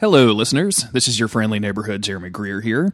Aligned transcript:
Hello, 0.00 0.32
listeners. 0.32 0.86
This 0.92 1.06
is 1.06 1.20
your 1.20 1.28
friendly 1.28 1.60
neighborhood 1.60 2.02
Jeremy 2.02 2.28
Greer 2.28 2.60
here. 2.60 2.92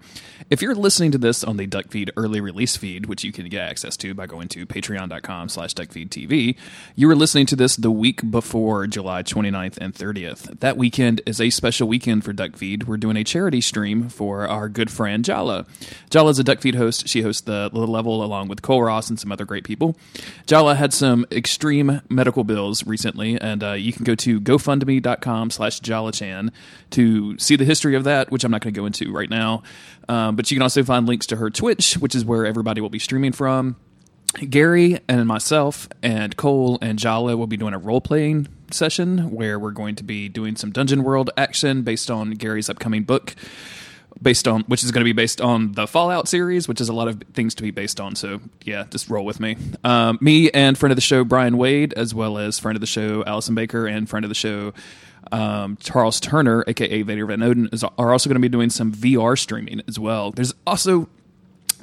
If 0.51 0.61
you're 0.61 0.75
listening 0.75 1.13
to 1.13 1.19
this 1.19 1.43
on 1.43 1.57
the 1.57 1.67
Duckfeed 1.67 2.11
early 2.15 2.43
release 2.43 2.77
feed, 2.77 3.07
which 3.07 3.25
you 3.25 3.33
can 3.33 3.49
get 3.49 3.67
access 3.67 3.97
to 3.99 4.13
by 4.13 4.27
going 4.27 4.49
to 4.49 4.67
patreon.com 4.67 5.49
slash 5.49 5.73
duckfeedtv, 5.73 6.57
you 6.97 7.11
are 7.11 7.17
listening 7.17 7.47
to 7.47 7.57
this 7.57 7.75
the 7.77 7.91
week 7.91 8.31
before 8.31 8.87
July 8.87 9.23
29th 9.23 9.79
and 9.79 9.95
30th. 9.95 10.61
That 10.61 10.77
weekend 10.77 11.23
is 11.25 11.41
a 11.41 11.49
special 11.49 11.89
weekend 11.89 12.23
for 12.23 12.35
Duckfeed. 12.35 12.85
We're 12.85 12.99
doing 12.99 13.17
a 13.17 13.25
charity 13.25 13.63
stream 13.63 14.11
for 14.11 14.47
our 14.47 14.69
good 14.69 14.91
friend 14.91 15.25
Jala. 15.25 15.65
Jala 16.11 16.31
is 16.33 16.39
a 16.39 16.45
Duckfeed 16.45 16.75
host. 16.75 17.09
She 17.09 17.23
hosts 17.23 17.41
the, 17.41 17.71
level 17.73 18.23
along 18.23 18.49
with 18.49 18.61
Cole 18.61 18.83
Ross 18.83 19.09
and 19.09 19.19
some 19.19 19.33
other 19.33 19.47
great 19.47 19.65
people. 19.65 19.97
Jala 20.45 20.75
had 20.75 20.93
some 20.93 21.25
extreme 21.33 22.03
medical 22.11 22.45
bills 22.45 22.87
recently, 22.87 23.41
and 23.41 23.65
uh, 23.65 23.73
you 23.73 23.95
can 23.95 24.05
go 24.05 24.15
to 24.17 24.39
gofundme.com 24.39 25.51
slash 25.51 25.81
jalachan 25.81 26.51
to 26.91 27.39
see 27.39 27.57
the 27.57 27.65
history 27.65 27.95
of 27.95 28.05
that, 28.05 28.31
which 28.31 28.45
I'm 28.45 28.51
not 28.51 28.63
going 28.63 28.75
to 28.75 28.81
go 28.81 28.87
into 28.87 29.13
right 29.13 29.31
now. 29.31 29.63
Um, 30.09 30.37
but 30.37 30.51
you 30.51 30.57
can 30.57 30.63
also 30.63 30.83
find 30.83 31.07
links 31.07 31.27
to 31.27 31.37
her 31.37 31.51
Twitch, 31.51 31.95
which 31.95 32.15
is 32.15 32.25
where 32.25 32.47
everybody 32.47 32.81
will 32.81 32.91
be 32.91 32.99
streaming 32.99 33.33
from. 33.33 33.77
Gary 34.49 34.99
and 35.09 35.27
myself 35.27 35.89
and 36.03 36.37
Cole 36.37 36.79
and 36.81 36.99
Jala 36.99 37.37
will 37.37 37.49
be 37.49 37.57
doing 37.57 37.75
a 37.75 37.79
role 37.79 38.01
playing 38.01 38.47
session 38.71 39.33
where 39.33 39.59
we're 39.59 39.73
going 39.73 39.97
to 39.97 40.05
be 40.05 40.29
doing 40.29 40.55
some 40.55 40.71
Dungeon 40.71 41.03
World 41.03 41.31
action 41.37 41.83
based 41.83 42.11
on 42.11 42.33
Gary's 42.33 42.71
upcoming 42.71 43.03
book 43.03 43.35
based 44.23 44.47
on 44.47 44.63
which 44.63 44.85
is 44.85 44.91
going 44.91 45.01
to 45.01 45.05
be 45.05 45.13
based 45.13 45.41
on 45.41 45.73
the 45.73 45.87
Fallout 45.87 46.29
series, 46.29 46.69
which 46.69 46.81
is 46.81 46.89
a 46.89 46.93
lot 46.93 47.09
of 47.09 47.23
things 47.33 47.55
to 47.57 47.63
be 47.63 47.71
based 47.71 48.01
on. 48.01 48.15
So 48.15 48.41
yeah, 48.65 48.85
just 48.91 49.09
roll 49.09 49.25
with 49.25 49.41
me. 49.41 49.57
Um, 49.85 50.19
me 50.21 50.51
and 50.51 50.77
friend 50.77 50.93
of 50.93 50.97
the 50.97 51.03
show 51.03 51.25
Brian 51.25 51.57
Wade, 51.57 51.95
as 51.95 52.15
well 52.15 52.39
as 52.39 52.59
friend 52.59 52.77
of 52.77 52.81
the 52.81 52.87
show 52.87 53.25
Allison 53.25 53.55
Baker 53.55 53.87
and 53.87 54.09
friend 54.09 54.25
of 54.25 54.29
the 54.29 54.35
show 54.35 54.73
um, 55.33 55.77
Charles 55.81 56.21
Turner, 56.21 56.65
aka 56.67 57.03
Vader 57.03 57.27
Van 57.27 57.41
Oden, 57.41 57.73
is, 57.73 57.85
are 57.85 58.13
also 58.13 58.29
going 58.29 58.41
to 58.41 58.41
be 58.41 58.49
doing 58.49 58.71
some 58.71 58.93
VR 58.93 59.39
streaming 59.39 59.83
as 59.89 59.99
well. 59.99 60.31
There's 60.31 60.55
also 60.67 61.09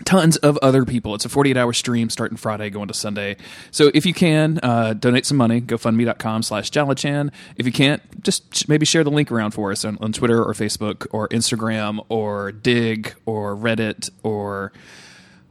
tons 0.05 0.37
of 0.37 0.57
other 0.61 0.85
people. 0.85 1.15
It's 1.15 1.25
a 1.25 1.29
48 1.29 1.57
hour 1.57 1.73
stream 1.73 2.09
starting 2.09 2.37
Friday, 2.37 2.69
going 2.69 2.87
to 2.87 2.93
Sunday. 2.93 3.37
So 3.71 3.91
if 3.93 4.05
you 4.05 4.13
can, 4.13 4.59
uh, 4.61 4.93
donate 4.93 5.25
some 5.25 5.37
money, 5.37 5.61
gofundme.com 5.61 6.43
slash 6.43 6.71
Jalachan. 6.71 7.31
If 7.55 7.65
you 7.65 7.71
can't, 7.71 8.23
just 8.23 8.69
maybe 8.69 8.85
share 8.85 9.03
the 9.03 9.11
link 9.11 9.31
around 9.31 9.51
for 9.51 9.71
us 9.71 9.85
on, 9.85 9.97
on 10.01 10.13
Twitter 10.13 10.43
or 10.43 10.53
Facebook 10.53 11.07
or 11.11 11.27
Instagram 11.29 12.05
or 12.09 12.51
Digg 12.51 13.15
or 13.25 13.55
Reddit 13.55 14.09
or 14.23 14.71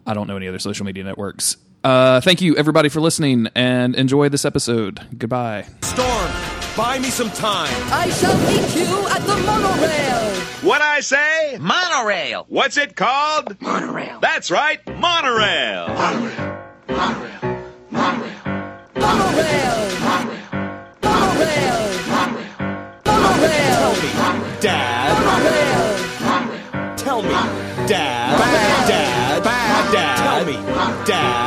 I 0.06 0.14
don't 0.14 0.28
know 0.28 0.36
any 0.36 0.48
other 0.48 0.61
social 0.61 0.86
media 0.86 1.02
networks. 1.02 1.56
Uh, 1.84 2.20
thank 2.20 2.41
you, 2.41 2.56
everybody, 2.56 2.88
for 2.88 3.00
listening 3.00 3.48
and 3.55 3.94
enjoy 3.94 4.28
this 4.28 4.44
episode. 4.44 5.00
Goodbye. 5.16 5.66
Storm, 5.83 6.30
buy 6.77 6.98
me 6.98 7.10
some 7.10 7.30
time. 7.30 7.72
I 7.92 8.10
shall 8.10 8.36
meet 8.38 8.74
you 8.74 9.08
at 9.08 9.20
the 9.24 9.36
monorail. 9.46 10.34
What 10.68 10.80
I 10.83 11.00
say? 11.00 11.58
Monorail. 11.60 12.46
What's 12.48 12.77
it 12.77 12.96
called? 12.96 13.60
Monorail. 13.60 14.18
That's 14.20 14.50
right, 14.50 14.84
monorail. 14.98 15.86
Monorail. 15.88 16.56
Monorail. 16.88 17.41
Monorail. 17.90 18.40
Monorail. 18.96 20.00
Monorail. 21.02 21.80
Monorail. 23.05 23.94
Tell 23.94 23.94
me, 23.94 24.48
Dad, 24.61 25.12
Monorail. 25.24 26.96
tell 26.96 27.22
me. 27.22 27.28
Dad, 27.86 28.25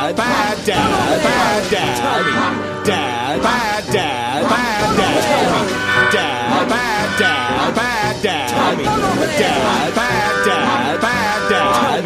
Dad, 0.09 0.17
bad 0.17 0.65
dad, 0.65 1.21
bad 1.21 1.69
dad. 1.69 2.83
Dad, 2.83 3.41
bad 3.43 3.93
dad, 3.93 4.49
bad 4.49 4.97
dad. 4.97 6.11
Dad, 6.11 6.69
bad 6.69 7.19
dad, 7.19 7.75
bad 7.75 8.23
dad. 8.23 8.49
Dad, 8.49 9.93
bad 9.95 10.45
dad, 10.45 10.99
bad 10.99 11.49
dad. 11.49 12.05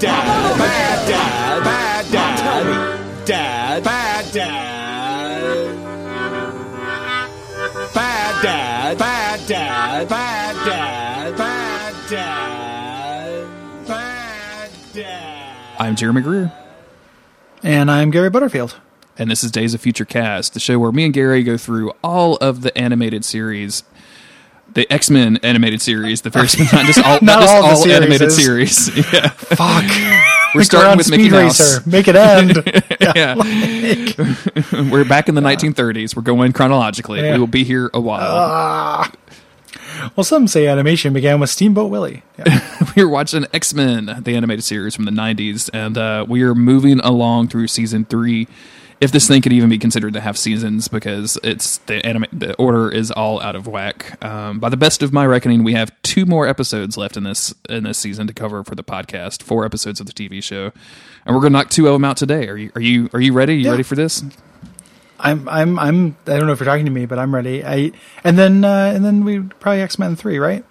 Dad, 0.00 0.58
bad 0.58 1.06
dad, 1.06 1.62
bad 1.62 2.04
dad. 2.10 3.26
Dad, 3.26 3.84
bad 3.84 4.32
dad. 4.32 4.62
Bad 7.94 8.42
dad, 8.42 8.98
bad 8.98 9.46
dad, 9.46 10.08
bad 10.08 10.56
dad, 10.66 11.36
bad 11.36 11.94
dad. 12.10 12.56
I'm 15.78 15.94
Jeremy 15.94 16.22
Greer. 16.22 16.65
And 17.66 17.90
I'm 17.90 18.10
Gary 18.12 18.30
Butterfield. 18.30 18.76
and 19.18 19.28
this 19.28 19.42
is 19.42 19.50
Days 19.50 19.74
of 19.74 19.80
Future 19.80 20.04
Cast, 20.04 20.54
the 20.54 20.60
show 20.60 20.78
where 20.78 20.92
me 20.92 21.04
and 21.06 21.12
Gary 21.12 21.42
go 21.42 21.56
through 21.56 21.90
all 22.04 22.36
of 22.36 22.60
the 22.62 22.76
animated 22.78 23.24
series, 23.24 23.82
the 24.72 24.88
X 24.92 25.10
Men 25.10 25.38
animated 25.38 25.82
series, 25.82 26.22
the 26.22 26.30
first 26.30 26.58
not 26.72 26.86
just 26.86 26.98
all, 27.00 27.14
not 27.14 27.22
Not 27.22 27.40
just 27.40 27.54
all 27.56 27.64
all, 27.64 27.84
the 27.84 27.92
animated 27.92 28.30
series. 28.30 28.88
Yeah, 29.12 29.30
Fuck. 29.30 29.84
we're 30.54 30.62
starting 30.62 30.96
with 30.96 31.10
Mickey 31.10 31.28
Mouse. 31.28 31.58
Racer. 31.60 31.90
Make 31.90 32.06
it 32.06 32.14
end. 32.14 32.62
Yeah, 33.00 33.34
we're 34.90 35.04
back 35.04 35.28
in 35.28 35.34
the 35.34 35.40
1930s. 35.40 36.14
We're 36.16 36.22
going 36.22 36.52
chronologically. 36.52 37.20
Yeah. 37.20 37.32
We 37.34 37.38
will 37.40 37.46
be 37.48 37.64
here 37.64 37.90
a 37.92 38.00
while. 38.00 38.20
Ah. 38.22 39.12
Well, 40.16 40.24
some 40.24 40.46
say 40.48 40.66
animation 40.66 41.12
began 41.12 41.40
with 41.40 41.50
Steamboat 41.50 41.90
Willie. 41.90 42.22
Yeah. 42.38 42.60
we 42.96 43.02
are 43.02 43.08
watching 43.08 43.46
X 43.52 43.72
Men, 43.74 44.20
the 44.22 44.34
animated 44.36 44.64
series 44.64 44.94
from 44.94 45.04
the 45.06 45.10
90s, 45.10 45.70
and 45.72 45.96
uh, 45.98 46.24
we 46.28 46.42
are 46.42 46.54
moving 46.54 47.00
along 47.00 47.48
through 47.48 47.68
season 47.68 48.04
three. 48.04 48.46
If 48.98 49.12
this 49.12 49.28
thing 49.28 49.42
could 49.42 49.52
even 49.52 49.68
be 49.68 49.76
considered 49.78 50.14
to 50.14 50.20
have 50.22 50.38
seasons, 50.38 50.88
because 50.88 51.38
it's 51.44 51.76
the 51.78 52.04
anima- 52.06 52.28
the 52.32 52.54
order 52.54 52.90
is 52.90 53.10
all 53.10 53.42
out 53.42 53.54
of 53.54 53.66
whack. 53.66 54.22
Um, 54.24 54.58
by 54.58 54.70
the 54.70 54.76
best 54.78 55.02
of 55.02 55.12
my 55.12 55.26
reckoning, 55.26 55.64
we 55.64 55.74
have 55.74 55.90
two 56.02 56.24
more 56.24 56.46
episodes 56.46 56.96
left 56.96 57.16
in 57.18 57.24
this 57.24 57.54
in 57.68 57.84
this 57.84 57.98
season 57.98 58.26
to 58.26 58.32
cover 58.32 58.64
for 58.64 58.74
the 58.74 58.82
podcast. 58.84 59.42
Four 59.42 59.66
episodes 59.66 60.00
of 60.00 60.06
the 60.06 60.12
TV 60.14 60.42
show, 60.42 60.72
and 61.26 61.34
we're 61.34 61.42
going 61.42 61.52
to 61.52 61.58
knock 61.58 61.68
two 61.68 61.86
of 61.88 61.92
them 61.92 62.04
out 62.06 62.16
today. 62.16 62.48
Are 62.48 62.56
you 62.56 62.70
are 62.74 62.80
you 62.80 63.10
are 63.12 63.20
you 63.20 63.34
ready? 63.34 63.56
You 63.56 63.64
Yeah. 63.64 63.70
ready 63.72 63.82
for 63.82 63.96
this? 63.96 64.22
I'm, 65.18 65.48
I'm, 65.48 65.78
I'm. 65.78 66.16
I 66.26 66.36
don't 66.36 66.46
know 66.46 66.52
if 66.52 66.60
you're 66.60 66.66
talking 66.66 66.84
to 66.86 66.90
me, 66.90 67.06
but 67.06 67.18
I'm 67.18 67.34
ready. 67.34 67.64
I 67.64 67.92
and 68.24 68.38
then 68.38 68.64
uh, 68.64 68.92
and 68.94 69.04
then 69.04 69.24
we 69.24 69.40
probably 69.40 69.80
X 69.82 69.98
Men 69.98 70.16
three, 70.16 70.38
right? 70.38 70.64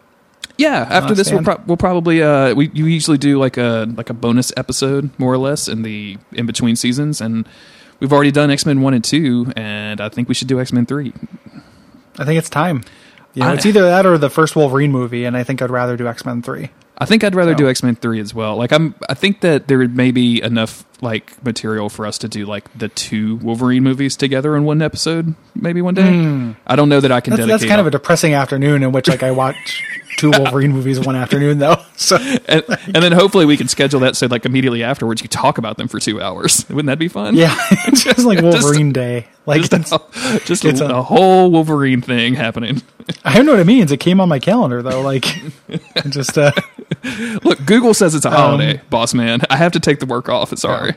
Yeah, 0.57 0.87
after 0.89 1.13
this, 1.15 1.27
we'll, 1.31 1.43
pro- 1.43 1.63
we'll 1.67 1.77
probably 1.77 2.21
uh, 2.23 2.53
we 2.55 2.69
you 2.73 2.85
usually 2.85 3.17
do 3.17 3.37
like 3.39 3.57
a 3.57 3.85
like 3.97 4.09
a 4.09 4.13
bonus 4.13 4.53
episode 4.55 5.09
more 5.19 5.33
or 5.33 5.37
less 5.37 5.67
in 5.67 5.81
the 5.81 6.17
in 6.31 6.45
between 6.45 6.75
seasons, 6.75 7.19
and 7.21 7.47
we've 7.99 8.13
already 8.13 8.31
done 8.31 8.49
X 8.51 8.65
Men 8.65 8.81
one 8.81 8.93
and 8.93 9.03
two, 9.03 9.51
and 9.55 9.99
I 9.99 10.09
think 10.09 10.27
we 10.29 10.33
should 10.35 10.47
do 10.47 10.59
X 10.61 10.71
Men 10.71 10.85
three. 10.85 11.11
I 12.17 12.23
think 12.25 12.37
it's 12.37 12.49
time. 12.49 12.83
You 13.33 13.41
know, 13.43 13.49
I- 13.49 13.53
it's 13.55 13.65
either 13.65 13.81
that 13.81 14.05
or 14.05 14.17
the 14.17 14.29
first 14.29 14.55
Wolverine 14.55 14.91
movie, 14.91 15.25
and 15.25 15.35
I 15.35 15.43
think 15.43 15.61
I'd 15.61 15.69
rather 15.71 15.97
do 15.97 16.07
X 16.07 16.23
Men 16.23 16.41
three. 16.41 16.69
I 16.97 17.05
think 17.05 17.23
I'd 17.23 17.35
rather 17.35 17.53
do 17.53 17.67
X 17.69 17.83
Men 17.83 17.95
three 17.95 18.19
as 18.19 18.33
well. 18.33 18.55
Like 18.55 18.71
I'm, 18.71 18.95
I 19.09 19.13
think 19.13 19.41
that 19.41 19.67
there 19.67 19.87
may 19.87 20.11
be 20.11 20.41
enough 20.41 20.85
like 21.01 21.43
material 21.43 21.89
for 21.89 22.05
us 22.05 22.17
to 22.19 22.27
do 22.27 22.45
like 22.45 22.71
the 22.77 22.87
two 22.87 23.35
Wolverine 23.37 23.83
movies 23.83 24.15
together 24.15 24.55
in 24.55 24.63
one 24.63 24.81
episode, 24.81 25.35
maybe 25.53 25.81
one 25.81 25.93
day. 25.93 26.55
I 26.65 26.75
don't 26.75 26.89
know 26.89 27.01
that 27.01 27.11
I 27.11 27.19
can. 27.19 27.31
That's, 27.31 27.41
dedicate. 27.41 27.59
that's 27.61 27.69
kind 27.69 27.81
of 27.81 27.87
a 27.87 27.91
depressing 27.91 28.33
afternoon 28.33 28.81
in 28.83 28.91
which 28.91 29.07
like 29.09 29.23
I 29.23 29.31
watch 29.31 29.83
two 30.17 30.31
Wolverine 30.31 30.71
movies 30.71 30.99
one 30.99 31.15
afternoon 31.15 31.59
though. 31.59 31.77
So 31.97 32.17
and, 32.47 32.61
and 32.67 32.95
then 32.95 33.13
hopefully 33.13 33.45
we 33.45 33.55
can 33.55 33.69
schedule 33.69 34.01
that 34.01 34.17
so 34.17 34.27
like 34.27 34.45
immediately 34.45 34.83
afterwards 34.83 35.21
you 35.21 35.29
talk 35.29 35.57
about 35.57 35.77
them 35.77 35.87
for 35.87 35.97
two 35.97 36.21
hours. 36.21 36.65
Wouldn't 36.69 36.87
that 36.87 36.99
be 36.99 37.07
fun? 37.07 37.35
yeah, 37.35 37.55
it's 37.87 38.03
just 38.03 38.25
like 38.25 38.41
Wolverine 38.41 38.91
Day. 38.91 39.27
Like 39.45 39.61
just, 39.61 39.73
it's, 39.73 39.91
a, 39.93 40.39
just 40.45 40.65
it's 40.65 40.81
a- 40.81 40.87
a 40.87 41.01
whole 41.01 41.51
Wolverine 41.51 42.01
thing 42.01 42.33
happening. 42.33 42.81
I 43.23 43.35
don't 43.35 43.45
know 43.45 43.53
what 43.53 43.61
it 43.61 43.65
means. 43.67 43.93
It 43.93 44.01
came 44.01 44.19
on 44.19 44.27
my 44.27 44.39
calendar 44.39 44.81
though. 44.81 45.01
Like 45.01 45.25
just 46.09 46.37
uh, 46.37 46.51
Look, 47.43 47.65
Google 47.65 47.93
says 47.93 48.13
it's 48.15 48.25
a 48.25 48.29
Um, 48.29 48.35
holiday, 48.35 48.81
boss 48.89 49.13
man. 49.13 49.41
I 49.49 49.57
have 49.57 49.71
to 49.73 49.79
take 49.79 49.99
the 49.99 50.05
work 50.05 50.29
off. 50.29 50.55
Sorry. 50.57 50.93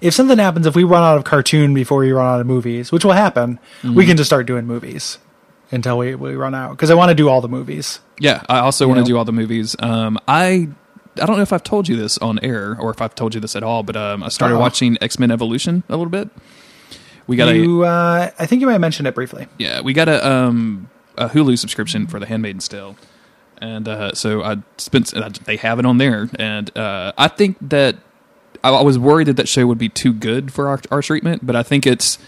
if 0.00 0.14
something 0.14 0.38
happens, 0.38 0.66
if 0.66 0.74
we 0.76 0.84
run 0.84 1.02
out 1.02 1.16
of 1.16 1.24
cartoon 1.24 1.72
before 1.74 1.98
we 1.98 2.12
run 2.12 2.26
out 2.34 2.40
of 2.40 2.46
movies, 2.46 2.90
which 2.92 3.04
will 3.04 3.12
happen, 3.12 3.58
Mm-hmm. 3.82 3.94
we 3.94 4.06
can 4.06 4.16
just 4.16 4.28
start 4.28 4.46
doing 4.46 4.66
movies 4.66 5.18
until 5.70 5.98
we, 5.98 6.14
we 6.14 6.34
run 6.34 6.54
out. 6.54 6.70
Because 6.72 6.90
I 6.90 6.94
want 6.94 7.10
to 7.10 7.14
do 7.14 7.28
all 7.28 7.40
the 7.40 7.48
movies. 7.48 8.00
Yeah, 8.18 8.42
I 8.48 8.58
also 8.58 8.86
want 8.88 8.98
to 9.00 9.04
do 9.04 9.16
all 9.16 9.24
the 9.24 9.32
movies. 9.32 9.76
Um, 9.78 10.18
I 10.28 10.68
I 11.20 11.26
don't 11.26 11.36
know 11.36 11.42
if 11.42 11.52
I've 11.52 11.62
told 11.64 11.88
you 11.88 11.96
this 11.96 12.18
on 12.18 12.38
air 12.40 12.76
or 12.78 12.90
if 12.90 13.00
I've 13.00 13.14
told 13.14 13.34
you 13.36 13.40
this 13.40 13.54
at 13.54 13.62
all, 13.62 13.82
but 13.84 13.96
um, 13.96 14.22
I 14.24 14.28
started 14.28 14.56
Uh-oh. 14.56 14.60
watching 14.60 14.98
X 15.00 15.18
Men 15.18 15.30
Evolution 15.30 15.84
a 15.88 15.92
little 15.96 16.10
bit. 16.10 16.28
We 17.26 17.36
got 17.36 17.48
a 17.48 17.80
uh, 17.82 18.30
I 18.38 18.46
think 18.46 18.60
you 18.60 18.66
might 18.66 18.72
have 18.74 18.80
mentioned 18.80 19.06
it 19.08 19.14
briefly. 19.14 19.46
yeah, 19.58 19.80
we 19.80 19.92
got 19.92 20.08
a 20.08 20.26
um 20.28 20.90
a 21.16 21.28
Hulu 21.28 21.56
subscription 21.58 22.06
for 22.08 22.18
The 22.20 22.26
Handmaid's 22.26 22.66
Tale, 22.68 22.96
and 23.58 23.88
uh, 23.88 24.12
so 24.14 24.42
I 24.42 24.58
spent 24.78 25.14
uh, 25.14 25.30
they 25.44 25.56
have 25.56 25.78
it 25.78 25.86
on 25.86 25.98
there, 25.98 26.28
and 26.38 26.76
uh, 26.76 27.12
I 27.16 27.28
think 27.28 27.56
that 27.60 27.96
I, 28.62 28.70
I 28.70 28.82
was 28.82 28.98
worried 28.98 29.28
that 29.28 29.36
that 29.36 29.48
show 29.48 29.66
would 29.66 29.78
be 29.78 29.88
too 29.88 30.12
good 30.12 30.52
for 30.52 30.68
our, 30.68 30.80
our 30.90 31.02
treatment, 31.02 31.46
but 31.46 31.54
I 31.54 31.62
think 31.62 31.86
it's 31.86 32.18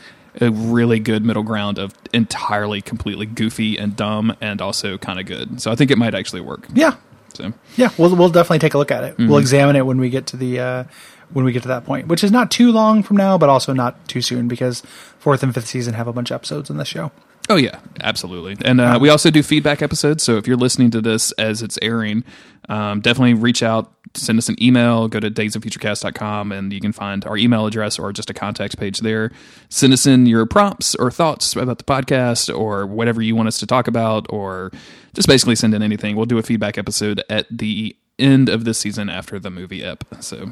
a 0.40 0.50
really 0.50 1.00
good 1.00 1.24
middle 1.24 1.42
ground 1.42 1.78
of 1.78 1.94
entirely 2.12 2.82
completely 2.82 3.26
goofy 3.26 3.78
and 3.78 3.96
dumb 3.96 4.36
and 4.40 4.60
also 4.60 4.98
kind 4.98 5.18
of 5.18 5.26
good. 5.26 5.62
So 5.62 5.72
I 5.72 5.76
think 5.76 5.90
it 5.90 5.96
might 5.96 6.14
actually 6.14 6.42
work. 6.42 6.66
Yeah, 6.74 6.96
So 7.32 7.54
yeah. 7.76 7.90
We'll 7.96 8.14
we'll 8.14 8.28
definitely 8.28 8.58
take 8.58 8.74
a 8.74 8.78
look 8.78 8.90
at 8.90 9.04
it. 9.04 9.14
Mm-hmm. 9.14 9.28
We'll 9.28 9.38
examine 9.38 9.76
it 9.76 9.86
when 9.86 9.98
we 9.98 10.10
get 10.10 10.26
to 10.28 10.36
the 10.36 10.60
uh, 10.60 10.84
when 11.32 11.44
we 11.44 11.52
get 11.52 11.62
to 11.62 11.68
that 11.68 11.84
point, 11.86 12.06
which 12.06 12.22
is 12.22 12.30
not 12.30 12.50
too 12.50 12.70
long 12.70 13.02
from 13.02 13.16
now, 13.16 13.38
but 13.38 13.48
also 13.48 13.72
not 13.72 14.06
too 14.08 14.20
soon 14.20 14.46
because 14.46 14.82
fourth 15.18 15.42
and 15.42 15.54
fifth 15.54 15.66
season 15.66 15.94
have 15.94 16.06
a 16.06 16.12
bunch 16.12 16.30
of 16.30 16.36
episodes 16.36 16.70
in 16.70 16.76
this 16.76 16.88
show. 16.88 17.10
Oh 17.48 17.56
yeah, 17.56 17.78
absolutely. 18.00 18.56
And 18.64 18.80
uh, 18.80 18.98
we 19.00 19.08
also 19.08 19.30
do 19.30 19.42
feedback 19.42 19.80
episodes. 19.80 20.24
So 20.24 20.36
if 20.36 20.48
you're 20.48 20.56
listening 20.56 20.90
to 20.92 21.00
this 21.00 21.30
as 21.32 21.62
it's 21.62 21.78
airing, 21.80 22.24
um, 22.68 23.00
definitely 23.00 23.34
reach 23.34 23.62
out, 23.62 23.92
send 24.14 24.38
us 24.38 24.48
an 24.48 24.60
email. 24.60 25.06
Go 25.06 25.20
to 25.20 25.30
daysoffuturecast.com 25.30 26.50
and 26.50 26.72
you 26.72 26.80
can 26.80 26.90
find 26.92 27.24
our 27.24 27.36
email 27.36 27.66
address 27.66 27.98
or 27.98 28.12
just 28.12 28.30
a 28.30 28.34
contact 28.34 28.78
page 28.78 28.98
there. 28.98 29.30
Send 29.68 29.92
us 29.92 30.06
in 30.06 30.26
your 30.26 30.44
prompts 30.46 30.96
or 30.96 31.10
thoughts 31.10 31.54
about 31.54 31.78
the 31.78 31.84
podcast 31.84 32.56
or 32.56 32.84
whatever 32.84 33.22
you 33.22 33.36
want 33.36 33.46
us 33.46 33.58
to 33.58 33.66
talk 33.66 33.86
about, 33.86 34.26
or 34.28 34.72
just 35.14 35.28
basically 35.28 35.54
send 35.54 35.72
in 35.74 35.82
anything. 35.82 36.16
We'll 36.16 36.26
do 36.26 36.38
a 36.38 36.42
feedback 36.42 36.76
episode 36.78 37.22
at 37.30 37.46
the 37.50 37.94
end 38.18 38.48
of 38.48 38.64
this 38.64 38.78
season 38.78 39.08
after 39.08 39.38
the 39.38 39.50
movie 39.50 39.84
ep. 39.84 40.04
So 40.20 40.50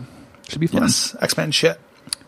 should 0.48 0.60
be 0.60 0.68
fun. 0.68 0.82
Yes, 0.82 1.16
X 1.20 1.36
Men 1.36 1.50
shit. 1.50 1.80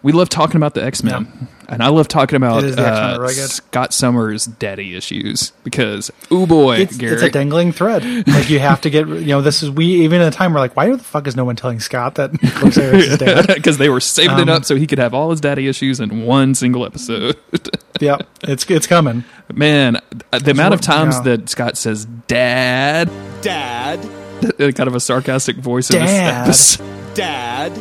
We 0.06 0.12
love 0.12 0.28
talking 0.28 0.56
about 0.56 0.74
the 0.74 0.84
X 0.84 1.02
Men, 1.02 1.26
and 1.68 1.82
I 1.82 1.88
love 1.88 2.06
talking 2.06 2.36
about 2.36 2.62
It 2.62 2.70
is- 2.70 2.76
the 2.76 2.82
X-Men 2.86 3.14
uh, 3.14 3.18
really. 3.18 3.34
Scott 3.34 3.92
Summers' 3.92 4.44
daddy 4.46 4.94
issues 4.94 5.50
because, 5.64 6.12
oh 6.30 6.46
boy, 6.46 6.76
It's, 6.76 6.96
Gary, 6.96 7.14
it's 7.14 7.22
a 7.24 7.28
dangling 7.30 7.72
thread. 7.72 8.04
Like 8.28 8.48
you 8.48 8.60
have 8.60 8.80
to 8.82 8.90
get, 8.90 9.08
you 9.08 9.26
know, 9.26 9.42
this 9.42 9.64
is 9.64 9.70
we 9.70 9.86
even 10.04 10.20
at 10.20 10.28
a 10.32 10.36
time 10.36 10.54
we're 10.54 10.60
like, 10.60 10.76
why 10.76 10.88
the 10.90 10.98
fuck 10.98 11.26
is 11.26 11.34
no 11.34 11.44
one 11.44 11.56
telling 11.56 11.80
Scott 11.80 12.14
that 12.14 12.30
Corsair 12.54 13.16
dad? 13.16 13.46
because 13.56 13.78
they 13.78 13.88
were 13.88 13.98
saving 13.98 14.38
it 14.38 14.42
Um, 14.42 14.50
up 14.50 14.64
so 14.64 14.76
he 14.76 14.86
could 14.86 15.00
have 15.00 15.12
all 15.12 15.30
his 15.32 15.40
daddy 15.40 15.66
issues 15.66 15.98
in 15.98 16.22
one 16.24 16.54
single 16.54 16.86
episode. 16.86 17.36
yep, 18.00 18.28
it's 18.44 18.64
it's 18.70 18.86
coming. 18.86 19.24
Man, 19.52 19.98
the 20.30 20.52
amount 20.52 20.74
of 20.74 20.80
times 20.82 21.16
yeah. 21.16 21.22
that 21.36 21.48
Scott 21.48 21.76
says 21.76 22.04
"dad," 22.28 23.10
Dad, 23.42 24.00
kind 24.58 24.86
of 24.86 24.94
a 24.94 25.00
sarcastic 25.00 25.56
voice 25.56 25.90
in 25.90 25.96
Dad. 25.98 26.46
this 26.46 26.78
episode. 26.78 27.14
Dad, 27.14 27.72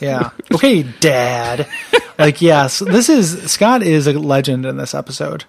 Yeah. 0.00 0.30
Okay, 0.52 0.82
Dad. 1.00 1.68
Like, 2.18 2.40
yes, 2.40 2.78
this 2.78 3.08
is 3.08 3.50
Scott 3.50 3.82
is 3.82 4.06
a 4.06 4.12
legend 4.12 4.66
in 4.66 4.76
this 4.76 4.94
episode. 4.94 5.44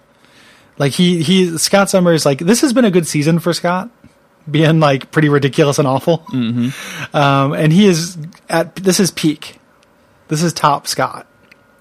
Like 0.78 0.92
he 0.92 1.22
he 1.22 1.56
Scott 1.58 1.88
Summers 1.88 2.26
like 2.26 2.38
this 2.38 2.60
has 2.60 2.72
been 2.72 2.84
a 2.84 2.90
good 2.90 3.06
season 3.06 3.38
for 3.38 3.52
Scott, 3.54 3.88
being 4.50 4.78
like 4.80 5.10
pretty 5.10 5.28
ridiculous 5.28 5.78
and 5.78 5.88
awful. 5.88 6.18
Mm-hmm. 6.32 7.16
Um, 7.16 7.52
and 7.52 7.72
he 7.72 7.86
is 7.86 8.18
at 8.48 8.76
this 8.76 9.00
is 9.00 9.10
peak. 9.10 9.58
This 10.28 10.42
is 10.42 10.52
top 10.52 10.86
Scott. 10.86 11.26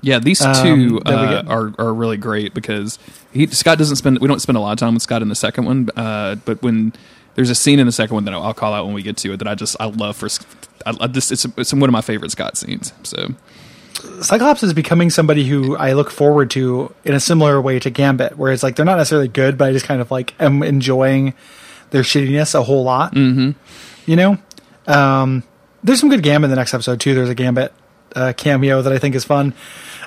Yeah, 0.01 0.19
these 0.19 0.41
Um, 0.41 0.53
two 0.63 1.01
we 1.05 1.11
uh, 1.11 1.43
are 1.47 1.73
are 1.79 1.93
really 1.93 2.17
great 2.17 2.53
because 2.53 2.99
he 3.33 3.47
Scott 3.47 3.77
doesn't 3.79 3.95
spend 3.97 4.19
we 4.19 4.27
don't 4.27 4.41
spend 4.41 4.57
a 4.57 4.61
lot 4.61 4.71
of 4.71 4.77
time 4.77 4.93
with 4.93 5.03
Scott 5.03 5.21
in 5.21 5.29
the 5.29 5.35
second 5.35 5.65
one, 5.65 5.89
uh, 5.97 6.35
but 6.45 6.61
when 6.61 6.93
there's 7.33 7.49
a 7.49 7.55
scene 7.55 7.79
in 7.79 7.85
the 7.85 7.91
second 7.91 8.13
one 8.13 8.23
that 8.25 8.33
I'll, 8.33 8.43
I'll 8.43 8.53
call 8.53 8.73
out 8.73 8.85
when 8.85 8.93
we 8.93 9.01
get 9.01 9.17
to 9.17 9.33
it 9.33 9.37
that 9.37 9.47
I 9.47 9.55
just 9.55 9.75
I 9.79 9.85
love 9.87 10.15
for 10.15 10.29
I, 10.85 10.95
I 10.99 11.07
this 11.07 11.31
it's, 11.31 11.45
it's 11.57 11.73
one 11.73 11.83
of 11.83 11.91
my 11.91 12.01
favorite 12.01 12.31
Scott 12.31 12.57
scenes. 12.57 12.93
So 13.03 13.29
Cyclops 14.21 14.63
is 14.63 14.73
becoming 14.73 15.09
somebody 15.09 15.45
who 15.45 15.75
I 15.75 15.93
look 15.93 16.11
forward 16.11 16.49
to 16.51 16.93
in 17.03 17.13
a 17.13 17.19
similar 17.19 17.61
way 17.61 17.79
to 17.79 17.89
Gambit, 17.89 18.37
where 18.37 18.51
it's 18.51 18.63
like 18.63 18.75
they're 18.75 18.85
not 18.85 18.97
necessarily 18.97 19.27
good, 19.27 19.57
but 19.57 19.69
I 19.69 19.71
just 19.73 19.85
kind 19.85 20.01
of 20.01 20.11
like 20.11 20.33
am 20.39 20.63
enjoying 20.63 21.33
their 21.91 22.03
shittiness 22.03 22.55
a 22.55 22.63
whole 22.63 22.83
lot. 22.83 23.13
Mm-hmm. 23.13 23.51
You 24.09 24.15
know, 24.15 24.37
um, 24.87 25.43
there's 25.83 25.99
some 25.99 26.09
good 26.09 26.23
Gambit 26.23 26.45
in 26.45 26.49
the 26.49 26.55
next 26.55 26.73
episode 26.73 26.99
too. 26.99 27.13
There's 27.15 27.29
a 27.29 27.35
Gambit 27.35 27.73
uh, 28.15 28.33
cameo 28.35 28.81
that 28.81 28.93
I 28.93 28.97
think 28.97 29.15
is 29.15 29.23
fun. 29.25 29.53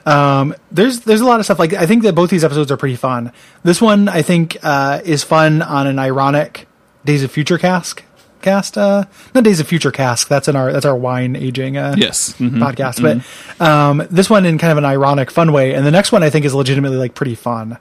Um, 0.07 0.55
there's 0.71 1.01
there's 1.01 1.21
a 1.21 1.27
lot 1.27 1.41
of 1.41 1.45
stuff 1.45 1.59
like 1.59 1.75
I 1.75 1.87
think 1.87 2.03
that 2.05 2.15
both 2.15 2.31
these 2.31 2.45
episodes 2.45 2.71
are 2.71 2.77
pretty 2.77 2.97
fun. 2.97 3.33
This 3.63 3.81
one 3.81 4.09
I 4.09 4.23
think 4.23 4.57
uh, 4.63 5.01
is 5.05 5.25
fun 5.25 5.61
on 5.63 5.87
an 5.87 5.99
ironic 5.99 6.67
Days 7.05 7.23
of 7.23 7.31
Future 7.31 7.59
cask 7.59 8.05
cast. 8.43 8.79
Uh, 8.79 9.05
not 9.35 9.45
Days 9.45 9.61
of 9.61 9.67
Future 9.67 9.91
cask. 9.91 10.29
That's 10.29 10.49
in 10.49 10.57
our 10.57 10.73
that's 10.73 10.87
our 10.87 10.97
wine 10.97 11.37
aging. 11.37 11.77
Uh, 11.77 11.95
yes, 11.97 12.35
mhm. 12.35 12.59
podcast. 12.59 13.03
But 13.03 13.65
um, 13.65 14.07
this 14.11 14.29
one 14.31 14.45
in 14.45 14.59
kind 14.59 14.73
of 14.73 14.79
an 14.79 14.85
ironic, 14.85 15.31
fun 15.31 15.53
way, 15.53 15.75
and 15.75 15.87
the 15.87 15.91
next 15.91 16.13
one 16.13 16.23
I 16.23 16.31
think 16.31 16.45
is 16.45 16.55
legitimately 16.55 16.97
like 16.97 17.15
pretty 17.15 17.35
fun. 17.35 17.79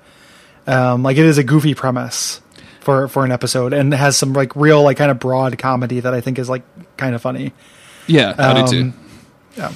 Um, 0.66 1.04
like 1.04 1.18
it 1.18 1.26
is 1.26 1.38
a 1.38 1.44
goofy 1.44 1.74
premise 1.74 2.42
for 2.82 3.08
for 3.08 3.26
an 3.26 3.32
episode, 3.32 3.74
and 3.74 3.94
has 3.94 4.18
some 4.18 4.34
like 4.34 4.56
real 4.56 4.84
like 4.84 4.98
kind 4.98 5.12
of 5.12 5.20
broad 5.20 5.58
comedy 5.58 6.00
that 6.00 6.14
I 6.14 6.22
think 6.22 6.40
is 6.40 6.50
like 6.50 6.64
kind 6.98 7.16
of 7.16 7.22
funny. 7.22 7.54
yeah, 8.08 8.36
I 8.38 8.66
do 8.66 8.72
too. 8.72 8.82
Um, 8.82 8.94
Yeah. 9.56 9.72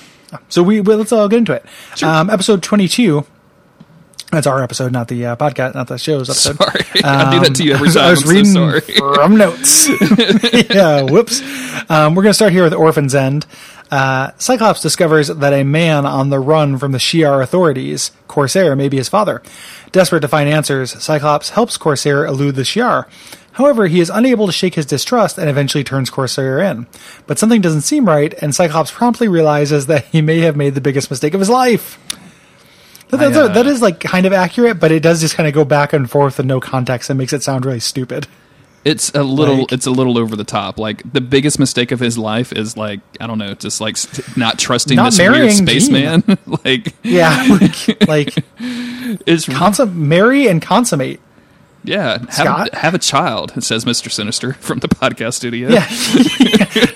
So 0.47 0.63
we 0.63 0.79
well, 0.79 0.97
let's 0.97 1.11
all 1.11 1.27
get 1.27 1.37
into 1.37 1.53
it. 1.53 1.65
Um, 2.03 2.29
episode 2.29 2.63
twenty 2.63 2.87
two. 2.87 3.25
That's 4.31 4.47
our 4.47 4.63
episode, 4.63 4.91
not 4.93 5.09
the 5.09 5.25
uh, 5.25 5.35
podcast, 5.35 5.75
not 5.75 5.87
the 5.87 5.97
show's 5.97 6.29
episode. 6.29 6.55
Sorry, 6.55 6.85
I 7.03 7.31
do 7.31 7.39
that 7.45 7.55
to 7.55 7.63
you 7.65 7.73
every 7.73 7.87
Um, 7.89 7.93
time. 7.93 8.03
I 8.05 8.09
was 8.11 8.23
I'm 8.23 8.29
reading 8.29 8.45
so 8.45 8.79
sorry. 8.79 9.15
from 9.17 9.35
notes. 9.37 9.89
yeah, 10.73 11.01
whoops. 11.01 11.41
Um, 11.89 12.15
we're 12.15 12.23
going 12.23 12.29
to 12.31 12.33
start 12.33 12.53
here 12.53 12.63
with 12.63 12.73
Orphan's 12.73 13.13
End. 13.13 13.45
Uh, 13.91 14.31
Cyclops 14.37 14.81
discovers 14.81 15.27
that 15.27 15.51
a 15.51 15.63
man 15.63 16.05
on 16.05 16.29
the 16.29 16.39
run 16.39 16.77
from 16.77 16.93
the 16.93 16.97
Shi'ar 16.97 17.43
authorities, 17.43 18.11
Corsair, 18.29 18.73
may 18.77 18.87
be 18.87 18.95
his 18.95 19.09
father. 19.09 19.41
Desperate 19.91 20.21
to 20.21 20.29
find 20.29 20.47
answers, 20.47 20.91
Cyclops 21.03 21.49
helps 21.49 21.75
Corsair 21.75 22.25
elude 22.25 22.55
the 22.55 22.61
Shi'ar. 22.61 23.07
However, 23.53 23.87
he 23.87 23.99
is 23.99 24.09
unable 24.09 24.45
to 24.45 24.53
shake 24.53 24.75
his 24.75 24.85
distrust 24.85 25.37
and 25.37 25.49
eventually 25.49 25.83
turns 25.83 26.09
Corsair 26.09 26.61
in. 26.61 26.87
But 27.27 27.37
something 27.37 27.59
doesn't 27.59 27.81
seem 27.81 28.05
right, 28.07 28.33
and 28.41 28.55
Cyclops 28.55 28.91
promptly 28.91 29.27
realizes 29.27 29.87
that 29.87 30.05
he 30.05 30.21
may 30.21 30.39
have 30.39 30.55
made 30.55 30.73
the 30.73 30.79
biggest 30.79 31.09
mistake 31.09 31.33
of 31.33 31.41
his 31.41 31.49
life. 31.49 31.97
That, 33.11 33.19
I, 33.19 33.29
that's- 33.29 33.37
uh, 33.37 33.47
that 33.53 33.67
is 33.67 33.81
like 33.81 33.99
kind 33.99 34.25
of 34.25 34.33
accurate, 34.33 34.79
but 34.79 34.91
it 34.91 35.01
does 35.03 35.21
just 35.21 35.35
kind 35.35 35.47
of 35.47 35.53
go 35.53 35.63
back 35.65 35.93
and 35.93 36.09
forth 36.09 36.37
with 36.37 36.45
no 36.45 36.59
context 36.59 37.09
and 37.09 37.17
makes 37.19 37.33
it 37.33 37.43
sound 37.43 37.65
really 37.65 37.79
stupid. 37.79 38.27
It's 38.83 39.11
a 39.11 39.21
little, 39.21 39.59
Like- 39.59 39.71
it's 39.73 39.85
a 39.85 39.91
little 39.91 40.17
over 40.17 40.35
the 40.35 40.43
top. 40.43 40.79
Like 40.79 41.03
the 41.13 41.21
biggest 41.21 41.59
mistake 41.59 41.91
of 41.91 41.99
his 41.99 42.17
life 42.17 42.51
is 42.51 42.75
like 42.75 43.01
I 43.19 43.27
don't 43.27 43.37
know, 43.37 43.53
just 43.53 43.79
like 43.79 43.95
st- 43.97 44.35
not 44.35 44.57
trusting 44.57 44.95
Not 44.95 45.11
this 45.11 45.19
weird 45.19 45.31
marrying 45.33 45.51
spaceman. 45.51 46.23
like 46.65 46.95
Yeah, 47.03 47.45
like, 47.61 48.07
like 48.07 48.37
it's 49.27 49.45
consum- 49.45 49.93
marry 49.93 50.47
and 50.47 50.61
consummate. 50.63 51.19
yeah, 51.83 52.17
have, 52.19 52.33
Scott? 52.33 52.73
have 52.73 52.93
a 52.95 52.99
child. 52.99 53.53
Says 53.63 53.85
Mister 53.85 54.09
Sinister 54.09 54.53
from 54.59 54.79
the 54.79 54.87
podcast 54.87 55.35
studio. 55.35 55.69
Yeah, 55.69 55.81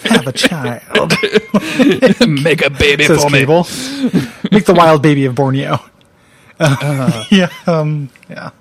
have 0.10 0.26
a 0.26 0.32
child. 0.32 1.12
make 2.28 2.66
a 2.66 2.70
baby 2.72 3.04
Says 3.06 3.22
for 3.24 3.30
me. 3.30 3.46
Make 4.52 4.66
the 4.66 4.74
wild 4.76 5.04
baby 5.04 5.26
of 5.26 5.36
Borneo. 5.36 5.80
Uh, 6.60 7.26
yeah, 7.32 7.50
um, 7.68 8.10
yeah. 8.30 8.52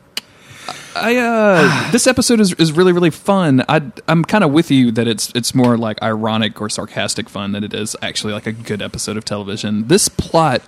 I 0.97 1.17
uh, 1.17 1.91
this 1.91 2.07
episode 2.07 2.41
is 2.41 2.53
is 2.55 2.73
really 2.73 2.93
really 2.93 3.11
fun. 3.11 3.65
I 3.69 3.83
I'm 4.07 4.25
kind 4.25 4.45
of 4.45 4.53
with 4.53 4.71
you 4.71 4.93
that 4.93 5.09
it's 5.09 5.33
it's 5.35 5.55
more 5.55 5.77
like 5.77 6.01
ironic 6.03 6.61
or 6.61 6.69
sarcastic 6.69 7.29
fun 7.29 7.53
than 7.53 7.65
it 7.65 7.75
is 7.75 7.97
actually 8.01 8.33
like 8.33 8.47
a 8.47 8.53
good 8.53 8.81
episode 8.81 9.17
of 9.17 9.25
television. 9.25 9.89
This 9.89 10.09
plot 10.09 10.63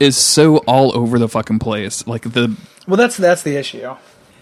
is 0.00 0.16
so 0.16 0.58
all 0.58 0.96
over 0.96 1.18
the 1.18 1.28
fucking 1.28 1.60
place. 1.60 2.06
Like 2.06 2.22
the 2.22 2.56
Well, 2.88 2.96
that's 2.96 3.16
that's 3.16 3.42
the 3.42 3.56
issue. 3.56 3.94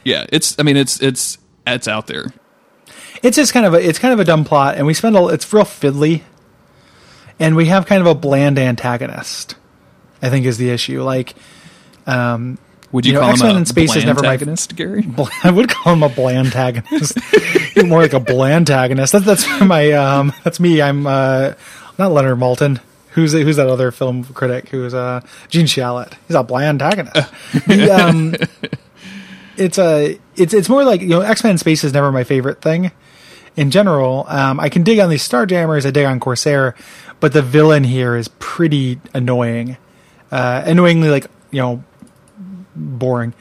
yeah, 0.05 0.25
it's 0.31 0.59
I 0.59 0.63
mean 0.63 0.77
it's 0.77 1.01
it's 1.03 1.39
it's 1.67 1.87
out 1.87 2.07
there. 2.07 2.33
It's 3.23 3.37
just 3.37 3.53
kind 3.53 3.67
of 3.67 3.75
a 3.75 3.87
it's 3.87 3.99
kind 3.99 4.15
of 4.15 4.21
a 4.21 4.25
dumb 4.25 4.45
plot, 4.45 4.77
and 4.77 4.87
we 4.87 4.95
spend 4.95 5.17
a 5.17 5.27
it's 5.29 5.53
real 5.53 5.65
fiddly, 5.65 6.23
and 7.39 7.57
we 7.57 7.67
have 7.67 7.85
kind 7.85 8.00
of 8.00 8.07
a 8.07 8.15
bland 8.15 8.59
antagonist. 8.59 9.55
I 10.23 10.31
think 10.31 10.47
is 10.47 10.59
the 10.59 10.71
issue. 10.71 11.03
Like, 11.03 11.35
um, 12.07 12.59
Would 12.92 13.07
you, 13.07 13.12
You 13.14 13.21
know, 13.21 13.26
him 13.33 13.40
a 13.42 13.59
in 13.59 13.66
space 13.66 13.95
is 13.97 14.04
never 14.04 14.23
my- 14.23 14.28
antagonist, 14.33 14.76
Gary? 14.76 15.02
bl- 15.07 15.25
I 15.45 15.50
would 15.50 15.69
call 15.69 15.92
him 15.95 16.02
a 16.02 16.09
blantagonist. 16.09 17.19
More 17.85 18.02
like 18.02 18.12
a 18.12 18.21
blantagonist. 18.21 19.12
That's 19.12 19.25
that's 19.25 19.61
my 19.61 19.92
um 19.92 20.33
that's 20.45 20.61
me. 20.61 20.83
I'm 20.83 21.07
uh 21.07 21.54
not 21.99 22.12
Leonard 22.12 22.38
Maltin. 22.38 22.80
Who's 23.12 23.33
who's 23.33 23.57
that 23.57 23.69
other 23.69 23.90
film 23.90 24.25
critic? 24.25 24.69
Who's 24.69 24.95
uh 24.95 25.21
Gene 25.49 25.66
Shalit? 25.66 26.12
He's 26.28 26.37
a 26.37 26.42
blantagonist. 26.45 27.14
The, 27.66 27.90
um, 27.90 28.35
it's 29.57 29.78
a 29.78 30.19
it's 30.37 30.54
it's 30.54 30.69
more 30.69 30.85
like 30.85 31.00
you 31.00 31.09
know 31.09 31.21
X 31.21 31.42
Men 31.45 31.59
Space 31.59 31.85
is 31.85 31.92
never 31.92 32.11
my 32.12 32.25
favorite 32.25 32.61
thing. 32.62 32.92
In 33.57 33.71
general, 33.73 34.26
um, 34.28 34.61
I 34.61 34.69
can 34.69 34.85
dig 34.85 35.00
on 35.00 35.11
these 35.11 35.28
Starjammers. 35.28 35.85
I 35.85 35.90
dig 35.90 36.07
on 36.07 36.21
Corsair, 36.21 36.76
but 37.19 37.33
the 37.33 37.42
villain 37.42 37.83
here 37.85 38.14
is 38.16 38.28
pretty 38.38 39.00
annoying. 39.12 39.76
Uh, 40.30 40.62
annoyingly, 40.64 41.09
like 41.11 41.26
you 41.50 41.61
know, 41.61 41.83
boring. 42.81 43.35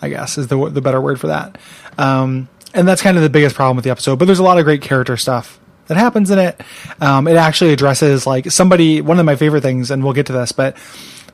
I 0.00 0.08
guess 0.08 0.36
is 0.38 0.48
the 0.48 0.68
the 0.68 0.80
better 0.80 1.00
word 1.00 1.20
for 1.20 1.28
that. 1.28 1.58
Um, 1.98 2.48
and 2.74 2.88
that's 2.88 3.02
kind 3.02 3.16
of 3.16 3.22
the 3.22 3.30
biggest 3.30 3.54
problem 3.54 3.76
with 3.76 3.84
the 3.84 3.90
episode. 3.90 4.18
But 4.18 4.24
there's 4.24 4.38
a 4.38 4.42
lot 4.42 4.58
of 4.58 4.64
great 4.64 4.82
character 4.82 5.16
stuff 5.16 5.60
that 5.86 5.96
happens 5.96 6.30
in 6.30 6.38
it. 6.38 6.60
Um, 7.00 7.28
it 7.28 7.36
actually 7.36 7.72
addresses 7.72 8.26
like 8.26 8.50
somebody. 8.50 9.00
One 9.00 9.18
of 9.18 9.26
my 9.26 9.36
favorite 9.36 9.62
things, 9.62 9.90
and 9.90 10.02
we'll 10.02 10.12
get 10.12 10.26
to 10.26 10.32
this, 10.32 10.52
but 10.52 10.76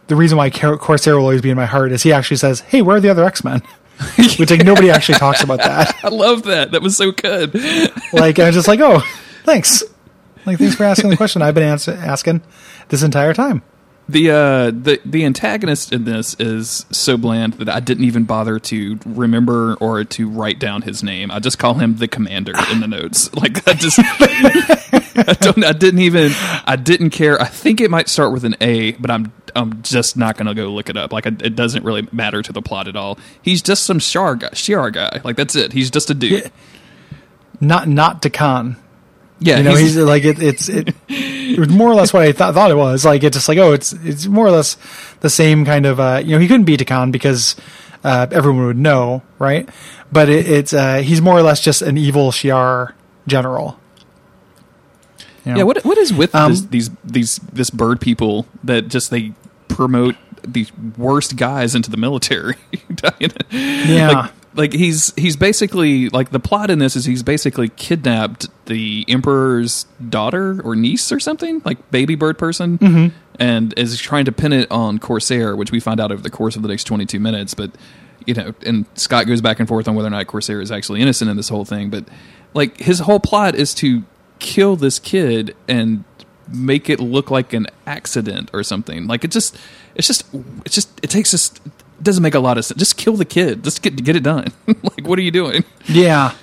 the 0.09 0.17
reason 0.17 0.39
why 0.39 0.51
Car- 0.51 0.77
Corsair 0.79 1.17
will 1.17 1.23
always 1.25 1.43
be 1.43 1.51
in 1.51 1.57
my 1.57 1.67
heart 1.67 1.93
is 1.93 2.03
he 2.03 2.13
actually 2.13 2.39
says, 2.39 2.61
"Hey, 2.61 2.83
where 2.83 2.97
are 2.97 3.01
the 3.01 3.11
other 3.11 3.25
X 3.25 3.45
Men?" 3.45 3.63
Which 4.17 4.51
like 4.51 4.65
nobody 4.65 4.91
actually 4.91 5.19
talks 5.19 5.43
about 5.43 5.59
that. 5.59 5.95
I 6.05 6.09
love 6.09 6.45
that. 6.45 6.71
That 6.73 6.83
was 6.83 6.97
so 6.97 7.11
good. 7.13 7.55
Like 8.13 8.39
I'm 8.39 8.53
just 8.53 8.69
like, 8.69 8.81
"Oh, 8.81 9.01
thanks." 9.45 9.83
Like 10.47 10.59
thanks 10.59 10.77
for 10.77 10.85
asking 10.85 11.11
the 11.11 11.17
question 11.19 11.43
I've 11.43 11.55
been 11.55 11.65
ans- 11.65 11.89
asking 11.89 12.43
this 12.89 13.03
entire 13.03 13.35
time. 13.35 13.63
The 14.09 14.31
uh 14.31 14.71
the 14.71 15.01
the 15.05 15.25
antagonist 15.27 15.93
in 15.93 16.05
this 16.05 16.35
is 16.41 16.87
so 16.91 17.19
bland 17.19 17.55
that 17.55 17.69
I 17.69 17.81
didn't 17.81 18.05
even 18.05 18.25
bother 18.25 18.59
to 18.59 18.99
remember 19.05 19.75
or 19.81 20.03
to 20.05 20.29
write 20.31 20.59
down 20.59 20.83
his 20.83 21.03
name. 21.03 21.31
I 21.31 21.41
just 21.41 21.59
call 21.59 21.75
him 21.75 21.97
the 21.97 22.09
commander 22.09 22.55
in 22.73 22.81
the 22.81 22.89
notes. 22.89 23.31
Like 23.39 23.69
I 23.69 23.75
just 23.75 24.01
I 25.19 25.33
don't. 25.41 25.65
I 25.65 25.73
didn't 25.73 26.01
even. 26.01 26.31
I 26.65 26.77
didn't 26.77 27.11
care. 27.11 27.41
I 27.41 27.47
think 27.47 27.81
it 27.81 27.91
might 27.91 28.09
start 28.09 28.33
with 28.33 28.45
an 28.45 28.57
A, 28.61 28.93
but 28.93 29.11
I'm. 29.11 29.33
I'm 29.57 29.83
just 29.83 30.17
not 30.17 30.37
going 30.37 30.47
to 30.47 30.55
go 30.55 30.69
look 30.69 30.89
it 30.89 30.97
up. 30.97 31.13
Like 31.13 31.27
it 31.27 31.57
doesn't 31.57 31.85
really 31.85 32.07
matter 32.13 32.43
to 32.43 32.53
the 32.53 32.63
plot 32.63 32.87
at 32.87 32.97
all. 32.97 33.19
He's 33.43 33.63
just 33.63 33.85
some 33.85 33.99
Shi'ar 33.99 34.39
guy. 34.39 34.49
Shi'ar 34.51 34.93
guy. 34.93 35.21
Like 35.25 35.37
that's 35.37 35.57
it. 35.57 35.73
He's 35.73 35.91
just 35.91 36.11
a 36.11 36.15
dude. 36.15 36.45
Yeah. 36.45 36.49
not 37.61 37.89
not 37.89 38.23
Takan. 38.23 38.77
Yeah, 39.41 39.59
You 39.59 39.63
know, 39.63 39.71
he's- 39.77 39.95
he's, 39.95 39.97
like 39.99 40.25
it, 40.25 40.43
it's 40.43 40.69
it, 40.69 40.95
it 41.09 41.59
was 41.61 41.69
more 41.69 41.91
or 41.91 41.95
less 41.95 42.13
what 42.13 42.23
I 42.23 42.33
th- 42.33 42.55
thought 42.55 42.71
it 42.71 42.77
was. 42.77 43.05
Like 43.05 43.23
it's 43.23 43.37
just 43.37 43.49
like 43.49 43.59
oh, 43.59 43.73
it's 43.73 43.93
it's 43.93 44.27
more 44.27 44.47
or 44.47 44.51
less 44.51 44.77
the 45.21 45.31
same 45.31 45.65
kind 45.65 45.87
of 45.87 46.01
uh, 46.01 46.21
you 46.25 46.33
know 46.33 46.39
he 46.39 46.49
couldn't 46.49 46.65
be 46.67 46.77
Takan 46.77 47.13
because 47.13 47.55
uh, 48.05 48.27
everyone 48.33 48.67
would 48.67 48.79
know, 48.79 49.23
right? 49.39 49.69
But 50.11 50.29
it, 50.29 50.49
it's 50.49 50.73
uh, 50.73 50.99
he's 51.03 51.21
more 51.21 51.37
or 51.39 51.43
less 51.43 51.61
just 51.61 51.83
an 51.83 51.97
evil 51.97 52.31
Shi'ar 52.33 52.95
general. 53.29 53.79
You 55.45 55.53
know? 55.53 55.59
Yeah, 55.59 55.63
what 55.65 55.85
what 55.85 55.99
is 55.99 56.13
with 56.13 56.35
Um, 56.35 56.51
this, 56.53 56.61
these 56.63 56.91
these 57.05 57.37
this 57.53 57.71
bird 57.71 58.01
people 58.01 58.47
that 58.65 58.89
just 58.89 59.11
they 59.11 59.33
promote 59.69 60.17
these 60.47 60.73
worst 60.97 61.37
guys 61.37 61.75
into 61.75 61.91
the 61.91 61.97
military? 61.97 62.57
Yeah. 63.51 64.09
like, 64.11 64.33
like 64.55 64.73
he's 64.73 65.15
he's 65.15 65.37
basically 65.37 66.09
like 66.09 66.31
the 66.31 66.41
plot 66.41 66.71
in 66.71 66.79
this 66.79 66.97
is 66.97 67.05
he's 67.05 67.23
basically 67.23 67.69
kidnapped 67.69 68.49
the 68.67 69.05
emperor's 69.09 69.85
daughter 70.09 70.61
or 70.63 70.75
niece 70.75 71.13
or 71.13 71.21
something 71.21 71.63
like 71.65 71.91
baby 71.91 72.15
bird 72.15 72.39
person, 72.39 72.79
mm-hmm. 72.79 73.17
and 73.39 73.79
is 73.79 73.99
trying 73.99 74.25
to 74.25 74.33
pin 74.33 74.53
it 74.53 74.71
on 74.71 74.99
Corsair, 74.99 75.55
which 75.57 75.73
we 75.73 75.81
find 75.81 76.01
out 76.01 76.11
over 76.13 76.23
the 76.23 76.31
course 76.31 76.57
of 76.57 76.63
the 76.63 76.69
next 76.69 76.85
twenty 76.85 77.07
two 77.07 77.21
minutes, 77.21 77.55
but. 77.55 77.71
You 78.27 78.35
know, 78.35 78.55
and 78.67 78.85
Scott 78.95 79.27
goes 79.27 79.41
back 79.41 79.59
and 79.59 79.67
forth 79.67 79.89
on 79.89 79.95
whether 79.95 80.09
or 80.09 80.11
not 80.11 80.27
Corsair 80.27 80.61
is 80.61 80.71
actually 80.71 81.01
innocent 81.01 81.31
in 81.31 81.39
this 81.39 81.49
whole 81.49 81.65
thing, 81.65 81.89
but 81.89 82.05
like 82.53 82.77
his 82.77 82.99
whole 82.99 83.21
plot 83.21 83.55
is 83.55 83.73
to 83.77 84.03
kill 84.39 84.77
this 84.77 84.99
kid 84.99 85.57
and 85.67 86.05
make 86.53 86.91
it 86.91 87.01
look 87.01 87.31
like 87.31 87.55
an 87.55 87.69
accident 87.87 88.51
or 88.53 88.63
something. 88.63 89.07
Like 89.07 89.25
it 89.25 89.31
just, 89.31 89.57
it's 89.95 90.07
just, 90.09 90.27
it's 90.67 90.75
just, 90.75 90.91
it 91.03 91.09
takes 91.09 91.33
us. 91.33 91.53
It 91.99 92.05
doesn't 92.05 92.23
make 92.23 92.35
a 92.35 92.41
lot 92.41 92.59
of 92.59 92.65
sense. 92.65 92.79
Just 92.79 92.97
kill 92.97 93.15
the 93.17 93.25
kid. 93.25 93.65
Just 93.65 93.83
get 93.83 94.03
get 94.03 94.17
it 94.17 94.23
done. 94.23 94.53
like 94.67 95.07
what 95.07 95.19
are 95.19 95.23
you 95.23 95.31
doing? 95.31 95.65
Yeah, 95.87 96.35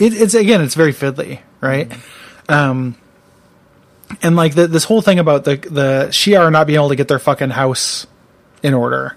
it, 0.00 0.12
it's 0.14 0.34
again, 0.34 0.60
it's 0.62 0.74
very 0.74 0.92
fiddly, 0.92 1.40
right? 1.60 1.92
Um, 2.48 2.96
and 4.22 4.36
like 4.36 4.54
the, 4.54 4.66
this 4.66 4.84
whole 4.84 5.02
thing 5.02 5.18
about 5.18 5.44
the 5.44 5.56
the 5.56 6.08
Shi'ar 6.10 6.50
not 6.50 6.66
being 6.66 6.76
able 6.78 6.88
to 6.90 6.96
get 6.96 7.08
their 7.08 7.18
fucking 7.18 7.50
house 7.50 8.06
in 8.62 8.74
order, 8.74 9.16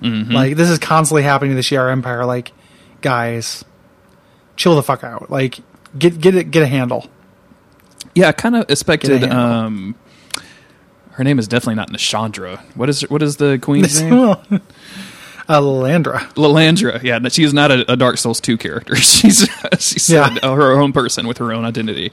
like 0.00 0.56
this 0.56 0.68
is 0.68 0.78
constantly 0.78 1.22
happening 1.22 1.52
to 1.52 1.56
the 1.56 1.62
Shi'ar 1.62 1.90
Empire. 1.90 2.24
Like, 2.24 2.52
guys, 3.00 3.64
chill 4.56 4.74
the 4.74 4.82
fuck 4.82 5.04
out. 5.04 5.30
Like, 5.30 5.60
get 5.96 6.20
get 6.20 6.34
it 6.34 6.50
get 6.50 6.64
a 6.64 6.66
handle. 6.66 7.06
Yeah, 8.14 8.28
I 8.28 8.32
kind 8.32 8.56
of 8.56 8.68
expected. 8.68 9.20
Get 9.20 9.30
a 9.30 9.34
handle. 9.34 9.38
Um, 9.38 9.94
her 11.12 11.24
name 11.24 11.38
is 11.38 11.46
definitely 11.46 11.76
not 11.76 11.90
Nashandra. 11.90 12.58
What 12.74 12.88
is 12.88 13.02
what 13.08 13.22
is 13.22 13.36
the 13.36 13.58
queen's 13.60 14.02
name? 14.02 14.36
uh, 15.48 15.60
Landra. 15.60 16.20
Lilandra. 16.34 17.02
Yeah, 17.02 17.18
she 17.28 17.44
is 17.44 17.52
not 17.54 17.70
a, 17.70 17.92
a 17.92 17.96
Dark 17.96 18.18
Souls 18.18 18.40
two 18.40 18.56
character. 18.56 18.94
She's 19.12 19.48
she's 19.78 20.08
Yeah. 20.10 20.36
uh, 20.42 20.54
her 20.54 20.72
own 20.80 20.92
person 20.92 21.26
with 21.26 21.38
her 21.38 21.52
own 21.52 21.64
identity. 21.64 22.12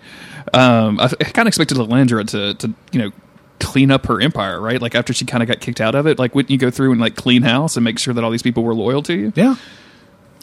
Um, 0.53 1.00
I, 1.00 1.05
I 1.05 1.25
kind 1.25 1.39
of 1.39 1.48
expected 1.48 1.77
Lilandra 1.77 2.27
to 2.29 2.53
to 2.55 2.74
you 2.91 3.00
know 3.01 3.12
clean 3.59 3.91
up 3.91 4.05
her 4.07 4.21
empire, 4.21 4.59
right? 4.62 4.81
Like 4.81 4.95
after 4.95 5.13
she 5.13 5.25
kind 5.25 5.43
of 5.43 5.48
got 5.50 5.59
kicked 5.59 5.81
out 5.81 5.93
of 5.95 6.07
it, 6.07 6.17
like 6.17 6.33
wouldn't 6.33 6.50
you 6.50 6.57
go 6.57 6.71
through 6.71 6.91
and 6.91 7.01
like 7.01 7.15
clean 7.15 7.41
house 7.43 7.75
and 7.77 7.83
make 7.83 8.00
sure 8.00 8.13
that 8.13 8.24
all 8.24 8.31
these 8.31 8.41
people 8.41 8.63
were 8.63 8.74
loyal 8.74 9.03
to 9.03 9.13
you? 9.13 9.33
Yeah, 9.36 9.55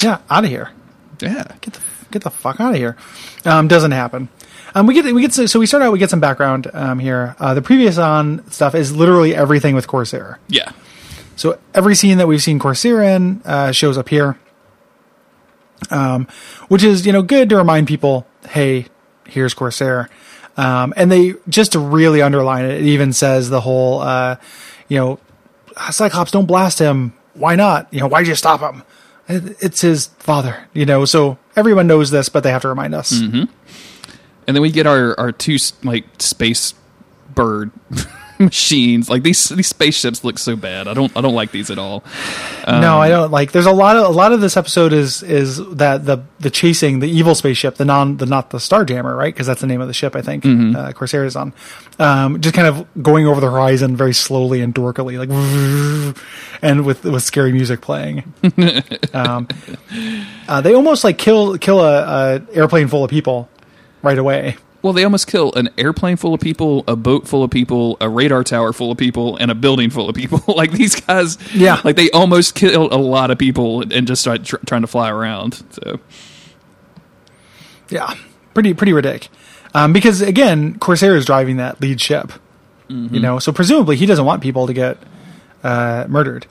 yeah, 0.02 0.18
out 0.30 0.44
of 0.44 0.50
here. 0.50 0.70
Yeah, 1.20 1.44
get 1.62 1.74
the 1.74 1.80
get 2.10 2.22
the 2.22 2.30
fuck 2.30 2.60
out 2.60 2.72
of 2.72 2.76
here. 2.78 2.96
Um, 3.44 3.68
doesn't 3.68 3.92
happen. 3.92 4.28
Um, 4.74 4.86
we 4.86 4.92
get 4.94 5.06
we 5.14 5.22
get 5.22 5.32
so, 5.32 5.46
so 5.46 5.58
we 5.58 5.64
start 5.66 5.82
out. 5.82 5.92
We 5.92 5.98
get 5.98 6.10
some 6.10 6.20
background 6.20 6.70
um, 6.74 6.98
here. 6.98 7.34
Uh, 7.38 7.54
the 7.54 7.62
previous 7.62 7.96
on 7.96 8.48
stuff 8.50 8.74
is 8.74 8.94
literally 8.94 9.34
everything 9.34 9.74
with 9.74 9.86
Corsair. 9.88 10.38
yeah. 10.48 10.72
So 11.36 11.58
every 11.74 11.94
scene 11.94 12.18
that 12.18 12.26
we've 12.26 12.42
seen 12.42 12.58
Corsair 12.58 13.02
in 13.02 13.42
uh, 13.44 13.70
shows 13.72 13.96
up 13.98 14.08
here, 14.08 14.38
um, 15.90 16.26
which 16.68 16.82
is 16.82 17.06
you 17.06 17.12
know 17.12 17.22
good 17.22 17.48
to 17.50 17.56
remind 17.56 17.86
people, 17.86 18.26
hey, 18.48 18.86
here's 19.28 19.54
Corsair, 19.54 20.08
um, 20.56 20.94
and 20.96 21.12
they 21.12 21.34
just 21.48 21.72
to 21.72 21.78
really 21.78 22.22
underline 22.22 22.64
it. 22.64 22.80
It 22.80 22.86
even 22.86 23.12
says 23.12 23.50
the 23.50 23.60
whole, 23.60 24.00
uh, 24.00 24.36
you 24.88 24.98
know, 24.98 25.18
Cyclops, 25.90 26.30
don't 26.30 26.46
blast 26.46 26.78
him. 26.78 27.12
Why 27.34 27.54
not? 27.54 27.92
You 27.92 28.00
know, 28.00 28.06
why'd 28.08 28.26
you 28.26 28.34
stop 28.34 28.60
him? 28.60 28.82
It's 29.28 29.80
his 29.82 30.06
father, 30.18 30.66
you 30.72 30.86
know. 30.86 31.04
So 31.04 31.36
everyone 31.54 31.86
knows 31.86 32.10
this, 32.10 32.28
but 32.30 32.42
they 32.44 32.50
have 32.50 32.62
to 32.62 32.68
remind 32.68 32.94
us. 32.94 33.12
And 34.46 34.56
then 34.56 34.62
we 34.62 34.70
get 34.70 34.86
our 34.86 35.18
our 35.20 35.32
two 35.32 35.56
like 35.82 36.04
space 36.18 36.72
bird 37.34 37.72
machines. 38.38 39.08
Like 39.08 39.22
these 39.22 39.48
these 39.48 39.66
spaceships 39.66 40.24
look 40.24 40.38
so 40.38 40.56
bad. 40.56 40.88
I 40.88 40.94
don't 40.94 41.14
I 41.16 41.20
don't 41.20 41.34
like 41.34 41.52
these 41.52 41.70
at 41.70 41.78
all. 41.78 42.04
no, 42.66 42.98
I 43.00 43.08
don't 43.08 43.30
like. 43.30 43.52
There's 43.52 43.66
a 43.66 43.72
lot 43.72 43.96
of 43.96 44.06
a 44.06 44.10
lot 44.16 44.32
of 44.32 44.40
this 44.40 44.56
episode 44.56 44.92
is 44.92 45.22
is 45.22 45.58
that 45.76 46.04
the 46.04 46.22
the 46.40 46.50
chasing 46.50 47.00
the 47.00 47.08
evil 47.08 47.34
spaceship, 47.34 47.76
the 47.76 47.84
non 47.84 48.16
the 48.16 48.26
not 48.26 48.50
the 48.50 48.58
Starjammer, 48.58 49.16
right? 49.16 49.32
Because 49.32 49.46
that's 49.46 49.60
the 49.60 49.66
name 49.66 49.80
of 49.80 49.88
the 49.88 49.94
ship. 49.94 50.16
I 50.16 50.22
think 50.22 50.44
uh, 50.46 50.92
Corsair 50.92 51.24
is 51.24 51.36
on. 51.36 51.52
Um, 51.98 52.40
just 52.40 52.54
kind 52.54 52.68
of 52.68 52.86
going 53.02 53.26
over 53.26 53.40
the 53.40 53.50
horizon 53.50 53.96
very 53.96 54.12
slowly 54.12 54.60
and 54.60 54.74
dorkily, 54.74 55.18
like, 55.18 55.30
and 56.62 56.84
with 56.84 57.04
with 57.04 57.22
scary 57.22 57.52
music 57.52 57.80
playing. 57.80 58.34
um, 59.14 59.48
uh, 60.48 60.60
they 60.60 60.74
almost 60.74 61.04
like 61.04 61.18
kill 61.18 61.56
kill 61.58 61.80
a, 61.80 62.02
a 62.36 62.42
airplane 62.52 62.88
full 62.88 63.04
of 63.04 63.10
people 63.10 63.48
right 64.02 64.18
away. 64.18 64.56
Well, 64.86 64.92
they 64.92 65.02
almost 65.02 65.26
kill 65.26 65.52
an 65.54 65.68
airplane 65.76 66.16
full 66.16 66.32
of 66.32 66.40
people, 66.40 66.84
a 66.86 66.94
boat 66.94 67.26
full 67.26 67.42
of 67.42 67.50
people, 67.50 67.96
a 68.00 68.08
radar 68.08 68.44
tower 68.44 68.72
full 68.72 68.92
of 68.92 68.96
people, 68.98 69.36
and 69.36 69.50
a 69.50 69.54
building 69.56 69.90
full 69.90 70.08
of 70.08 70.14
people. 70.14 70.40
like 70.54 70.70
these 70.70 70.94
guys, 71.00 71.36
Yeah. 71.52 71.80
like 71.82 71.96
they 71.96 72.08
almost 72.12 72.54
killed 72.54 72.92
a 72.92 72.96
lot 72.96 73.32
of 73.32 73.36
people 73.38 73.82
and 73.92 74.06
just 74.06 74.20
started 74.22 74.46
tr- 74.46 74.56
trying 74.64 74.82
to 74.82 74.86
fly 74.86 75.10
around. 75.10 75.64
So 75.72 75.98
Yeah, 77.88 78.14
pretty 78.54 78.74
pretty 78.74 78.92
ridiculous. 78.92 79.28
Um, 79.74 79.92
because 79.92 80.20
again, 80.22 80.78
Corsair 80.78 81.16
is 81.16 81.24
driving 81.24 81.56
that 81.56 81.80
lead 81.80 82.00
ship. 82.00 82.32
You 82.88 83.18
know, 83.18 83.40
so 83.40 83.50
presumably 83.50 83.96
he 83.96 84.06
doesn't 84.06 84.24
want 84.24 84.40
people 84.44 84.68
to 84.68 84.72
get 84.72 84.96
uh, 85.64 86.04
murdered 86.08 86.46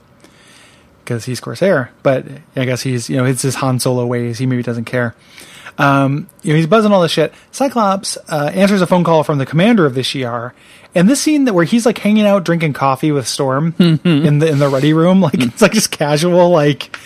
because 1.02 1.24
he's 1.24 1.40
Corsair. 1.40 1.90
But 2.02 2.26
I 2.54 2.66
guess 2.66 2.82
he's 2.82 3.08
you 3.08 3.16
know 3.16 3.24
it's 3.24 3.40
his 3.40 3.54
Han 3.54 3.80
Solo 3.80 4.04
ways. 4.04 4.36
He 4.36 4.44
maybe 4.44 4.62
doesn't 4.62 4.84
care. 4.84 5.14
Um, 5.78 6.28
you 6.42 6.52
know, 6.52 6.56
he's 6.56 6.66
buzzing 6.66 6.92
all 6.92 7.02
this 7.02 7.12
shit. 7.12 7.34
Cyclops 7.52 8.16
uh, 8.28 8.50
answers 8.54 8.80
a 8.80 8.86
phone 8.86 9.04
call 9.04 9.22
from 9.24 9.38
the 9.38 9.46
commander 9.46 9.84
of 9.84 9.94
the 9.94 10.00
Shi'ar, 10.00 10.52
and 10.94 11.08
this 11.08 11.20
scene 11.20 11.44
that 11.44 11.52
where 11.54 11.64
he's 11.66 11.84
like 11.84 11.98
hanging 11.98 12.24
out 12.26 12.44
drinking 12.44 12.72
coffee 12.72 13.12
with 13.12 13.28
Storm 13.28 13.74
in 14.24 14.38
the 14.38 14.48
in 14.48 14.58
the 14.58 14.68
ready 14.68 14.92
room, 14.94 15.20
like 15.22 15.34
it's 15.34 15.60
like 15.60 15.72
just 15.72 15.90
casual, 15.90 16.50
like 16.50 16.96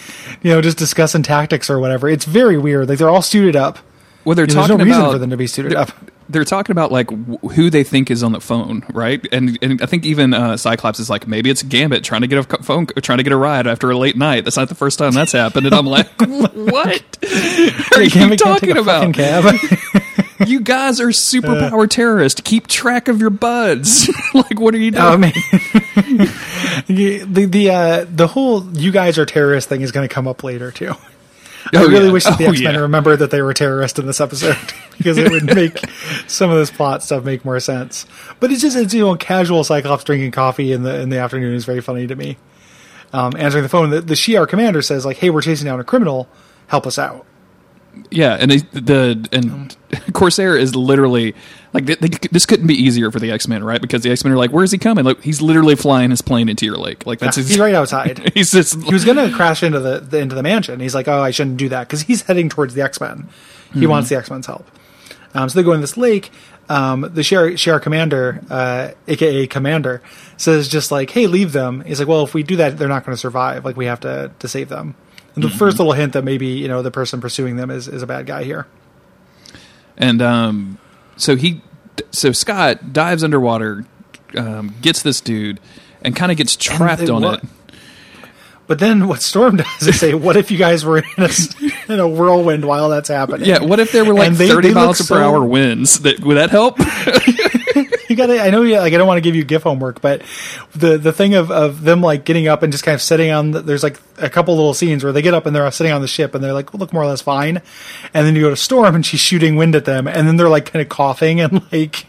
you 0.42 0.52
know, 0.52 0.60
just 0.60 0.78
discussing 0.78 1.22
tactics 1.22 1.68
or 1.68 1.78
whatever. 1.80 2.08
It's 2.08 2.24
very 2.24 2.56
weird. 2.58 2.88
Like 2.88 2.98
they're 2.98 3.10
all 3.10 3.22
suited 3.22 3.56
up. 3.56 3.78
Well, 4.24 4.34
they're 4.34 4.44
Yeah, 4.44 4.54
there's 4.54 4.68
talking 4.68 4.78
no 4.78 4.84
reason 4.84 5.00
about 5.00 5.12
for 5.12 5.18
them 5.18 5.30
to 5.30 5.36
be 5.36 5.46
suited 5.46 5.72
they're, 5.72 5.78
up. 5.78 5.90
They're 6.28 6.44
talking 6.44 6.72
about 6.72 6.92
like 6.92 7.10
wh- 7.10 7.52
who 7.54 7.70
they 7.70 7.82
think 7.84 8.10
is 8.10 8.22
on 8.22 8.32
the 8.32 8.40
phone, 8.40 8.84
right? 8.92 9.24
And 9.32 9.58
and 9.62 9.82
I 9.82 9.86
think 9.86 10.04
even 10.04 10.32
uh, 10.34 10.56
Cyclops 10.56 11.00
is 11.00 11.10
like 11.10 11.26
maybe 11.26 11.50
it's 11.50 11.62
Gambit 11.62 12.04
trying 12.04 12.20
to 12.20 12.26
get 12.26 12.38
a 12.52 12.62
phone, 12.62 12.86
trying 12.86 13.18
to 13.18 13.24
get 13.24 13.32
a 13.32 13.36
ride 13.36 13.66
after 13.66 13.90
a 13.90 13.96
late 13.98 14.16
night. 14.16 14.44
That's 14.44 14.56
not 14.56 14.68
the 14.68 14.74
first 14.74 14.98
time 14.98 15.12
that's 15.12 15.32
happened, 15.32 15.66
and 15.66 15.74
I'm 15.74 15.86
like, 15.86 16.08
what 16.20 17.18
are 17.96 18.02
you 18.02 18.10
Gambit 18.10 18.38
talking 18.38 18.76
about? 18.76 19.12
Cab. 19.14 19.54
You 20.46 20.60
guys 20.60 21.00
are 21.02 21.08
superpower 21.08 21.86
terrorists. 21.86 22.40
Keep 22.42 22.66
track 22.66 23.08
of 23.08 23.20
your 23.20 23.28
buds. 23.28 24.08
like, 24.32 24.58
what 24.58 24.74
are 24.74 24.78
you 24.78 24.90
doing? 24.90 25.04
I 25.04 25.16
mean, 25.18 25.32
the 26.86 27.44
the 27.44 27.70
uh, 27.70 28.06
the 28.08 28.26
whole 28.26 28.64
"you 28.72 28.90
guys 28.90 29.18
are 29.18 29.26
terrorists" 29.26 29.68
thing 29.68 29.82
is 29.82 29.92
going 29.92 30.08
to 30.08 30.14
come 30.14 30.26
up 30.26 30.42
later 30.42 30.70
too. 30.70 30.94
I 31.66 31.78
Oh, 31.82 31.88
really 31.88 32.06
yeah. 32.06 32.12
wish 32.12 32.24
that 32.24 32.38
the 32.38 32.46
Oh, 32.46 32.50
X 32.50 32.60
Men 32.60 32.74
yeah. 32.74 32.80
remembered 32.80 33.16
that 33.18 33.30
they 33.30 33.42
were 33.42 33.52
terrorists 33.54 33.98
in 33.98 34.06
this 34.06 34.20
episode 34.20 34.56
because 34.98 35.18
it 35.18 35.30
would 35.30 35.44
make 35.54 35.78
some 36.26 36.50
of 36.50 36.56
this 36.58 36.70
plot 36.70 37.02
stuff 37.02 37.24
make 37.24 37.44
more 37.44 37.60
sense. 37.60 38.06
But 38.40 38.50
it's 38.52 38.62
just 38.62 38.76
it's 38.76 38.94
you 38.94 39.02
know 39.04 39.16
casual 39.16 39.62
Cyclops 39.64 40.04
drinking 40.04 40.30
coffee 40.32 40.72
in 40.72 40.82
the 40.82 41.00
in 41.00 41.08
the 41.10 41.18
afternoon 41.18 41.54
is 41.54 41.64
very 41.64 41.80
funny 41.80 42.06
to 42.06 42.16
me. 42.16 42.36
Um, 43.12 43.32
answering 43.36 43.62
the 43.64 43.68
phone, 43.68 43.90
the, 43.90 44.00
the 44.00 44.14
Shi'ar 44.14 44.48
commander 44.48 44.82
says 44.82 45.04
like, 45.04 45.16
"Hey, 45.16 45.30
we're 45.30 45.42
chasing 45.42 45.66
down 45.66 45.80
a 45.80 45.84
criminal. 45.84 46.28
Help 46.68 46.86
us 46.86 46.98
out." 46.98 47.26
Yeah, 48.10 48.36
and 48.38 48.50
they, 48.50 48.58
the 48.58 49.28
and 49.32 49.76
Corsair 50.12 50.56
is 50.56 50.74
literally 50.74 51.34
like 51.72 51.86
they, 51.86 51.94
they, 51.94 52.08
this 52.30 52.46
couldn't 52.46 52.66
be 52.66 52.74
easier 52.74 53.10
for 53.10 53.20
the 53.20 53.30
X 53.30 53.46
Men, 53.46 53.62
right? 53.62 53.80
Because 53.80 54.02
the 54.02 54.10
X 54.10 54.24
Men 54.24 54.32
are 54.32 54.36
like, 54.36 54.50
"Where's 54.50 54.72
he 54.72 54.78
coming?" 54.78 55.04
Like 55.04 55.22
he's 55.22 55.40
literally 55.40 55.76
flying 55.76 56.10
his 56.10 56.22
plane 56.22 56.48
into 56.48 56.66
your 56.66 56.76
lake. 56.76 57.06
Like 57.06 57.18
that's 57.18 57.36
his, 57.36 57.48
He's 57.48 57.58
right 57.58 57.74
outside. 57.76 58.32
He's 58.34 58.50
just 58.50 58.82
he 58.82 58.92
was 58.92 59.04
going 59.04 59.16
to 59.16 59.34
crash 59.34 59.62
into 59.62 59.80
the, 59.80 60.00
the 60.00 60.18
into 60.18 60.34
the 60.34 60.42
mansion. 60.42 60.80
He's 60.80 60.94
like, 60.94 61.08
"Oh, 61.08 61.22
I 61.22 61.30
shouldn't 61.30 61.56
do 61.56 61.68
that," 61.68 61.86
because 61.86 62.02
he's 62.02 62.22
heading 62.22 62.48
towards 62.48 62.74
the 62.74 62.82
X 62.82 63.00
Men. 63.00 63.28
He 63.72 63.86
wants 63.86 64.08
the 64.08 64.16
X 64.16 64.30
Men's 64.30 64.46
help. 64.46 64.68
Um, 65.32 65.48
so 65.48 65.58
they 65.58 65.64
go 65.64 65.72
in 65.72 65.80
this 65.80 65.96
lake. 65.96 66.30
Um, 66.68 67.02
the 67.02 67.22
Shi'ar 67.22 67.52
Shi'ar 67.52 67.80
Commander, 67.82 68.40
uh, 68.50 68.90
aka 69.08 69.46
Commander, 69.46 70.02
says 70.36 70.68
just 70.68 70.90
like, 70.90 71.10
"Hey, 71.10 71.26
leave 71.26 71.52
them." 71.52 71.82
He's 71.82 71.98
like, 71.98 72.08
"Well, 72.08 72.24
if 72.24 72.34
we 72.34 72.42
do 72.42 72.56
that, 72.56 72.78
they're 72.78 72.88
not 72.88 73.04
going 73.04 73.14
to 73.14 73.20
survive. 73.20 73.64
Like, 73.64 73.76
we 73.76 73.86
have 73.86 74.00
to 74.00 74.30
to 74.38 74.48
save 74.48 74.68
them." 74.68 74.94
The 75.36 75.48
first 75.48 75.78
little 75.78 75.92
hint 75.92 76.12
that 76.14 76.24
maybe 76.24 76.46
you 76.48 76.68
know 76.68 76.82
the 76.82 76.90
person 76.90 77.20
pursuing 77.20 77.56
them 77.56 77.70
is 77.70 77.88
is 77.88 78.02
a 78.02 78.06
bad 78.06 78.26
guy 78.26 78.44
here. 78.44 78.66
and 79.96 80.20
um, 80.22 80.78
so 81.16 81.36
he 81.36 81.62
so 82.10 82.32
Scott 82.32 82.92
dives 82.92 83.22
underwater, 83.24 83.84
um, 84.36 84.74
gets 84.82 85.02
this 85.02 85.20
dude, 85.20 85.60
and 86.02 86.14
kind 86.16 86.30
of 86.32 86.38
gets 86.38 86.56
trapped 86.56 87.02
they 87.02 87.08
on 87.08 87.22
wa- 87.22 87.32
it. 87.34 87.42
But 88.66 88.78
then 88.78 89.08
what 89.08 89.20
Storm 89.22 89.56
does 89.58 89.86
is 89.86 89.98
say, 90.00 90.14
"What 90.14 90.36
if 90.36 90.50
you 90.50 90.58
guys 90.58 90.84
were 90.84 90.98
in 90.98 91.04
a, 91.18 91.30
in 91.92 92.00
a 92.00 92.08
whirlwind 92.08 92.64
while 92.64 92.88
that's 92.88 93.08
happening?" 93.08 93.48
Yeah, 93.48 93.62
what 93.62 93.80
if 93.80 93.92
there 93.92 94.04
were 94.04 94.14
like 94.14 94.32
they- 94.34 94.48
thirty 94.48 94.68
they 94.68 94.74
miles 94.74 94.98
per 94.98 95.04
so- 95.04 95.16
hour 95.16 95.44
winds? 95.44 96.00
That 96.00 96.20
would 96.20 96.36
that 96.36 96.50
help? 96.50 96.78
you 98.08 98.16
gotta 98.16 98.40
i 98.40 98.50
know 98.50 98.62
you 98.62 98.76
like 98.78 98.92
i 98.92 98.96
don't 98.96 99.06
want 99.06 99.18
to 99.18 99.22
give 99.22 99.34
you 99.34 99.44
gif 99.44 99.62
homework 99.62 100.00
but 100.00 100.22
the 100.74 100.98
the 100.98 101.12
thing 101.12 101.34
of 101.34 101.50
of 101.50 101.82
them 101.82 102.00
like 102.00 102.24
getting 102.24 102.48
up 102.48 102.62
and 102.62 102.72
just 102.72 102.84
kind 102.84 102.94
of 102.94 103.02
sitting 103.02 103.30
on 103.30 103.50
the, 103.52 103.60
there's 103.60 103.82
like 103.82 104.00
a 104.18 104.30
couple 104.30 104.54
little 104.54 104.74
scenes 104.74 105.02
where 105.02 105.12
they 105.12 105.22
get 105.22 105.34
up 105.34 105.46
and 105.46 105.54
they're 105.54 105.70
sitting 105.70 105.92
on 105.92 106.00
the 106.00 106.08
ship 106.08 106.34
and 106.34 106.42
they're 106.42 106.52
like 106.52 106.72
look 106.74 106.92
more 106.92 107.02
or 107.02 107.06
less 107.06 107.22
fine. 107.22 107.62
And 108.14 108.26
then 108.26 108.34
you 108.34 108.42
go 108.42 108.50
to 108.50 108.56
storm 108.56 108.94
and 108.94 109.04
she's 109.04 109.20
shooting 109.20 109.56
wind 109.56 109.74
at 109.74 109.84
them 109.84 110.06
and 110.06 110.26
then 110.26 110.36
they're 110.36 110.48
like 110.48 110.66
kind 110.66 110.82
of 110.82 110.88
coughing 110.88 111.40
and 111.40 111.62
like 111.72 112.06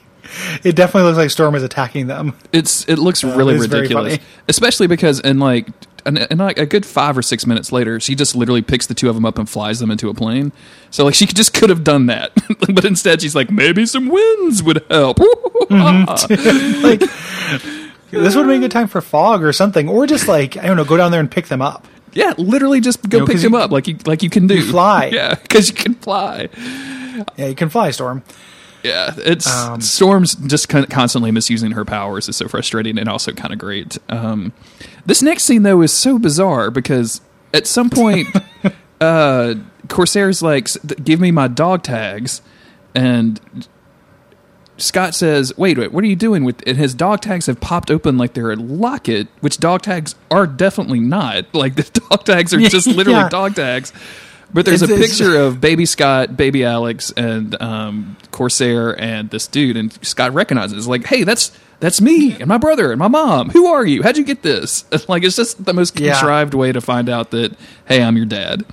it 0.64 0.76
definitely 0.76 1.04
looks 1.04 1.18
like 1.18 1.30
storm 1.30 1.56
is 1.56 1.64
attacking 1.64 2.08
them. 2.08 2.36
It's 2.54 2.88
it 2.88 2.98
looks 2.98 3.24
um, 3.24 3.38
really 3.38 3.56
it's 3.56 3.66
very 3.66 3.84
ridiculous, 3.84 4.20
especially 4.48 4.88
because 4.88 5.20
in 5.20 5.40
like 5.40 5.68
in, 6.06 6.18
in 6.18 6.38
like 6.38 6.58
a 6.58 6.66
good 6.66 6.86
five 6.86 7.18
or 7.18 7.22
six 7.22 7.46
minutes 7.46 7.72
later, 7.72 8.00
she 8.00 8.16
just 8.16 8.36
literally 8.36 8.62
picks 8.62 8.88
the 8.88 8.94
two 8.94 9.10
of 9.10 9.16
them 9.16 9.26
up 9.26 9.38
and 9.38 9.50
flies 9.50 9.80
them 9.80 9.92
into 9.92 10.10
a 10.10 10.14
plane. 10.14 10.52
So 10.90 11.06
like 11.06 11.14
she 11.16 11.26
just 11.26 11.54
could 11.54 11.70
have 11.70 11.84
done 11.84 12.08
that, 12.08 12.32
but 12.74 12.86
instead 12.86 13.22
she's 13.22 13.36
like 13.36 13.50
maybe 13.52 13.86
some 13.86 14.08
winds 14.10 14.62
would 14.64 14.84
help. 14.90 15.20
Mm-hmm. 15.72 16.84
like 16.84 17.00
this 18.12 18.36
would 18.36 18.48
be 18.48 18.56
a 18.56 18.60
good 18.60 18.72
time 18.72 18.88
for 18.88 19.00
fog 19.00 19.42
or 19.42 19.54
something 19.54 19.88
or 19.88 20.06
just 20.06 20.28
like 20.28 20.58
i 20.58 20.64
don't 20.64 20.76
know 20.76 20.84
go 20.84 20.98
down 20.98 21.12
there 21.12 21.20
and 21.22 21.32
pick 21.32 21.48
them 21.48 21.62
up 21.62 21.88
yeah, 22.14 22.34
literally 22.38 22.82
just 22.82 23.08
go 23.08 23.20
You 23.20 23.22
know, 23.22 23.28
pick 23.28 23.38
them 23.42 23.54
you- 23.54 23.60
up 23.60 23.72
like 23.72 23.88
you 23.88 23.96
like 24.06 24.22
you 24.22 24.30
can 24.30 24.48
do. 24.48 24.62
fly. 24.70 25.06
yeah, 25.14 25.36
because 25.36 25.70
you 25.70 25.76
can 25.76 25.94
fly. 25.96 26.50
yeah 27.38 27.46
you 27.48 27.56
can 27.56 27.70
fly 27.70 27.92
storm 27.92 28.22
Yeah, 28.84 29.14
it's 29.18 29.48
Um, 29.48 29.80
Storm's 29.82 30.36
just 30.36 30.70
con- 30.70 30.86
constantly 30.88 31.32
misusing 31.32 31.72
her 31.72 31.86
powers 31.86 32.28
is 32.28 32.36
so 32.36 32.48
frustrating 32.48 32.98
and 32.98 33.08
also 33.08 33.32
kind 33.32 33.54
of 33.54 33.60
great. 33.60 33.98
Um, 34.10 34.54
this 35.06 35.22
next 35.22 35.44
scene 35.44 35.64
though 35.64 35.82
is 35.82 35.92
so 35.94 36.18
bizarre 36.20 36.72
because 36.72 37.22
at 37.54 37.68
some 37.68 37.90
point, 37.90 38.28
uh, 39.02 39.56
Corsair's 39.88 40.42
like, 40.42 40.68
"Give 41.04 41.20
me 41.20 41.32
my 41.32 41.48
dog 41.48 41.84
tags," 41.84 42.42
and 42.96 43.40
Scott 44.78 45.14
says, 45.14 45.56
"Wait, 45.58 45.78
wait, 45.78 45.92
what 45.92 46.04
are 46.04 46.08
you 46.08 46.16
doing 46.16 46.44
with?" 46.44 46.64
And 46.66 46.78
his 46.78 46.94
dog 46.94 47.22
tags 47.22 47.46
have 47.48 47.60
popped 47.60 47.92
open 47.92 48.18
like 48.18 48.34
they're 48.34 48.52
a 48.52 48.56
locket, 48.56 49.28
which 49.42 49.58
dog 49.60 49.82
tags 49.84 50.16
are 50.32 50.48
definitely 50.48 51.00
not. 51.00 51.54
Like 51.54 51.76
the 51.76 51.84
dog 52.10 52.24
tags 52.26 52.54
are 52.54 52.60
just 52.70 52.88
literally 52.88 53.20
Yeah. 53.20 53.30
dog 53.30 53.56
tags. 53.56 53.94
But 54.54 54.66
there's 54.66 54.82
It's- 54.82 54.98
a 54.98 55.02
picture 55.02 55.38
of 55.38 55.62
baby 55.62 55.86
Scott, 55.86 56.36
baby 56.36 56.66
Alex, 56.66 57.12
and 57.16 57.60
um, 57.62 58.18
Corsair, 58.32 59.00
and 59.00 59.30
this 59.30 59.48
dude, 59.48 59.78
and 59.78 59.94
Scott 60.06 60.34
recognizes 60.34 60.88
like, 60.88 61.06
"Hey, 61.06 61.24
that's 61.24 61.52
that's 61.80 62.02
me 62.02 62.34
and 62.34 62.48
my 62.48 62.58
brother 62.58 62.92
and 62.92 63.00
my 63.00 63.08
mom. 63.08 63.50
Who 63.52 63.68
are 63.68 63.86
you? 63.86 64.04
How'd 64.04 64.18
you 64.18 64.24
get 64.26 64.42
this?" 64.42 64.84
Like 65.08 65.24
it's 65.24 65.36
just 65.38 65.64
the 65.64 65.74
most 65.74 66.00
Yeah. 66.00 66.14
contrived 66.14 66.54
way 66.54 66.72
to 66.74 66.82
find 66.82 67.08
out 67.10 67.32
that, 67.32 67.54
"Hey, 67.86 68.04
I'm 68.04 68.18
your 68.18 68.26
dad." 68.26 68.66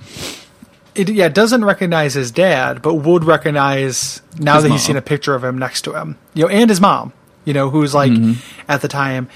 it 0.95 1.07
yeah 1.07 1.27
it 1.27 1.33
doesn't 1.33 1.63
recognize 1.63 2.13
his 2.15 2.29
dad, 2.31 2.81
but 2.81 2.95
would 2.95 3.23
recognize 3.23 4.21
now 4.37 4.55
His 4.55 4.63
that 4.63 4.71
he's 4.71 4.83
seen 4.83 4.97
a 4.97 5.01
picture 5.01 5.33
of 5.35 5.43
him 5.43 5.57
next 5.57 5.83
to 5.83 5.93
him. 5.93 6.17
You 6.33 6.43
know, 6.43 6.49
and 6.49 6.69
his 6.69 6.81
mom. 6.81 7.13
You 7.45 7.53
know, 7.53 7.69
who's 7.69 7.93
like 7.95 8.11
Mm-hmm. 8.11 8.33
at 8.67 8.81
the 8.81 8.87
time. 8.89 9.29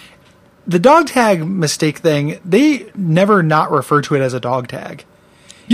The 0.68 0.80
dog 0.80 1.08
tag 1.08 1.46
mistake 1.48 2.00
thing, 2.00 2.40
they 2.46 2.88
never 2.96 3.42
not 3.44 3.72
refer 3.72 4.02
to 4.02 4.16
it 4.16 4.22
as 4.22 4.34
a 4.34 4.40
dog 4.40 4.68
tag. 4.68 5.06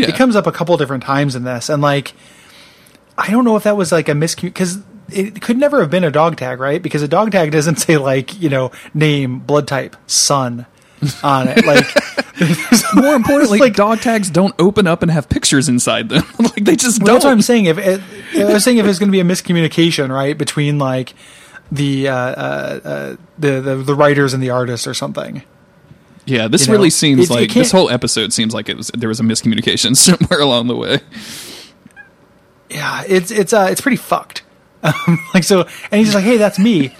Yeah, 0.01 0.09
It 0.09 0.15
comes 0.15 0.35
up 0.35 0.47
a 0.47 0.51
couple 0.51 0.75
different 0.77 1.03
times 1.03 1.35
in 1.35 1.43
this, 1.43 1.69
and 1.69 1.81
like, 1.81 2.13
I 3.17 3.29
don't 3.31 3.45
know 3.45 3.55
if 3.55 3.63
that 3.63 3.77
was 3.77 3.91
like 3.91 4.09
a 4.09 4.13
miscommunication 4.13 4.43
because 4.43 4.77
it 5.11 5.41
could 5.41 5.57
never 5.57 5.81
have 5.81 5.89
been 5.89 6.03
a 6.03 6.11
dog 6.11 6.37
tag, 6.37 6.59
right? 6.59 6.81
Because 6.81 7.01
a 7.01 7.07
dog 7.07 7.31
tag 7.31 7.51
doesn't 7.57 7.77
say 7.77 7.97
like 7.97 8.39
you 8.41 8.49
know 8.49 8.71
name, 8.93 9.39
blood 9.39 9.67
type, 9.67 9.95
son 10.07 10.65
on 11.23 11.47
it. 11.47 11.65
Like, 11.65 11.85
More 12.95 13.15
importantly, 13.15 13.59
like- 13.59 13.75
dog 13.75 13.99
tags 13.99 14.29
don't 14.29 14.53
open 14.59 14.87
up 14.87 15.01
and 15.01 15.11
have 15.11 15.27
pictures 15.29 15.67
inside 15.69 16.09
them. 16.09 16.23
like 16.39 16.63
they 16.65 16.75
just 16.75 16.99
Well, 17.01 17.07
don't. 17.07 17.15
that's 17.15 17.25
what 17.25 17.31
I'm 17.31 17.41
saying. 17.41 17.65
If 17.65 17.77
it, 17.77 18.01
I 18.37 18.53
was 18.53 18.63
saying 18.63 18.77
if 18.77 18.85
it's 18.85 18.99
going 18.99 19.09
to 19.09 19.11
be 19.11 19.19
a 19.19 19.23
miscommunication, 19.23 20.09
right, 20.09 20.37
between 20.37 20.77
like 20.79 21.13
the 21.71 22.07
uh, 22.07 22.13
uh, 22.15 22.79
uh, 22.83 23.15
the, 23.37 23.61
the 23.61 23.75
the 23.77 23.95
writers 23.95 24.33
and 24.33 24.41
the 24.41 24.49
artists 24.51 24.87
or 24.87 24.93
something. 24.93 25.43
Yeah, 26.29 26.47
this 26.47 26.67
You 26.67 26.67
know, 26.67 26.77
really 26.77 26.89
seems 26.89 27.29
like 27.29 27.53
this 27.53 27.71
whole 27.71 27.89
episode 27.89 28.31
seems 28.33 28.53
like 28.53 28.69
it 28.69 28.77
was 28.77 28.91
there 28.93 29.09
was 29.09 29.19
a 29.19 29.23
miscommunication 29.23 29.95
somewhere 29.97 30.39
along 30.39 30.67
the 30.67 30.75
way. 30.75 30.99
Yeah, 32.69 33.03
it's 33.07 33.31
it's 33.31 33.53
uh, 33.53 33.67
it's 33.71 33.81
pretty 33.81 33.97
fucked. 33.97 34.43
Um, 34.81 35.19
like 35.33 35.43
so, 35.43 35.67
and 35.91 35.99
he's 35.99 36.15
like, 36.15 36.23
"Hey, 36.23 36.37
that's 36.37 36.57
me," 36.57 36.95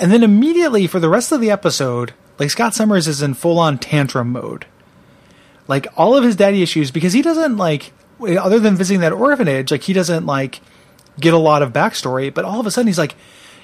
and 0.00 0.10
then 0.10 0.24
immediately 0.24 0.88
for 0.88 0.98
the 0.98 1.08
rest 1.08 1.30
of 1.30 1.40
the 1.40 1.52
episode, 1.52 2.14
like 2.36 2.50
Scott 2.50 2.74
Summers 2.74 3.06
is 3.06 3.22
in 3.22 3.34
full 3.34 3.60
on 3.60 3.78
tantrum 3.78 4.32
mode. 4.32 4.66
Like 5.68 5.86
all 5.96 6.16
of 6.16 6.24
his 6.24 6.34
daddy 6.34 6.62
issues 6.62 6.90
because 6.90 7.12
he 7.12 7.22
doesn't 7.22 7.56
like 7.56 7.92
other 8.20 8.58
than 8.58 8.74
visiting 8.74 9.02
that 9.02 9.12
orphanage, 9.12 9.70
like 9.70 9.82
he 9.82 9.92
doesn't 9.92 10.26
like 10.26 10.60
get 11.20 11.32
a 11.32 11.38
lot 11.38 11.62
of 11.62 11.72
backstory. 11.72 12.34
But 12.34 12.44
all 12.44 12.58
of 12.58 12.66
a 12.66 12.72
sudden, 12.72 12.88
he's 12.88 12.98
like, 12.98 13.14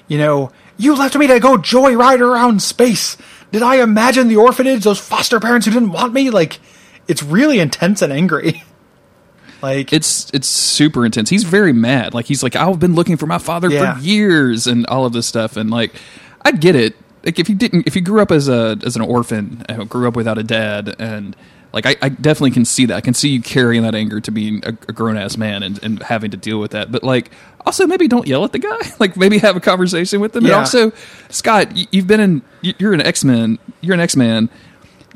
you 0.07 0.17
know, 0.17 0.51
you 0.77 0.95
left 0.95 1.15
me 1.15 1.27
to 1.27 1.39
go 1.39 1.57
joyride 1.57 2.19
around 2.19 2.61
space. 2.61 3.17
Did 3.53 3.61
I 3.61 3.77
imagine 3.81 4.27
the 4.27 4.35
orphanage? 4.37 4.83
Those 4.83 4.99
foster 4.99 5.39
parents 5.39 5.65
who 5.65 5.71
didn't 5.71 5.91
want 5.91 6.11
me? 6.11 6.29
Like, 6.31 6.59
it's 7.07 7.23
really 7.23 7.59
intense 7.59 8.01
and 8.01 8.11
angry. 8.11 8.61
Like, 9.61 9.93
It's 9.93 10.29
it's 10.33 10.49
super 10.49 11.05
intense. 11.05 11.29
He's 11.29 11.45
very 11.45 11.71
mad. 11.71 12.13
Like 12.13 12.25
he's 12.25 12.43
like 12.43 12.53
I've 12.57 12.79
been 12.81 12.95
looking 12.95 13.15
for 13.15 13.27
my 13.27 13.37
father 13.37 13.69
Yeah. 13.69 13.93
for 13.95 14.01
years 14.01 14.67
and 14.67 14.85
all 14.87 15.05
of 15.05 15.13
this 15.13 15.25
stuff 15.25 15.55
and 15.55 15.69
like 15.71 15.93
I 16.41 16.51
get 16.51 16.75
it. 16.75 16.97
Like 17.23 17.39
if 17.39 17.47
you 17.47 17.55
didn't 17.55 17.87
if 17.87 17.95
you 17.95 18.01
grew 18.01 18.21
up 18.21 18.29
as 18.29 18.49
a 18.49 18.77
as 18.83 18.97
an 18.97 19.03
orphan, 19.03 19.63
uh, 19.69 19.85
grew 19.85 20.05
up 20.05 20.17
without 20.17 20.37
a 20.37 20.43
dad 20.43 20.93
and 20.99 21.33
like 21.73 21.85
I, 21.85 21.95
I 22.01 22.09
definitely 22.09 22.51
can 22.51 22.65
see 22.65 22.85
that. 22.85 22.95
I 22.95 23.01
can 23.01 23.13
see 23.13 23.29
you 23.29 23.41
carrying 23.41 23.81
that 23.83 23.95
anger 23.95 24.21
to 24.21 24.31
being 24.31 24.63
a, 24.63 24.69
a 24.69 24.93
grown 24.93 25.17
ass 25.17 25.37
man 25.37 25.63
and, 25.63 25.83
and 25.83 26.01
having 26.03 26.31
to 26.31 26.37
deal 26.37 26.59
with 26.59 26.71
that. 26.71 26.91
But 26.91 27.03
like 27.03 27.31
also 27.65 27.87
maybe 27.87 28.07
don't 28.07 28.27
yell 28.27 28.43
at 28.45 28.51
the 28.51 28.59
guy. 28.59 28.77
Like 28.99 29.17
maybe 29.17 29.39
have 29.39 29.55
a 29.57 29.59
conversation 29.59 30.21
with 30.21 30.35
him. 30.35 30.45
And 30.45 30.53
also 30.53 30.91
Scott, 31.29 31.75
you've 31.93 32.07
been 32.07 32.19
in 32.19 32.41
you're 32.61 32.93
an 32.93 33.01
X 33.01 33.23
Men. 33.23 33.57
You're 33.81 33.95
an 33.95 33.99
X 33.99 34.15
Man. 34.15 34.49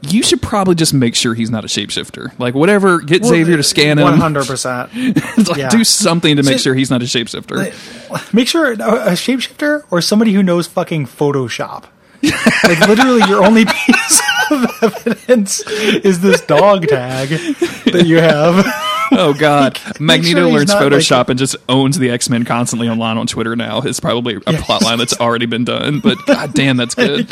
You 0.01 0.21
should 0.21 0.41
probably 0.43 0.75
just 0.75 0.93
make 0.93 1.15
sure 1.15 1.33
he's 1.33 1.49
not 1.49 1.63
a 1.63 1.67
shapeshifter. 1.67 2.37
Like 2.37 2.53
whatever, 2.53 2.99
get 2.99 3.25
Xavier 3.25 3.57
to 3.57 3.63
scan 3.63 3.97
him. 3.97 4.03
One 4.03 4.19
hundred 4.19 4.45
percent. 4.45 4.91
Do 5.71 5.83
something 5.83 6.35
to 6.35 6.43
make 6.43 6.53
So- 6.53 6.63
sure 6.63 6.75
he's 6.75 6.89
not 6.91 7.01
a 7.01 7.05
shapeshifter. 7.05 8.33
Make 8.33 8.47
sure 8.47 8.73
a 8.73 8.75
shapeshifter 9.13 9.83
or 9.89 10.01
somebody 10.01 10.33
who 10.33 10.43
knows 10.43 10.67
fucking 10.67 11.05
Photoshop. 11.07 11.85
Like 12.23 12.79
literally, 12.87 13.21
your 13.29 13.43
only 13.45 13.65
piece 13.85 14.21
of 14.51 14.83
evidence 14.83 15.61
is 15.67 16.19
this 16.21 16.41
dog 16.41 16.87
tag 16.87 17.29
that 17.29 18.03
you 18.05 18.17
have. 18.19 18.65
Oh 19.09 19.33
God, 19.33 19.79
make 20.01 20.19
Magneto 20.23 20.41
sure 20.41 20.51
learns 20.51 20.67
not, 20.67 20.83
like- 20.83 20.91
Photoshop 20.91 21.29
and 21.29 21.39
just 21.39 21.55
owns 21.69 21.97
the 21.97 22.09
X 22.09 22.29
Men 22.29 22.43
constantly 22.43 22.89
online 22.89 23.17
on 23.17 23.25
Twitter 23.25 23.55
now. 23.55 23.79
It's 23.79 24.01
probably 24.01 24.35
a 24.45 24.51
Yeah. 24.51 24.61
plot 24.61 24.81
line 24.83 24.97
that's 24.97 25.17
already 25.17 25.45
been 25.45 25.63
done. 25.63 26.01
But 26.01 26.17
God 26.25 26.53
damn, 26.53 26.75
that's 26.75 26.93
good. 26.93 27.25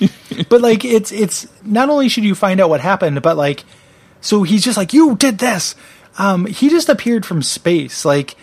but 0.48 0.62
like, 0.62 0.84
it's 0.84 1.12
it's 1.12 1.46
not 1.64 1.90
only 1.90 2.08
should 2.08 2.24
you 2.24 2.34
find 2.34 2.60
out 2.60 2.70
what 2.70 2.80
happened, 2.80 3.22
but 3.22 3.36
like, 3.36 3.62
so 4.20 4.42
he's 4.42 4.64
just 4.64 4.76
like, 4.76 4.92
you 4.92 5.14
did 5.14 5.38
this. 5.38 5.76
Um, 6.18 6.44
he 6.46 6.68
just 6.68 6.88
appeared 6.88 7.24
from 7.24 7.40
space. 7.40 8.04
Like, 8.04 8.34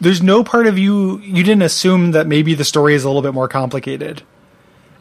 there's 0.00 0.22
no 0.22 0.44
part 0.44 0.68
of 0.68 0.78
you 0.78 1.18
you 1.18 1.42
didn't 1.42 1.62
assume 1.62 2.12
that 2.12 2.28
maybe 2.28 2.54
the 2.54 2.64
story 2.64 2.94
is 2.94 3.02
a 3.02 3.08
little 3.08 3.22
bit 3.22 3.34
more 3.34 3.48
complicated 3.48 4.22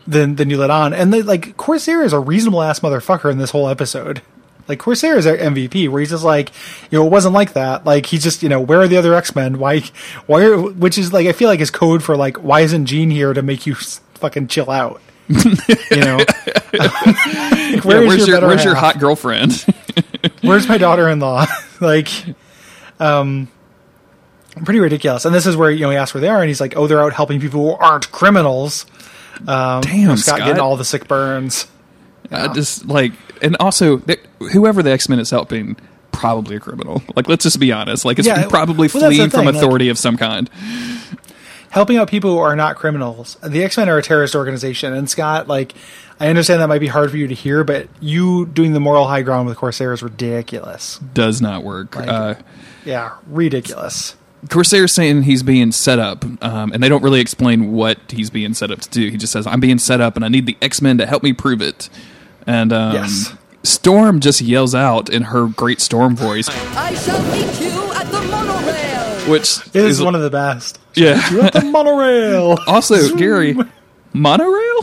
than 0.08 0.36
than 0.36 0.50
you 0.50 0.58
let 0.58 0.70
on. 0.70 0.94
And 0.94 1.13
the, 1.13 1.24
like, 1.24 1.58
Corsair 1.58 2.04
is 2.04 2.13
a 2.13 2.20
reasonable 2.20 2.62
ass 2.62 2.80
motherfucker 2.80 3.32
in 3.32 3.38
this 3.38 3.52
whole 3.52 3.68
episode. 3.68 4.22
Like 4.68 4.80
Corsair 4.80 5.18
is 5.18 5.28
our 5.28 5.36
MVP, 5.36 5.89
where 5.89 6.00
he's 6.00 6.12
just 6.12 6.24
like, 6.24 6.50
you 6.89 6.98
know, 6.98 7.06
it 7.06 7.12
wasn't 7.12 7.34
like 7.34 7.54
that. 7.54 7.86
Like 7.86 8.06
he's 8.06 8.24
just, 8.24 8.42
you 8.44 8.48
know, 8.48 8.62
where 8.62 8.80
are 8.80 8.88
the 8.88 8.96
other 8.96 9.13
X 9.13 9.36
Men? 9.36 9.60
Why, 9.60 9.82
why? 10.26 10.46
Are, 10.46 10.58
which 10.58 10.98
is 10.98 11.12
like, 11.12 11.28
I 11.28 11.34
feel 11.34 11.50
like 11.50 11.60
his 11.60 11.70
code 11.70 12.02
for 12.02 12.16
like, 12.16 12.38
why 12.38 12.62
isn't 12.62 12.86
Jean 12.86 13.10
here 13.10 13.34
to 13.34 13.42
make 13.42 13.66
you 13.68 13.76
fucking 13.76 14.48
chill 14.48 14.70
out? 14.70 15.02
you 15.28 16.00
know, 16.00 16.20
Like, 16.74 16.92
where 17.86 18.02
Yeah, 18.02 18.08
where's 18.08 18.28
your, 18.28 18.38
better 18.38 18.48
where's 18.48 18.63
your 18.63 18.76
hot 18.76 19.00
girlfriend? 19.00 19.66
Where's 20.42 20.68
my 20.68 20.78
daughter-in-law? 20.78 21.46
like, 21.82 22.10
um, 23.00 23.50
pretty 24.63 24.80
ridiculous. 24.80 25.26
And 25.26 25.34
this 25.34 25.46
is 25.46 25.56
where 25.56 25.72
you 25.72 25.82
know 25.82 25.89
he 25.89 25.98
asks 25.98 26.13
where 26.13 26.22
they 26.22 26.30
are, 26.30 26.42
and 26.42 26.48
he's 26.48 26.62
like, 26.62 26.76
oh, 26.76 26.88
they're 26.88 27.02
out 27.02 27.13
helping 27.13 27.39
people 27.39 27.62
who 27.62 27.72
aren't 27.72 28.12
criminals. 28.12 28.86
Um, 29.48 29.82
Damn, 29.82 30.17
Scott, 30.17 30.38
Scott. 30.38 30.39
getting 30.39 30.60
all 30.62 30.78
the 30.78 30.86
sick 30.86 31.08
burns. 31.08 31.67
I 32.32 32.52
just 32.54 32.88
like, 32.88 33.12
and 33.41 33.56
also 33.60 33.98
whoever 34.52 34.82
the 34.84 34.91
X 34.91 35.10
Men 35.10 35.19
is 35.19 35.30
helping. 35.30 35.76
Probably 36.12 36.56
a 36.56 36.60
criminal. 36.60 37.02
Like, 37.15 37.28
let's 37.28 37.43
just 37.43 37.60
be 37.60 37.72
honest. 37.72 38.06
Like, 38.06 38.19
it's 38.19 38.28
Yeah, 38.28 38.48
probably 38.48 38.88
well, 38.93 39.10
fleeing 39.10 39.30
from 39.30 39.39
thing, 39.41 39.46
like- 39.48 39.56
authority 39.56 39.89
of 39.89 39.98
some 39.98 40.15
kind. 40.15 40.50
helping 41.72 41.98
out 41.98 42.08
people 42.08 42.32
who 42.32 42.38
are 42.38 42.56
not 42.56 42.76
criminals. 42.76 43.38
The 43.43 43.63
X 43.63 43.78
Men 43.78 43.89
are 43.89 43.98
a 43.98 44.02
terrorist 44.04 44.36
organization, 44.36 44.93
and 44.93 45.10
Scott, 45.10 45.48
like, 45.48 45.74
I 46.19 46.28
understand 46.30 46.62
that 46.62 46.67
might 46.69 46.80
be 46.80 46.88
hard 46.88 47.10
for 47.12 47.17
you 47.17 47.28
to 47.28 47.34
hear, 47.34 47.63
but 47.63 47.88
you 48.00 48.46
doing 48.46 48.74
the 48.74 48.80
moral 48.80 49.08
high 49.08 49.24
ground 49.24 49.48
with 49.48 49.58
Corsair 49.58 49.91
is 49.93 50.04
ridiculous. 50.04 51.00
Does 51.13 51.41
not 51.41 51.63
work. 51.63 51.96
Like- 51.96 52.08
uh, 52.08 52.36
Yeah, 52.86 53.12
ridiculous. 53.28 54.15
Corsair's 54.49 54.91
saying 54.93 55.23
he's 55.23 55.43
being 55.43 55.71
set 55.71 55.99
up, 55.99 56.25
um, 56.43 56.71
and 56.73 56.84
they 56.84 56.89
don't 56.89 57.03
really 57.03 57.19
explain 57.21 57.71
what 57.71 57.97
he's 58.10 58.29
being 58.29 58.53
set 58.53 58.71
up 58.71 58.79
to 58.82 58.89
do. 58.89 59.10
He 59.10 59.17
just 59.17 59.32
says, 59.34 59.47
"I'm 59.47 59.60
being 59.60 59.79
set 59.79 60.01
up, 60.01 60.15
and 60.15 60.25
I 60.25 60.27
need 60.27 60.45
the 60.45 60.58
X 60.62 60.82
Men 60.82 60.97
to 60.97 61.06
help 61.06 61.23
me 61.23 61.34
prove 61.34 61.62
it." 61.62 61.89
And 62.45 62.73
um, 62.73 62.93
Yes. 62.95 63.34
Storm 63.63 64.19
just 64.19 64.41
yells 64.41 64.75
out 64.75 65.10
in 65.10 65.23
her 65.23 65.47
great 65.47 65.79
Storm 65.79 66.15
voice, 66.17 66.49
I 66.49 66.93
shall 66.95 67.21
meet 67.32 67.62
you 67.62 67.93
at 67.93 68.12
the 68.12 68.21
monorail. 68.23 69.29
which 69.32 69.60
It 69.73 69.86
is 69.86 70.01
one 70.01 70.15
of 70.15 70.21
the 70.21 70.29
best. 70.29 70.79
yeah. 70.95 71.21
You're 71.32 71.43
at 71.45 71.53
the 71.53 71.62
monorail. 71.63 72.58
Also, 72.67 73.15
Gary, 73.15 73.56
monorail. 74.12 74.82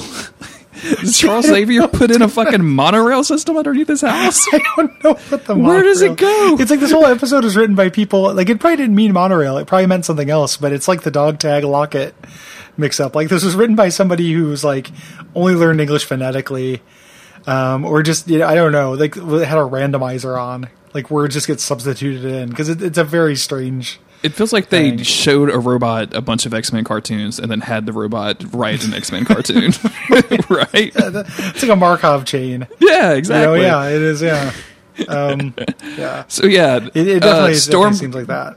Does 0.82 1.18
Charles 1.18 1.46
Xavier 1.46 1.88
put 1.92 2.10
in 2.10 2.22
a 2.22 2.28
fucking 2.28 2.64
monorail 2.64 3.24
system 3.24 3.56
underneath 3.56 3.88
his 3.88 4.00
house? 4.00 4.46
I 4.52 4.60
don't 4.76 5.04
know 5.04 5.14
what 5.28 5.44
the 5.44 5.54
Where 5.54 5.82
does 5.82 6.02
it 6.02 6.16
go? 6.16 6.56
It's 6.58 6.70
like 6.70 6.80
this 6.80 6.92
whole 6.92 7.06
episode 7.06 7.44
was 7.44 7.56
written 7.56 7.74
by 7.74 7.88
people. 7.90 8.32
Like 8.34 8.48
it 8.48 8.60
probably 8.60 8.76
didn't 8.76 8.94
mean 8.94 9.12
monorail. 9.12 9.58
It 9.58 9.66
probably 9.66 9.86
meant 9.86 10.04
something 10.04 10.30
else. 10.30 10.56
But 10.56 10.72
it's 10.72 10.88
like 10.88 11.02
the 11.02 11.10
dog 11.10 11.38
tag 11.38 11.64
locket 11.64 12.14
mix 12.76 13.00
up. 13.00 13.14
Like 13.14 13.28
this 13.28 13.44
was 13.44 13.54
written 13.54 13.76
by 13.76 13.88
somebody 13.90 14.32
who's 14.32 14.64
like 14.64 14.90
only 15.34 15.54
learned 15.54 15.80
English 15.80 16.04
phonetically, 16.04 16.82
um, 17.46 17.84
or 17.84 18.02
just 18.02 18.28
you 18.28 18.38
know 18.38 18.46
I 18.46 18.54
don't 18.54 18.72
know. 18.72 18.92
Like 18.92 19.14
had 19.14 19.58
a 19.58 19.62
randomizer 19.62 20.40
on. 20.40 20.68
Like 20.92 21.10
words 21.10 21.34
just 21.34 21.46
get 21.46 21.60
substituted 21.60 22.24
in 22.24 22.48
because 22.48 22.68
it, 22.68 22.82
it's 22.82 22.98
a 22.98 23.04
very 23.04 23.36
strange. 23.36 24.00
It 24.22 24.34
feels 24.34 24.52
like 24.52 24.68
they 24.68 24.98
showed 25.02 25.48
a 25.48 25.58
robot 25.58 26.14
a 26.14 26.20
bunch 26.20 26.44
of 26.44 26.52
X 26.52 26.72
Men 26.72 26.84
cartoons 26.84 27.38
and 27.38 27.50
then 27.50 27.60
had 27.62 27.86
the 27.86 27.92
robot 27.92 28.42
write 28.52 28.84
an 28.84 28.92
X 28.92 29.10
Men 29.10 29.24
cartoon, 29.24 29.72
right? 30.50 30.92
It's 30.94 31.62
like 31.62 31.70
a 31.72 31.76
Markov 31.76 32.24
chain. 32.26 32.66
Yeah, 32.80 33.12
You 33.12 33.16
exactly. 33.16 33.60
know, 33.60 33.82
yeah, 33.82 33.88
it 33.88 34.02
is. 34.02 34.20
Yeah, 34.20 34.52
um, 35.08 35.54
yeah. 35.96 36.24
So 36.28 36.44
yeah, 36.46 36.76
It, 36.94 37.08
it 37.08 37.16
uh, 37.22 37.26
definitely, 37.26 37.52
it 37.52 37.56
Storm 37.56 37.92
definitely 37.92 37.98
seems 37.98 38.14
like 38.14 38.26
that. 38.26 38.56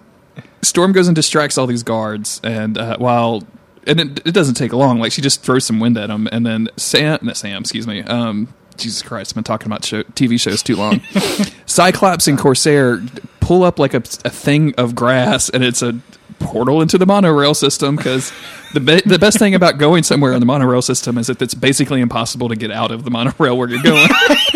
Storm 0.61 0.91
goes 0.91 1.07
and 1.07 1.15
distracts 1.15 1.57
all 1.57 1.67
these 1.67 1.83
guards, 1.83 2.41
and 2.43 2.77
uh, 2.77 2.97
while 2.97 3.43
and 3.85 3.99
it, 3.99 4.27
it 4.27 4.31
doesn't 4.33 4.55
take 4.55 4.73
long, 4.73 4.99
like 4.99 5.11
she 5.11 5.21
just 5.21 5.43
throws 5.43 5.65
some 5.65 5.79
wind 5.79 5.97
at 5.97 6.07
them, 6.07 6.27
and 6.31 6.45
then 6.45 6.69
Sam, 6.77 7.29
Sam, 7.33 7.61
excuse 7.61 7.85
me, 7.87 8.01
um, 8.03 8.47
Jesus 8.77 9.01
Christ, 9.01 9.31
I've 9.31 9.35
been 9.35 9.43
talking 9.43 9.67
about 9.67 9.85
show, 9.85 10.03
TV 10.03 10.39
shows 10.39 10.63
too 10.63 10.75
long. 10.75 11.01
Cyclops 11.65 12.27
and 12.27 12.37
Corsair 12.37 13.01
pull 13.39 13.63
up 13.63 13.79
like 13.79 13.93
a, 13.93 13.97
a 13.97 14.29
thing 14.29 14.73
of 14.75 14.95
grass, 14.95 15.49
and 15.49 15.63
it's 15.63 15.81
a 15.81 15.99
portal 16.39 16.81
into 16.81 16.97
the 16.97 17.05
monorail 17.05 17.53
system 17.53 17.95
because 17.95 18.31
the 18.73 18.79
be- 18.79 19.01
the 19.05 19.19
best 19.19 19.39
thing 19.39 19.55
about 19.55 19.77
going 19.77 20.03
somewhere 20.03 20.33
in 20.33 20.39
the 20.39 20.45
monorail 20.45 20.81
system 20.81 21.17
is 21.17 21.27
that 21.27 21.41
it's 21.41 21.53
basically 21.53 22.01
impossible 22.01 22.49
to 22.49 22.55
get 22.55 22.71
out 22.71 22.91
of 22.91 23.03
the 23.03 23.11
monorail 23.11 23.57
where 23.57 23.69
you're 23.69 23.81
going. 23.81 24.09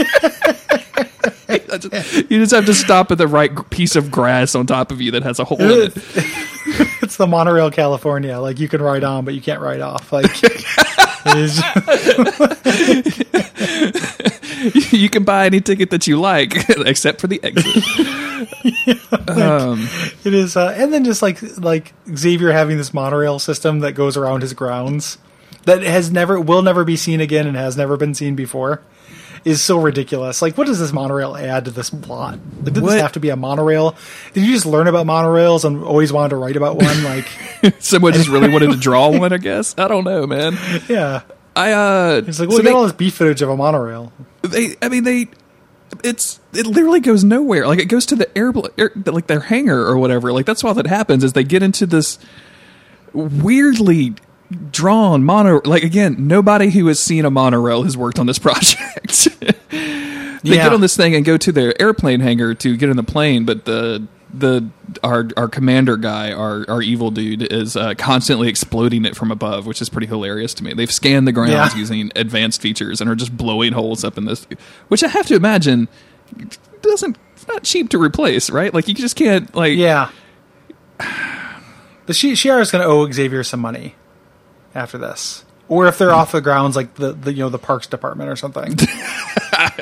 you 2.29 2.39
just 2.39 2.53
have 2.53 2.65
to 2.65 2.73
stop 2.73 3.11
at 3.11 3.17
the 3.17 3.27
right 3.27 3.69
piece 3.69 3.95
of 3.95 4.11
grass 4.11 4.55
on 4.55 4.65
top 4.65 4.91
of 4.91 5.01
you 5.01 5.11
that 5.11 5.23
has 5.23 5.39
a 5.39 5.45
hole 5.45 5.61
in 5.61 5.91
it. 5.91 6.56
It's 7.01 7.15
the 7.15 7.27
monorail 7.27 7.71
California. 7.71 8.37
Like 8.39 8.59
you 8.59 8.67
can 8.67 8.81
ride 8.81 9.03
on, 9.03 9.23
but 9.23 9.33
you 9.33 9.41
can't 9.41 9.61
ride 9.61 9.81
off. 9.81 10.11
Like 10.11 10.25
you 14.91 15.09
can 15.09 15.23
buy 15.23 15.45
any 15.45 15.61
ticket 15.61 15.89
that 15.91 16.07
you 16.07 16.19
like 16.19 16.69
except 16.69 17.21
for 17.21 17.27
the 17.27 17.41
exit. 17.43 17.75
um, 19.29 19.87
It 20.25 20.33
is, 20.33 20.57
uh, 20.57 20.73
and 20.75 20.91
then 20.93 21.05
just 21.05 21.21
like 21.21 21.39
like 21.57 21.93
Xavier 22.15 22.51
having 22.51 22.77
this 22.77 22.93
monorail 22.93 23.39
system 23.39 23.79
that 23.79 23.93
goes 23.93 24.17
around 24.17 24.41
his 24.41 24.53
grounds 24.53 25.17
that 25.63 25.83
has 25.83 26.11
never 26.11 26.39
will 26.39 26.61
never 26.61 26.83
be 26.83 26.95
seen 26.95 27.21
again 27.21 27.47
and 27.47 27.55
has 27.55 27.77
never 27.77 27.97
been 27.97 28.13
seen 28.13 28.35
before 28.35 28.81
is 29.47 29.61
so 29.61 29.79
ridiculous. 29.79 30.41
Like, 30.41 30.57
what 30.57 30.67
does 30.67 30.79
this 30.79 30.91
monorail 30.93 31.35
add 31.35 31.65
to 31.65 31.71
this 31.71 31.89
plot? 31.89 32.39
Like, 32.63 32.73
did 32.73 32.83
What? 32.83 32.91
this 32.91 33.01
have 33.01 33.13
to 33.13 33.19
be 33.19 33.29
a 33.29 33.35
monorail? 33.35 33.95
Did 34.33 34.43
you 34.45 34.53
just 34.53 34.65
learn 34.65 34.87
about 34.87 35.05
monorails 35.07 35.63
and 35.65 35.83
always 35.83 36.11
wanted 36.13 36.29
to 36.29 36.35
write 36.35 36.55
about 36.55 36.75
one? 36.77 37.03
Like, 37.03 37.27
someone 37.79 38.13
just 38.13 38.29
really 38.29 38.49
wanted 38.49 38.71
to 38.71 38.77
draw 38.79 39.09
one, 39.09 39.33
I 39.33 39.37
guess. 39.37 39.73
I 39.77 39.87
don't 39.87 40.03
know, 40.03 40.27
man. 40.27 40.57
yeah, 40.89 41.21
I 41.55 41.71
uh, 41.71 42.21
it's 42.27 42.39
like 42.39 42.49
well, 42.49 42.57
so 42.57 42.63
we 42.63 42.69
got 42.69 42.75
all 42.77 42.83
this 42.83 42.91
beef 42.93 43.15
footage 43.15 43.41
of 43.41 43.49
a 43.49 43.57
monorail. 43.57 44.11
they, 44.43 44.67
they, 44.67 44.75
I 44.81 44.89
mean, 44.89 45.03
they, 45.05 45.27
it's 46.03 46.39
it 46.53 46.65
literally 46.67 46.99
goes 46.99 47.23
nowhere. 47.23 47.65
Like 47.67 47.79
it 47.79 47.85
goes 47.87 48.05
to 48.07 48.15
the 48.15 48.37
air, 48.37 48.53
air, 48.77 48.91
like 49.05 49.27
their 49.27 49.39
hangar 49.39 49.85
or 49.87 49.97
whatever. 49.97 50.31
Like 50.33 50.45
that's 50.45 50.63
all 50.63 50.73
that 50.75 50.87
happens 50.87 51.23
is 51.23 51.33
they 51.33 51.43
get 51.43 51.63
into 51.63 51.85
this 51.85 52.19
weirdly 53.13 54.13
drawn 54.71 55.23
mono. 55.23 55.61
Like 55.65 55.83
again, 55.83 56.15
nobody 56.27 56.69
who 56.69 56.87
has 56.87 56.99
seen 56.99 57.25
a 57.25 57.31
monorail 57.31 57.83
has 57.83 57.97
worked 57.97 58.19
on 58.19 58.25
this 58.25 58.39
project. 58.47 59.27
they 59.39 59.55
Yeah. 60.43 60.63
get 60.63 60.73
on 60.73 60.81
this 60.81 60.95
thing 60.95 61.15
and 61.15 61.25
go 61.25 61.37
to 61.37 61.51
their 61.51 61.79
airplane 61.81 62.19
hangar 62.21 62.53
to 62.55 62.77
get 62.77 62.89
in 62.89 62.95
the 62.97 63.03
plane, 63.03 63.45
but 63.45 63.65
the 63.65 64.05
the 64.33 64.69
our 65.03 65.27
our 65.37 65.47
commander 65.47 65.97
guy, 65.97 66.31
our 66.31 66.65
our 66.69 66.81
evil 66.81 67.11
dude, 67.11 67.41
is 67.51 67.75
uh, 67.75 67.93
constantly 67.97 68.47
exploding 68.49 69.03
it 69.05 69.15
from 69.15 69.31
above, 69.31 69.65
which 69.65 69.81
is 69.81 69.89
pretty 69.89 70.07
hilarious 70.07 70.53
to 70.55 70.63
me. 70.63 70.73
They've 70.73 70.91
scanned 70.91 71.27
the 71.27 71.31
grounds 71.31 71.51
Yeah. 71.73 71.75
using 71.75 72.11
advanced 72.15 72.61
features 72.61 73.01
and 73.01 73.09
are 73.09 73.15
just 73.15 73.35
blowing 73.35 73.73
holes 73.73 74.03
up 74.03 74.17
in 74.17 74.25
this, 74.25 74.45
which 74.89 75.03
I 75.03 75.07
have 75.07 75.25
to 75.27 75.35
imagine 75.35 75.87
doesn't 76.81 77.17
it's 77.33 77.47
not 77.47 77.63
cheap 77.63 77.89
to 77.89 77.97
replace, 77.97 78.49
right? 78.49 78.73
Like 78.73 78.87
you 78.87 78.93
just 78.93 79.15
can't 79.15 79.53
like 79.55 79.77
Yeah. 79.77 80.09
The 80.99 82.13
Shi'ar 82.13 82.61
is 82.61 82.71
going 82.71 82.81
to 82.83 82.87
owe 82.89 83.09
Xavier 83.11 83.43
some 83.43 83.59
money 83.59 83.95
after 84.77 84.97
this, 84.97 85.43
or 85.67 85.87
if 85.87 85.97
they're 85.97 86.13
off 86.13 86.31
the 86.31 86.41
grounds, 86.41 86.75
like 86.75 86.95
the, 86.95 87.13
the 87.13 87.33
you 87.33 87.39
know 87.39 87.49
the 87.49 87.59
parks 87.59 87.87
department 87.87 88.29
or 88.29 88.35
something. 88.35 88.75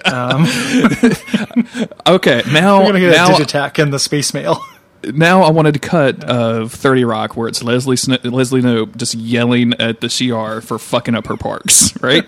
Um, 0.05 0.45
okay, 2.07 2.41
now 2.51 2.85
We're 2.85 2.93
to 2.93 2.99
get 2.99 3.11
now 3.11 3.35
a 3.35 3.39
Digitech 3.39 3.81
and 3.81 3.91
the 3.91 3.99
space 3.99 4.33
mail. 4.33 4.63
now 5.13 5.43
I 5.43 5.51
wanted 5.51 5.73
to 5.73 5.79
cut 5.79 6.23
of 6.23 6.71
Thirty 6.71 7.03
Rock 7.03 7.35
where 7.35 7.47
it's 7.47 7.63
Leslie 7.63 7.97
Leslie 8.23 8.61
Knope 8.61 8.95
just 8.95 9.15
yelling 9.15 9.73
at 9.79 10.01
the 10.01 10.07
Shi'ar 10.07 10.63
for 10.63 10.79
fucking 10.79 11.15
up 11.15 11.27
her 11.27 11.37
parks, 11.37 11.99
right? 12.01 12.23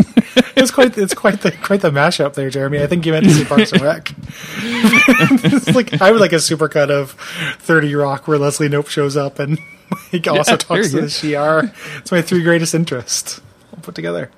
it's 0.55 0.71
quite 0.71 0.97
it's 0.97 1.13
quite 1.13 1.41
the 1.41 1.51
quite 1.51 1.81
the 1.81 1.91
mashup 1.91 2.33
there, 2.33 2.49
Jeremy. 2.49 2.81
I 2.81 2.87
think 2.87 3.05
you 3.05 3.11
meant 3.13 3.25
to 3.25 3.33
see 3.33 3.45
Parks 3.45 3.71
and 3.71 3.81
Rec. 3.81 4.13
it's 4.57 5.73
like 5.73 6.01
I 6.01 6.11
would 6.11 6.21
like 6.21 6.33
a 6.33 6.37
supercut 6.37 6.89
of 6.89 7.11
Thirty 7.59 7.93
Rock 7.95 8.27
where 8.27 8.37
Leslie 8.37 8.69
Knope 8.69 8.87
shows 8.87 9.15
up 9.15 9.39
and 9.39 9.59
he 10.11 10.21
also 10.27 10.51
there 10.51 10.57
talks 10.57 10.91
to 10.91 11.01
the 11.01 11.07
Shi'ar. 11.07 11.73
It's 11.99 12.11
my 12.11 12.21
three 12.21 12.43
greatest 12.43 12.73
interests. 12.73 13.41
All 13.73 13.79
put 13.81 13.95
together. 13.95 14.31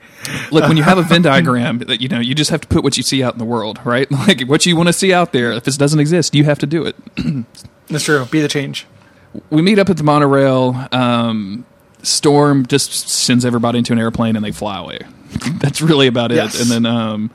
Look, 0.51 0.67
when 0.67 0.77
you 0.77 0.83
have 0.83 0.97
a 0.97 1.03
Venn 1.03 1.21
diagram, 1.23 1.79
that 1.79 2.01
you 2.01 2.09
know, 2.09 2.19
you 2.19 2.35
just 2.35 2.51
have 2.51 2.62
to 2.62 2.67
put 2.67 2.83
what 2.83 2.97
you 2.97 3.03
see 3.03 3.23
out 3.23 3.33
in 3.33 3.39
the 3.39 3.45
world, 3.45 3.79
right? 3.85 4.07
Like 4.19 4.41
what 4.47 4.65
you 4.65 4.75
want 4.75 4.88
to 4.88 4.93
see 4.93 5.13
out 5.13 5.31
there. 5.31 5.51
If 5.51 5.67
it 5.67 5.77
doesn't 5.77 5.99
exist, 5.99 6.35
you 6.35 6.43
have 6.43 6.59
to 6.59 6.67
do 6.67 6.85
it. 6.85 6.95
That's 7.88 8.03
true. 8.03 8.25
Be 8.25 8.41
the 8.41 8.47
change. 8.47 8.85
we 9.49 9.62
meet 9.62 9.79
up 9.79 9.89
at 9.89 9.97
the 9.97 10.03
monorail. 10.03 10.88
Um, 10.91 11.65
Storm 12.03 12.65
just 12.65 13.09
sends 13.09 13.45
everybody 13.45 13.79
into 13.79 13.93
an 13.93 13.99
airplane 13.99 14.35
and 14.35 14.45
they 14.45 14.51
fly 14.51 14.79
away. 14.79 14.99
That's 15.59 15.81
really 15.81 16.07
about 16.07 16.31
it. 16.31 16.35
Yes. 16.35 16.62
And 16.62 16.69
then 16.69 16.85
um, 16.85 17.31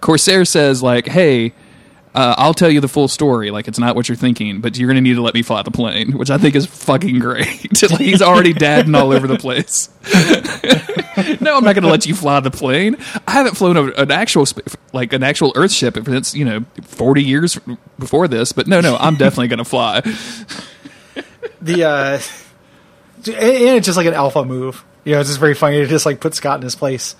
Corsair 0.00 0.44
says, 0.44 0.82
like, 0.82 1.06
hey, 1.06 1.52
uh, 2.14 2.34
I'll 2.36 2.54
tell 2.54 2.68
you 2.68 2.80
the 2.80 2.88
full 2.88 3.08
story. 3.08 3.50
Like, 3.50 3.68
it's 3.68 3.78
not 3.78 3.96
what 3.96 4.08
you're 4.08 4.16
thinking, 4.16 4.60
but 4.60 4.76
you're 4.76 4.86
going 4.86 4.96
to 4.96 5.00
need 5.00 5.14
to 5.14 5.22
let 5.22 5.34
me 5.34 5.42
fly 5.42 5.62
the 5.62 5.70
plane, 5.70 6.12
which 6.12 6.30
I 6.30 6.36
think 6.36 6.54
is 6.54 6.66
fucking 6.66 7.18
great. 7.20 7.82
like, 7.90 8.00
he's 8.00 8.20
already 8.20 8.52
dadding 8.52 8.94
all 8.94 9.12
over 9.12 9.26
the 9.26 9.38
place. 9.38 9.88
no, 11.40 11.56
I'm 11.56 11.64
not 11.64 11.74
going 11.74 11.84
to 11.84 11.88
let 11.88 12.06
you 12.06 12.14
fly 12.14 12.40
the 12.40 12.50
plane. 12.50 12.96
I 13.26 13.32
haven't 13.32 13.56
flown 13.56 13.76
a, 13.76 13.84
an 13.92 14.10
actual, 14.10 14.46
like, 14.92 15.12
an 15.14 15.22
actual 15.22 15.52
Earth 15.56 15.72
ship 15.72 15.96
since, 16.04 16.34
you 16.34 16.44
know, 16.44 16.64
40 16.82 17.22
years 17.22 17.58
before 17.98 18.28
this, 18.28 18.52
but 18.52 18.66
no, 18.66 18.80
no, 18.80 18.96
I'm 18.96 19.16
definitely 19.16 19.48
going 19.48 19.58
to 19.58 19.64
fly. 19.64 20.02
The 21.60 21.84
uh, 21.84 22.20
and 23.26 23.76
it's 23.76 23.86
just 23.86 23.96
like 23.96 24.06
an 24.06 24.14
alpha 24.14 24.44
move. 24.44 24.84
You 25.04 25.12
know, 25.14 25.20
it's 25.20 25.28
just 25.28 25.38
very 25.38 25.54
funny 25.54 25.78
to 25.78 25.86
just 25.86 26.04
like 26.04 26.18
put 26.18 26.34
Scott 26.34 26.56
in 26.56 26.62
his 26.62 26.74
place 26.74 27.14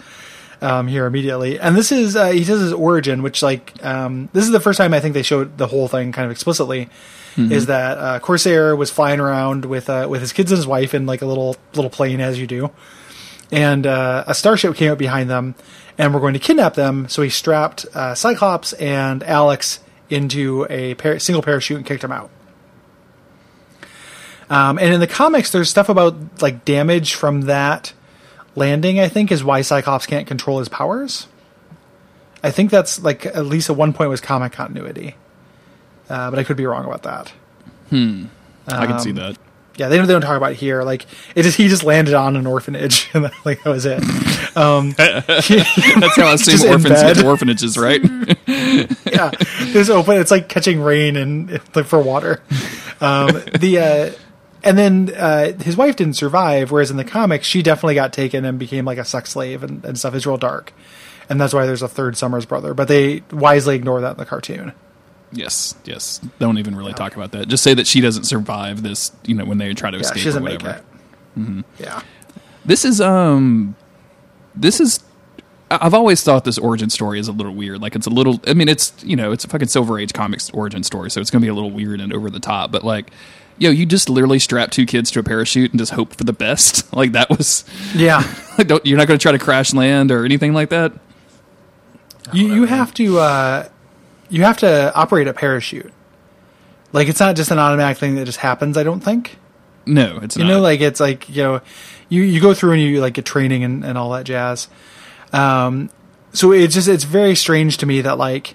um, 0.62 0.86
here 0.86 1.06
immediately. 1.06 1.58
And 1.58 1.76
this 1.76 1.92
is 1.92 2.16
uh, 2.16 2.30
he 2.30 2.44
says 2.44 2.60
his 2.60 2.72
origin, 2.72 3.22
which 3.22 3.42
like 3.42 3.84
um, 3.84 4.30
this 4.32 4.44
is 4.44 4.50
the 4.50 4.60
first 4.60 4.78
time 4.78 4.94
I 4.94 5.00
think 5.00 5.14
they 5.14 5.22
showed 5.22 5.58
the 5.58 5.66
whole 5.66 5.88
thing 5.88 6.12
kind 6.12 6.24
of 6.24 6.30
explicitly. 6.30 6.88
Is 7.50 7.66
that 7.66 7.98
uh, 7.98 8.18
Corsair 8.20 8.76
was 8.76 8.90
flying 8.90 9.18
around 9.18 9.64
with 9.64 9.88
uh, 9.88 10.06
with 10.08 10.20
his 10.20 10.32
kids 10.32 10.52
and 10.52 10.58
his 10.58 10.66
wife 10.66 10.92
in 10.94 11.06
like 11.06 11.22
a 11.22 11.26
little 11.26 11.56
little 11.74 11.90
plane 11.90 12.20
as 12.20 12.38
you 12.38 12.46
do, 12.46 12.70
and 13.50 13.86
uh, 13.86 14.24
a 14.26 14.34
starship 14.34 14.76
came 14.76 14.92
up 14.92 14.98
behind 14.98 15.30
them, 15.30 15.54
and 15.96 16.12
we're 16.12 16.20
going 16.20 16.34
to 16.34 16.38
kidnap 16.38 16.74
them. 16.74 17.08
So 17.08 17.22
he 17.22 17.30
strapped 17.30 17.86
uh, 17.94 18.14
Cyclops 18.14 18.74
and 18.74 19.22
Alex 19.22 19.80
into 20.10 20.66
a 20.68 20.94
par- 20.94 21.18
single 21.18 21.42
parachute 21.42 21.78
and 21.78 21.86
kicked 21.86 22.02
them 22.02 22.12
out. 22.12 22.30
Um, 24.50 24.78
and 24.78 24.92
in 24.92 25.00
the 25.00 25.06
comics, 25.06 25.50
there's 25.50 25.70
stuff 25.70 25.88
about 25.88 26.42
like 26.42 26.66
damage 26.66 27.14
from 27.14 27.42
that 27.42 27.94
landing. 28.54 29.00
I 29.00 29.08
think 29.08 29.30
is 29.32 29.42
why 29.44 29.60
Cyclops 29.62 30.06
can't 30.06 30.26
control 30.26 30.58
his 30.58 30.68
powers. 30.68 31.26
I 32.42 32.50
think 32.50 32.70
that's 32.70 33.00
like 33.02 33.24
at 33.26 33.46
least 33.46 33.70
at 33.70 33.76
one 33.76 33.92
point 33.92 34.10
was 34.10 34.20
comic 34.20 34.52
continuity, 34.52 35.14
uh, 36.08 36.30
but 36.30 36.38
I 36.38 36.44
could 36.44 36.56
be 36.56 36.66
wrong 36.66 36.84
about 36.84 37.02
that. 37.04 37.32
I 37.92 38.86
can 38.86 38.98
see 39.00 39.10
Um, 39.10 39.16
that. 39.16 39.36
Yeah, 39.76 39.88
they 39.88 39.96
don't, 39.96 40.06
they 40.06 40.12
don't 40.12 40.20
talk 40.22 40.36
about 40.36 40.52
it 40.52 40.56
here. 40.58 40.82
Like 40.82 41.06
it 41.34 41.44
just 41.44 41.56
he 41.56 41.68
just 41.68 41.82
landed 41.82 42.12
on 42.14 42.36
an 42.36 42.46
orphanage, 42.46 43.08
and 43.14 43.24
that, 43.24 43.32
like 43.44 43.62
that 43.62 43.70
was 43.70 43.86
it. 43.86 44.02
Um, 44.56 44.90
That's 44.98 46.16
how 46.16 46.26
I 46.26 46.34
assume 46.34 46.68
orphans 46.70 47.00
get 47.02 47.16
to 47.16 47.26
orphanages, 47.26 47.78
right? 47.78 48.00
yeah, 48.46 49.30
it's 49.74 49.88
open. 49.88 50.18
It's 50.20 50.30
like 50.30 50.48
catching 50.48 50.80
rain 50.80 51.16
and 51.16 51.50
like 51.74 51.86
for 51.86 52.02
water. 52.02 52.42
Um, 53.00 53.28
the 53.58 53.78
uh, 53.78 54.18
and 54.64 54.78
then 54.78 55.12
uh, 55.16 55.52
his 55.62 55.76
wife 55.76 55.96
didn't 55.96 56.14
survive, 56.14 56.70
whereas 56.70 56.90
in 56.90 56.96
the 56.96 57.04
comics 57.04 57.46
she 57.46 57.62
definitely 57.62 57.94
got 57.94 58.12
taken 58.12 58.44
and 58.44 58.58
became 58.58 58.84
like 58.84 58.98
a 58.98 59.04
sex 59.04 59.30
slave 59.30 59.62
and, 59.62 59.84
and 59.84 59.98
stuff. 59.98 60.14
It's 60.14 60.26
real 60.26 60.36
dark, 60.38 60.72
and 61.28 61.40
that's 61.40 61.52
why 61.54 61.66
there's 61.66 61.82
a 61.82 61.88
third 61.88 62.16
Summers 62.16 62.46
brother. 62.46 62.74
But 62.74 62.88
they 62.88 63.22
wisely 63.32 63.74
ignore 63.76 64.00
that 64.00 64.12
in 64.12 64.16
the 64.18 64.26
cartoon. 64.26 64.72
Yes, 65.32 65.74
yes. 65.84 66.20
Don't 66.38 66.58
even 66.58 66.76
really 66.76 66.92
talk 66.92 67.16
about 67.16 67.32
that. 67.32 67.48
Just 67.48 67.62
say 67.62 67.72
that 67.74 67.86
she 67.86 68.00
doesn't 68.02 68.24
survive 68.24 68.82
this. 68.82 69.12
You 69.24 69.34
know, 69.34 69.44
when 69.46 69.58
they 69.58 69.72
try 69.74 69.90
to 69.90 69.96
Yeah, 69.96 70.02
escape 70.02 70.18
she 70.18 70.24
doesn't 70.26 70.42
or 70.42 70.44
make 70.44 70.62
whatever. 70.62 70.82
it. 71.36 71.64
Yeah, 71.78 72.02
This 72.64 72.84
is 72.84 73.00
um, 73.00 73.74
this 74.54 74.80
is. 74.80 75.00
I've 75.70 75.94
always 75.94 76.22
thought 76.22 76.44
this 76.44 76.58
origin 76.58 76.90
story 76.90 77.18
is 77.18 77.28
a 77.28 77.32
little 77.32 77.54
weird. 77.54 77.80
Like 77.80 77.96
it's 77.96 78.06
a 78.06 78.10
little. 78.10 78.38
I 78.46 78.52
mean, 78.52 78.68
it's 78.68 78.92
you 79.02 79.16
know, 79.16 79.32
it's 79.32 79.46
a 79.46 79.48
fucking 79.48 79.68
Silver 79.68 79.98
Age 79.98 80.12
comics 80.12 80.50
origin 80.50 80.82
story, 80.82 81.10
so 81.10 81.18
it's 81.22 81.30
gonna 81.30 81.40
be 81.40 81.48
a 81.48 81.54
little 81.54 81.70
weird 81.70 82.02
and 82.02 82.12
over 82.12 82.28
the 82.28 82.38
top. 82.40 82.70
But 82.70 82.84
like, 82.84 83.10
yo, 83.58 83.70
you 83.70 83.86
just 83.86 84.08
literally 84.08 84.38
strap 84.38 84.70
two 84.70 84.86
kids 84.86 85.10
to 85.12 85.20
a 85.20 85.22
parachute 85.22 85.70
and 85.72 85.78
just 85.78 85.92
hope 85.92 86.14
for 86.14 86.24
the 86.24 86.32
best. 86.32 86.92
Like 86.94 87.12
that 87.12 87.30
was. 87.30 87.64
yeah. 87.94 88.22
Like, 88.58 88.66
don't 88.66 88.84
you're 88.84 88.98
not 88.98 89.06
gonna 89.08 89.18
try 89.18 89.32
to 89.32 89.38
crash 89.38 89.72
land 89.72 90.10
or 90.10 90.24
anything 90.26 90.52
like 90.52 90.68
that. 90.70 90.92
you 92.32 92.54
you 92.54 92.64
have 92.66 92.92
to 92.94 93.18
uh, 93.18 93.68
you 94.28 94.42
have 94.44 94.58
to 94.58 94.94
operate 94.94 95.26
a 95.28 95.32
parachute. 95.32 95.90
Like 96.92 97.08
it's 97.08 97.18
not 97.20 97.34
just 97.36 97.50
an 97.50 97.58
automatic 97.58 97.96
thing 97.98 98.16
that 98.16 98.26
just 98.26 98.38
happens. 98.38 98.76
I 98.76 98.82
don't 98.82 99.00
think. 99.00 99.38
No, 99.86 100.18
it's 100.22 100.36
You 100.36 100.44
not. 100.44 100.50
know, 100.50 100.60
like 100.60 100.80
it's 100.82 101.00
like 101.00 101.28
you 101.30 101.42
know, 101.42 101.60
you 102.10 102.22
you 102.22 102.40
go 102.42 102.52
through 102.52 102.72
and 102.72 102.82
you 102.82 103.00
like 103.00 103.14
get 103.14 103.24
training 103.24 103.64
and, 103.64 103.84
and 103.84 103.96
all 103.96 104.10
that 104.10 104.24
jazz. 104.24 104.68
Um, 105.32 105.88
so 106.34 106.52
it's 106.52 106.74
just 106.74 106.88
it's 106.88 107.04
very 107.04 107.34
strange 107.34 107.78
to 107.78 107.86
me 107.86 108.02
that 108.02 108.18
like, 108.18 108.54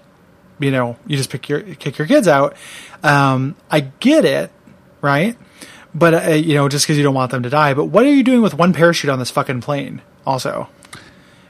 you 0.59 0.69
know, 0.69 0.95
you 1.07 1.17
just 1.17 1.31
pick 1.31 1.49
your 1.49 1.61
kick 1.61 1.97
your 1.97 2.07
kids 2.07 2.27
out. 2.27 2.55
Um, 3.03 3.55
I 3.71 3.79
get 3.81 4.25
it, 4.25 4.51
right? 5.07 5.35
But 5.95 6.13
uh, 6.13 6.33
you 6.33 6.53
know, 6.53 6.69
just 6.69 6.85
because 6.85 6.97
you 6.97 7.03
don't 7.03 7.15
want 7.15 7.31
them 7.31 7.41
to 7.43 7.49
die. 7.49 7.73
But 7.73 7.85
what 7.85 8.05
are 8.05 8.11
you 8.11 8.23
doing 8.23 8.41
with 8.41 8.53
one 8.53 8.73
parachute 8.73 9.09
on 9.09 9.17
this 9.17 9.31
fucking 9.31 9.61
plane? 9.61 10.01
Also, 10.25 10.69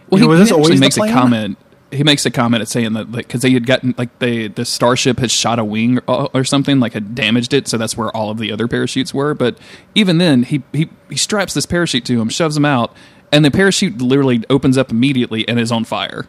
Well, 0.10 0.22
You 0.22 0.28
know, 0.28 0.34
he, 0.34 0.39
was 0.39 0.50
he 0.50 0.56
always 0.56 0.80
makes 0.80 0.98
a 0.98 1.08
comment. 1.12 1.58
He 1.89 2.04
makes 2.04 2.26
a 2.26 2.32
comment 2.32 2.62
at 2.62 2.67
saying 2.67 2.93
that 2.93 3.12
because 3.12 3.41
they 3.41 3.52
had 3.52 3.65
gotten 3.65 3.96
like 3.98 4.20
they 4.20 4.48
the 4.48 4.65
starship 4.65 5.20
had 5.20 5.32
shot 5.32 5.58
a 5.58 5.63
wing 5.65 6.00
or, 6.08 6.30
or 6.34 6.43
something 6.43 6.80
like 6.80 6.93
had 6.93 7.15
damaged 7.15 7.54
it, 7.54 7.67
so 7.67 7.78
that's 7.78 7.98
where 7.98 8.15
all 8.15 8.30
of 8.30 8.38
the 8.38 8.52
other 8.52 8.67
parachutes 8.67 9.13
were. 9.13 9.34
But 9.34 9.58
even 9.96 10.17
then, 10.17 10.43
he 10.43 10.63
he 10.74 10.89
he 11.10 11.15
straps 11.17 11.54
this 11.54 11.65
parachute 11.65 12.06
to 12.06 12.22
him, 12.22 12.30
shoves 12.30 12.56
him 12.56 12.65
out, 12.65 12.93
and 13.32 13.43
the 13.43 13.52
parachute 13.52 14.02
literally 14.02 14.43
opens 14.50 14.78
up 14.78 14.91
immediately 14.91 15.48
and 15.48 15.60
is 15.60 15.72
on 15.72 15.84
fire. 15.84 16.28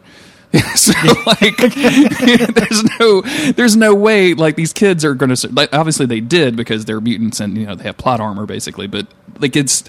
so 0.75 0.93
like 1.27 1.57
there's 2.53 2.83
no 2.99 3.21
there's 3.51 3.75
no 3.75 3.93
way 3.93 4.33
like 4.33 4.55
these 4.55 4.73
kids 4.73 5.05
are 5.05 5.13
going 5.13 5.33
to 5.33 5.47
like 5.53 5.71
obviously 5.73 6.05
they 6.07 6.19
did 6.19 6.55
because 6.55 6.85
they're 6.85 6.99
mutants 7.01 7.39
and 7.39 7.55
you 7.57 7.65
know 7.67 7.75
they 7.75 7.83
have 7.83 7.97
plot 7.97 8.19
armor 8.19 8.45
basically 8.47 8.87
but 8.87 9.05
like 9.39 9.55
it's 9.55 9.83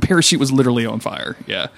parachute 0.00 0.40
was 0.40 0.52
literally 0.52 0.86
on 0.86 1.00
fire. 1.00 1.36
Yeah. 1.46 1.68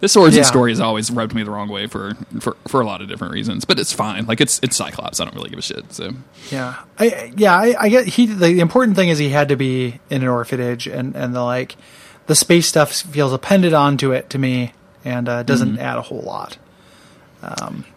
This 0.00 0.16
origin 0.16 0.38
Yeah. 0.38 0.44
story 0.44 0.70
has 0.70 0.78
always 0.80 1.10
rubbed 1.10 1.34
me 1.34 1.42
the 1.42 1.50
wrong 1.50 1.68
way 1.68 1.86
for, 1.88 2.14
for, 2.40 2.56
for 2.68 2.80
a 2.80 2.86
lot 2.86 3.00
of 3.02 3.08
different 3.08 3.32
reasons, 3.32 3.64
but 3.64 3.78
it's 3.80 3.92
fine. 3.92 4.26
Like 4.26 4.40
it's 4.40 4.60
it's 4.62 4.76
Cyclops. 4.76 5.18
I 5.20 5.24
don't 5.24 5.34
really 5.34 5.50
give 5.50 5.58
a 5.58 5.62
shit. 5.62 5.92
So 5.92 6.12
Yeah, 6.52 6.76
I 6.98 7.32
yeah 7.36 7.54
I, 7.56 7.74
I 7.78 7.88
get 7.88 8.06
he. 8.06 8.26
The 8.26 8.60
important 8.60 8.96
thing 8.96 9.08
is 9.08 9.18
he 9.18 9.30
had 9.30 9.48
to 9.48 9.56
be 9.56 9.98
in 10.08 10.22
an 10.22 10.28
orphanage, 10.28 10.86
and 10.86 11.16
and 11.16 11.34
the 11.34 11.42
like, 11.42 11.76
the 12.26 12.36
space 12.36 12.68
stuff 12.68 12.92
feels 12.92 13.32
appended 13.32 13.74
onto 13.74 14.12
it 14.12 14.30
to 14.30 14.38
me, 14.38 14.72
and 15.04 15.28
uh, 15.28 15.42
doesn't 15.42 15.72
Mm-hmm. 15.74 15.80
add 15.82 15.98
a 15.98 16.02
whole 16.02 16.20
lot. 16.22 16.58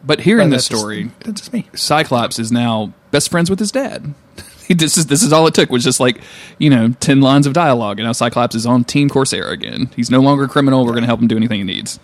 but 0.03 0.21
here 0.21 0.39
in 0.39 0.49
this 0.49 0.67
just- 0.67 0.79
story, 0.79 1.11
that's 1.21 1.41
just 1.41 1.53
me. 1.53 1.67
Cyclops 1.73 2.37
is 2.39 2.51
now 2.51 2.93
best 3.11 3.29
friends 3.29 3.49
with 3.49 3.59
his 3.59 3.71
dad. 3.71 4.13
This 4.69 4.97
is 4.97 5.07
this 5.07 5.21
is 5.21 5.33
all 5.33 5.45
it 5.47 5.53
took 5.53 5.69
was 5.69 5.83
just 5.83 5.99
like 5.99 6.21
you 6.57 6.69
know 6.69 6.95
ten 7.01 7.19
lines 7.19 7.45
of 7.45 7.51
dialogue, 7.51 7.99
and 7.99 8.05
now 8.07 8.13
Cyclops 8.13 8.55
is 8.55 8.65
on 8.65 8.85
Team 8.85 9.09
Corsair 9.09 9.49
again. 9.49 9.89
He's 9.97 10.09
no 10.09 10.21
longer 10.21 10.45
a 10.45 10.47
criminal. 10.47 10.85
We're 10.85 10.91
going 10.93 11.01
to 11.01 11.07
help 11.07 11.19
him 11.19 11.27
do 11.27 11.35
anything 11.35 11.57
he 11.57 11.65
needs. 11.65 11.99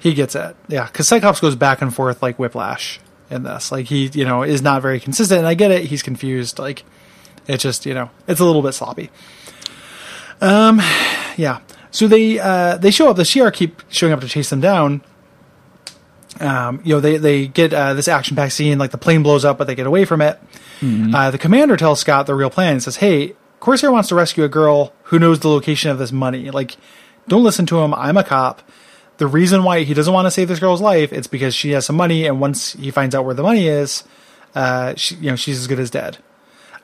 He 0.00 0.12
gets 0.12 0.34
it, 0.34 0.56
yeah, 0.66 0.86
because 0.86 1.06
Cyclops 1.06 1.38
goes 1.38 1.54
back 1.54 1.80
and 1.82 1.94
forth 1.94 2.22
like 2.24 2.40
Whiplash 2.40 2.98
in 3.30 3.44
this. 3.44 3.70
Like 3.70 3.86
he, 3.86 4.06
you 4.14 4.24
know, 4.24 4.42
is 4.42 4.62
not 4.62 4.82
very 4.82 4.98
consistent, 4.98 5.38
and 5.38 5.46
I 5.46 5.54
get 5.54 5.70
it. 5.70 5.84
He's 5.84 6.02
confused. 6.02 6.58
Like 6.58 6.82
it's 7.46 7.62
just 7.62 7.86
you 7.86 7.94
know, 7.94 8.10
it's 8.26 8.40
a 8.40 8.44
little 8.44 8.62
bit 8.62 8.72
sloppy. 8.72 9.10
Um, 10.40 10.80
yeah. 11.36 11.60
So 11.96 12.06
they 12.08 12.38
uh, 12.38 12.76
they 12.76 12.90
show 12.90 13.08
up. 13.08 13.16
The 13.16 13.22
Shi'ar 13.22 13.50
keep 13.50 13.80
showing 13.88 14.12
up 14.12 14.20
to 14.20 14.28
chase 14.28 14.50
them 14.50 14.60
down. 14.60 15.00
Um, 16.40 16.82
you 16.84 16.94
know, 16.94 17.00
they 17.00 17.16
they 17.16 17.46
get 17.46 17.72
uh, 17.72 17.94
this 17.94 18.06
action 18.06 18.36
packed 18.36 18.52
scene. 18.52 18.76
Like 18.78 18.90
the 18.90 18.98
plane 18.98 19.22
blows 19.22 19.46
up, 19.46 19.56
but 19.56 19.66
they 19.66 19.74
get 19.74 19.86
away 19.86 20.04
from 20.04 20.20
it. 20.20 20.38
Uh, 21.14 21.30
the 21.30 21.38
commander 21.38 21.74
tells 21.74 21.98
Scott 22.00 22.26
the 22.26 22.34
real 22.34 22.50
plan 22.50 22.72
and 22.72 22.82
says, 22.82 22.96
"Hey, 22.96 23.32
Corsair 23.60 23.90
wants 23.90 24.10
to 24.10 24.14
rescue 24.14 24.44
a 24.44 24.48
girl 24.48 24.92
who 25.04 25.18
knows 25.18 25.40
the 25.40 25.48
location 25.48 25.90
of 25.90 25.96
this 25.96 26.12
money. 26.12 26.50
Like, 26.50 26.76
don't 27.28 27.42
listen 27.42 27.64
to 27.64 27.78
him. 27.78 27.94
I'm 27.94 28.18
a 28.18 28.24
cop. 28.24 28.60
The 29.16 29.26
reason 29.26 29.64
why 29.64 29.84
he 29.84 29.94
doesn't 29.94 30.12
want 30.12 30.26
to 30.26 30.30
save 30.30 30.48
this 30.48 30.60
girl's 30.60 30.82
life 30.82 31.14
it's 31.14 31.26
because 31.26 31.54
she 31.54 31.70
has 31.70 31.86
some 31.86 31.96
money, 31.96 32.26
and 32.26 32.42
once 32.42 32.74
he 32.74 32.90
finds 32.90 33.14
out 33.14 33.24
where 33.24 33.34
the 33.34 33.42
money 33.42 33.68
is, 33.68 34.04
uh, 34.54 34.92
she, 34.96 35.14
you 35.14 35.30
know, 35.30 35.36
she's 35.36 35.58
as 35.58 35.66
good 35.66 35.80
as 35.80 35.88
dead." 35.88 36.18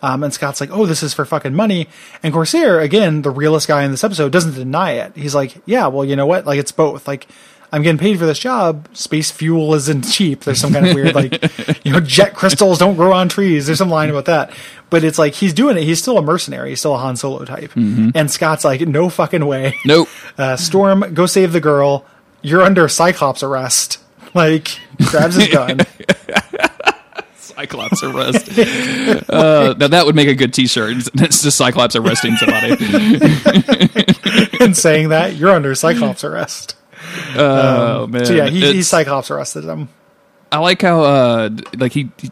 Um, 0.02 0.24
and 0.24 0.34
Scott's 0.34 0.60
like, 0.60 0.70
"Oh, 0.72 0.84
this 0.84 1.02
is 1.02 1.14
for 1.14 1.24
fucking 1.24 1.54
money." 1.54 1.88
And 2.22 2.34
Corsair, 2.34 2.80
again, 2.80 3.22
the 3.22 3.30
realest 3.30 3.68
guy 3.68 3.84
in 3.84 3.90
this 3.92 4.02
episode, 4.04 4.32
doesn't 4.32 4.54
deny 4.54 4.92
it. 4.92 5.12
He's 5.16 5.34
like, 5.34 5.54
"Yeah, 5.64 5.86
well, 5.86 6.04
you 6.04 6.16
know 6.16 6.26
what? 6.26 6.44
Like, 6.44 6.58
it's 6.58 6.72
both. 6.72 7.06
Like, 7.06 7.28
I'm 7.72 7.82
getting 7.82 7.98
paid 7.98 8.18
for 8.18 8.26
this 8.26 8.38
job. 8.38 8.86
Space 8.94 9.30
fuel 9.30 9.72
isn't 9.74 10.02
cheap. 10.02 10.40
There's 10.44 10.60
some 10.60 10.72
kind 10.74 10.88
of 10.88 10.94
weird, 10.94 11.14
like, 11.14 11.84
you 11.84 11.92
know, 11.92 12.00
jet 12.00 12.34
crystals 12.34 12.78
don't 12.78 12.96
grow 12.96 13.12
on 13.14 13.30
trees. 13.30 13.64
There's 13.64 13.78
some 13.78 13.88
line 13.88 14.10
about 14.10 14.26
that. 14.26 14.50
But 14.90 15.04
it's 15.04 15.18
like 15.18 15.32
he's 15.34 15.54
doing 15.54 15.78
it. 15.78 15.84
He's 15.84 15.98
still 15.98 16.18
a 16.18 16.22
mercenary. 16.22 16.70
He's 16.70 16.80
still 16.80 16.94
a 16.94 16.98
Han 16.98 17.16
Solo 17.16 17.44
type. 17.46 17.74
And 17.74 18.30
Scott's 18.30 18.64
like, 18.64 18.82
"No 18.82 19.08
fucking 19.08 19.46
way. 19.46 19.74
Nope. 19.84 20.08
Uh, 20.38 20.56
Storm, 20.56 21.12
go 21.14 21.26
save 21.26 21.52
the 21.52 21.60
girl. 21.60 22.04
You're 22.42 22.62
under 22.62 22.88
Cyclops 22.88 23.42
arrest." 23.42 23.98
Like, 24.34 24.68
grabs 25.10 25.34
his 25.34 25.48
gun. 25.48 25.80
Cyclops 27.54 28.02
arrest. 28.02 28.48
uh, 29.30 29.74
now 29.78 29.88
that 29.88 30.06
would 30.06 30.14
make 30.14 30.28
a 30.28 30.34
good 30.34 30.52
T-shirt. 30.54 30.96
It's 31.14 31.42
just 31.42 31.56
Cyclops 31.58 31.96
arresting 31.96 32.36
somebody. 32.36 32.76
and 34.60 34.76
saying 34.76 35.10
that 35.10 35.36
you're 35.36 35.50
under 35.50 35.74
Cyclops 35.74 36.24
arrest. 36.24 36.76
Oh 37.36 38.06
man. 38.06 38.24
So 38.26 38.34
yeah, 38.34 38.48
he, 38.48 38.58
It's- 38.58 38.74
he 38.74 38.82
Cyclops 38.82 39.30
arrested 39.30 39.64
him. 39.64 39.88
I 40.50 40.58
like 40.58 40.82
how 40.82 41.02
uh 41.02 41.50
like 41.78 41.92
he, 41.92 42.10
he 42.18 42.30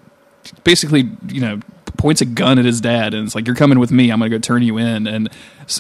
basically 0.65 1.09
you 1.29 1.41
know 1.41 1.61
points 1.97 2.21
a 2.21 2.25
gun 2.27 2.59
at 2.59 2.65
his 2.65 2.81
dad 2.81 3.15
and 3.15 3.27
it's 3.27 3.35
like 3.35 3.47
you're 3.47 3.57
coming 3.57 3.79
with 3.79 3.91
me. 3.91 4.11
I'm 4.11 4.19
gonna 4.19 4.29
go 4.31 4.39
turn 4.39 4.63
you 4.63 4.79
in. 4.79 5.07
And 5.07 5.29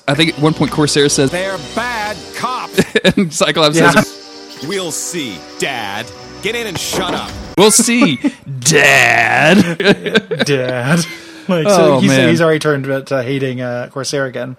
i 0.09 0.15
think 0.15 0.35
at 0.35 0.39
one 0.43 0.55
point 0.55 0.71
Corsair 0.71 1.09
says 1.09 1.31
They're 1.31 1.59
bad 1.75 2.17
cops. 2.37 2.81
and 3.17 3.33
Cyclops 3.33 3.77
Yeah. 3.77 3.91
says 3.91 4.65
we'll 4.67 4.91
see, 4.93 5.39
Dad. 5.59 6.07
Get 6.43 6.55
in 6.55 6.67
and 6.67 6.79
shut 6.79 7.15
up. 7.15 7.31
We'll 7.61 7.71
see, 7.71 8.17
Dad. 8.61 9.79
Dad. 10.47 10.99
Like 11.49 11.67
Oh, 11.69 12.01
he's, 12.01 12.09
man. 12.09 12.29
he's 12.31 12.41
already 12.41 12.59
turned 12.59 12.85
to 13.07 13.23
hating 13.23 13.61
uh, 13.61 13.89
Corsair 13.93 14.25
again. 14.27 14.57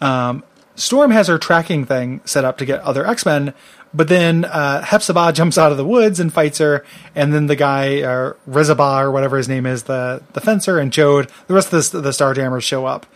Um, 0.00 0.44
Storm 0.74 1.10
has 1.10 1.28
her 1.28 1.38
tracking 1.38 1.84
thing 1.86 2.20
set 2.24 2.44
up 2.44 2.58
to 2.58 2.64
get 2.64 2.80
other 2.80 3.06
X 3.06 3.24
Men, 3.26 3.54
but 3.94 4.08
then 4.08 4.44
uh, 4.44 4.82
Hepzibah 4.82 5.32
jumps 5.34 5.56
out 5.58 5.72
of 5.72 5.78
the 5.78 5.84
woods 5.84 6.20
and 6.20 6.32
fights 6.32 6.58
her, 6.58 6.84
and 7.14 7.32
then 7.32 7.46
the 7.46 7.56
guy 7.56 8.02
uh, 8.02 8.34
Rezabah 8.48 9.02
or 9.02 9.10
whatever 9.10 9.36
his 9.36 9.48
name 9.48 9.66
is, 9.66 9.84
the 9.84 10.22
the 10.34 10.40
fencer 10.40 10.78
and 10.78 10.92
Ch'od, 10.92 11.30
the 11.46 11.54
rest 11.54 11.72
of 11.72 11.90
the 11.92 12.00
the 12.00 12.10
Starjammers 12.10 12.62
show 12.62 12.86
up, 12.86 13.06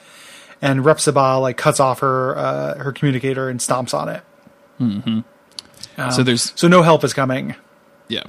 and 0.61 0.81
Repzibah 0.81 1.41
like 1.41 1.57
cuts 1.57 1.79
off 1.79 2.01
her 2.01 2.37
uh, 2.37 2.79
her 2.79 2.91
communicator 2.93 3.49
and 3.49 3.61
stomps 3.61 3.93
on 3.95 4.09
it. 4.09 4.23
so 6.11 6.23
there's 6.23 6.53
So 6.57 6.69
no 6.69 6.83
help 6.83 7.05
is 7.05 7.13
coming. 7.13 7.55
Yeah. 8.09 8.25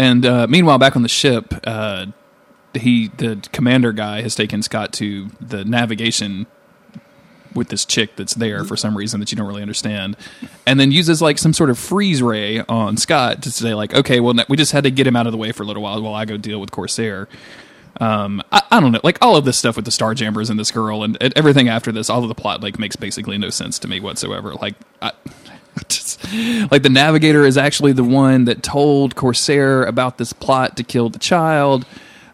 And 0.00 0.24
uh, 0.24 0.46
meanwhile, 0.46 0.78
back 0.78 0.96
on 0.96 1.02
the 1.02 1.10
ship, 1.10 1.52
uh, 1.66 2.06
he 2.72 3.08
the 3.08 3.46
commander 3.52 3.92
guy 3.92 4.22
has 4.22 4.34
taken 4.34 4.62
Scott 4.62 4.94
to 4.94 5.28
the 5.42 5.62
navigation 5.62 6.46
with 7.54 7.68
this 7.68 7.84
chick 7.84 8.16
that's 8.16 8.32
there 8.32 8.64
for 8.64 8.78
some 8.78 8.96
reason 8.96 9.20
that 9.20 9.30
you 9.30 9.36
don't 9.36 9.46
really 9.46 9.60
understand, 9.60 10.16
and 10.66 10.80
then 10.80 10.90
uses 10.90 11.20
like 11.20 11.36
some 11.36 11.52
sort 11.52 11.68
of 11.68 11.78
freeze 11.78 12.22
ray 12.22 12.60
on 12.60 12.96
Scott 12.96 13.42
to 13.42 13.50
say 13.50 13.74
like, 13.74 13.92
okay, 13.92 14.20
well, 14.20 14.34
we 14.48 14.56
just 14.56 14.72
had 14.72 14.84
to 14.84 14.90
get 14.90 15.06
him 15.06 15.16
out 15.16 15.26
of 15.26 15.32
the 15.32 15.38
way 15.38 15.52
for 15.52 15.64
a 15.64 15.66
little 15.66 15.82
while 15.82 16.00
while 16.00 16.14
I 16.14 16.24
go 16.24 16.38
deal 16.38 16.62
with 16.62 16.70
Corsair. 16.70 17.28
Um, 18.00 18.42
I, 18.50 18.62
I 18.70 18.80
don't 18.80 18.92
know, 18.92 19.00
like 19.04 19.18
all 19.20 19.36
of 19.36 19.44
this 19.44 19.58
stuff 19.58 19.76
with 19.76 19.84
the 19.84 19.90
Star 19.90 20.14
Jammers 20.14 20.48
and 20.48 20.58
this 20.58 20.70
girl 20.70 21.02
and, 21.02 21.18
and 21.20 21.36
everything 21.36 21.68
after 21.68 21.92
this, 21.92 22.08
all 22.08 22.22
of 22.22 22.28
the 22.28 22.34
plot 22.34 22.62
like 22.62 22.78
makes 22.78 22.96
basically 22.96 23.36
no 23.36 23.50
sense 23.50 23.78
to 23.80 23.88
me 23.88 24.00
whatsoever. 24.00 24.54
Like, 24.54 24.76
just, 25.88 26.22
like 26.70 26.82
the 26.82 26.88
navigator 26.90 27.44
is 27.44 27.56
actually 27.56 27.92
the 27.92 28.04
one 28.04 28.44
that 28.46 28.62
told 28.62 29.14
Corsair 29.16 29.84
about 29.84 30.18
this 30.18 30.32
plot 30.32 30.76
to 30.78 30.82
kill 30.84 31.08
the 31.10 31.18
child, 31.18 31.86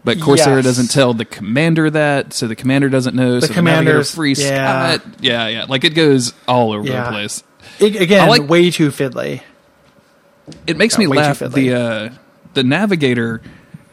but 0.04 0.20
Corsair 0.20 0.56
Yes. 0.56 0.64
doesn't 0.64 0.90
tell 0.90 1.14
the 1.14 1.24
commander 1.24 1.90
that, 1.90 2.32
so 2.32 2.46
the 2.46 2.54
commander 2.56 2.88
doesn't 2.88 3.14
know. 3.16 3.40
so 3.40 3.46
the 3.48 3.54
navigator 3.54 3.54
commander's- 3.54 4.14
frees 4.14 4.40
yeah. 4.42 4.96
Scott. 4.98 5.06
Yeah, 5.20 5.48
yeah, 5.48 5.64
like 5.68 5.84
it 5.84 5.94
goes 5.94 6.32
all 6.46 6.72
over 6.72 6.86
Yeah. 6.86 7.04
the 7.04 7.10
place. 7.10 7.42
I- 7.80 7.84
again, 7.86 8.28
like- 8.28 8.48
way 8.48 8.70
too 8.70 8.90
fiddly. 8.90 9.40
It 10.66 10.76
makes 10.76 10.94
Yeah, 10.94 11.00
me 11.00 11.06
laugh. 11.08 11.40
The 11.40 11.74
uh, 11.74 12.08
the 12.54 12.62
navigator 12.62 13.42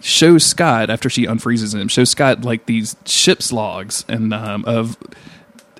shows 0.01 0.45
Scott 0.45 0.89
after 0.89 1.09
she 1.09 1.25
unfreezes 1.25 1.73
him, 1.73 1.87
shows 1.87 2.09
Scott 2.11 2.43
like 2.45 2.65
these 2.67 2.95
ship's 3.05 3.51
logs 3.51 4.05
and 4.07 4.33
um, 4.33 4.63
of 4.65 4.97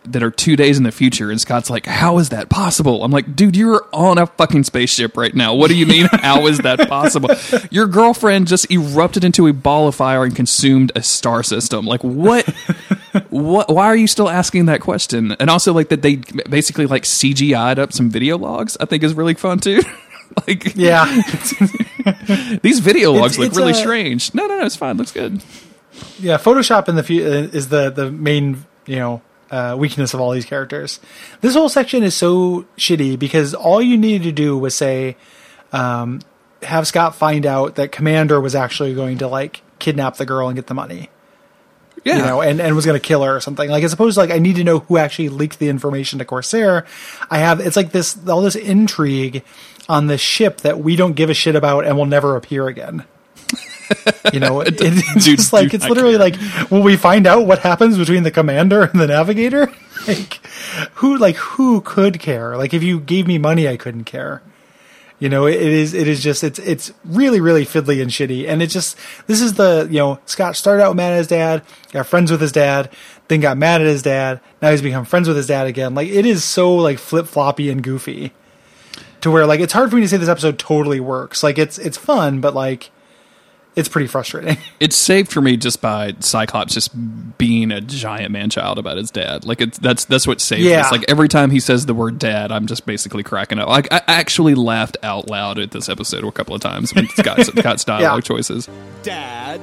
that 0.06 0.22
are 0.24 0.32
two 0.32 0.56
days 0.56 0.78
in 0.78 0.84
the 0.84 0.92
future, 0.92 1.32
and 1.32 1.40
Scott's 1.40 1.70
like, 1.70 1.86
"How 1.86 2.18
is 2.20 2.30
that 2.30 2.50
possible?" 2.50 3.04
I'm 3.04 3.12
like, 3.12 3.36
"Dude, 3.36 3.56
you're 3.56 3.86
on 3.94 4.18
a 4.18 4.28
fucking 4.28 4.64
spaceship 4.64 5.16
right 5.18 5.34
now. 5.34 5.54
What 5.56 5.70
do 5.70 5.76
you 5.76 5.86
mean? 5.86 6.08
How 6.12 6.46
is 6.48 6.58
that 6.60 6.88
possible? 6.90 7.30
Your 7.72 7.88
girlfriend 7.88 8.48
just 8.48 8.70
erupted 8.72 9.24
into 9.24 9.48
a 9.48 9.54
ball 9.54 9.88
of 9.88 9.96
fire 9.96 10.24
and 10.24 10.36
consumed 10.36 10.92
a 10.96 11.04
star 11.04 11.44
system. 11.44 11.86
Like, 11.86 12.04
what? 12.04 12.48
what? 13.30 13.70
Why 13.70 13.86
are 13.88 13.96
you 13.96 14.08
still 14.08 14.30
asking 14.30 14.66
that 14.68 14.82
question? 14.82 15.34
And 15.40 15.50
also, 15.50 15.74
like 15.74 15.90
that 15.90 16.02
they 16.02 16.18
basically 16.50 16.86
like 16.86 17.04
CGI'd 17.04 17.80
up 17.80 17.94
some 17.94 18.10
video 18.10 18.38
logs. 18.38 18.76
I 18.80 18.86
think 18.86 19.04
is 19.04 19.14
really 19.14 19.34
fun 19.36 19.60
too. 19.60 19.82
like, 20.48 20.76
Yeah, 20.76 21.06
these 22.62 22.80
video 22.80 23.12
logs 23.12 23.34
It's- 23.34 23.38
look 23.40 23.48
it's 23.50 23.58
really 23.58 23.72
a- 23.72 23.76
strange. 23.76 24.34
No, 24.34 24.48
no, 24.48 24.58
no, 24.60 24.66
it's 24.66 24.76
fine. 24.76 24.98
Looks 24.98 25.12
good. 25.12 25.42
yeah. 26.20 26.38
Photoshop 26.38 26.90
in 26.90 26.96
the 26.96 27.04
fu- 27.04 27.24
uh, 27.24 27.50
is 27.56 27.70
the 27.70 27.90
the 27.90 28.12
main 28.12 28.66
you 28.86 28.96
know 28.98 29.22
uh, 29.54 29.76
weakness 29.78 30.16
of 30.16 30.20
all 30.20 30.32
these 30.32 30.46
characters. 30.46 31.00
This 31.42 31.54
whole 31.54 31.70
section 31.70 32.02
is 32.02 32.16
so 32.16 32.66
shitty 32.76 33.20
because 33.20 33.54
all 33.54 33.82
you 33.82 33.98
needed 33.98 34.24
to 34.24 34.32
do 34.32 34.58
was 34.58 34.74
say, 34.74 35.16
um, 35.72 36.22
have 36.64 36.88
Scott 36.88 37.16
find 37.16 37.46
out 37.46 37.76
that 37.76 37.92
Commander 37.92 38.42
was 38.42 38.56
actually 38.56 38.96
going 38.96 39.20
to 39.20 39.28
like 39.28 39.62
kidnap 39.78 40.18
the 40.18 40.26
girl 40.26 40.48
and 40.48 40.56
get 40.56 40.66
the 40.66 40.74
money. 40.74 41.10
Yeah, 42.04 42.18
you 42.18 42.24
know, 42.24 42.42
and, 42.42 42.60
and 42.60 42.76
was 42.76 42.86
going 42.86 43.00
to 43.00 43.08
kill 43.08 43.24
her 43.24 43.36
or 43.36 43.40
something. 43.40 43.70
Like, 43.70 43.84
as 43.84 43.94
opposed 43.94 44.16
to 44.16 44.22
like, 44.22 44.32
I 44.32 44.40
need 44.40 44.56
to 44.58 44.64
know 44.64 44.80
who 44.80 44.98
actually 44.98 45.30
leaked 45.30 45.60
the 45.60 45.70
information 45.70 46.20
to 46.20 46.26
Corsair. 46.26 46.86
I 47.30 47.38
have, 47.38 47.62
it's 47.62 47.78
like 47.78 47.92
this, 47.92 48.18
all 48.28 48.42
this 48.42 48.56
intrigue 48.56 49.44
on 49.88 50.08
this 50.08 50.20
ship 50.20 50.62
that 50.62 50.80
we 50.80 50.96
don't 50.96 51.14
give 51.14 51.30
a 51.30 51.34
shit 51.34 51.56
about 51.56 51.86
and 51.86 51.96
will 51.96 52.06
never 52.06 52.36
appear 52.36 52.68
again. 52.68 53.06
You 54.34 54.40
know, 54.40 54.62
it, 54.62 54.76
it's 54.80 55.26
Do- 55.26 55.36
just 55.36 55.54
like, 55.54 55.74
it's 55.74 55.88
literally 55.88 56.18
like, 56.18 56.36
will 56.72 56.84
we 56.84 56.98
find 56.98 57.28
out 57.28 57.46
what 57.46 57.60
happens 57.60 57.98
between 57.98 58.24
the 58.24 58.32
commander 58.32 58.84
and 58.84 59.00
the 59.00 59.08
navigator? 59.08 59.72
Like, 60.06 60.46
who, 60.96 61.18
like, 61.18 61.38
who 61.38 61.80
could 61.80 62.20
care? 62.20 62.58
Like, 62.58 62.74
if 62.74 62.84
you 62.84 63.00
gave 63.00 63.26
me 63.26 63.38
money, 63.38 63.70
I 63.70 63.78
couldn't 63.78 64.04
care. 64.04 64.42
You 65.18 65.30
know, 65.30 65.46
it 65.46 65.62
is 65.62 65.94
it 65.94 66.10
is 66.10 66.22
just 66.22 66.44
it's 66.44 66.60
it's 66.60 66.92
really 67.06 67.40
really 67.40 67.66
fiddly 67.66 68.02
and 68.02 68.12
shitty, 68.12 68.46
and 68.46 68.62
it's 68.62 68.74
just 68.74 68.98
this 69.28 69.40
is 69.40 69.54
the 69.54 69.88
you 69.90 70.00
know 70.00 70.20
Scott 70.26 70.58
started 70.58 70.84
out 70.84 70.98
mad 70.98 71.14
at 71.14 71.20
his 71.20 71.28
dad, 71.28 71.62
got 71.94 72.08
friends 72.08 72.30
with 72.30 72.42
his 72.42 72.52
dad, 72.52 72.90
then 73.30 73.40
got 73.40 73.58
mad 73.58 73.80
at 73.80 73.88
his 73.88 74.02
dad, 74.02 74.42
now 74.62 74.72
he's 74.72 74.82
become 74.82 75.06
friends 75.06 75.30
with 75.30 75.38
his 75.38 75.48
dad 75.48 75.68
again. 75.68 75.96
Like 75.96 76.10
it 76.10 76.26
is 76.26 76.44
so 76.44 76.76
like 76.76 77.00
flip 77.00 77.28
floppy 77.28 77.70
and 77.70 77.82
goofy, 77.82 78.34
to 79.22 79.32
where 79.32 79.46
like 79.46 79.62
it's 79.62 79.72
hard 79.72 79.90
for 79.90 79.96
me 79.96 80.02
to 80.02 80.10
say 80.10 80.18
this 80.18 80.28
episode 80.28 80.60
totally 80.60 81.00
works. 81.00 81.42
Like 81.44 81.58
it's 81.58 81.78
it's 81.78 81.98
fun, 81.98 82.42
but 82.42 82.54
like 82.54 82.92
it's 83.76 83.90
pretty 83.90 84.08
frustrating. 84.08 84.58
it's 84.80 84.96
saved 84.96 85.32
for 85.32 85.42
me 85.42 85.58
just 85.58 85.82
by 85.82 86.14
Cyclops 86.20 86.74
just 86.74 86.92
being 87.38 87.72
a 87.72 87.82
giant 87.82 88.32
man 88.32 88.50
child 88.50 88.78
about 88.78 88.98
his 88.98 89.10
dad. 89.12 89.46
Like 89.46 89.62
it's 89.62 89.78
that's 89.80 90.06
that's 90.06 90.28
what 90.28 90.40
saved 90.42 90.62
Yeah. 90.64 90.84
this. 90.84 90.92
Like 90.92 91.06
every 91.08 91.28
time 91.28 91.50
he 91.52 91.60
says 91.60 91.86
the 91.86 91.94
word 91.94 92.20
dad, 92.20 92.52
I'm 92.52 92.68
just 92.68 92.86
basically 92.86 93.24
cracking 93.24 93.60
up. 93.60 93.68
Like 93.70 93.92
I 93.92 94.02
actually 94.08 94.54
laughed 94.56 94.98
out 95.04 95.30
loud 95.30 95.58
at 95.60 95.72
this 95.72 95.90
episode 95.90 96.24
a 96.24 96.32
couple 96.32 96.54
of 96.56 96.62
times 96.62 96.94
when 96.94 97.08
Scott's, 97.10 97.48
Scott's 97.58 97.84
dialogue 97.84 98.18
Yeah. 98.24 98.28
choices. 98.36 98.70
Dad. 99.02 99.62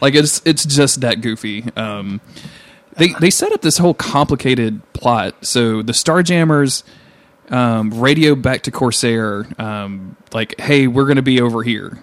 Like 0.00 0.14
it's 0.14 0.40
it's 0.46 0.64
just 0.64 1.02
that 1.02 1.20
goofy. 1.20 1.64
Um, 1.76 2.20
they 2.96 3.08
they 3.20 3.30
set 3.30 3.52
up 3.52 3.60
this 3.60 3.76
whole 3.78 3.94
complicated 3.94 4.80
plot. 4.94 5.34
So 5.44 5.82
the 5.82 5.92
Starjammers 5.92 6.82
um, 7.50 7.90
radio 8.00 8.34
back 8.34 8.62
to 8.62 8.70
Corsair, 8.70 9.46
um, 9.58 10.16
like, 10.32 10.58
"Hey, 10.60 10.86
we're 10.86 11.04
going 11.04 11.16
to 11.16 11.22
be 11.22 11.40
over 11.40 11.62
here." 11.62 11.98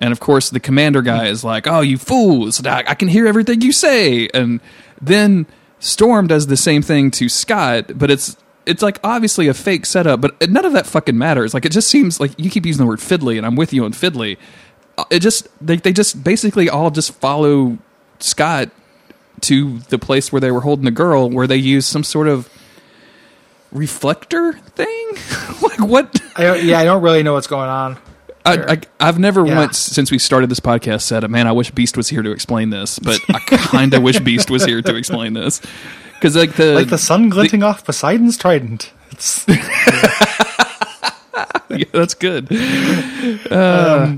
And 0.00 0.12
of 0.12 0.20
course, 0.20 0.50
the 0.50 0.60
commander 0.60 1.02
guy 1.02 1.26
is 1.26 1.44
like, 1.44 1.66
"Oh, 1.66 1.80
you 1.80 1.98
fools! 1.98 2.64
I, 2.64 2.94
can 2.94 3.08
hear 3.08 3.26
everything 3.26 3.60
you 3.60 3.72
say." 3.72 4.28
And 4.32 4.60
then 5.00 5.46
Storm 5.78 6.26
does 6.26 6.46
the 6.46 6.56
same 6.56 6.82
thing 6.82 7.10
to 7.12 7.28
Scott, 7.28 7.98
but 7.98 8.10
it's 8.10 8.36
it's 8.64 8.82
like 8.82 8.98
obviously 9.04 9.48
a 9.48 9.54
fake 9.54 9.84
setup. 9.84 10.20
But 10.22 10.50
none 10.50 10.64
of 10.64 10.72
that 10.72 10.86
fucking 10.86 11.18
matters. 11.18 11.52
Like 11.52 11.66
it 11.66 11.72
just 11.72 11.88
seems 11.88 12.18
like 12.18 12.32
you 12.38 12.48
keep 12.50 12.64
using 12.64 12.82
the 12.84 12.88
word 12.88 12.98
fiddly, 13.00 13.36
and 13.36 13.46
I'm 13.46 13.56
with 13.56 13.72
you 13.72 13.84
on 13.84 13.92
fiddly. 13.92 14.38
Uh, 14.96 15.04
It 15.10 15.20
just 15.20 15.48
they 15.64 15.76
they 15.76 15.92
just 15.92 16.24
basically 16.24 16.70
all 16.70 16.90
just 16.90 17.12
follow 17.14 17.76
Scott 18.20 18.70
to 19.42 19.78
the 19.90 19.98
place 19.98 20.32
where 20.32 20.40
they 20.40 20.50
were 20.50 20.60
holding 20.60 20.84
the 20.86 20.90
girl, 20.90 21.28
where 21.28 21.46
they 21.46 21.56
use 21.56 21.86
some 21.86 22.04
sort 22.04 22.28
of 22.28 22.48
reflector 23.72 24.52
thing. 24.52 25.10
like 25.62 25.80
what? 25.80 26.20
I 26.36 26.56
yeah, 26.56 26.78
I 26.78 26.84
don't 26.84 27.02
really 27.02 27.22
know 27.22 27.34
what's 27.34 27.46
going 27.46 27.68
on. 27.68 27.98
I, 28.46 28.80
I've 28.98 29.18
never 29.18 29.46
Yeah. 29.46 29.56
once 29.58 29.78
since 29.78 30.10
we 30.10 30.18
started 30.18 30.50
this 30.50 30.60
podcast 30.60 31.02
said, 31.02 31.28
"Man, 31.30 31.46
I 31.46 31.52
wish 31.52 31.70
Beast 31.70 31.96
was 31.96 32.08
here 32.08 32.22
to 32.22 32.30
explain 32.30 32.70
this," 32.70 32.98
but 32.98 33.20
I 33.28 33.38
kind 33.40 33.92
of 33.94 34.02
wish 34.02 34.18
Beast 34.20 34.50
was 34.50 34.64
here 34.64 34.80
to 34.82 34.96
explain 34.96 35.34
this 35.34 35.60
because 36.14 36.36
like 36.36 36.54
the 36.54 36.74
Like 36.74 36.88
the 36.88 36.98
sun 36.98 37.28
glinting 37.28 37.62
off 37.62 37.84
Poseidon's 37.84 38.36
trident. 38.38 38.92
It's 39.10 39.44
yeah, 41.68 41.84
that's 41.92 42.14
good. 42.14 42.50
Um, 42.50 43.50
uh, 43.50 44.16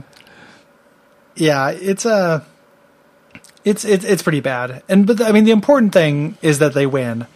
yeah, 1.37 1.71
it's 1.71 2.05
a 2.05 2.45
it's 3.65 3.85
it's 3.85 4.05
it's 4.05 4.23
pretty 4.23 4.41
bad. 4.41 4.83
And 4.89 5.07
but 5.07 5.19
the, 5.19 5.27
I 5.27 5.33
mean, 5.33 5.45
the 5.45 5.51
important 5.51 5.93
thing 5.93 6.37
is 6.43 6.59
that 6.61 6.75
they 6.75 6.87
win, 6.87 7.27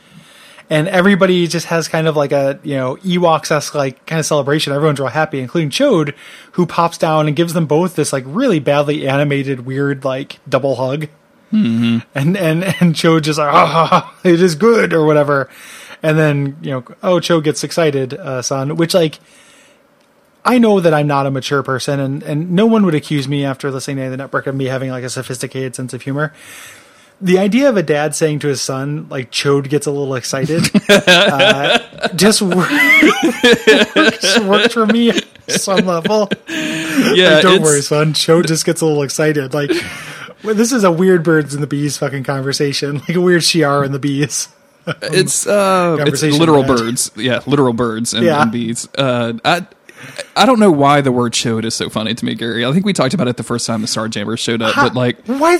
and 0.68 0.88
everybody 0.88 1.46
just 1.46 1.66
has 1.66 1.88
kind 1.88 2.09
of 2.09 2.16
like 2.16 2.33
a 2.33 2.59
you 2.62 2.74
know 2.74 2.96
Ewoks 2.96 3.50
esque 3.50 3.74
like 3.74 4.05
kind 4.07 4.18
of 4.18 4.26
celebration. 4.26 4.72
Everyone's 4.72 4.98
real 4.98 5.09
happy, 5.09 5.40
including 5.40 5.70
Ch'od, 5.70 6.14
who 6.52 6.66
pops 6.66 6.98
down 6.98 7.26
and 7.26 7.37
gives 7.37 7.55
them 7.55 7.66
both 7.66 7.96
this 7.96 8.12
like 8.12 8.24
really 8.26 8.59
badly 8.59 9.07
animated, 9.09 9.66
weird 9.66 10.05
like 10.05 10.38
double 10.48 10.76
hug. 10.76 11.09
Mm-hmm. 11.52 11.98
And 12.14 12.37
and 12.37 12.64
and 12.64 12.94
Ch'od 12.94 13.22
just 13.22 13.38
like 13.38 13.50
ah, 13.52 14.14
it 14.24 14.40
is 14.40 14.55
good 14.55 14.92
or 14.92 15.05
whatever. 15.05 15.48
And 16.02 16.18
then 16.18 16.57
you 16.61 16.70
know, 16.70 16.85
oh, 17.02 17.20
Cho 17.20 17.40
gets 17.40 17.64
excited, 17.64 18.14
uh, 18.14 18.42
son, 18.42 18.76
which 18.76 18.94
like 18.94 19.18
I 20.44 20.59
know 20.59 20.79
that 20.79 20.94
I'm 20.94 21.09
not 21.09 21.26
a 21.26 21.31
mature 21.31 21.64
person, 21.64 21.98
and, 21.98 22.22
and 22.22 22.52
no 22.52 22.66
one 22.66 22.85
would 22.85 22.94
accuse 22.94 23.26
me 23.26 23.44
after 23.44 23.70
listening 23.70 24.05
to 24.05 24.11
the 24.11 24.16
network 24.16 24.46
of 24.46 24.55
me 24.55 24.66
having 24.66 24.90
like 24.90 25.02
a 25.02 25.11
sophisticated 25.11 25.74
sense 25.74 25.92
of 25.92 26.02
humor. 26.02 26.33
The 27.20 27.38
idea 27.38 27.68
of 27.70 27.76
a 27.79 27.83
dad 27.83 28.14
saying 28.14 28.40
to 28.40 28.48
his 28.48 28.61
son, 28.61 29.07
like 29.09 29.31
Ch'od 29.33 29.68
gets 29.70 29.87
a 29.87 29.90
little 29.90 30.14
excited, 30.16 30.68
uh, 30.88 32.09
just 32.14 32.42
works, 32.42 32.72
works 34.42 34.74
for 34.74 34.87
me 34.87 35.11
at 35.11 35.24
some 35.48 35.87
level. 35.87 36.29
Yeah, 36.48 37.35
Like, 37.35 37.42
don't 37.42 37.62
worry, 37.62 37.81
son. 37.81 38.12
Ch'od 38.12 38.46
just 38.46 38.66
gets 38.66 38.81
a 38.81 38.87
little 38.87 39.02
excited. 39.02 39.55
Like 39.55 39.70
well, 40.44 40.55
this 40.55 40.72
is 40.72 40.85
a 40.85 40.92
weird 40.92 41.22
birds 41.24 41.55
and 41.55 41.62
the 41.62 41.66
bees 41.66 41.96
fucking 41.98 42.24
conversation, 42.24 42.98
like 43.09 43.14
a 43.14 43.20
weird 43.20 43.42
Shi'ar 43.42 43.85
and 43.85 43.94
the 43.94 43.98
bees. 43.98 44.48
It's 45.02 45.46
uh, 45.46 45.96
it's 46.00 46.22
literal 46.22 46.62
birds. 46.64 47.11
Yeah, 47.16 47.40
literal 47.46 47.72
birds 47.72 48.14
and, 48.14 48.24
Yeah. 48.24 48.42
and 48.42 48.52
bees. 48.52 48.88
Uh, 48.96 49.33
I 49.44 49.66
I 50.37 50.46
don't 50.46 50.61
know 50.61 50.70
why 50.70 51.00
the 51.00 51.11
word 51.11 51.33
"chode" 51.33 51.64
is 51.64 51.74
so 51.74 51.88
funny 51.88 52.14
to 52.14 52.24
me, 52.24 52.35
Gary. 52.35 52.64
I 52.64 52.72
think 52.72 52.85
we 52.85 52.92
talked 52.92 53.14
about 53.14 53.26
it 53.26 53.37
the 53.37 53.42
first 53.42 53.66
time 53.66 53.81
the 53.81 53.88
Starjammers 53.88 54.38
showed 54.38 54.62
up, 54.62 54.74
but 54.76 54.94
like, 54.94 55.18
why? 55.26 55.59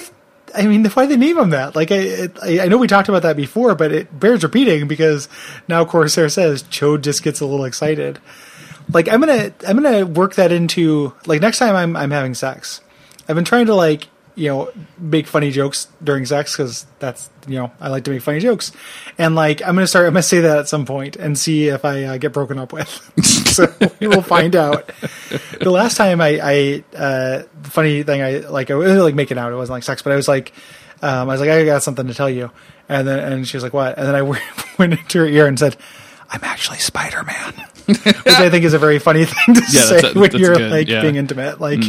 I 0.57 0.67
mean, 0.67 0.85
why 0.87 1.07
they 1.07 1.17
name 1.17 1.39
him 1.39 1.51
that? 1.51 1.77
Like, 1.77 1.91
I, 1.91 2.29
I 2.43 2.61
I 2.63 2.69
know 2.69 2.79
we 2.79 2.87
talked 2.87 3.09
about 3.09 3.23
that 3.23 3.37
before, 3.37 3.75
but 3.75 3.93
it 3.93 4.19
bears 4.19 4.43
repeating 4.43 4.89
because 4.89 5.29
now 5.69 5.85
Corsair 5.85 6.29
says 6.29 6.63
Ch'od 6.65 7.03
just 7.03 7.23
gets 7.23 7.41
a 7.41 7.47
little 7.47 7.65
excited. 7.65 8.19
Like, 8.93 9.09
I'm 9.09 9.21
gonna 9.21 9.53
I'm 9.67 9.81
gonna 9.81 10.07
work 10.07 10.37
that 10.37 10.53
into 10.53 11.13
like 11.27 11.41
next 11.41 11.59
time 11.59 11.75
I'm 11.75 11.97
I'm 11.97 12.11
having 12.11 12.35
sex. 12.35 12.81
I've 13.29 13.37
been 13.37 13.45
trying 13.45 13.67
to 13.67 13.75
like 13.75 14.09
you 14.37 14.49
know 14.49 14.71
make 14.99 15.27
funny 15.27 15.51
jokes 15.51 15.89
during 16.05 16.27
sex 16.27 16.53
because 16.53 16.87
that's 16.99 17.31
you 17.49 17.57
know 17.57 17.73
I 17.81 17.89
like 17.89 18.05
to 18.05 18.11
make 18.11 18.23
funny 18.23 18.39
jokes, 18.39 18.71
and 19.19 19.35
like 19.35 19.63
I'm 19.63 19.75
gonna 19.75 19.87
start 19.87 20.07
I'm 20.07 20.13
gonna 20.13 20.23
say 20.23 20.41
that 20.41 20.59
at 20.59 20.69
some 20.69 20.85
point 20.85 21.17
and 21.17 21.37
see 21.37 21.69
if 21.69 21.85
I 21.85 22.05
uh, 22.05 22.17
get 22.19 22.33
broken 22.33 22.59
up 22.59 22.73
with. 22.73 22.89
so 23.25 23.67
we 23.99 24.07
will 24.07 24.23
find 24.23 24.55
out. 24.55 24.91
The 25.59 25.71
last 25.71 25.97
time 25.97 26.21
I, 26.21 26.39
I 26.43 26.85
uh, 26.97 27.43
funny 27.65 28.03
thing 28.03 28.23
I 28.23 28.39
like 28.41 28.71
I 28.71 28.75
was 28.75 28.93
like 28.99 29.15
making 29.15 29.39
out. 29.39 29.51
It 29.53 29.57
wasn't 29.57 29.75
like 29.75 29.83
sex, 29.83 30.03
but 30.03 30.13
I 30.13 30.17
was 30.17 30.29
like, 30.29 30.53
um, 31.03 31.29
I 31.29 31.33
was 31.33 31.41
like, 31.41 31.51
I 31.51 31.65
got 31.65 31.83
something 31.83 32.07
to 32.07 32.15
tell 32.15 32.31
you, 32.31 32.51
and 32.91 33.09
then 33.09 33.33
and 33.33 33.49
she 33.49 33.57
was 33.57 33.65
like, 33.65 33.73
what? 33.73 33.97
And 33.97 34.07
then 34.07 34.15
I 34.15 34.23
went 34.79 34.93
into 34.93 35.19
her 35.19 35.27
ear 35.27 35.47
and 35.47 35.59
said, 35.59 35.77
I'm 36.29 36.45
actually 36.45 36.79
Spider 36.79 37.23
Man, 37.23 37.55
which 37.87 38.27
I 38.27 38.51
think 38.51 38.65
is 38.65 38.75
a 38.75 38.79
very 38.79 38.99
funny 38.99 39.25
thing 39.27 39.55
to 39.55 39.61
Yeah, 39.71 39.81
say 39.81 40.01
that's 40.01 40.15
a- 40.17 40.19
when 40.19 40.31
that's 40.31 40.41
you're 40.41 40.55
good, 40.55 40.71
like 40.71 40.89
yeah. 40.89 41.03
being 41.03 41.17
intimate. 41.17 41.61
Like, 41.61 41.81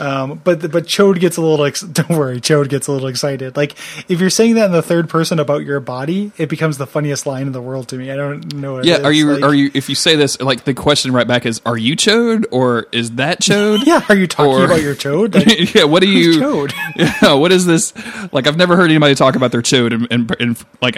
um, 0.00 0.40
but 0.44 0.60
but 0.70 0.84
Chode 0.86 1.20
gets 1.20 1.36
a 1.36 1.40
little. 1.42 1.64
Ex- 1.64 1.80
don't 1.98 2.10
worry, 2.10 2.40
Chode 2.40 2.68
gets 2.68 2.86
a 2.88 2.92
little 2.92 3.08
excited. 3.08 3.56
Like 3.56 3.72
if 4.08 4.20
you're 4.20 4.30
saying 4.30 4.54
that 4.54 4.66
in 4.66 4.72
the 4.72 4.82
third 4.82 5.08
person 5.08 5.38
about 5.38 5.64
your 5.64 5.80
body, 5.80 6.32
it 6.38 6.48
becomes 6.48 6.78
the 6.78 6.86
funniest 6.86 7.26
line 7.26 7.46
in 7.46 7.52
the 7.52 7.62
world 7.62 7.88
to 7.88 7.96
me. 7.96 8.10
I 8.10 8.16
don't 8.16 8.54
know. 8.54 8.82
Yeah, 8.82 9.02
are 9.02 9.12
you 9.12 9.32
Like- 9.34 9.42
are 9.42 9.54
you? 9.54 9.70
If 9.74 9.88
you 9.88 9.94
say 9.94 10.16
this, 10.16 10.40
like 10.40 10.64
the 10.64 10.74
question 10.74 11.12
right 11.12 11.26
back 11.26 11.46
is, 11.46 11.60
"Are 11.66 11.76
you 11.76 11.96
chode 11.96 12.46
or 12.50 12.86
is 12.92 13.12
that 13.12 13.40
chode?" 13.40 13.84
Yeah, 13.84 14.04
are 14.08 14.16
you 14.16 14.26
talking 14.26 14.52
Or- 14.52 14.64
about 14.64 14.82
your 14.82 14.94
Chode? 14.94 15.34
Like, 15.34 15.74
yeah, 15.74 15.84
what 15.84 16.02
are 16.02 16.06
you? 16.06 16.40
Chode? 16.40 16.72
Yeah, 16.96 17.34
what 17.34 17.52
is 17.52 17.66
this? 17.66 17.92
Like, 18.32 18.46
I've 18.46 18.56
never 18.56 18.76
heard 18.76 18.90
anybody 18.90 19.14
talk 19.14 19.36
about 19.36 19.52
their 19.52 19.62
chode 19.62 19.92
in, 19.92 20.06
in, 20.06 20.28
in 20.40 20.56
like 20.82 20.96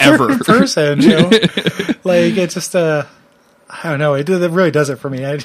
ever. 0.00 0.38
person, 0.38 1.00
you 1.02 1.08
know? 1.10 1.28
like 2.04 2.36
it's 2.36 2.54
just 2.54 2.74
uh 2.74 3.04
I 3.82 3.90
don't 3.90 3.98
know, 3.98 4.14
it, 4.14 4.28
it 4.28 4.50
really 4.50 4.70
does 4.70 4.90
it 4.90 4.96
for 4.96 5.10
me. 5.10 5.24
I, 5.26 5.38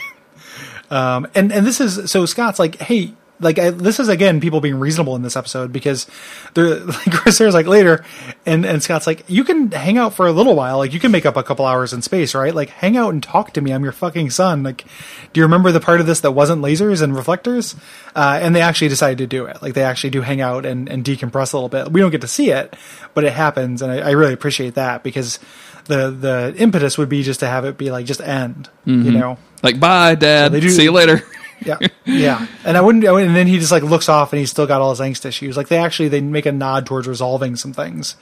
um 0.90 1.28
and 1.36 1.52
and 1.52 1.66
this 1.66 1.80
is 1.80 2.12
so 2.12 2.26
Scott's 2.26 2.60
like, 2.60 2.76
"Hey, 2.78 3.14
like 3.42 3.60
I, 3.60 3.72
this 3.72 4.00
is 4.00 4.08
again 4.08 4.40
people 4.40 4.62
being 4.62 4.80
reasonable 4.80 5.16
in 5.16 5.24
this 5.24 5.36
episode 5.36 5.74
because 5.74 6.08
they're 6.54 6.80
like 6.80 7.40
like 7.40 7.66
later, 7.66 8.06
and 8.46 8.66
and 8.66 8.82
Scott's 8.82 9.08
like 9.08 9.24
you 9.28 9.44
can 9.44 9.72
hang 9.72 9.98
out 9.98 10.14
for 10.14 10.28
a 10.28 10.32
little 10.32 10.56
while, 10.56 10.78
like 10.78 10.94
you 10.94 11.00
can 11.00 11.12
make 11.12 11.26
up 11.26 11.36
a 11.36 11.44
couple 11.44 11.66
hours 11.66 11.92
in 11.92 12.02
space, 12.02 12.34
right? 12.36 12.54
Like 12.54 12.70
hang 12.70 12.96
out 12.96 13.14
and 13.14 13.22
talk 13.22 13.54
to 13.54 13.62
me. 13.62 13.72
I'm 13.74 13.84
your 13.84 13.92
fucking 13.92 14.30
son. 14.30 14.64
Like, 14.64 14.86
do 15.34 15.40
you 15.40 15.44
remember 15.44 15.72
the 15.72 15.80
part 15.80 16.00
of 16.00 16.06
this 16.08 16.22
that 16.22 16.32
wasn't 16.32 16.62
lasers 16.62 17.02
and 17.02 17.16
reflectors? 17.16 17.76
Uh, 18.16 18.40
and 18.42 18.56
they 18.56 18.62
actually 18.62 18.90
decided 18.90 19.18
to 19.18 19.28
do 19.28 19.46
it. 19.46 19.62
Like 19.62 19.74
they 19.74 19.84
actually 19.84 20.12
do 20.12 20.22
hang 20.22 20.42
out 20.42 20.66
and, 20.66 20.88
and 20.88 21.04
decompress 21.04 21.54
a 21.54 21.58
little 21.58 21.70
bit. 21.70 21.92
We 21.92 22.00
don't 22.00 22.12
get 22.12 22.22
to 22.22 22.28
see 22.28 22.52
it, 22.52 22.76
but 23.14 23.24
it 23.24 23.34
happens, 23.34 23.82
and 23.82 23.92
I, 23.92 24.10
I 24.10 24.12
really 24.12 24.34
appreciate 24.34 24.76
that 24.76 25.04
because 25.04 25.40
the 25.86 26.10
the 26.12 26.54
impetus 26.58 26.98
would 26.98 27.10
be 27.10 27.24
just 27.24 27.40
to 27.42 27.48
have 27.48 27.66
it 27.66 27.78
be 27.78 27.92
like 27.92 28.06
just 28.06 28.22
end, 28.22 28.70
you 28.86 29.12
know. 29.12 29.38
Like, 29.64 29.80
bye, 29.80 30.16
Dad. 30.16 30.52
they 30.52 30.60
do- 30.60 30.70
See 30.70 30.84
you 30.84 30.92
later. 30.92 31.22
Yeah, 31.64 31.78
yeah, 32.06 32.48
and 32.66 32.76
I 32.76 32.82
wouldn't. 32.82 33.04
And 33.06 33.36
then 33.36 33.46
he 33.46 33.60
just 33.60 33.72
like 33.72 33.84
looks 33.84 34.10
off, 34.10 34.34
and 34.34 34.40
he's 34.40 34.50
still 34.50 34.66
got 34.66 34.82
all 34.82 34.90
his 34.90 35.00
angst 35.00 35.28
issues. 35.28 35.56
Like 35.56 35.68
they 35.68 35.78
actually 35.78 36.10
they 36.10 36.20
make 36.20 36.48
a 36.48 36.52
nod 36.52 36.88
towards 36.88 37.08
resolving 37.08 37.56
some 37.56 37.72
things, 37.72 38.16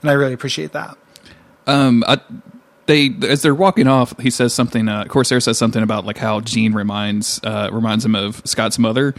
and 0.00 0.08
I 0.10 0.14
really 0.14 0.32
appreciate 0.32 0.72
that. 0.72 0.96
um, 1.66 2.02
I, 2.08 2.20
they 2.86 3.10
as 3.28 3.42
they're 3.42 3.54
walking 3.54 3.86
off, 3.86 4.18
he 4.18 4.30
says 4.30 4.54
something. 4.54 4.88
Uh, 4.88 5.04
Corsair 5.04 5.40
says 5.40 5.58
something 5.58 5.82
about 5.82 6.06
like 6.06 6.16
how 6.16 6.40
Jean 6.40 6.72
reminds 6.72 7.38
uh, 7.44 7.68
reminds 7.70 8.02
him 8.02 8.14
of 8.14 8.40
Scott's 8.46 8.78
mother, 8.78 9.14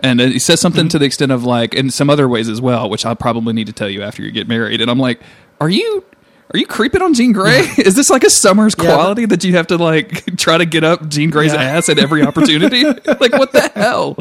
and 0.00 0.18
he 0.20 0.40
says 0.40 0.60
something 0.60 0.88
to 0.88 0.98
the 0.98 1.04
extent 1.04 1.30
of 1.30 1.44
like 1.44 1.74
in 1.74 1.90
some 1.90 2.10
other 2.10 2.28
ways 2.28 2.48
as 2.48 2.60
well, 2.60 2.90
which 2.90 3.06
I'll 3.06 3.14
probably 3.14 3.52
need 3.52 3.68
to 3.68 3.72
tell 3.72 3.88
you 3.88 4.02
after 4.02 4.24
you 4.24 4.32
get 4.32 4.48
married. 4.48 4.80
And 4.80 4.90
I'm 4.90 4.98
like, 4.98 5.20
are 5.60 5.68
you? 5.70 6.04
Are 6.54 6.58
you 6.58 6.66
creeping 6.66 7.00
on 7.00 7.14
Jean 7.14 7.32
Grey? 7.32 7.60
Is 7.78 7.94
this 7.94 8.10
like 8.10 8.24
a 8.24 8.30
Summers 8.30 8.74
Yeah, 8.78 8.84
quality 8.94 9.24
that 9.26 9.42
you 9.42 9.56
have 9.56 9.68
to 9.68 9.78
like 9.78 10.36
try 10.36 10.58
to 10.58 10.66
get 10.66 10.84
up 10.84 11.08
Jean 11.08 11.30
Grey's 11.30 11.52
Yeah. 11.54 11.62
ass 11.62 11.88
at 11.88 11.98
every 11.98 12.22
opportunity? 12.26 12.84
like 12.84 13.32
what 13.32 13.52
the 13.52 13.70
hell? 13.74 14.14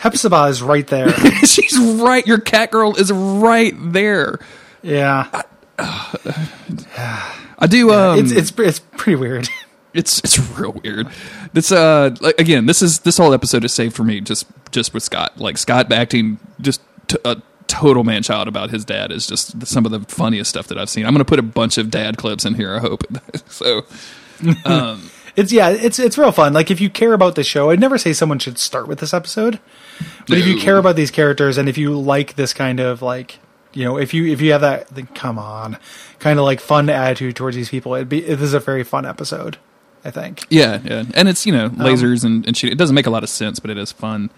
Hepzibah 0.00 0.44
is 0.46 0.62
right 0.62 0.86
there. 0.86 1.12
She's 1.44 1.78
right. 1.78 2.26
Your 2.26 2.38
cat 2.40 2.70
girl 2.70 2.96
is 2.96 3.12
right 3.12 3.74
there. 3.76 4.38
Yeah, 4.82 5.42
I 5.78 7.66
do. 7.68 7.92
Um, 7.92 8.18
it's 8.18 8.32
it's 8.32 8.52
it's 8.58 8.78
pretty 8.96 9.16
weird. 9.16 9.48
It's 9.94 10.20
it's 10.20 10.38
real 10.58 10.72
weird. 10.82 11.06
This 11.52 11.70
uh 11.70 12.14
like, 12.20 12.40
again, 12.40 12.66
this 12.66 12.80
is 12.82 13.00
this 13.00 13.18
whole 13.18 13.34
episode 13.34 13.64
is 13.64 13.72
saved 13.74 13.94
for 13.94 14.04
me 14.04 14.20
just 14.20 14.46
just 14.70 14.94
with 14.94 15.02
Scott. 15.02 15.38
Like 15.38 15.58
Scott 15.58 15.92
acting 15.92 16.38
just 16.60 16.80
t- 17.08 17.18
a 17.24 17.40
total 17.66 18.04
man 18.04 18.22
child 18.22 18.48
about 18.48 18.70
his 18.70 18.84
dad 18.84 19.12
is 19.12 19.26
just 19.26 19.66
some 19.66 19.84
of 19.84 19.92
the 19.92 20.00
funniest 20.00 20.50
stuff 20.50 20.68
that 20.68 20.78
I've 20.78 20.90
seen. 20.90 21.06
I'm 21.06 21.12
going 21.12 21.24
to 21.24 21.28
put 21.28 21.38
a 21.38 21.42
bunch 21.42 21.78
of 21.78 21.90
dad 21.90 22.16
clips 22.16 22.44
in 22.44 22.54
here. 22.54 22.74
I 22.74 22.78
hope 22.80 23.04
so. 23.46 23.82
Um, 24.64 25.10
it's 25.36 25.52
yeah, 25.52 25.70
it's 25.70 25.98
it's 25.98 26.18
real 26.18 26.32
fun. 26.32 26.52
Like 26.52 26.70
if 26.70 26.80
you 26.80 26.90
care 26.90 27.12
about 27.12 27.34
the 27.34 27.44
show, 27.44 27.70
I'd 27.70 27.80
never 27.80 27.98
say 27.98 28.12
someone 28.12 28.38
should 28.38 28.58
start 28.58 28.88
with 28.88 28.98
this 29.00 29.14
episode. 29.14 29.60
But 30.28 30.38
if 30.38 30.46
you 30.46 30.58
care 30.58 30.78
about 30.78 30.96
these 30.96 31.10
characters 31.10 31.58
and 31.58 31.68
if 31.68 31.78
you 31.78 31.98
like 31.98 32.34
this 32.36 32.52
kind 32.52 32.80
of 32.80 33.02
like 33.02 33.38
you 33.72 33.84
know, 33.84 33.98
if 33.98 34.12
you 34.12 34.26
if 34.26 34.40
you 34.40 34.52
have 34.52 34.60
that 34.60 34.88
then 34.88 35.06
come 35.08 35.38
on, 35.38 35.78
kind 36.18 36.38
of 36.38 36.44
like 36.44 36.60
fun 36.60 36.88
attitude 36.90 37.36
towards 37.36 37.56
these 37.56 37.68
people, 37.68 37.94
it'd 37.94 38.08
be 38.08 38.20
this 38.20 38.40
is 38.40 38.54
a 38.54 38.60
very 38.60 38.84
fun 38.84 39.06
episode. 39.06 39.58
I 40.04 40.10
think. 40.10 40.44
Yeah, 40.50 40.80
yeah, 40.84 41.04
and 41.14 41.28
it's 41.28 41.46
you 41.46 41.52
know 41.52 41.66
um, 41.66 41.76
lasers 41.76 42.24
and 42.24 42.46
and 42.46 42.56
shit. 42.56 42.72
It 42.72 42.78
doesn't 42.78 42.94
make 42.94 43.06
a 43.06 43.10
lot 43.10 43.22
of 43.22 43.28
sense, 43.28 43.60
but 43.60 43.70
it 43.70 43.78
is 43.78 43.92
fun. 43.92 44.30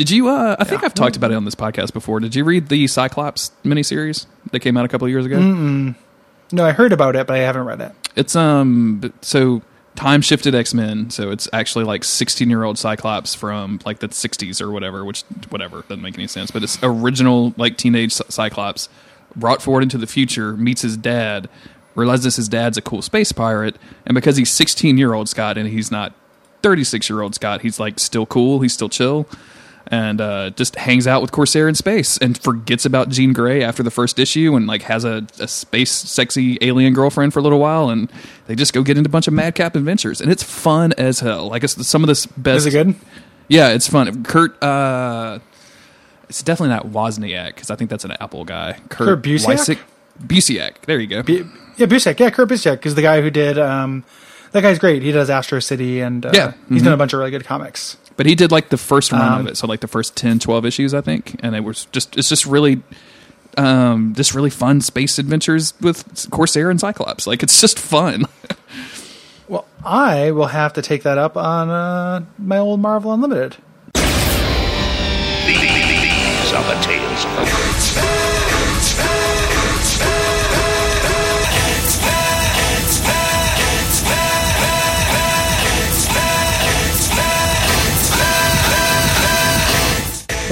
Did 0.00 0.08
you? 0.08 0.28
uh 0.30 0.56
I 0.58 0.64
think 0.64 0.80
Yeah. 0.80 0.86
I've 0.86 0.94
talked 0.94 1.16
about 1.16 1.30
it 1.30 1.34
on 1.34 1.44
this 1.44 1.54
podcast 1.54 1.92
before. 1.92 2.20
Did 2.20 2.34
you 2.34 2.42
read 2.42 2.70
the 2.70 2.86
Cyclops 2.86 3.52
miniseries 3.62 4.24
that 4.50 4.60
came 4.60 4.78
out 4.78 4.86
a 4.86 4.88
couple 4.88 5.04
of 5.04 5.10
years 5.10 5.26
ago? 5.26 5.38
No, 5.38 6.64
I 6.64 6.72
heard 6.72 6.94
about 6.94 7.16
it, 7.16 7.26
but 7.26 7.36
I 7.36 7.40
haven't 7.40 7.64
read 7.64 7.82
it. 7.82 7.92
It's 8.16 8.34
um 8.34 9.12
so 9.20 9.60
time 9.96 10.22
shifted 10.22 10.54
X 10.54 10.72
Men, 10.72 11.10
so 11.10 11.30
it's 11.30 11.50
actually 11.52 11.84
like 11.84 12.02
sixteen 12.04 12.48
year 12.48 12.64
old 12.64 12.78
Cyclops 12.78 13.34
from 13.34 13.78
like 13.84 13.98
the 13.98 14.10
sixties 14.10 14.58
or 14.62 14.70
whatever, 14.70 15.04
which 15.04 15.20
whatever 15.50 15.82
doesn't 15.82 16.00
make 16.00 16.14
any 16.16 16.26
sense. 16.28 16.50
But 16.50 16.62
it's 16.62 16.78
original 16.82 17.52
like 17.58 17.76
teenage 17.76 18.14
Cyclops 18.14 18.88
brought 19.36 19.60
forward 19.60 19.82
into 19.82 19.98
the 19.98 20.06
future, 20.06 20.56
meets 20.56 20.80
his 20.80 20.96
dad, 20.96 21.46
realizes 21.94 22.36
his 22.36 22.48
dad's 22.48 22.78
a 22.78 22.80
cool 22.82 23.02
space 23.02 23.32
pirate, 23.32 23.76
and 24.06 24.14
because 24.14 24.38
he's 24.38 24.50
sixteen 24.50 24.96
year 24.96 25.12
old 25.12 25.28
Scott 25.28 25.58
and 25.58 25.68
he's 25.68 25.90
not 25.90 26.14
thirty 26.62 26.84
six 26.84 27.10
year 27.10 27.20
old 27.20 27.34
Scott, 27.34 27.60
he's 27.60 27.78
like 27.78 28.00
still 28.00 28.24
cool, 28.24 28.60
he's 28.60 28.72
still 28.72 28.88
chill. 28.88 29.28
And 29.92 30.20
uh, 30.20 30.50
just 30.50 30.76
hangs 30.76 31.08
out 31.08 31.20
with 31.20 31.32
Corsair 31.32 31.66
in 31.68 31.74
space 31.74 32.16
and 32.18 32.38
forgets 32.38 32.84
about 32.86 33.08
Jean 33.08 33.32
Grey 33.32 33.64
after 33.64 33.82
the 33.82 33.90
first 33.90 34.20
issue 34.20 34.54
and 34.54 34.68
like 34.68 34.82
has 34.82 35.04
a, 35.04 35.26
a 35.40 35.48
space 35.48 35.90
sexy 35.90 36.58
alien 36.60 36.92
girlfriend 36.94 37.32
for 37.32 37.40
a 37.40 37.42
little 37.42 37.58
while 37.58 37.90
and 37.90 38.08
they 38.46 38.54
just 38.54 38.72
go 38.72 38.84
get 38.84 38.96
into 38.96 39.08
a 39.08 39.10
bunch 39.10 39.26
of 39.26 39.34
madcap 39.34 39.74
adventures 39.74 40.20
and 40.20 40.30
it's 40.30 40.44
fun 40.44 40.92
as 40.96 41.18
hell. 41.18 41.48
Like 41.48 41.64
it's 41.64 41.84
some 41.88 42.04
of 42.04 42.06
this 42.06 42.24
best. 42.26 42.66
Is 42.68 42.72
it 42.72 42.84
good? 42.84 42.94
Yeah, 43.48 43.70
it's 43.70 43.88
fun. 43.88 44.22
Kurt, 44.22 44.62
uh, 44.62 45.40
it's 46.28 46.44
definitely 46.44 46.72
not 46.72 46.86
Wozniak 46.86 47.56
because 47.56 47.68
I 47.72 47.74
think 47.74 47.90
that's 47.90 48.04
an 48.04 48.12
Apple 48.20 48.44
guy. 48.44 48.78
Kurt 48.90 49.20
Busiek? 49.24 49.46
Weisick- 49.56 49.78
Busiek. 50.24 50.82
There 50.86 51.00
you 51.00 51.08
go. 51.08 51.24
B- 51.24 51.42
yeah, 51.78 51.86
Busiek. 51.86 52.20
Yeah, 52.20 52.30
Kurt 52.30 52.48
Busiek 52.48 52.86
is 52.86 52.94
the 52.94 53.02
guy 53.02 53.20
who 53.22 53.30
did. 53.30 53.58
Um, 53.58 54.04
that 54.52 54.60
guy's 54.60 54.78
great. 54.78 55.02
He 55.02 55.10
does 55.10 55.30
Astro 55.30 55.58
City, 55.58 56.00
and 56.00 56.24
uh, 56.24 56.30
Yeah. 56.32 56.52
he's 56.68 56.84
done 56.84 56.92
a 56.92 56.96
bunch 56.96 57.12
of 57.12 57.18
really 57.18 57.32
good 57.32 57.44
comics. 57.44 57.96
But 58.20 58.26
he 58.26 58.34
did 58.34 58.52
like 58.52 58.68
the 58.68 58.76
first 58.76 59.12
run 59.12 59.22
Um, 59.22 59.40
of 59.40 59.46
it, 59.46 59.56
so 59.56 59.66
like 59.66 59.80
the 59.80 59.88
first 59.88 60.14
10, 60.14 60.40
12 60.40 60.66
issues, 60.66 60.92
I 60.92 61.00
think, 61.00 61.40
and 61.42 61.56
it 61.56 61.64
was 61.64 61.86
just 61.86 62.18
it's 62.18 62.28
just 62.28 62.44
really, 62.44 62.82
um, 63.56 64.12
just 64.14 64.34
really 64.34 64.50
fun 64.50 64.82
space 64.82 65.18
adventures 65.18 65.72
with 65.80 66.28
Corsair 66.30 66.68
and 66.68 66.78
Cyclops. 66.78 67.26
Like 67.26 67.42
it's 67.42 67.58
just 67.58 67.78
fun. 67.78 68.26
Well, 69.48 69.64
I 69.82 70.32
will 70.32 70.48
have 70.48 70.74
to 70.74 70.82
take 70.82 71.02
that 71.04 71.16
up 71.16 71.38
on 71.38 71.70
uh, 71.70 72.26
my 72.38 72.58
old 72.58 72.78
Marvel 72.80 73.12
Unlimited. 73.14 73.56
These 73.94 74.02
are 76.52 76.62
the 76.74 76.78
tales 76.82 77.24
of 77.24 77.48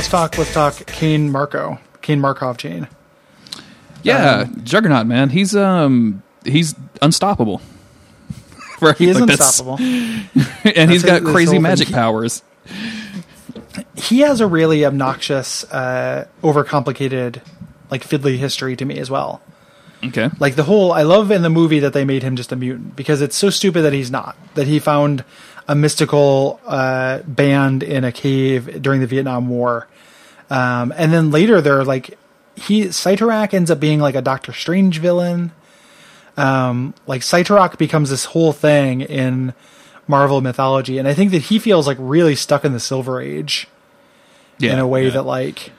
Let's 0.09 0.16
talk. 0.22 0.38
Let's 0.38 0.54
talk. 0.54 0.86
Cain 0.86 1.30
Marko, 1.30 1.78
Cain 2.00 2.18
Markov 2.18 2.56
chain. 2.56 2.88
yeah, 4.02 4.46
Juggernaut 4.64 5.06
man, 5.06 5.28
he's 5.28 5.54
um 5.54 6.22
he's 6.46 6.74
unstoppable. 7.02 7.61
right? 8.80 8.96
He 8.96 9.11
is 9.11 9.20
Like, 9.20 9.28
unstoppable. 9.32 9.76
and 10.64 10.90
he's 10.90 11.02
got 11.04 11.24
crazy 11.24 11.52
thing. 11.52 11.62
magic 11.62 11.90
powers. 11.90 12.42
he 13.96 14.20
has 14.20 14.40
a 14.40 14.46
really 14.46 14.86
obnoxious, 14.86 15.64
uh, 15.64 16.26
overcomplicated, 16.42 17.42
like 17.90 18.02
fiddly 18.02 18.38
history 18.38 18.76
to 18.76 18.86
me 18.86 18.98
as 18.98 19.11
well. 19.11 19.42
Okay, 20.02 20.30
Like 20.40 20.54
the 20.56 20.62
whole, 20.62 20.90
I 20.90 21.02
love 21.02 21.30
in 21.30 21.42
the 21.42 21.50
movie 21.50 21.80
that 21.80 21.92
they 21.92 22.06
made 22.06 22.22
him 22.22 22.34
just 22.36 22.50
a 22.50 22.56
mutant 22.56 22.96
because 22.96 23.20
it's 23.20 23.36
so 23.36 23.50
stupid 23.50 23.82
that 23.82 23.92
he's 23.92 24.11
not. 24.11 24.38
That 24.54 24.66
he 24.68 24.78
found 24.78 25.22
a 25.66 25.74
mystical 25.74 26.61
uh, 26.64 27.18
band 27.24 27.82
in 27.82 28.04
a 28.04 28.12
cave 28.12 28.80
during 28.80 29.00
the 29.02 29.06
Vietnam 29.06 29.50
War, 29.50 29.86
um, 30.51 30.92
and 30.96 31.12
then 31.12 31.30
later 31.30 31.61
they're 31.61 31.84
like, 31.84 32.18
he 32.57 32.84
Cyttorak 32.84 33.55
ends 33.55 33.70
up 33.70 33.80
being 33.80 34.01
like 34.01 34.14
a 34.14 34.22
Doctor 34.22 34.53
Strange 34.53 34.99
villain. 34.99 35.53
Um, 36.36 36.94
like 37.07 37.22
Cyttorak 37.22 37.78
becomes 37.78 38.11
this 38.11 38.26
whole 38.26 38.53
thing 38.53 39.01
in 39.01 39.55
Marvel 40.07 40.40
mythology, 40.40 40.99
and 40.99 41.07
I 41.07 41.14
think 41.14 41.32
that 41.32 41.42
he 41.42 41.59
feels 41.59 41.86
like 41.86 41.99
really 42.01 42.34
stuck 42.34 42.64
in 42.64 42.72
the 42.72 42.80
Silver 42.80 43.20
Age 43.20 43.68
yeah, 44.59 44.72
in 44.72 44.78
a 44.78 44.86
way 44.86 45.05
yeah. 45.05 45.11
that 45.11 45.22
like 45.22 45.72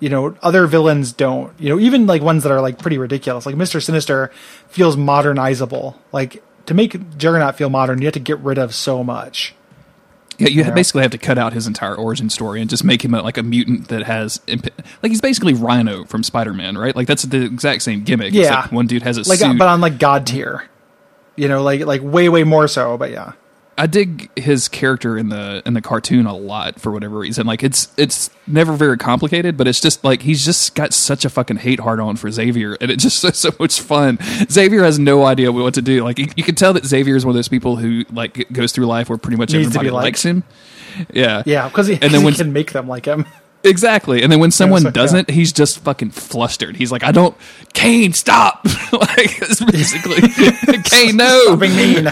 you 0.00 0.08
know 0.08 0.36
other 0.42 0.66
villains 0.66 1.12
don't. 1.12 1.58
You 1.60 1.70
know 1.70 1.80
even 1.80 2.06
like 2.06 2.22
ones 2.22 2.42
that 2.42 2.52
are 2.52 2.60
like 2.60 2.78
pretty 2.78 2.98
ridiculous. 2.98 3.46
Like 3.46 3.56
mr 3.56 3.82
sinister 3.82 4.30
feels 4.68 4.96
modernizable. 4.96 5.96
Like 6.12 6.42
to 6.66 6.74
make 6.74 7.16
juggernaut 7.16 7.56
feel 7.56 7.70
modern 7.70 8.00
you 8.00 8.06
have 8.06 8.14
to 8.14 8.20
get 8.20 8.38
rid 8.40 8.58
of 8.58 8.74
so 8.74 9.02
much 9.04 9.54
Yeah, 10.38 10.48
you 10.48 10.64
know? 10.64 10.72
basically 10.72 11.02
have 11.02 11.12
to 11.12 11.18
cut 11.18 11.38
out 11.38 11.52
his 11.52 11.66
entire 11.66 11.94
origin 11.94 12.28
story 12.30 12.60
and 12.60 12.68
just 12.68 12.84
make 12.84 13.04
him 13.04 13.14
a, 13.14 13.22
like 13.22 13.38
a 13.38 13.42
mutant 13.42 13.88
that 13.88 14.02
has 14.04 14.40
imp- 14.46 14.68
like 15.02 15.10
he's 15.10 15.20
basically 15.20 15.54
Rhino 15.54 16.04
from 16.04 16.22
Spider 16.22 16.52
Man, 16.52 16.76
right? 16.76 16.94
Like 16.94 17.06
that's 17.06 17.22
the 17.22 17.44
exact 17.44 17.82
same 17.82 18.04
gimmick. 18.04 18.34
Yeah. 18.34 18.68
one 18.68 18.86
dude 18.86 19.02
has 19.02 19.16
a 19.16 19.28
like 19.28 19.40
uh, 19.40 19.52
suit. 19.52 19.58
but 19.58 19.68
on 19.68 19.80
like 19.80 19.98
god 19.98 20.26
tier 20.26 20.68
you 21.36 21.48
know 21.48 21.62
like 21.62 21.82
like 21.82 22.02
way 22.02 22.28
way 22.28 22.44
more 22.44 22.66
so 22.66 22.96
but 22.96 23.10
yeah 23.10 23.32
I 23.78 23.86
dig 23.86 24.30
his 24.38 24.68
character 24.68 25.18
in 25.18 25.28
the 25.28 25.62
in 25.66 25.74
the 25.74 25.82
cartoon 25.82 26.24
a 26.26 26.34
lot 26.34 26.80
for 26.80 26.90
whatever 26.92 27.18
reason. 27.18 27.46
Like 27.46 27.62
it's 27.62 27.88
it's 27.98 28.30
never 28.46 28.72
very 28.72 28.96
complicated, 28.96 29.56
but 29.58 29.68
it's 29.68 29.80
just 29.80 30.02
like 30.02 30.22
he's 30.22 30.44
just 30.44 30.74
got 30.74 30.94
such 30.94 31.24
a 31.26 31.28
fucking 31.30 31.58
hate 31.58 31.80
hard 31.80 32.00
on 32.00 32.16
for 32.16 32.30
Xavier, 32.30 32.78
and 32.80 32.90
it's 32.90 33.02
just 33.02 33.18
so, 33.18 33.30
so 33.32 33.50
much 33.60 33.80
fun. 33.80 34.18
Xavier 34.50 34.82
has 34.82 34.98
no 34.98 35.24
idea 35.24 35.52
what 35.52 35.74
to 35.74 35.82
do. 35.82 36.02
Like 36.04 36.18
you, 36.18 36.26
you 36.36 36.42
can 36.42 36.54
tell 36.54 36.72
that 36.72 36.86
Xavier 36.86 37.16
is 37.16 37.26
one 37.26 37.30
of 37.32 37.36
those 37.36 37.48
people 37.48 37.76
who 37.76 38.04
like 38.10 38.50
goes 38.50 38.72
through 38.72 38.86
life 38.86 39.08
where 39.10 39.18
pretty 39.18 39.36
much 39.36 39.52
Needs 39.52 39.66
everybody 39.68 39.90
likes 39.90 40.22
him. 40.22 40.42
Yeah, 41.12 41.42
yeah 41.44 41.68
because 41.68 41.86
he, 41.86 41.94
And 41.94 42.04
then 42.04 42.12
he 42.20 42.24
when- 42.24 42.34
can 42.34 42.52
make 42.54 42.72
them 42.72 42.88
like 42.88 43.04
him 43.04 43.26
Exactly. 43.64 44.22
And 44.22 44.30
then 44.30 44.38
when 44.38 44.50
someone 44.52 44.82
so- 44.82 44.90
doesn't, 44.90 45.30
he's 45.30 45.52
just 45.52 45.80
fucking 45.80 46.10
flustered. 46.10 46.76
He's 46.76 46.92
like, 46.92 47.02
I 47.02 47.10
don't, 47.10 47.36
Cain, 47.74 48.12
stop. 48.12 48.64
like, 48.92 49.40
it's 49.42 49.64
basically, 49.64 50.82
Cain, 50.84 51.16
no. 51.16 51.56
being 51.60 51.76
mean. 52.04 52.08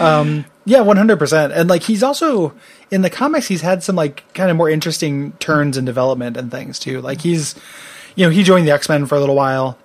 um, 0.00 0.44
yeah, 0.64 0.80
one 0.80 0.96
hundred 0.96 1.18
percent. 1.18 1.52
And 1.52 1.68
like 1.68 1.82
he's 1.82 2.02
also 2.02 2.54
in 2.90 3.02
the 3.02 3.10
comics 3.10 3.48
he's 3.48 3.60
had 3.60 3.82
some 3.82 3.96
like 3.96 4.24
kind 4.34 4.50
of 4.50 4.56
more 4.56 4.70
interesting 4.70 5.32
turns 5.32 5.76
and 5.76 5.84
development 5.84 6.36
and 6.36 6.50
things 6.50 6.78
too. 6.78 7.00
Like 7.00 7.20
he's, 7.20 7.54
you 8.14 8.24
know, 8.24 8.30
he 8.30 8.42
joined 8.42 8.66
the 8.66 8.72
X 8.72 8.88
Men 8.88 9.06
for 9.06 9.16
a 9.16 9.20
little 9.20 9.34
while. 9.34 9.78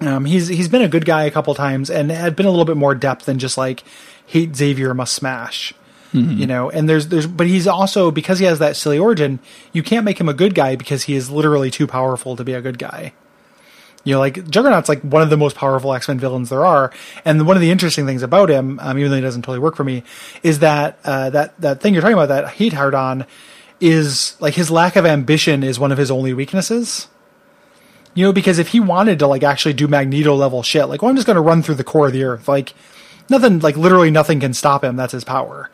Um, 0.00 0.24
he's 0.26 0.48
he's 0.48 0.68
been 0.68 0.82
a 0.82 0.88
good 0.88 1.06
guy 1.06 1.24
a 1.24 1.30
couple 1.30 1.54
times 1.54 1.88
and 1.90 2.10
had 2.10 2.36
been 2.36 2.44
a 2.46 2.50
little 2.50 2.66
bit 2.66 2.76
more 2.76 2.94
depth 2.94 3.24
than 3.24 3.38
just 3.38 3.56
like 3.56 3.82
hate 4.26 4.54
Xavier 4.54 4.92
must 4.92 5.14
smash. 5.14 5.72
You 6.20 6.46
know, 6.46 6.70
and 6.70 6.88
there's 6.88 7.08
there's 7.08 7.26
but 7.26 7.46
he's 7.46 7.66
also 7.66 8.10
because 8.10 8.38
he 8.38 8.44
has 8.46 8.58
that 8.58 8.76
silly 8.76 8.98
origin, 8.98 9.38
you 9.72 9.82
can't 9.82 10.04
make 10.04 10.18
him 10.18 10.28
a 10.28 10.34
good 10.34 10.54
guy 10.54 10.76
because 10.76 11.04
he 11.04 11.14
is 11.14 11.30
literally 11.30 11.70
too 11.70 11.86
powerful 11.86 12.36
to 12.36 12.44
be 12.44 12.52
a 12.52 12.60
good 12.60 12.78
guy. 12.78 13.12
You 14.04 14.14
know, 14.14 14.20
like 14.20 14.48
Juggernaut's 14.48 14.88
like 14.88 15.02
one 15.02 15.22
of 15.22 15.30
the 15.30 15.36
most 15.36 15.56
powerful 15.56 15.92
X 15.92 16.06
Men 16.06 16.18
villains 16.18 16.48
there 16.48 16.64
are, 16.64 16.92
and 17.24 17.44
one 17.46 17.56
of 17.56 17.60
the 17.60 17.70
interesting 17.72 18.06
things 18.06 18.22
about 18.22 18.48
him, 18.48 18.78
um, 18.80 18.96
even 18.98 19.10
though 19.10 19.16
he 19.16 19.22
doesn't 19.22 19.42
totally 19.42 19.58
work 19.58 19.74
for 19.74 19.82
me, 19.82 20.04
is 20.44 20.60
that 20.60 20.98
uh, 21.04 21.30
that 21.30 21.60
that 21.60 21.80
thing 21.80 21.92
you're 21.92 22.02
talking 22.02 22.14
about, 22.14 22.28
that 22.28 22.48
hate 22.50 22.72
hard 22.72 22.94
on, 22.94 23.26
is 23.80 24.36
like 24.40 24.54
his 24.54 24.70
lack 24.70 24.94
of 24.96 25.04
ambition 25.04 25.64
is 25.64 25.78
one 25.78 25.90
of 25.90 25.98
his 25.98 26.10
only 26.10 26.32
weaknesses. 26.32 27.08
You 28.14 28.24
know, 28.24 28.32
because 28.32 28.58
if 28.58 28.68
he 28.68 28.80
wanted 28.80 29.18
to 29.18 29.26
like 29.26 29.42
actually 29.42 29.74
do 29.74 29.88
Magneto 29.88 30.34
level 30.34 30.62
shit, 30.62 30.88
like, 30.88 31.02
well, 31.02 31.10
I'm 31.10 31.16
just 31.16 31.26
going 31.26 31.34
to 31.34 31.42
run 31.42 31.62
through 31.62 31.74
the 31.74 31.84
core 31.84 32.06
of 32.06 32.12
the 32.12 32.24
Earth, 32.24 32.48
like 32.48 32.74
nothing, 33.28 33.58
like 33.58 33.76
literally 33.76 34.10
nothing 34.10 34.40
can 34.40 34.54
stop 34.54 34.84
him. 34.84 34.96
That's 34.96 35.12
his 35.12 35.24
power. 35.24 35.68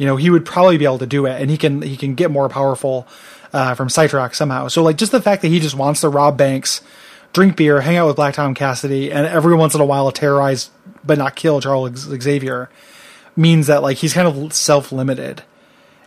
You 0.00 0.06
know, 0.06 0.16
he 0.16 0.30
would 0.30 0.46
probably 0.46 0.78
be 0.78 0.86
able 0.86 1.00
to 1.00 1.06
do 1.06 1.26
it, 1.26 1.42
and 1.42 1.50
he 1.50 1.58
can 1.58 1.82
he 1.82 1.94
can 1.94 2.14
get 2.14 2.30
more 2.30 2.48
powerful 2.48 3.06
uh, 3.52 3.74
from 3.74 3.88
Cytrax 3.88 4.34
somehow. 4.34 4.68
So 4.68 4.82
like 4.82 4.96
just 4.96 5.12
the 5.12 5.20
fact 5.20 5.42
that 5.42 5.48
he 5.48 5.60
just 5.60 5.74
wants 5.74 6.00
to 6.00 6.08
rob 6.08 6.38
banks, 6.38 6.80
drink 7.34 7.54
beer, 7.54 7.82
hang 7.82 7.98
out 7.98 8.06
with 8.06 8.16
Black 8.16 8.32
Tom 8.32 8.54
Cassidy, 8.54 9.12
and 9.12 9.26
every 9.26 9.54
once 9.54 9.74
in 9.74 9.80
a 9.82 9.84
while 9.84 10.10
terrorize 10.10 10.70
but 11.04 11.18
not 11.18 11.36
kill 11.36 11.60
Charles 11.60 11.98
Xavier 11.98 12.70
means 13.36 13.66
that 13.66 13.82
like 13.82 13.98
he's 13.98 14.14
kind 14.14 14.26
of 14.26 14.54
self 14.54 14.90
limited, 14.90 15.42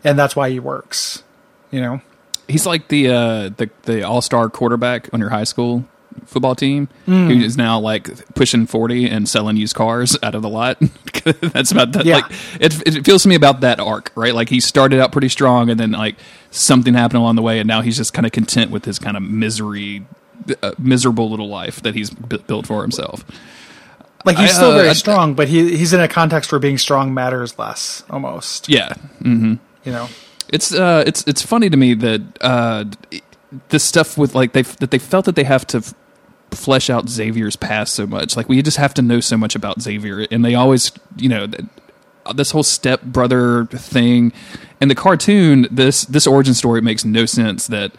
and 0.04 0.18
that's 0.18 0.36
why 0.36 0.50
he 0.50 0.60
works. 0.60 1.22
You 1.70 1.82
know. 1.82 2.02
He's 2.48 2.66
like 2.66 2.88
the 2.88 3.10
uh, 3.10 3.50
the 3.50 3.70
the 3.84 4.02
all 4.02 4.24
star 4.24 4.50
quarterback 4.50 5.14
on 5.14 5.20
your 5.20 5.30
high 5.30 5.44
school 5.44 5.86
football 6.26 6.56
team 6.56 6.88
who 7.06 7.30
is 7.32 7.58
now 7.58 7.80
like 7.80 8.08
pushing 8.36 8.66
forty 8.66 9.08
and 9.10 9.28
selling 9.30 9.58
used 9.58 9.76
cars 9.76 10.18
out 10.24 10.36
of 10.36 10.42
the 10.42 10.50
lot. 10.50 10.78
That's 11.24 11.72
about 11.72 11.92
that. 11.94 12.06
Yeah. 12.06 12.16
Like 12.18 12.32
it, 12.60 12.88
it 12.98 13.06
feels 13.06 13.24
to 13.24 13.30
me 13.30 13.36
about 13.36 13.62
that 13.62 13.80
arc, 13.80 14.12
right? 14.16 14.34
Like 14.34 14.50
he 14.50 14.60
started 14.60 15.00
out 15.00 15.12
pretty 15.12 15.30
strong, 15.30 15.70
and 15.70 15.80
then 15.80 15.92
like 15.92 16.16
something 16.52 16.94
happened 16.94 17.20
along 17.20 17.36
the 17.36 17.42
way, 17.42 17.60
and 17.60 17.68
now 17.68 17.82
he's 17.82 17.98
just 17.98 18.14
kind 18.14 18.26
of 18.26 18.32
content 18.32 18.72
with 18.72 18.86
his 18.86 19.00
kind 19.00 19.16
of 19.18 19.24
misery, 19.24 20.06
uh, 20.62 20.72
miserable 20.78 21.30
little 21.30 21.48
life 21.50 21.82
that 21.84 21.96
he's 21.96 22.10
bu- 22.10 22.40
built 22.40 22.68
for 22.68 22.82
himself. 22.82 23.24
Like 24.26 24.38
he's 24.38 24.52
I, 24.52 24.54
still 24.54 24.72
uh, 24.72 24.76
very 24.78 24.90
I- 24.90 24.94
strong, 24.94 25.34
but 25.34 25.48
he 25.50 25.76
he's 25.78 25.94
in 25.94 26.00
a 26.00 26.08
context 26.08 26.52
where 26.52 26.60
being 26.60 26.78
strong 26.78 27.14
matters 27.14 27.58
less, 27.60 28.04
almost. 28.10 28.70
Yeah, 28.70 28.94
You 29.22 29.60
know. 29.86 30.08
It's 30.50 30.74
uh, 30.74 31.04
it's 31.08 31.24
it's 31.26 31.42
funny 31.42 31.70
to 31.70 31.78
me 31.78 31.94
that 31.96 32.22
uh, 32.42 32.86
this 33.70 33.84
stuff 33.84 34.18
with 34.18 34.36
like 34.36 34.52
they 34.54 34.62
that 34.62 34.92
they 34.92 35.00
felt 35.00 35.26
that 35.26 35.36
they 35.36 35.46
have 35.46 35.66
to 35.68 35.82
flesh 36.56 36.90
out 36.90 37.10
Xavier's 37.10 37.56
past 37.56 37.94
so 37.94 38.06
much. 38.08 38.36
Like 38.36 38.50
we 38.50 38.62
just 38.62 38.78
have 38.78 38.94
to 38.96 39.02
know 39.02 39.20
so 39.20 39.38
much 39.38 39.56
about 39.56 39.82
Xavier, 39.82 40.28
and 40.32 40.44
they 40.44 40.56
always, 40.56 40.92
you 41.18 41.30
know, 41.30 41.48
this 42.34 42.52
whole 42.52 42.64
step 42.64 43.02
brother 43.04 43.66
thing. 43.66 44.32
In 44.82 44.88
the 44.88 44.96
cartoon, 44.96 45.68
this 45.72 46.06
this 46.06 46.28
origin 46.28 46.54
story 46.54 46.82
makes 46.82 47.06
no 47.06 47.26
sense. 47.26 47.68
That 47.68 47.94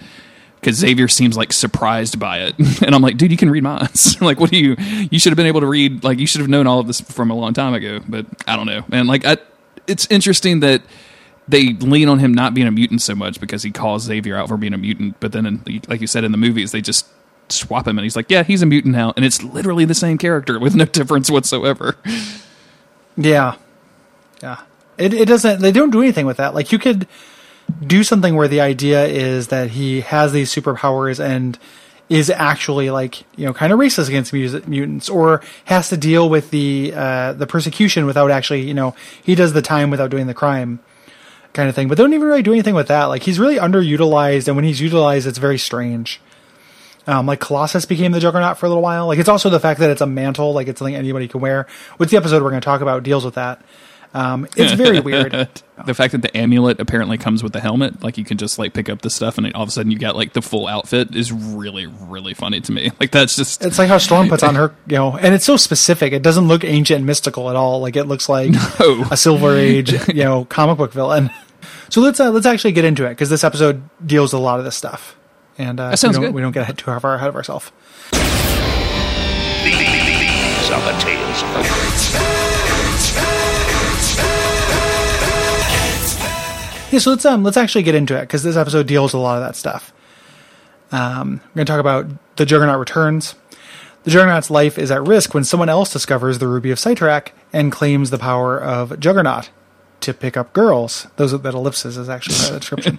because 0.61 0.77
Xavier 0.77 1.09
seems 1.09 1.37
like 1.37 1.53
surprised 1.53 2.19
by 2.19 2.41
it, 2.41 2.55
and 2.83 2.95
I'm 2.95 3.03
like, 3.03 3.17
dude, 3.17 3.31
you 3.31 3.37
can 3.37 3.51
read 3.51 3.63
minds. 3.63 4.21
like, 4.23 4.41
what 4.41 4.51
do 4.51 4.59
you? 4.59 4.77
You 5.11 5.19
should 5.19 5.31
have 5.31 5.37
been 5.37 5.47
able 5.47 5.61
to 5.61 5.67
read. 5.67 6.05
Like, 6.05 6.19
you 6.19 6.27
should 6.27 6.41
have 6.41 6.51
known 6.51 6.67
all 6.67 6.81
of 6.81 6.87
this 6.87 7.01
from 7.01 7.31
a 7.31 7.35
long 7.35 7.53
time 7.53 7.75
ago. 7.75 8.01
But 8.09 8.27
I 8.47 8.57
don't 8.57 8.67
know, 8.67 8.85
and 8.91 9.09
like, 9.09 9.25
I, 9.25 9.39
it's 9.87 10.07
interesting 10.11 10.61
that 10.61 10.83
they 11.47 11.75
lean 11.75 12.09
on 12.09 12.19
him 12.19 12.33
not 12.33 12.55
being 12.55 12.67
a 12.67 12.71
mutant 12.71 13.03
so 13.03 13.15
much 13.15 13.39
because 13.39 13.63
he 13.63 13.71
calls 13.71 14.05
Xavier 14.05 14.37
out 14.37 14.49
for 14.49 14.57
being 14.57 14.73
a 14.73 14.79
mutant. 14.79 15.21
But 15.21 15.33
then, 15.33 15.47
in, 15.47 15.83
like 15.89 16.01
you 16.01 16.07
said 16.07 16.25
in 16.25 16.33
the 16.33 16.39
movies, 16.39 16.73
they 16.73 16.81
just 16.81 17.07
swap 17.49 17.87
him, 17.87 17.99
and 17.99 18.05
he's 18.05 18.17
like, 18.17 18.31
yeah, 18.31 18.43
he's 18.43 18.63
a 18.63 18.67
mutant 18.67 18.95
now, 18.95 19.13
and 19.17 19.25
it's 19.25 19.43
literally 19.43 19.85
the 19.85 19.95
same 19.95 20.19
character 20.19 20.59
with 20.59 20.75
no 20.75 20.85
difference 20.99 21.31
whatsoever. 21.31 21.97
Yeah. 23.17 23.57
Yeah. 24.43 24.61
It 24.99 25.15
it 25.15 25.27
doesn't 25.27 25.61
they 25.61 25.73
don't 25.73 25.91
do 25.91 26.01
anything 26.01 26.27
with 26.27 26.37
that. 26.37 26.55
Like 26.55 26.73
you 26.73 26.79
could 26.79 27.07
do 27.85 28.05
something 28.05 28.35
where 28.37 28.49
the 28.49 28.61
idea 28.61 29.07
is 29.07 29.49
that 29.49 29.71
he 29.71 30.03
has 30.03 30.33
these 30.33 30.55
superpowers 30.55 31.19
and 31.19 31.59
is 32.09 32.29
actually 32.29 32.91
like, 32.91 33.23
you 33.37 33.47
know, 33.47 33.55
kind 33.55 33.73
of 33.73 33.79
racist 33.79 34.09
against 34.09 34.33
mutants 34.33 35.09
or 35.09 35.41
has 35.65 35.89
to 35.89 35.97
deal 35.97 36.29
with 36.29 36.51
the 36.51 36.93
uh 36.95 37.33
the 37.33 37.47
persecution 37.47 38.07
without 38.07 38.31
actually, 38.31 38.63
you 38.63 38.75
know, 38.75 38.95
he 39.23 39.35
does 39.35 39.53
the 39.53 39.63
time 39.63 39.91
without 39.91 40.11
doing 40.11 40.27
the 40.27 40.35
crime 40.35 40.81
kind 41.55 41.69
of 41.69 41.75
thing. 41.75 41.89
But 41.89 41.97
they 41.97 42.05
don't 42.05 42.15
even 42.15 42.27
really 42.27 42.43
do 42.43 42.53
anything 42.53 42.75
with 42.75 42.89
that. 42.89 43.07
Like 43.07 43.23
he's 43.23 43.39
really 43.39 43.57
underutilized 43.57 44.47
and 44.47 44.57
when 44.57 44.65
he's 44.65 44.81
utilized 44.81 45.27
it's 45.27 45.39
very 45.39 45.59
strange. 45.59 46.21
Um, 47.07 47.27
like 47.27 47.41
Colossus 47.41 47.85
became 47.85 48.13
the 48.13 48.21
Juggernaut 48.21 48.57
for 48.59 48.67
a 48.67 48.69
little 48.69 48.83
while. 48.83 49.07
Like 49.07 49.19
it's 49.19 49.29
also 49.29 49.51
the 49.51 49.61
fact 49.61 49.81
that 49.81 49.91
it's 49.91 50.01
a 50.01 50.07
mantle, 50.07 50.53
like 50.55 50.69
it's 50.69 50.79
something 50.79 50.95
anybody 50.95 51.29
can 51.29 51.41
wear. 51.41 51.67
Which 51.99 52.11
the 52.11 52.17
episode 52.17 52.43
we're 52.43 52.51
going 52.51 52.61
to 52.63 52.65
talk 52.65 52.81
about 52.81 53.03
deals 53.03 53.25
with 53.25 53.35
that. 53.35 53.61
Um, 54.15 54.47
it's 54.57 54.73
very 54.75 55.01
weird. 55.09 55.33
the 55.87 55.93
fact 55.93 56.13
that 56.13 56.23
the 56.23 56.35
amulet 56.37 56.79
apparently 56.81 57.19
comes 57.19 57.43
with 57.43 57.53
the 57.53 57.61
helmet, 57.61 58.03
like 58.05 58.17
you 58.17 58.25
can 58.25 58.39
just 58.39 58.61
like 58.61 58.73
pick 58.73 58.89
up 58.89 59.03
the 59.03 59.11
stuff, 59.11 59.39
and 59.39 59.53
all 59.55 59.63
of 59.65 59.69
a 59.69 59.73
sudden 59.73 59.91
you 59.91 59.99
got 59.99 60.15
like 60.15 60.33
the 60.35 60.41
full 60.41 60.69
outfit, 60.69 61.17
is 61.17 61.33
really 61.33 61.87
really 61.87 62.33
funny 62.33 62.61
to 62.61 62.71
me. 62.73 62.91
Like 63.01 63.11
that's 63.11 63.35
just 63.35 63.65
It's 63.65 63.77
like 63.79 63.89
how 63.89 63.99
Storm 63.99 64.29
puts 64.29 64.45
on 64.45 64.55
her, 64.55 64.73
you 64.87 64.95
know, 64.97 65.17
and 65.17 65.35
it's 65.35 65.45
so 65.45 65.57
specific. 65.57 66.13
It 66.13 66.23
doesn't 66.23 66.47
look 66.47 66.63
ancient 66.65 66.99
and 66.99 67.07
mystical 67.07 67.51
at 67.51 67.57
all. 67.57 67.81
Like 67.81 67.97
it 67.97 68.05
looks 68.05 68.29
like 68.29 68.53
No. 68.81 69.05
a 69.11 69.17
Silver 69.17 69.57
Age, 69.57 69.93
you 70.09 70.23
know, 70.23 70.45
comic 70.45 70.79
book 70.79 70.93
villain. 70.93 71.31
So 71.89 72.01
let's 72.01 72.21
uh, 72.21 72.31
let's 72.31 72.47
actually 72.47 72.73
get 72.73 72.85
into 72.85 73.05
it 73.07 73.11
because 73.11 73.31
this 73.31 73.43
episode 73.43 73.83
deals 74.07 74.33
with 74.33 74.41
a 74.41 74.43
lot 74.45 74.61
of 74.61 74.65
this 74.65 74.77
stuff, 74.77 75.17
and 75.59 75.81
uh, 75.81 75.91
That 75.91 75.99
sounds 75.99 76.19
we 76.19 76.23
don't, 76.25 76.33
good. 76.33 76.35
We 76.35 76.43
don't 76.43 76.53
get 76.53 76.77
too 76.79 76.99
far 76.99 77.15
ahead 77.15 77.29
of 77.29 77.37
ourselves. 77.37 77.71
These 79.63 80.71
are 80.71 80.81
the 80.81 80.99
tales 81.01 81.43
of 81.43 81.55
the 81.55 83.15
Yeah, 86.91 87.01
so 87.01 87.11
let's 87.11 87.25
um 87.25 87.43
let's 87.43 87.57
actually 87.57 87.83
get 87.83 87.97
into 87.97 88.17
it 88.17 88.21
because 88.21 88.45
this 88.45 88.57
episode 88.57 88.87
deals 88.87 89.13
with 89.13 89.19
a 89.19 89.23
lot 89.23 89.37
of 89.37 89.43
that 89.43 89.57
stuff. 89.57 89.93
Um, 90.93 91.41
we're 91.47 91.57
going 91.57 91.67
to 91.67 91.73
talk 91.73 91.81
about 91.81 92.07
the 92.37 92.47
Juggernaut 92.47 92.79
returns. 92.79 93.35
The 94.05 94.13
Juggernaut's 94.13 94.49
life 94.49 94.79
is 94.79 94.93
at 94.93 95.03
risk 95.05 95.35
when 95.35 95.43
someone 95.43 95.69
else 95.69 95.93
discovers 95.93 96.39
the 96.39 96.47
Ruby 96.47 96.71
of 96.71 96.79
Cyttorak 96.79 97.31
and 97.53 97.73
claims 97.73 98.11
the 98.11 98.19
power 98.19 98.61
of 98.61 99.01
Juggernaut 99.01 99.51
to 100.05 100.15
pick 100.15 100.37
up 100.37 100.53
girls. 100.53 101.07
Those 101.17 101.35
are, 101.35 101.39
that 101.39 101.55
ellipsis 101.55 101.97
is 101.97 102.09
actually 102.09 102.37
part 102.37 102.49
of 102.49 102.55
the 102.55 102.61
description. 102.61 102.99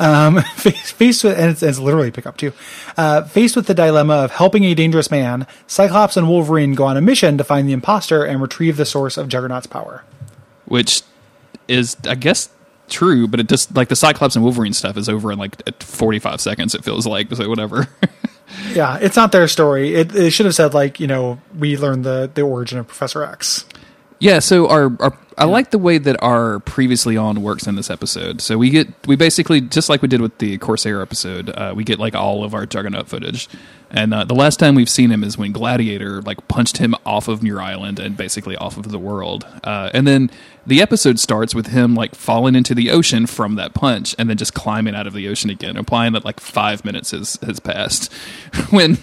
um, 0.00 0.42
face- 0.56 0.90
faced 0.90 1.24
with 1.24 1.38
and 1.38 1.50
it's, 1.50 1.62
it's 1.62 1.78
literally 1.78 2.10
pick 2.10 2.26
up 2.26 2.36
too. 2.36 2.52
Uh, 2.96 3.22
faced 3.22 3.54
with 3.56 3.66
the 3.66 3.74
dilemma 3.74 4.14
of 4.14 4.30
helping 4.32 4.64
a 4.64 4.74
dangerous 4.74 5.10
man, 5.10 5.46
Cyclops 5.66 6.16
and 6.16 6.28
Wolverine 6.28 6.74
go 6.74 6.84
on 6.84 6.96
a 6.96 7.00
mission 7.00 7.36
to 7.38 7.44
find 7.44 7.68
the 7.68 7.72
imposter 7.72 8.24
and 8.24 8.40
retrieve 8.42 8.76
the 8.76 8.86
source 8.86 9.16
of 9.16 9.28
Juggernaut's 9.28 9.66
power. 9.66 10.04
which 10.64 11.02
is 11.68 11.96
I 12.08 12.14
guess 12.14 12.48
true, 12.88 13.26
but 13.26 13.40
it 13.40 13.48
just 13.48 13.74
like 13.74 13.88
the 13.88 13.96
Cyclops 13.96 14.34
and 14.36 14.44
Wolverine 14.44 14.72
stuff 14.74 14.96
is 14.96 15.08
over 15.08 15.32
in 15.32 15.38
like 15.38 15.56
45 15.82 16.40
seconds. 16.40 16.74
It 16.74 16.84
feels 16.84 17.06
like 17.06 17.32
so 17.34 17.48
whatever. 17.48 17.88
Yeah, 18.72 18.98
it's 19.00 19.16
not 19.16 19.32
their 19.32 19.48
story. 19.48 19.94
It, 19.94 20.14
it 20.14 20.30
should 20.30 20.46
have 20.46 20.54
said 20.54 20.74
like 20.74 21.00
you 21.00 21.06
know 21.08 21.40
we 21.58 21.76
learned 21.76 22.04
the 22.04 22.30
the 22.32 22.42
origin 22.42 22.78
of 22.78 22.86
Professor 22.86 23.24
X. 23.24 23.64
Yeah, 24.20 24.38
so 24.38 24.68
our, 24.68 24.92
our 25.00 25.18
I 25.36 25.44
like 25.46 25.70
the 25.72 25.78
way 25.78 25.98
that 25.98 26.22
our 26.22 26.60
previously 26.60 27.16
on 27.16 27.42
works 27.42 27.66
in 27.66 27.74
this 27.74 27.90
episode. 27.90 28.40
So 28.40 28.56
we 28.56 28.70
get 28.70 28.88
we 29.06 29.16
basically 29.16 29.60
just 29.60 29.88
like 29.88 30.00
we 30.00 30.08
did 30.08 30.20
with 30.20 30.38
the 30.38 30.58
Corsair 30.58 31.02
episode, 31.02 31.50
uh, 31.50 31.72
we 31.74 31.82
get 31.84 31.98
like 31.98 32.14
all 32.14 32.44
of 32.44 32.54
our 32.54 32.64
Juggernaut 32.66 33.08
footage. 33.08 33.48
And 33.90 34.14
uh, 34.14 34.24
the 34.24 34.34
last 34.34 34.58
time 34.58 34.74
we've 34.76 34.88
seen 34.88 35.10
him 35.10 35.22
is 35.24 35.36
when 35.36 35.52
Gladiator 35.52 36.22
like 36.22 36.46
punched 36.48 36.78
him 36.78 36.94
off 37.04 37.26
of 37.28 37.42
Muir 37.42 37.60
Island 37.60 37.98
and 37.98 38.16
basically 38.16 38.56
off 38.56 38.76
of 38.76 38.90
the 38.90 38.98
world. 38.98 39.44
Uh, 39.64 39.90
and 39.92 40.06
then 40.06 40.30
the 40.66 40.80
episode 40.80 41.18
starts 41.18 41.54
with 41.54 41.66
him 41.68 41.94
like 41.96 42.14
falling 42.14 42.54
into 42.54 42.74
the 42.74 42.90
ocean 42.90 43.26
from 43.26 43.56
that 43.56 43.74
punch 43.74 44.14
and 44.18 44.30
then 44.30 44.36
just 44.36 44.54
climbing 44.54 44.94
out 44.94 45.06
of 45.08 45.12
the 45.14 45.28
ocean 45.28 45.50
again, 45.50 45.76
implying 45.76 46.12
that 46.12 46.24
like 46.24 46.38
five 46.40 46.84
minutes 46.84 47.10
has 47.10 47.38
has 47.44 47.58
passed. 47.60 48.12
when 48.70 48.98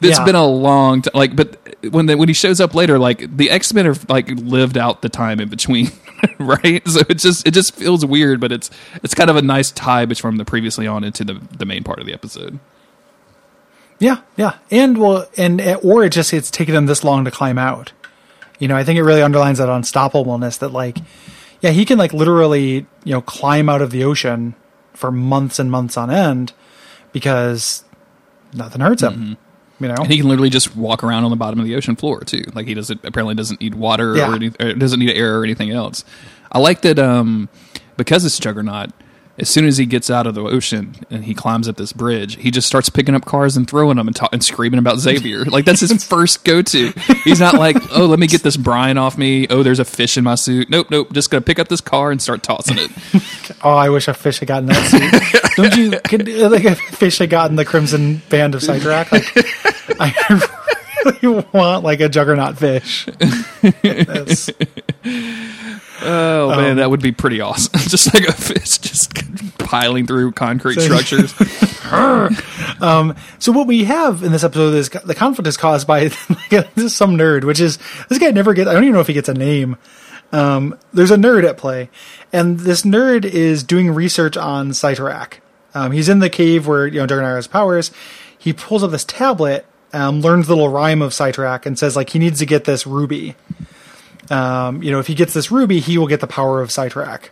it's 0.00 0.18
Yeah. 0.18 0.24
been 0.24 0.34
a 0.34 0.46
long 0.46 1.02
time, 1.02 1.12
like, 1.14 1.36
but 1.36 1.58
when 1.90 2.06
the, 2.06 2.16
when 2.16 2.28
he 2.28 2.34
shows 2.34 2.60
up 2.60 2.74
later, 2.74 2.98
like 2.98 3.36
the 3.36 3.50
X 3.50 3.72
Men 3.72 3.86
are 3.86 3.94
like 4.08 4.28
lived 4.28 4.76
out 4.76 5.02
the 5.02 5.08
time 5.08 5.40
in 5.40 5.48
between, 5.48 5.90
right? 6.38 6.86
So 6.88 7.00
it 7.08 7.18
just 7.18 7.46
it 7.46 7.52
just 7.52 7.74
feels 7.74 8.04
weird, 8.04 8.40
but 8.40 8.52
it's 8.52 8.70
it's 9.02 9.14
kind 9.14 9.30
of 9.30 9.36
a 9.36 9.42
nice 9.42 9.70
tie 9.70 10.06
from 10.06 10.36
the 10.36 10.44
previously 10.44 10.86
on 10.86 11.04
into 11.04 11.24
the 11.24 11.34
the 11.56 11.66
main 11.66 11.84
part 11.84 11.98
of 11.98 12.06
the 12.06 12.12
episode. 12.12 12.58
Yeah, 13.98 14.20
yeah, 14.36 14.58
and 14.70 14.98
well, 14.98 15.26
and 15.36 15.60
uh, 15.60 15.80
or 15.82 16.04
it 16.04 16.10
just 16.10 16.32
it's 16.34 16.50
taken 16.50 16.74
him 16.74 16.86
this 16.86 17.02
long 17.02 17.24
to 17.24 17.30
climb 17.30 17.58
out. 17.58 17.92
You 18.58 18.68
know, 18.68 18.76
I 18.76 18.84
think 18.84 18.98
it 18.98 19.02
really 19.02 19.22
underlines 19.22 19.58
that 19.58 19.68
unstoppableness. 19.68 20.58
That 20.58 20.70
like, 20.70 20.98
yeah, 21.60 21.70
he 21.70 21.84
can 21.84 21.98
like 21.98 22.12
literally 22.12 22.86
you 23.04 23.12
know 23.12 23.22
climb 23.22 23.68
out 23.68 23.82
of 23.82 23.90
the 23.90 24.04
ocean 24.04 24.54
for 24.92 25.10
months 25.10 25.58
and 25.58 25.70
months 25.70 25.96
on 25.96 26.10
end 26.10 26.52
because 27.12 27.84
nothing 28.52 28.80
hurts 28.80 29.02
him. 29.02 29.12
Mm-hmm. 29.12 29.45
You 29.78 29.88
know, 29.88 29.94
And 29.98 30.06
he 30.10 30.16
can 30.18 30.28
literally 30.28 30.48
just 30.50 30.74
walk 30.74 31.04
around 31.04 31.24
on 31.24 31.30
the 31.30 31.36
bottom 31.36 31.58
of 31.60 31.66
the 31.66 31.74
ocean 31.74 31.96
floor 31.96 32.20
too. 32.20 32.44
Like 32.54 32.66
he 32.66 32.72
doesn't 32.74 33.04
apparently 33.04 33.34
doesn't 33.34 33.60
need 33.60 33.74
water 33.74 34.16
Yeah. 34.16 34.30
or, 34.30 34.34
any, 34.34 34.50
or 34.58 34.72
doesn't 34.72 34.98
need 34.98 35.10
air 35.14 35.38
or 35.38 35.44
anything 35.44 35.70
else. 35.70 36.04
I 36.50 36.58
like 36.58 36.80
that. 36.82 36.98
Um, 36.98 37.48
because 37.96 38.24
it's 38.24 38.38
Juggernaut. 38.38 38.90
As 39.38 39.50
soon 39.50 39.66
as 39.66 39.76
he 39.76 39.84
gets 39.84 40.08
out 40.10 40.26
of 40.26 40.34
the 40.34 40.42
ocean 40.42 40.94
and 41.10 41.24
he 41.24 41.34
climbs 41.34 41.68
up 41.68 41.76
this 41.76 41.92
bridge, 41.92 42.36
he 42.36 42.50
just 42.50 42.66
starts 42.66 42.88
picking 42.88 43.14
up 43.14 43.26
cars 43.26 43.54
and 43.56 43.68
throwing 43.68 43.98
them 43.98 44.06
and, 44.06 44.16
ta- 44.16 44.30
and 44.32 44.42
screaming 44.42 44.78
about 44.78 44.98
Xavier. 44.98 45.44
Like 45.56 45.64
that's 45.66 45.80
his 45.80 46.04
first 46.08 46.44
go 46.44 46.62
to. 46.62 46.92
He's 47.24 47.38
not 47.40 47.54
like, 47.54 47.76
oh, 47.94 48.06
let 48.06 48.18
me 48.18 48.26
get 48.26 48.42
this 48.42 48.56
brine 48.56 48.96
off 48.98 49.16
me. 49.18 49.46
Oh, 49.48 49.62
there's 49.62 49.78
a 49.78 49.84
fish 49.84 50.16
in 50.16 50.24
my 50.24 50.34
suit. 50.36 50.70
Nope, 50.70 50.90
nope. 50.90 51.12
Just 51.12 51.30
gonna 51.30 51.42
pick 51.42 51.58
up 51.58 51.68
this 51.68 51.80
car 51.80 52.10
and 52.10 52.20
start 52.20 52.42
tossing 52.42 52.78
it. 52.78 52.90
Oh, 53.62 53.70
I 53.74 53.88
wish 53.88 54.06
a 54.06 54.14
fish 54.14 54.40
had 54.40 54.48
gotten 54.48 54.66
that 54.66 54.90
suit. 54.90 55.56
Don't 55.56 55.76
you? 55.76 55.98
Could, 56.00 56.28
like 56.28 56.64
a 56.64 56.74
fish 56.74 57.18
had 57.18 57.30
gotten 57.30 57.56
the 57.56 57.64
Crimson 57.64 58.20
Band 58.28 58.54
of 58.54 58.60
Cyttorak. 58.60 59.10
Like, 59.10 60.00
I 60.00 61.12
really 61.22 61.46
want 61.52 61.82
like 61.82 62.00
a 62.00 62.08
Juggernaut 62.08 62.58
fish. 62.58 63.06
Oh 66.02 66.50
man, 66.56 66.76
that 66.76 66.90
would 66.90 67.02
be 67.02 67.12
pretty 67.12 67.40
awesome. 67.40 67.72
just 67.88 68.12
like 68.12 68.28
a 68.28 68.32
fish 68.32 68.78
just 68.78 69.12
piling 69.58 70.06
through 70.06 70.32
concrete 70.32 70.80
structures. 70.80 71.34
So 73.38 73.52
what 73.52 73.66
we 73.66 73.84
have 73.84 74.22
in 74.22 74.32
this 74.32 74.44
episode 74.44 74.74
is 74.74 74.88
the 74.88 75.14
conflict 75.14 75.46
is 75.46 75.56
caused 75.56 75.86
by 75.86 76.08
this 76.50 76.94
some 76.94 77.16
nerd, 77.16 77.44
which 77.44 77.60
is 77.60 77.78
this 78.08 78.18
guy 78.18 78.30
never 78.30 78.54
gets. 78.54 78.68
I 78.68 78.72
don't 78.72 78.84
even 78.84 78.94
know 78.94 79.00
if 79.00 79.06
he 79.06 79.12
gets 79.12 79.28
a 79.28 79.34
name. 79.34 79.76
Um, 80.32 80.78
there's 80.92 81.12
a 81.12 81.16
nerd 81.16 81.48
at 81.48 81.56
play, 81.56 81.88
and 82.32 82.58
this 82.58 82.82
nerd 82.82 83.24
is 83.24 83.62
doing 83.62 83.90
research 83.90 84.36
on 84.36 84.70
Cyttorak. 84.70 85.34
Um, 85.74 85.92
he's 85.92 86.08
in 86.08 86.18
the 86.18 86.30
cave 86.30 86.66
where 86.66 86.86
you 86.86 86.98
know 86.98 87.06
Juggernaut 87.06 87.36
has 87.36 87.46
powers. 87.46 87.92
He 88.36 88.52
pulls 88.52 88.82
up 88.82 88.90
this 88.90 89.04
tablet, 89.04 89.66
um, 89.92 90.20
learns 90.20 90.46
the 90.46 90.54
little 90.54 90.70
rhyme 90.70 91.02
of 91.02 91.12
Cyttorak, 91.12 91.66
and 91.66 91.78
says 91.78 91.96
like 91.96 92.10
he 92.10 92.18
needs 92.18 92.38
to 92.40 92.46
get 92.46 92.64
this 92.64 92.86
ruby. 92.86 93.36
Um, 94.30 94.82
you 94.82 94.90
know, 94.90 94.98
if 94.98 95.06
he 95.06 95.14
gets 95.14 95.34
this 95.34 95.50
ruby, 95.50 95.80
he 95.80 95.98
will 95.98 96.06
get 96.06 96.20
the 96.20 96.26
power 96.26 96.60
of 96.60 96.70
Cyttorak. 96.70 97.28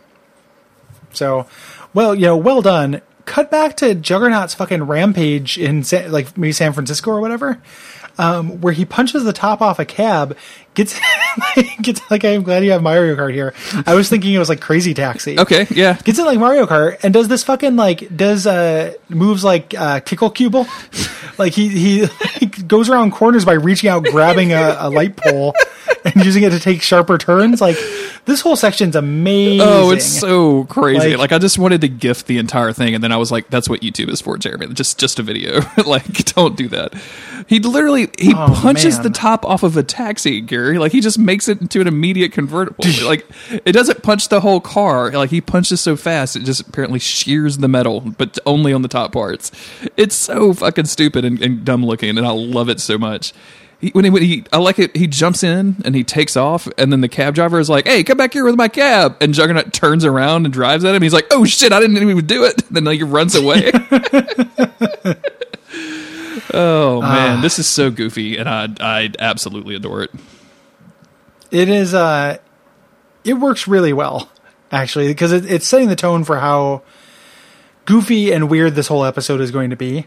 So, 1.13 1.47
well, 1.93 2.13
you 2.13 2.21
know, 2.21 2.37
well 2.37 2.61
done. 2.61 3.01
Cut 3.25 3.49
back 3.49 3.75
to 3.77 3.95
Juggernaut's 3.95 4.53
fucking 4.53 4.83
rampage 4.83 5.57
in 5.57 5.83
San, 5.83 6.11
like 6.11 6.37
maybe 6.37 6.51
San 6.51 6.73
Francisco 6.73 7.11
or 7.11 7.21
whatever, 7.21 7.61
um, 8.17 8.61
where 8.61 8.73
he 8.73 8.85
punches 8.85 9.23
the 9.23 9.33
top 9.33 9.61
off 9.61 9.79
a 9.79 9.85
cab, 9.85 10.37
gets 10.75 10.99
gets 11.81 12.01
like 12.11 12.23
I'm 12.23 12.43
glad 12.43 12.63
you 12.63 12.71
have 12.71 12.83
Mario 12.83 13.15
Kart 13.15 13.33
here. 13.33 13.53
I 13.85 13.95
was 13.95 14.09
thinking 14.09 14.33
it 14.33 14.37
was 14.39 14.49
like 14.49 14.61
Crazy 14.61 14.93
Taxi. 14.93 15.39
Okay, 15.39 15.65
yeah. 15.71 15.93
Gets 16.03 16.19
it 16.19 16.25
like 16.25 16.37
Mario 16.39 16.65
Kart 16.67 16.97
and 17.03 17.13
does 17.13 17.27
this 17.27 17.43
fucking 17.43 17.75
like 17.75 18.15
does 18.15 18.45
uh 18.45 18.93
moves 19.09 19.43
like 19.43 19.73
uh 19.73 19.99
Kickle 20.01 20.29
Cubicle, 20.29 20.67
like 21.37 21.53
he 21.53 21.69
he 21.69 22.01
like, 22.41 22.67
goes 22.67 22.89
around 22.89 23.11
corners 23.11 23.45
by 23.45 23.53
reaching 23.53 23.89
out, 23.89 24.03
grabbing 24.03 24.53
a, 24.53 24.77
a 24.79 24.89
light 24.89 25.15
pole, 25.15 25.53
and 26.03 26.23
using 26.23 26.43
it 26.43 26.51
to 26.51 26.59
take 26.59 26.81
sharper 26.81 27.17
turns. 27.17 27.61
Like 27.61 27.77
this 28.25 28.41
whole 28.41 28.55
section's 28.55 28.95
amazing. 28.95 29.61
Oh, 29.61 29.91
it's 29.91 30.05
so 30.05 30.63
crazy. 30.65 31.11
Like, 31.11 31.19
Like- 31.19 31.31
I 31.31 31.37
just 31.39 31.57
wanted 31.59 31.81
to 31.81 31.87
gift 31.87 32.27
the 32.27 32.37
entire 32.39 32.73
thing, 32.73 32.95
and 32.95 33.03
then 33.03 33.11
I 33.11 33.17
was 33.17 33.31
like, 33.31 33.49
"That's 33.49 33.69
what 33.69 33.81
YouTube 33.81 34.09
is 34.09 34.19
for, 34.21 34.37
Jeremy. 34.37 34.67
Just 34.73 34.99
just 34.99 35.19
a 35.19 35.23
video. 35.23 35.59
like, 35.85 36.25
don't 36.33 36.55
do 36.57 36.67
that." 36.69 36.93
He 37.47 37.59
literally 37.59 38.09
he 38.17 38.33
Oh, 38.35 38.57
punches 38.61 38.95
man. 38.95 39.03
the 39.03 39.09
top 39.11 39.45
off 39.45 39.61
of 39.63 39.77
a 39.77 39.83
taxi, 39.83 40.41
Gary. 40.41 40.64
Like 40.73 40.91
he 40.91 41.01
just 41.01 41.19
makes 41.19 41.47
it 41.47 41.61
into 41.61 41.81
an 41.81 41.87
immediate 41.87 42.31
convertible. 42.31 42.83
like 43.03 43.25
it 43.49 43.71
doesn't 43.71 44.03
punch 44.03 44.29
the 44.29 44.41
whole 44.41 44.59
car. 44.59 45.11
Like 45.11 45.29
he 45.29 45.41
punches 45.41 45.81
so 45.81 45.95
fast, 45.95 46.35
it 46.35 46.43
just 46.43 46.67
apparently 46.67 46.99
shears 46.99 47.57
the 47.57 47.67
metal, 47.67 48.01
but 48.01 48.37
only 48.45 48.73
on 48.73 48.81
the 48.81 48.87
top 48.87 49.13
parts. 49.13 49.51
It's 49.97 50.15
so 50.15 50.53
fucking 50.53 50.85
stupid 50.85 51.25
and, 51.25 51.41
and 51.41 51.63
dumb 51.63 51.85
looking, 51.85 52.17
and 52.17 52.25
I 52.25 52.31
love 52.31 52.69
it 52.69 52.79
so 52.79 52.97
much. 52.97 53.33
He, 53.79 53.89
when, 53.89 54.05
he, 54.05 54.09
when 54.09 54.23
he, 54.23 54.43
I 54.51 54.57
like 54.57 54.79
it. 54.79 54.95
He 54.95 55.05
jumps 55.07 55.43
in 55.43 55.75
and 55.83 55.93
he 55.95 56.03
takes 56.03 56.37
off, 56.37 56.67
and 56.77 56.91
then 56.91 57.01
the 57.01 57.09
cab 57.09 57.35
driver 57.35 57.59
is 57.59 57.69
like, 57.69 57.85
"Hey, 57.85 58.03
come 58.03 58.17
back 58.17 58.33
here 58.33 58.45
with 58.45 58.55
my 58.55 58.67
cab." 58.67 59.17
And 59.21 59.33
Juggernaut 59.33 59.73
turns 59.73 60.05
around 60.05 60.45
and 60.45 60.53
drives 60.53 60.83
at 60.85 60.95
him. 60.95 61.01
He's 61.01 61.13
like, 61.13 61.27
"Oh 61.31 61.45
shit, 61.45 61.71
I 61.73 61.79
didn't 61.79 61.97
even 61.97 62.25
do 62.25 62.45
it." 62.45 62.55
And 62.67 62.77
then 62.77 62.83
like 62.85 62.97
he 62.97 63.03
runs 63.03 63.35
away. 63.35 63.71
oh 66.53 67.01
man, 67.01 67.37
ah. 67.37 67.39
this 67.41 67.59
is 67.59 67.67
so 67.67 67.91
goofy, 67.91 68.37
and 68.37 68.49
I 68.49 68.69
I 68.79 69.11
absolutely 69.19 69.75
adore 69.75 70.03
it. 70.03 70.11
It 71.55 71.69
is. 71.69 71.93
Uh, 71.93 72.37
it 73.23 73.35
works 73.35 73.65
really 73.65 73.93
well, 73.93 74.29
actually, 74.73 75.07
because 75.07 75.31
it, 75.31 75.49
it's 75.49 75.65
setting 75.65 75.87
the 75.87 75.95
tone 75.95 76.25
for 76.25 76.37
how 76.37 76.81
goofy 77.85 78.33
and 78.33 78.49
weird 78.49 78.75
this 78.75 78.87
whole 78.87 79.05
episode 79.05 79.39
is 79.39 79.51
going 79.51 79.69
to 79.69 79.77
be. 79.77 80.05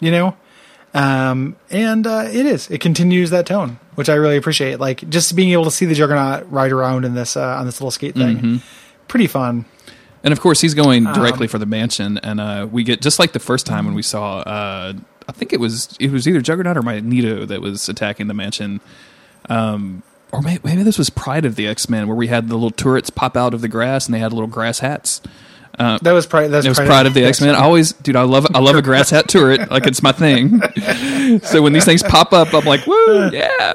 You 0.00 0.10
know, 0.10 0.36
um, 0.94 1.54
and 1.70 2.04
uh, 2.08 2.24
it 2.26 2.44
is. 2.44 2.68
It 2.72 2.80
continues 2.80 3.30
that 3.30 3.46
tone, 3.46 3.78
which 3.94 4.08
I 4.08 4.14
really 4.14 4.36
appreciate. 4.36 4.80
Like 4.80 5.08
just 5.08 5.36
being 5.36 5.50
able 5.50 5.62
to 5.64 5.70
see 5.70 5.86
the 5.86 5.94
Juggernaut 5.94 6.50
ride 6.50 6.72
around 6.72 7.04
in 7.04 7.14
this 7.14 7.36
uh, 7.36 7.58
on 7.58 7.66
this 7.66 7.80
little 7.80 7.92
skate 7.92 8.16
thing, 8.16 8.60
pretty 9.06 9.28
fun. 9.28 9.64
And 10.24 10.32
of 10.32 10.40
course, 10.40 10.60
he's 10.60 10.74
going 10.74 11.04
directly 11.04 11.46
for 11.46 11.58
the 11.58 11.66
mansion, 11.66 12.18
and 12.18 12.40
uh, 12.40 12.66
we 12.68 12.82
get 12.82 13.00
just 13.00 13.20
like 13.20 13.32
the 13.32 13.38
first 13.38 13.64
time 13.64 13.84
when 13.84 13.94
we 13.94 14.02
saw. 14.02 14.38
Uh, 14.40 14.94
I 15.28 15.32
think 15.32 15.52
it 15.52 15.60
was 15.60 15.96
it 16.00 16.10
was 16.10 16.26
either 16.26 16.40
Juggernaut 16.40 16.76
or 16.76 16.82
Magneto 16.82 17.46
that 17.46 17.60
was 17.60 17.88
attacking 17.88 18.26
the 18.26 18.34
mansion, 18.34 18.80
um, 19.48 20.02
or 20.32 20.40
maybe, 20.40 20.60
maybe 20.64 20.82
this 20.82 20.98
was 20.98 21.10
Pride 21.10 21.44
of 21.44 21.56
the 21.56 21.66
X 21.66 21.88
Men, 21.88 22.08
where 22.08 22.16
we 22.16 22.26
had 22.26 22.48
the 22.48 22.54
little 22.54 22.70
turrets 22.70 23.10
pop 23.10 23.36
out 23.36 23.54
of 23.54 23.60
the 23.60 23.68
grass 23.68 24.06
and 24.06 24.14
they 24.14 24.18
had 24.18 24.32
little 24.32 24.48
grass 24.48 24.78
hats. 24.80 25.20
Uh, 25.78 25.98
that 26.02 26.12
was 26.12 26.26
pride. 26.26 26.48
that 26.48 26.66
was 26.66 26.78
Pride 26.78 27.06
of 27.06 27.14
the 27.14 27.24
X 27.24 27.40
Men. 27.40 27.54
I 27.54 27.60
always, 27.60 27.92
dude, 27.92 28.16
I 28.16 28.22
love 28.22 28.46
I 28.54 28.58
love 28.58 28.76
a 28.76 28.82
grass 28.82 29.10
hat 29.10 29.28
turret. 29.28 29.60
Like 29.70 29.86
it's 29.86 30.02
my 30.02 30.12
thing. 30.12 30.60
so 31.40 31.62
when 31.62 31.72
these 31.72 31.84
things 31.84 32.02
pop 32.02 32.32
up, 32.32 32.52
I'm 32.52 32.64
like, 32.64 32.86
woo, 32.86 33.30
yeah. 33.30 33.72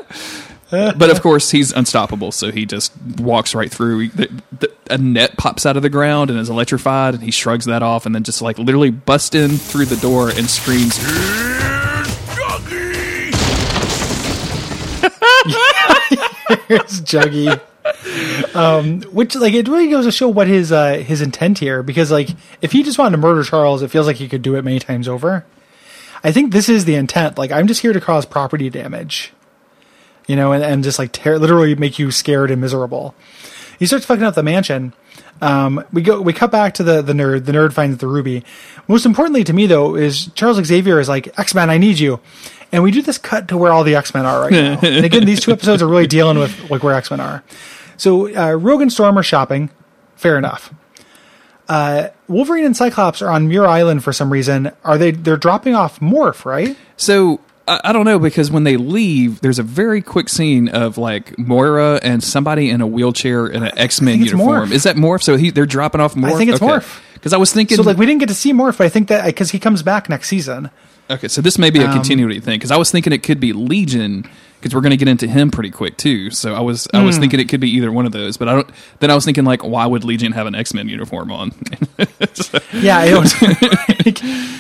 But 0.69 1.09
of 1.09 1.21
course, 1.21 1.49
he's 1.49 1.71
unstoppable. 1.71 2.31
So 2.31 2.51
he 2.51 2.65
just 2.65 2.91
walks 3.19 3.55
right 3.55 3.71
through. 3.71 4.09
The, 4.09 4.41
the, 4.59 4.71
a 4.89 4.97
net 4.97 5.37
pops 5.37 5.65
out 5.65 5.75
of 5.77 5.83
the 5.83 5.89
ground 5.89 6.29
and 6.29 6.39
is 6.39 6.49
electrified, 6.49 7.13
and 7.13 7.23
he 7.23 7.31
shrugs 7.31 7.65
that 7.65 7.81
off, 7.81 8.05
and 8.05 8.13
then 8.13 8.23
just 8.23 8.41
like 8.41 8.59
literally 8.59 8.91
busts 8.91 9.33
in 9.33 9.51
through 9.51 9.85
the 9.85 9.97
door 9.97 10.29
and 10.29 10.49
screams. 10.49 10.97
It's 16.69 16.99
Juggy. 17.01 17.59
Um, 18.53 19.01
which 19.03 19.35
like 19.35 19.53
it 19.53 19.67
really 19.67 19.89
goes 19.89 20.05
to 20.05 20.11
show 20.11 20.27
what 20.27 20.47
his 20.47 20.71
uh, 20.71 20.95
his 20.95 21.21
intent 21.21 21.59
here, 21.59 21.81
because 21.83 22.11
like 22.11 22.29
if 22.61 22.73
he 22.73 22.83
just 22.83 22.97
wanted 22.97 23.11
to 23.11 23.17
murder 23.17 23.43
Charles, 23.43 23.81
it 23.81 23.89
feels 23.89 24.07
like 24.07 24.17
he 24.17 24.27
could 24.27 24.41
do 24.41 24.55
it 24.55 24.65
many 24.65 24.79
times 24.79 25.07
over. 25.07 25.45
I 26.23 26.31
think 26.31 26.51
this 26.51 26.67
is 26.67 26.85
the 26.85 26.95
intent. 26.95 27.37
Like 27.37 27.51
I'm 27.51 27.67
just 27.67 27.81
here 27.81 27.93
to 27.93 28.01
cause 28.01 28.25
property 28.25 28.69
damage, 28.69 29.31
you 30.27 30.35
know, 30.35 30.51
and, 30.51 30.63
and 30.63 30.83
just 30.83 30.99
like 30.99 31.13
tear, 31.13 31.39
literally 31.39 31.75
make 31.75 31.97
you 31.97 32.11
scared 32.11 32.51
and 32.51 32.59
miserable. 32.59 33.15
He 33.79 33.85
starts 33.85 34.05
fucking 34.05 34.23
up 34.23 34.35
the 34.35 34.43
mansion. 34.43 34.93
Um, 35.39 35.83
we 35.93 36.01
go, 36.01 36.19
we 36.19 36.33
cut 36.33 36.51
back 36.51 36.73
to 36.75 36.83
the 36.83 37.01
the 37.01 37.13
nerd. 37.13 37.45
The 37.45 37.51
nerd 37.51 37.71
finds 37.71 37.99
the 37.99 38.07
ruby. 38.07 38.43
Most 38.87 39.05
importantly 39.05 39.43
to 39.45 39.53
me 39.53 39.65
though 39.65 39.95
is 39.95 40.27
Charles 40.33 40.61
Xavier 40.63 40.99
is 40.99 41.07
like 41.07 41.39
X 41.39 41.55
Men, 41.55 41.69
I 41.69 41.77
need 41.77 41.99
you, 41.99 42.19
and 42.71 42.83
we 42.83 42.91
do 42.91 43.01
this 43.01 43.17
cut 43.17 43.47
to 43.49 43.57
where 43.57 43.71
all 43.71 43.83
the 43.83 43.95
X 43.95 44.13
Men 44.13 44.25
are 44.25 44.41
right 44.41 44.51
now. 44.51 44.79
and 44.81 45.05
again, 45.05 45.25
these 45.25 45.41
two 45.41 45.51
episodes 45.53 45.81
are 45.81 45.87
really 45.87 46.07
dealing 46.07 46.37
with 46.37 46.69
like 46.69 46.83
where 46.83 46.93
X 46.93 47.09
Men 47.11 47.19
are. 47.19 47.43
So 47.97 48.33
uh, 48.35 48.53
Rogue 48.53 48.81
and 48.81 48.91
Storm 48.91 49.17
are 49.17 49.23
shopping. 49.23 49.69
Fair 50.15 50.37
enough. 50.37 50.73
Uh, 51.69 52.09
Wolverine 52.27 52.65
and 52.65 52.77
Cyclops 52.77 53.21
are 53.21 53.29
on 53.29 53.47
Muir 53.47 53.65
Island 53.65 54.03
for 54.03 54.13
some 54.13 54.31
reason. 54.31 54.71
Are 54.83 54.97
they? 54.97 55.11
They're 55.11 55.37
dropping 55.37 55.75
off 55.75 55.99
Morph, 55.99 56.45
right? 56.45 56.77
So 56.95 57.41
I, 57.67 57.81
I 57.85 57.93
don't 57.93 58.05
know 58.05 58.19
because 58.19 58.49
when 58.49 58.63
they 58.63 58.77
leave, 58.77 59.41
there's 59.41 59.59
a 59.59 59.63
very 59.63 60.01
quick 60.01 60.29
scene 60.29 60.69
of 60.69 60.97
like 60.97 61.37
Moira 61.37 61.99
and 62.01 62.23
somebody 62.23 62.69
in 62.69 62.81
a 62.81 62.87
wheelchair 62.87 63.47
in 63.47 63.63
an 63.63 63.77
X 63.77 64.01
Men 64.01 64.19
uniform. 64.23 64.71
Is 64.71 64.83
that 64.83 64.95
Morph? 64.95 65.23
So 65.23 65.35
he 65.35 65.49
they're 65.49 65.65
dropping 65.65 65.99
off 66.01 66.15
Morph. 66.15 66.33
I 66.33 66.37
think 66.37 66.51
it's 66.51 66.59
Morph. 66.59 67.01
Because 67.13 67.33
I 67.33 67.37
was 67.37 67.51
thinking, 67.51 67.75
So 67.77 67.83
like 67.83 67.97
we 67.97 68.05
didn't 68.05 68.19
get 68.19 68.29
to 68.29 68.35
see 68.35 68.53
Morph, 68.53 68.77
but 68.77 68.85
I 68.85 68.89
think 68.89 69.09
that 69.09 69.25
because 69.25 69.51
he 69.51 69.59
comes 69.59 69.83
back 69.83 70.07
next 70.07 70.29
season. 70.29 70.69
Okay, 71.09 71.27
so 71.27 71.41
this 71.41 71.57
may 71.57 71.69
be 71.69 71.79
a 71.81 71.85
Um, 71.87 71.93
continuity 71.93 72.39
thing. 72.39 72.57
Because 72.59 72.71
I 72.71 72.77
was 72.77 72.91
thinking 72.91 73.13
it 73.13 73.23
could 73.23 73.39
be 73.39 73.53
Legion. 73.53 74.25
Because 74.59 74.73
we're 74.73 74.81
going 74.81 74.89
to 74.91 74.97
get 74.97 75.07
into 75.07 75.27
him 75.27 75.51
pretty 75.51 75.69
quick 75.69 75.97
too. 75.97 76.31
So 76.31 76.55
I 76.55 76.61
was 76.61 76.87
I 76.91 76.99
Hmm. 76.99 77.05
was 77.05 77.19
thinking 77.19 77.39
it 77.39 77.47
could 77.47 77.59
be 77.59 77.69
either 77.75 77.91
one 77.91 78.07
of 78.07 78.11
those. 78.11 78.37
But 78.37 78.49
I 78.49 78.53
don't. 78.55 78.69
Then 78.99 79.11
I 79.11 79.15
was 79.15 79.23
thinking 79.23 79.43
like, 79.45 79.63
why 79.63 79.85
would 79.85 80.03
Legion 80.03 80.31
have 80.31 80.47
an 80.47 80.55
X 80.55 80.73
Men 80.73 80.89
uniform 80.89 81.31
on? 81.31 81.51
Yeah, 82.73 82.97
I 82.99 83.09
don't. 83.09 83.27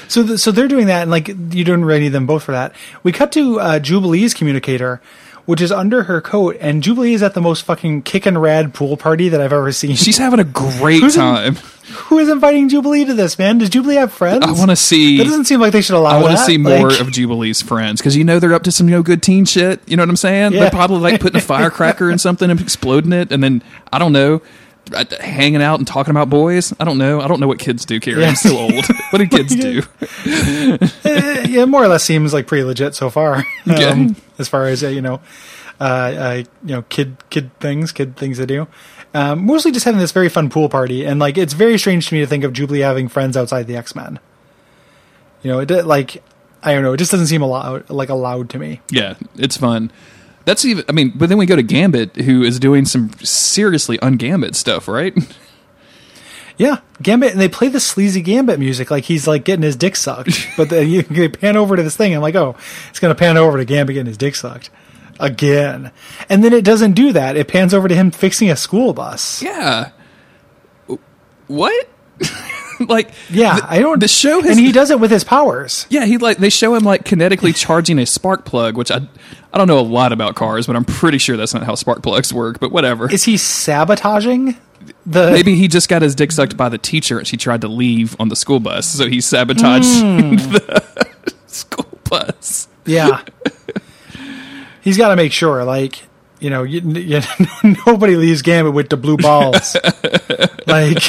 so 0.07 0.23
the, 0.23 0.37
so 0.37 0.51
they're 0.51 0.67
doing 0.67 0.87
that, 0.87 1.03
and 1.03 1.11
like 1.11 1.27
you 1.27 1.63
don't 1.63 1.83
really 1.83 2.01
need 2.01 2.09
them 2.09 2.25
both 2.25 2.43
for 2.43 2.51
that. 2.51 2.73
We 3.03 3.11
cut 3.11 3.31
to 3.33 3.59
uh, 3.59 3.79
Jubilee's 3.79 4.33
communicator, 4.33 5.01
which 5.47 5.61
is 5.61 5.71
under 5.71 6.03
her 6.03 6.21
coat, 6.21 6.55
and 6.61 6.83
Jubilee 6.83 7.13
is 7.15 7.23
at 7.23 7.33
the 7.33 7.41
most 7.41 7.63
fucking 7.63 8.03
kick 8.03 8.27
and 8.27 8.39
rad 8.39 8.75
pool 8.75 8.95
party 8.97 9.29
that 9.29 9.41
I've 9.41 9.51
ever 9.53 9.71
seen. 9.71 9.95
She's 9.95 10.19
having 10.19 10.39
a 10.39 10.43
great 10.43 11.01
Who's 11.01 11.15
in- 11.15 11.21
time. 11.21 11.55
Who 12.09 12.19
is 12.19 12.27
inviting 12.27 12.67
Jubilee 12.67 13.05
to 13.05 13.13
this, 13.13 13.39
man? 13.39 13.59
Does 13.59 13.69
Jubilee 13.69 13.95
have 13.95 14.11
friends? 14.11 14.45
I 14.45 14.51
want 14.51 14.69
to 14.71 14.75
see. 14.75 15.17
That 15.19 15.23
doesn't 15.23 15.45
seem 15.45 15.61
like 15.61 15.71
they 15.71 15.81
should 15.81 15.95
allow 15.95 16.19
I 16.19 16.21
want 16.21 16.37
to 16.37 16.43
see 16.43 16.57
more 16.57 16.89
Like- 16.89 16.99
of 16.99 17.11
Jubilee's 17.11 17.61
friends 17.61 18.01
because 18.01 18.15
you 18.17 18.25
know 18.25 18.39
they're 18.39 18.53
up 18.53 18.63
to 18.63 18.71
some 18.73 18.87
no 18.89 19.01
good 19.01 19.23
teen 19.23 19.45
shit. 19.45 19.79
You 19.87 19.95
know 19.95 20.03
what 20.03 20.09
I'm 20.09 20.17
saying? 20.17 20.51
Yeah. 20.51 20.59
They're 20.59 20.69
probably 20.69 20.99
like 20.99 21.21
putting 21.21 21.37
a 21.37 21.41
firecracker 21.43 22.11
in 22.11 22.17
something 22.19 22.51
and 22.51 22.59
exploding 22.59 23.13
it, 23.13 23.31
and 23.31 23.41
then 23.41 23.63
I 23.91 23.99
don't 23.99 24.11
know. 24.11 24.41
Uh, 24.93 25.05
hanging 25.19 25.61
out 25.61 25.79
and 25.79 25.87
talking 25.87 26.11
about 26.11 26.29
boys. 26.29 26.73
I 26.79 26.85
don't 26.85 26.97
know. 26.97 27.21
I 27.21 27.27
don't 27.27 27.39
know 27.39 27.47
what 27.47 27.59
kids 27.59 27.85
do, 27.85 27.99
Gary. 27.99 28.21
Yeah. 28.21 28.29
I'm 28.29 28.35
so 28.35 28.57
old. 28.57 28.85
what 29.09 29.19
do 29.19 29.27
kids 29.27 29.55
do? 29.55 29.81
Uh, 31.05 31.45
yeah, 31.47 31.65
more 31.65 31.83
or 31.83 31.87
less 31.87 32.03
seems 32.03 32.33
like 32.33 32.47
pretty 32.47 32.63
legit 32.63 32.93
so 32.95 33.09
far. 33.09 33.43
Um, 33.67 34.15
as 34.37 34.47
far 34.47 34.65
as 34.67 34.83
uh, 34.83 34.87
you 34.87 35.01
know, 35.01 35.21
uh, 35.79 35.83
uh, 35.83 36.43
you 36.63 36.75
know, 36.75 36.81
kid 36.83 37.17
kid 37.29 37.51
things, 37.59 37.91
kid 37.91 38.15
things 38.15 38.37
to 38.37 38.45
do. 38.45 38.67
Um, 39.13 39.45
mostly 39.45 39.71
just 39.71 39.85
having 39.85 39.99
this 39.99 40.11
very 40.11 40.29
fun 40.29 40.49
pool 40.49 40.69
party, 40.69 41.05
and 41.05 41.19
like 41.19 41.37
it's 41.37 41.53
very 41.53 41.77
strange 41.77 42.07
to 42.09 42.15
me 42.15 42.21
to 42.21 42.27
think 42.27 42.43
of 42.43 42.53
Jubilee 42.53 42.79
having 42.79 43.07
friends 43.07 43.37
outside 43.37 43.67
the 43.67 43.75
X 43.75 43.95
Men. 43.95 44.19
You 45.43 45.51
know, 45.51 45.59
it 45.59 45.69
like 45.85 46.23
I 46.63 46.73
don't 46.73 46.83
know, 46.83 46.93
it 46.93 46.97
just 46.97 47.11
doesn't 47.11 47.27
seem 47.27 47.41
allowed 47.41 47.89
like 47.89 48.09
allowed 48.09 48.49
to 48.51 48.59
me. 48.59 48.81
Yeah, 48.89 49.15
it's 49.35 49.57
fun. 49.57 49.91
That's 50.47 50.63
even. 50.63 50.85
I 50.87 50.93
mean, 50.93 51.11
but 51.13 51.27
then 51.27 51.37
we 51.37 51.45
go 51.45 51.57
to 51.57 51.61
Gambit, 51.61 52.15
who 52.15 52.41
is 52.41 52.57
doing 52.57 52.85
some 52.85 53.11
seriously 53.21 53.99
un-Gambit 53.99 54.55
stuff, 54.55 54.87
right? 54.87 55.13
Yeah, 56.55 56.79
Gambit, 57.01 57.33
and 57.33 57.41
they 57.41 57.49
play 57.49 57.67
the 57.67 57.81
sleazy 57.81 58.21
Gambit 58.21 58.57
music 58.57 58.89
like 58.89 59.03
he's 59.03 59.27
like 59.27 59.43
getting 59.43 59.61
his 59.61 59.75
dick 59.75 59.97
sucked. 59.97 60.47
but 60.57 60.69
then 60.69 60.87
you, 60.87 61.01
they 61.03 61.27
pan 61.27 61.57
over 61.57 61.75
to 61.75 61.83
this 61.83 61.97
thing. 61.97 62.15
I'm 62.15 62.21
like, 62.21 62.33
oh, 62.33 62.55
it's 62.89 62.99
going 62.99 63.13
to 63.13 63.19
pan 63.19 63.35
over 63.35 63.57
to 63.57 63.65
Gambit 63.65 63.93
getting 63.93 64.07
his 64.07 64.17
dick 64.17 64.35
sucked 64.35 64.69
again, 65.19 65.91
and 66.29 66.41
then 66.43 66.53
it 66.53 66.63
doesn't 66.63 66.93
do 66.93 67.11
that. 67.11 67.35
It 67.35 67.49
pans 67.49 67.73
over 67.73 67.89
to 67.89 67.93
him 67.93 68.09
fixing 68.09 68.49
a 68.49 68.55
school 68.55 68.93
bus. 68.93 69.43
Yeah. 69.43 69.91
What? 71.47 71.89
like, 72.87 73.11
Yeah, 73.29 73.55
the- 73.59 73.71
I 73.71 73.79
don't. 73.79 73.99
The 73.99 74.07
show 74.07 74.41
has 74.41 74.51
and 74.51 74.59
he 74.59 74.71
does 74.71 74.91
it 74.91 74.99
with 74.99 75.11
his 75.11 75.23
powers. 75.23 75.85
Yeah, 75.89 76.05
he 76.05 76.17
like 76.17 76.37
they 76.37 76.49
show 76.49 76.75
him 76.75 76.83
like 76.83 77.03
kinetically 77.03 77.55
charging 77.55 77.99
a 77.99 78.05
spark 78.05 78.45
plug, 78.45 78.77
which 78.77 78.91
I 78.91 79.01
I 79.53 79.57
don't 79.57 79.67
know 79.67 79.79
a 79.79 79.81
lot 79.81 80.11
about 80.11 80.35
cars, 80.35 80.67
but 80.67 80.75
I'm 80.75 80.85
pretty 80.85 81.17
sure 81.17 81.37
that's 81.37 81.53
not 81.53 81.63
how 81.63 81.75
spark 81.75 82.03
plugs 82.03 82.33
work. 82.33 82.59
But 82.59 82.71
whatever. 82.71 83.09
Is 83.11 83.23
he 83.23 83.37
sabotaging 83.37 84.57
the? 85.05 85.31
Maybe 85.31 85.55
he 85.55 85.67
just 85.67 85.89
got 85.89 86.01
his 86.01 86.15
dick 86.15 86.31
sucked 86.31 86.57
by 86.57 86.69
the 86.69 86.77
teacher 86.77 87.17
and 87.17 87.27
she 87.27 87.37
tried 87.37 87.61
to 87.61 87.67
leave 87.67 88.15
on 88.19 88.29
the 88.29 88.35
school 88.35 88.59
bus, 88.59 88.85
so 88.87 89.07
he 89.07 89.21
sabotaged 89.21 89.87
Hmm. 90.01 90.35
the 90.51 90.83
school 91.47 91.87
bus. 92.09 92.67
Yeah, 92.85 93.21
he's 94.81 94.97
got 94.97 95.09
to 95.09 95.15
make 95.15 95.31
sure, 95.33 95.63
like 95.63 96.03
you 96.39 96.49
know, 96.51 96.61
you, 96.63 96.81
you, 96.81 97.19
nobody 97.87 98.15
leaves 98.15 98.43
Gambit 98.43 98.73
with 98.73 98.89
the 98.89 98.97
blue 98.97 99.17
balls. 99.17 99.75
like, 100.67 100.99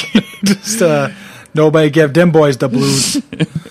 just 0.43 0.81
uh, 0.81 1.09
nobody 1.53 1.89
give 1.89 2.13
them 2.13 2.31
boys 2.31 2.57
the 2.57 2.67
blues. 2.69 3.21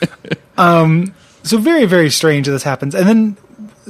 um, 0.59 1.15
so 1.43 1.59
very 1.59 1.87
very 1.87 2.11
strange 2.11 2.47
that 2.47 2.53
this 2.53 2.63
happens, 2.63 2.95
and 2.95 3.07
then 3.09 3.37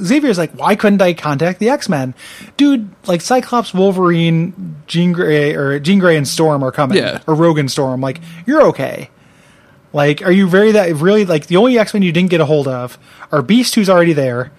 Xavier's 0.01 0.37
like, 0.37 0.51
why 0.51 0.75
couldn't 0.75 1.01
I 1.01 1.13
contact 1.13 1.59
the 1.59 1.69
X 1.69 1.89
Men, 1.89 2.13
dude? 2.57 2.89
Like 3.05 3.21
Cyclops, 3.21 3.73
Wolverine, 3.73 4.75
Jean 4.87 5.11
Grey, 5.11 5.53
or 5.55 5.79
Jean 5.79 5.99
Grey 5.99 6.15
and 6.15 6.27
Storm 6.27 6.63
are 6.63 6.71
coming, 6.71 6.97
Yeah. 6.97 7.19
or 7.27 7.35
Rogue 7.35 7.57
and 7.59 7.69
Storm. 7.69 7.99
Like, 8.01 8.21
you're 8.45 8.61
okay. 8.67 9.09
Like, 9.91 10.21
are 10.21 10.31
you 10.31 10.47
very 10.47 10.71
that 10.73 10.93
really 10.95 11.25
like 11.25 11.47
the 11.47 11.57
only 11.57 11.77
X 11.77 11.93
Men 11.93 12.03
you 12.03 12.11
didn't 12.11 12.29
get 12.29 12.39
a 12.41 12.45
hold 12.45 12.67
of 12.67 12.97
are 13.31 13.41
Beast, 13.41 13.75
who's 13.75 13.89
already 13.89 14.13
there, 14.13 14.51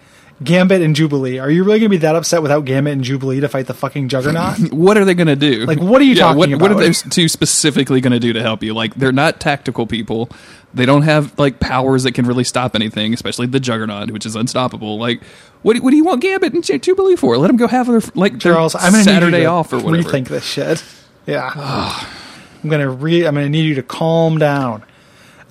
Gambit 0.42 0.80
and 0.80 0.96
Jubilee. 0.96 1.38
Are 1.38 1.50
you 1.50 1.64
really 1.64 1.80
gonna 1.80 1.90
be 1.90 1.98
that 1.98 2.16
upset 2.16 2.40
without 2.40 2.64
Gambit 2.64 2.94
and 2.94 3.04
Jubilee 3.04 3.40
to 3.40 3.48
fight 3.48 3.66
the 3.66 3.74
fucking 3.74 4.08
Juggernaut? 4.08 4.58
What 4.72 4.96
are 4.96 5.04
they 5.04 5.14
going 5.14 5.26
to 5.26 5.36
do? 5.36 5.66
Like, 5.66 5.78
what 5.80 6.00
are 6.00 6.04
you 6.04 6.14
talking 6.14 6.38
what, 6.38 6.48
What 6.60 6.70
are 6.70 6.74
about? 6.74 6.84
those 6.84 7.02
two 7.02 7.28
specifically 7.28 8.00
going 8.00 8.12
to 8.12 8.20
do 8.20 8.32
to 8.32 8.40
help 8.40 8.62
you? 8.62 8.72
Like, 8.72 8.94
they're 8.94 9.12
not 9.12 9.38
tactical 9.40 9.86
people. 9.86 10.30
They 10.72 10.86
don't 10.86 11.02
have 11.02 11.38
like 11.38 11.60
powers 11.60 12.04
that 12.04 12.12
can 12.12 12.24
really 12.26 12.44
stop 12.44 12.74
anything, 12.74 13.12
especially 13.12 13.46
the 13.46 13.60
Juggernaut, 13.60 14.10
which 14.10 14.24
is 14.24 14.36
unstoppable. 14.36 14.98
Like, 14.98 15.22
what 15.62 15.74
do, 15.74 15.82
what 15.82 15.90
do 15.90 15.96
you 15.96 16.04
want 16.04 16.22
Gambit 16.22 16.54
and 16.54 16.82
Jubilee 16.82 17.16
for? 17.16 17.36
Let 17.36 17.48
them 17.48 17.56
go 17.56 17.66
have 17.68 17.88
their 17.88 18.00
like 18.14 18.32
their 18.40 18.54
Charles, 18.54 18.74
I'm 18.74 18.92
gonna 18.92 19.04
Saturday 19.04 19.32
need 19.32 19.38
you 19.38 19.44
to 19.44 19.50
off 19.50 19.72
or 19.72 19.80
whatever. 19.80 20.08
Rethink 20.08 20.28
this 20.28 20.44
shit. 20.44 20.82
Yeah, 21.26 21.50
I'm 22.62 22.70
gonna 22.70 22.88
re. 22.88 23.26
I'm 23.26 23.34
gonna 23.34 23.48
need 23.48 23.66
you 23.66 23.74
to 23.74 23.82
calm 23.82 24.38
down. 24.38 24.84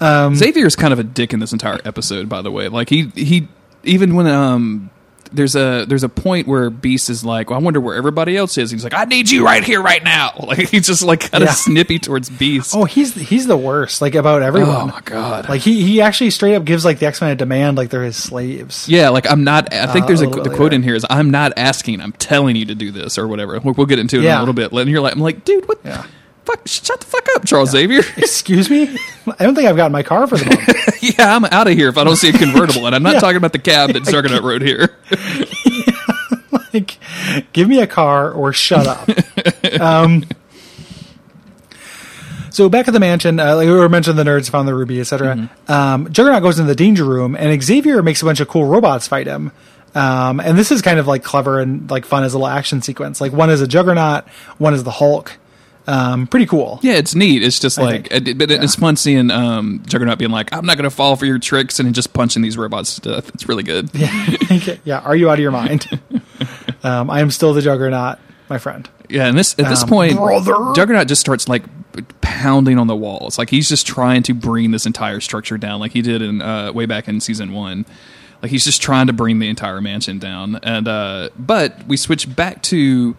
Xavier 0.02 0.66
is 0.66 0.76
kind 0.76 0.94
of 0.94 1.00
a 1.00 1.04
dick 1.04 1.34
in 1.34 1.40
this 1.40 1.52
entire 1.52 1.80
episode, 1.86 2.30
by 2.30 2.42
the 2.42 2.52
way. 2.52 2.70
Like 2.70 2.90
he 2.90 3.12
he 3.16 3.48
even 3.84 4.16
when 4.16 4.28
um 4.28 4.90
there's 5.32 5.56
a 5.56 5.86
there's 5.88 6.04
a 6.04 6.10
point 6.10 6.48
where 6.48 6.72
Beast 6.72 7.08
is 7.08 7.24
like, 7.24 7.52
well, 7.52 7.60
I 7.60 7.62
wonder 7.62 7.80
where 7.80 7.96
everybody 7.96 8.36
else 8.36 8.58
is. 8.58 8.72
He's 8.72 8.84
like, 8.84 8.96
I 8.96 9.06
need 9.06 9.30
you 9.30 9.46
right 9.46 9.64
here, 9.64 9.80
right 9.80 10.04
now. 10.04 10.34
Like 10.50 10.70
he's 10.70 10.88
just 10.88 11.04
like 11.04 11.30
kind 11.32 11.44
of 11.44 11.50
Yeah. 11.50 11.54
snippy 11.54 12.00
towards 12.00 12.32
Beast. 12.32 12.74
Oh, 12.76 12.86
he's 12.86 13.14
he's 13.14 13.46
the 13.46 13.56
worst. 13.58 14.02
Like 14.02 14.16
about 14.16 14.42
everyone. 14.42 14.76
Oh, 14.76 14.86
my 14.88 15.02
god. 15.06 15.48
Like 15.48 15.62
he 15.62 15.84
he 15.84 16.02
actually 16.02 16.32
straight 16.32 16.56
up 16.56 16.66
gives 16.66 16.84
like 16.84 16.98
the 16.98 17.06
X 17.06 17.22
Men 17.22 17.30
a 17.30 17.36
demand, 17.36 17.78
like 17.78 17.92
they're 17.92 18.02
his 18.04 18.18
slaves. 18.18 18.90
yeah, 18.90 19.10
like 19.10 19.30
I'm 19.30 19.44
not. 19.44 19.72
I 19.72 19.86
think 19.94 20.06
Uh, 20.06 20.08
there's 20.08 20.22
a 20.22 20.30
a, 20.30 20.44
the 20.44 20.56
quote 20.56 20.74
in 20.74 20.82
here 20.82 20.96
is 20.96 21.06
I'm 21.12 21.30
not 21.30 21.54
asking. 21.58 22.02
I'm 22.02 22.14
telling 22.14 22.56
you 22.56 22.66
to 22.66 22.74
do 22.76 22.90
this 22.92 23.20
or 23.20 23.28
whatever. 23.28 23.60
We'll, 23.60 23.76
we'll 23.76 23.86
get 23.86 24.00
into 24.00 24.18
it 24.18 24.26
in 24.26 24.32
a 24.32 24.40
little 24.40 24.56
bit. 24.56 24.72
And 24.72 24.90
you're 24.90 25.02
like, 25.02 25.14
I'm 25.14 25.20
like, 25.20 25.46
dude, 25.46 25.68
what? 25.68 25.80
Yeah. 25.86 26.06
Fuck, 26.46 26.68
shut 26.68 27.00
the 27.00 27.06
fuck 27.06 27.28
up, 27.36 27.46
Charles 27.46 27.72
Xavier. 27.72 28.00
Excuse 28.18 28.70
me. 28.70 28.98
I 29.40 29.44
don't 29.44 29.56
think 29.56 29.68
I've 29.68 29.76
got 29.76 29.92
my 29.92 30.04
car 30.04 30.26
for 30.28 30.38
the 30.38 30.46
moment. 30.46 31.02
yeah, 31.18 31.36
I'm 31.36 31.46
out 31.46 31.68
of 31.68 31.74
here 31.74 31.90
if 31.90 31.98
I 31.98 32.04
don't 32.04 32.16
see 32.16 32.30
a 32.30 32.34
convertible, 32.34 32.86
and 32.88 32.96
I'm 32.96 33.04
not 33.04 33.20
talking 33.20 33.38
about 33.38 33.54
the 33.54 33.60
cab 33.60 33.94
that 33.94 34.04
Juggernaut 34.06 34.44
rode 34.44 34.62
here. 34.62 34.98
like, 36.74 36.98
give 37.54 37.68
me 37.68 37.82
a 37.82 37.88
car 37.88 38.32
or 38.32 38.52
shut 38.54 38.88
up. 38.88 39.10
um, 39.80 40.24
so 42.50 42.68
back 42.68 42.88
at 42.88 42.94
the 42.94 43.00
mansion, 43.00 43.40
uh, 43.40 43.56
like 43.56 43.68
we 43.68 43.74
were 43.74 43.90
mentioning, 43.90 44.18
the 44.18 44.30
nerds 44.30 44.50
found 44.50 44.68
the 44.68 44.74
ruby, 44.74 45.00
etc. 45.00 45.50
Um, 45.68 46.12
Juggernaut 46.12 46.42
goes 46.42 46.58
into 46.58 46.68
the 46.68 46.76
danger 46.76 47.06
room, 47.06 47.36
and 47.36 47.62
Xavier 47.62 48.02
makes 48.02 48.22
a 48.22 48.26
bunch 48.26 48.40
of 48.40 48.48
cool 48.48 48.66
robots 48.66 49.08
fight 49.08 49.28
him. 49.28 49.52
Um, 49.96 50.40
and 50.40 50.58
this 50.58 50.72
is 50.72 50.82
kind 50.82 51.00
of 51.00 51.08
like 51.08 51.24
clever 51.24 51.60
and 51.60 51.90
like 51.90 52.06
fun 52.06 52.24
as 52.24 52.34
a 52.34 52.38
little 52.38 52.48
action 52.48 52.82
sequence. 52.82 53.22
Like 53.22 53.32
one 53.32 53.50
is 53.50 53.62
a 53.62 53.68
Juggernaut, 53.68 54.28
one 54.58 54.74
is 54.74 54.84
the 54.84 54.92
Hulk. 54.92 55.38
Um, 55.92 56.28
pretty 56.28 56.46
cool. 56.46 56.80
Yeah, 56.84 56.94
it's 56.94 57.16
neat. 57.16 57.42
It's 57.42 57.58
just 57.60 57.80
like, 57.80 58.10
it, 58.12 58.38
but 58.38 58.52
it's 58.52 58.76
fun 58.76 58.96
seeing 58.96 59.32
um, 59.32 59.82
Juggernaut 59.88 60.20
being 60.20 60.30
like, 60.30 60.54
"I'm 60.54 60.64
not 60.66 60.78
going 60.78 60.84
to 60.90 60.96
fall 60.96 61.16
for 61.16 61.26
your 61.26 61.40
tricks," 61.40 61.80
and 61.80 61.96
just 61.96 62.14
punching 62.14 62.44
these 62.44 62.58
robots 62.58 63.00
to 63.00 63.02
death. 63.10 63.30
It's 63.34 63.48
really 63.50 63.64
good. 63.64 63.90
Yeah, 64.00 64.76
yeah. 64.84 65.00
Are 65.00 65.16
you 65.16 65.30
out 65.30 65.34
of 65.34 65.40
your 65.40 65.52
mind? 65.52 66.00
um, 66.84 67.10
I 67.10 67.22
am 67.22 67.32
still 67.32 67.54
the 67.54 67.62
Juggernaut, 67.64 68.20
my 68.50 68.60
friend. 68.60 68.88
Yeah, 69.10 69.26
and 69.26 69.36
this 69.38 69.58
at 69.58 69.68
this 69.68 69.82
Um, 69.82 69.90
point, 69.90 70.16
brother. 70.18 70.54
Juggernaut 70.76 71.08
just 71.08 71.22
starts 71.22 71.50
like 71.50 71.64
pounding 72.22 72.78
on 72.78 72.86
the 72.86 72.96
walls. 72.96 73.40
Like 73.40 73.50
he's 73.50 73.68
just 73.68 73.88
trying 73.88 74.22
to 74.24 74.34
bring 74.36 74.70
this 74.70 74.86
entire 74.86 75.20
structure 75.20 75.58
down, 75.58 75.80
like 75.80 75.92
he 75.94 76.04
did 76.04 76.22
in 76.22 76.42
uh, 76.42 76.72
way 76.72 76.86
back 76.86 77.08
in 77.08 77.20
season 77.20 77.52
one. 77.52 77.86
Like 78.44 78.52
he's 78.52 78.64
just 78.64 78.82
trying 78.82 79.08
to 79.08 79.14
bring 79.14 79.40
the 79.40 79.50
entire 79.50 79.82
mansion 79.82 80.20
down. 80.20 80.60
And 80.62 80.88
uh, 80.88 81.30
but 81.38 81.86
we 81.88 81.98
switch 81.98 82.34
back 82.36 82.62
to 82.64 83.18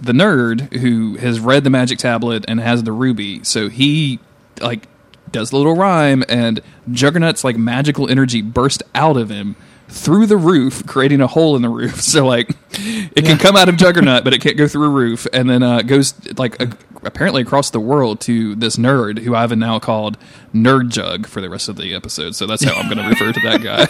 the 0.00 0.12
nerd 0.12 0.72
who 0.74 1.16
has 1.16 1.40
read 1.40 1.64
the 1.64 1.70
magic 1.70 1.98
tablet 1.98 2.44
and 2.48 2.60
has 2.60 2.82
the 2.82 2.92
ruby. 2.92 3.44
So 3.44 3.68
he 3.68 4.18
like 4.60 4.88
does 5.30 5.50
the 5.50 5.56
little 5.56 5.76
rhyme, 5.76 6.24
and 6.28 6.60
Juggernaut's 6.90 7.44
like 7.44 7.56
magical 7.56 8.08
energy 8.08 8.42
burst 8.42 8.82
out 8.94 9.16
of 9.16 9.30
him 9.30 9.56
through 9.90 10.26
the 10.26 10.36
roof, 10.36 10.86
creating 10.86 11.20
a 11.20 11.26
hole 11.26 11.56
in 11.56 11.62
the 11.62 11.68
roof. 11.68 12.00
So 12.10 12.26
like 12.26 12.50
it 12.72 13.24
can 13.24 13.38
come 13.38 13.56
out 13.56 13.68
of 13.68 13.76
Juggernaut, 13.76 14.24
but 14.24 14.32
it 14.32 14.40
can't 14.40 14.56
go 14.56 14.66
through 14.66 14.86
a 14.86 14.90
roof, 14.90 15.26
and 15.32 15.48
then 15.48 15.62
uh, 15.62 15.82
goes 15.82 16.14
like 16.38 16.60
a, 16.60 16.70
apparently 17.02 17.42
across 17.42 17.70
the 17.70 17.80
world 17.80 18.20
to 18.22 18.54
this 18.56 18.76
nerd 18.76 19.18
who 19.20 19.34
I've 19.34 19.56
now 19.56 19.78
called 19.78 20.18
Nerd 20.54 20.88
Jug 20.88 21.26
for 21.26 21.40
the 21.40 21.48
rest 21.48 21.68
of 21.68 21.76
the 21.76 21.94
episode. 21.94 22.34
So 22.34 22.46
that's 22.46 22.64
how 22.64 22.74
I'm 22.74 22.88
going 22.88 22.98
to 22.98 23.08
refer 23.08 23.32
to 23.32 23.40
that 23.40 23.62
guy. 23.62 23.86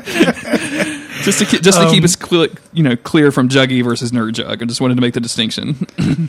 just 1.22 1.38
to 1.38 1.44
keep, 1.44 1.62
just 1.62 1.80
to 1.80 1.88
keep 1.90 2.02
us 2.04 2.16
clear, 2.16 2.48
you 2.72 2.82
know 2.82 2.96
clear 2.96 3.30
from 3.30 3.48
Juggy 3.48 3.84
versus 3.84 4.10
Nerd 4.10 4.32
Jug. 4.32 4.62
I 4.62 4.64
just 4.64 4.80
wanted 4.80 4.96
to 4.96 5.00
make 5.00 5.14
the 5.14 5.20
distinction. 5.20 5.86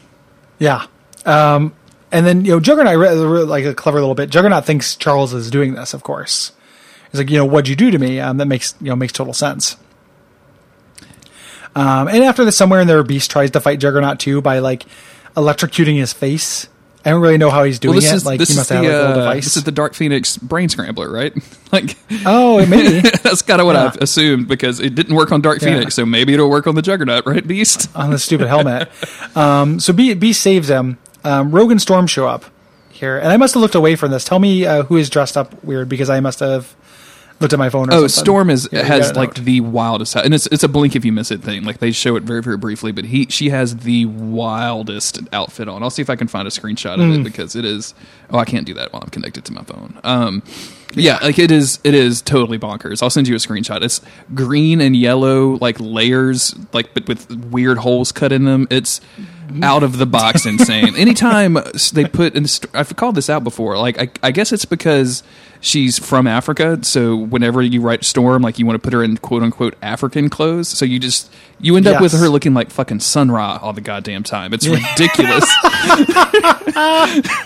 Yeah. 0.59 0.85
Um, 1.25 1.73
and 2.11 2.25
then 2.25 2.45
you 2.45 2.51
know, 2.51 2.59
Juggernaut, 2.59 3.47
like 3.47 3.65
a 3.65 3.73
clever 3.73 3.99
little 3.99 4.15
bit. 4.15 4.29
Juggernaut 4.29 4.65
thinks 4.65 4.95
Charles 4.95 5.33
is 5.33 5.51
doing 5.51 5.73
this. 5.73 5.93
Of 5.93 6.03
course, 6.03 6.51
he's 7.17 7.25
like, 7.25 7.29
you 7.31 7.37
know, 7.37 7.45
what'd 7.45 7.67
you 7.67 7.75
do 7.75 7.91
to 7.91 7.97
me? 7.99 8.19
Um, 8.19 8.37
that 8.37 8.45
makes 8.47 8.75
you 8.81 8.87
know 8.87 8.95
makes 8.95 9.13
total 9.13 9.33
sense. 9.33 9.77
Um, 11.75 12.07
and 12.07 12.23
after 12.23 12.45
this, 12.45 12.57
somewhere 12.57 12.79
in 12.79 12.87
there, 12.87 13.03
Beast 13.03 13.29
tries 13.31 13.51
to 13.51 13.59
fight 13.59 13.79
Juggernaut 13.79 14.19
too 14.19 14.41
by 14.41 14.59
like 14.59 14.85
electrocuting 15.35 15.97
his 15.97 16.13
face. 16.13 16.67
I 17.03 17.11
don't 17.11 17.21
really 17.21 17.37
know 17.37 17.51
how 17.51 17.63
he's 17.65 17.77
doing 17.77 17.95
well, 17.95 18.01
this 18.01 18.11
it. 18.11 18.15
is 18.15 18.25
like 18.25 18.39
this 18.39 18.49
he 18.49 18.53
is 18.53 18.57
must 18.57 18.69
the 18.69 18.75
have 18.75 18.83
like, 18.85 18.93
a 18.93 18.95
little 18.97 19.11
uh, 19.11 19.15
device. 19.15 19.43
this 19.43 19.57
is 19.57 19.63
the 19.63 19.71
Dark 19.71 19.93
Phoenix 19.93 20.37
brain 20.37 20.69
scrambler, 20.69 21.11
right? 21.11 21.33
like 21.71 21.95
oh, 22.25 22.59
it 22.59 22.69
may 22.69 23.01
be 23.01 23.09
that's 23.23 23.41
kind 23.43 23.59
of 23.61 23.67
what 23.67 23.75
Yeah. 23.75 23.85
I've 23.87 23.97
assumed 23.97 24.47
because 24.47 24.79
it 24.79 24.95
didn't 24.95 25.15
work 25.15 25.31
on 25.31 25.41
Dark 25.41 25.61
Yeah. 25.61 25.73
Phoenix, 25.75 25.93
so 25.95 26.05
maybe 26.05 26.33
it'll 26.33 26.49
work 26.49 26.65
on 26.65 26.73
the 26.75 26.81
Juggernaut, 26.81 27.25
right, 27.27 27.45
Beast? 27.45 27.89
on 27.95 28.09
the 28.09 28.17
stupid 28.17 28.47
helmet. 28.47 28.89
Um, 29.37 29.79
so 29.79 29.93
Be- 29.93 30.13
Beast 30.15 30.41
saves 30.41 30.69
him. 30.69 30.97
Um, 31.23 31.51
Rogue 31.51 31.71
and 31.71 31.81
Storm 31.81 32.07
show 32.07 32.27
up 32.27 32.45
here, 32.89 33.17
and 33.19 33.27
I 33.27 33.37
must 33.37 33.53
have 33.53 33.61
looked 33.61 33.75
away 33.75 33.95
from 33.95 34.09
this. 34.11 34.23
Tell 34.23 34.39
me 34.39 34.65
uh, 34.65 34.83
who 34.83 34.95
is 34.97 35.09
dressed 35.09 35.35
up 35.37 35.63
weird 35.63 35.89
because 35.89 36.09
I 36.09 36.21
must 36.21 36.39
have 36.39 36.75
looked 37.39 37.53
at 37.53 37.59
my 37.59 37.69
phone. 37.69 37.89
Or 37.89 37.93
Oh, 37.93 37.97
something. 38.07 38.09
Storm 38.09 38.49
is 38.49 38.69
Yeah, 38.71 38.83
has 38.83 39.13
like 39.15 39.35
the 39.35 39.61
wildest, 39.61 40.15
and 40.15 40.33
it's 40.33 40.47
it's 40.47 40.63
a 40.63 40.67
blink 40.67 40.95
if 40.95 41.03
you 41.05 41.11
miss 41.11 41.31
it 41.31 41.41
thing. 41.41 41.63
Like 41.63 41.79
they 41.79 41.91
show 41.91 42.15
it 42.15 42.23
very 42.23 42.41
very 42.41 42.57
briefly, 42.57 42.91
but 42.91 43.05
he 43.05 43.25
she 43.29 43.49
has 43.49 43.77
the 43.77 44.05
wildest 44.05 45.19
outfit 45.33 45.67
on. 45.67 45.83
I'll 45.83 45.89
see 45.89 46.01
if 46.01 46.09
I 46.09 46.15
can 46.15 46.27
find 46.27 46.47
a 46.47 46.51
screenshot 46.51 46.95
Hmm. 46.95 47.01
of 47.11 47.19
it 47.19 47.23
because 47.23 47.55
it 47.55 47.65
is. 47.65 47.93
Oh, 48.29 48.37
I 48.37 48.45
can't 48.45 48.65
do 48.65 48.73
that 48.75 48.91
while 48.93 49.01
I'm 49.03 49.09
connected 49.09 49.45
to 49.45 49.53
my 49.53 49.63
phone. 49.63 49.99
Um, 50.03 50.43
yeah, 50.95 51.19
like 51.21 51.37
it 51.39 51.51
is. 51.51 51.79
It 51.83 51.93
is 51.93 52.21
totally 52.21 52.57
bonkers. 52.57 53.03
I'll 53.03 53.09
send 53.09 53.27
you 53.27 53.35
a 53.35 53.39
screenshot. 53.39 53.81
It's 53.83 54.01
green 54.33 54.79
and 54.81 54.95
yellow 54.95 55.57
like 55.61 55.77
layers, 55.79 56.55
like 56.73 56.93
but 56.93 57.07
with 57.07 57.29
weird 57.51 57.79
holes 57.79 58.11
cut 58.11 58.31
in 58.31 58.45
them. 58.45 58.67
It's 58.71 59.01
out 59.61 59.83
of 59.83 59.97
the 59.97 60.05
box 60.05 60.45
insane. 60.45 60.95
Anytime 60.97 61.57
they 61.93 62.05
put 62.05 62.35
in, 62.35 62.47
st- 62.47 62.73
I've 62.75 62.95
called 62.95 63.15
this 63.15 63.29
out 63.29 63.43
before. 63.43 63.77
Like, 63.77 63.99
I, 63.99 64.09
I 64.27 64.31
guess 64.31 64.51
it's 64.51 64.65
because 64.65 65.23
she's 65.61 65.97
from 65.99 66.27
Africa. 66.27 66.79
So 66.83 67.15
whenever 67.15 67.61
you 67.61 67.81
write 67.81 68.03
Storm, 68.03 68.41
like 68.41 68.59
you 68.59 68.65
want 68.65 68.81
to 68.81 68.83
put 68.83 68.93
her 68.93 69.03
in 69.03 69.17
quote 69.17 69.43
unquote 69.43 69.75
African 69.81 70.29
clothes. 70.29 70.69
So 70.69 70.85
you 70.85 70.99
just 70.99 71.31
you 71.59 71.75
end 71.75 71.87
up 71.87 72.01
with 72.01 72.13
her 72.13 72.29
looking 72.29 72.53
like 72.53 72.69
fucking 72.69 72.99
Sun 72.99 73.31
Ra 73.31 73.59
all 73.61 73.73
the 73.73 73.81
goddamn 73.81 74.23
time. 74.23 74.53
It's 74.53 74.67
ridiculous. 74.67 75.45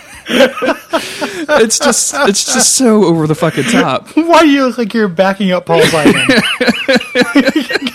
it's 1.62 1.78
just 1.78 2.14
it's 2.14 2.44
just 2.44 2.76
so 2.76 3.04
over 3.04 3.26
the 3.26 3.34
fucking 3.34 3.64
top. 3.64 4.08
Why 4.14 4.42
do 4.42 4.48
you 4.48 4.66
look 4.66 4.78
like 4.78 4.94
you're 4.94 5.08
backing 5.08 5.50
up 5.50 5.66
Paul 5.66 5.82
Simon? 5.82 6.14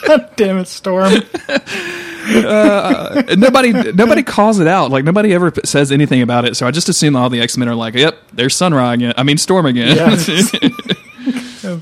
God 0.05 0.29
damn 0.36 0.57
it, 0.57 0.67
Storm. 0.67 1.13
And 2.27 3.39
nobody 3.39 3.71
nobody 3.93 4.23
calls 4.23 4.59
it 4.59 4.67
out. 4.67 4.91
Like 4.91 5.05
nobody 5.05 5.33
ever 5.33 5.53
says 5.63 5.91
anything 5.91 6.21
about 6.21 6.43
it. 6.45 6.57
So 6.57 6.67
I 6.67 6.71
just 6.71 6.89
assume 6.89 7.15
all 7.15 7.29
the 7.29 7.39
X 7.39 7.55
Men 7.55 7.69
are 7.69 7.75
like, 7.75 7.93
"Yep, 7.93 8.17
there's 8.33 8.55
Sun 8.55 8.73
Ra 8.73 8.91
again. 8.91 9.13
I 9.15 9.23
mean 9.23 9.38
Storm 9.38 9.65
again." 9.65 9.95
Yeah. 9.95 11.79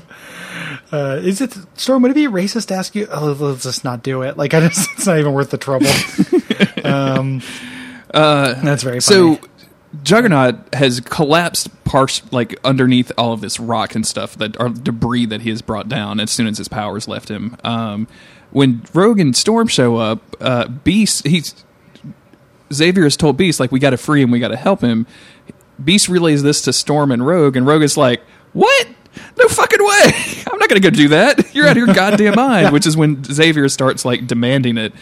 Uh, 0.92 1.16
is 1.24 1.40
it 1.40 1.56
Storm? 1.74 2.02
Would 2.02 2.12
it 2.12 2.14
be 2.14 2.28
racist 2.28 2.68
to 2.68 2.74
ask 2.74 2.94
you? 2.94 3.08
Oh, 3.10 3.32
let's 3.32 3.64
just 3.64 3.82
not 3.82 4.04
do 4.04 4.22
it. 4.22 4.36
Like, 4.36 4.54
I 4.54 4.60
just, 4.68 4.88
it's 4.92 5.06
not 5.06 5.18
even 5.18 5.32
worth 5.32 5.50
the 5.50 5.58
trouble. 5.58 5.88
um, 6.84 7.42
that's 8.12 8.84
very 8.84 9.00
funny. 9.00 9.36
so 9.36 9.40
Juggernaut 10.02 10.74
has 10.74 11.00
collapsed 11.00 11.84
parts 11.84 12.22
like 12.32 12.58
underneath 12.64 13.12
all 13.16 13.32
of 13.32 13.40
this 13.40 13.60
rock 13.60 13.94
and 13.94 14.06
stuff 14.06 14.36
that 14.38 14.58
are 14.60 14.68
debris 14.68 15.26
that 15.26 15.42
he 15.42 15.50
has 15.50 15.62
brought 15.62 15.88
down 15.88 16.20
as 16.20 16.30
soon 16.30 16.46
as 16.46 16.58
his 16.58 16.68
powers 16.68 17.06
left 17.06 17.30
him. 17.30 17.56
Um, 17.62 18.08
when 18.50 18.82
Rogue 18.94 19.20
and 19.20 19.36
Storm 19.36 19.68
show 19.68 19.96
up, 19.96 20.20
uh, 20.40 20.68
Beast 20.68 21.26
he's 21.26 21.64
Xavier 22.72 23.04
has 23.04 23.16
told 23.16 23.36
Beast 23.36 23.60
like 23.60 23.72
we 23.72 23.78
got 23.78 23.90
to 23.90 23.96
free 23.96 24.22
him, 24.22 24.30
we 24.30 24.38
got 24.38 24.48
to 24.48 24.56
help 24.56 24.80
him. 24.80 25.06
Beast 25.82 26.08
relays 26.08 26.42
this 26.42 26.62
to 26.62 26.72
Storm 26.72 27.10
and 27.10 27.26
Rogue, 27.26 27.56
and 27.56 27.66
Rogue 27.66 27.82
is 27.82 27.96
like, 27.96 28.22
"What? 28.52 28.88
No 29.38 29.48
fucking 29.48 29.80
way! 29.80 30.44
I'm 30.50 30.58
not 30.58 30.68
going 30.68 30.80
to 30.80 30.90
go 30.90 30.90
do 30.90 31.08
that. 31.08 31.54
You're 31.54 31.66
out 31.66 31.72
of 31.72 31.76
your 31.76 31.94
goddamn 31.94 32.36
mind." 32.36 32.72
Which 32.72 32.86
is 32.86 32.96
when 32.96 33.22
Xavier 33.24 33.68
starts 33.68 34.04
like 34.04 34.26
demanding 34.26 34.78
it. 34.78 34.92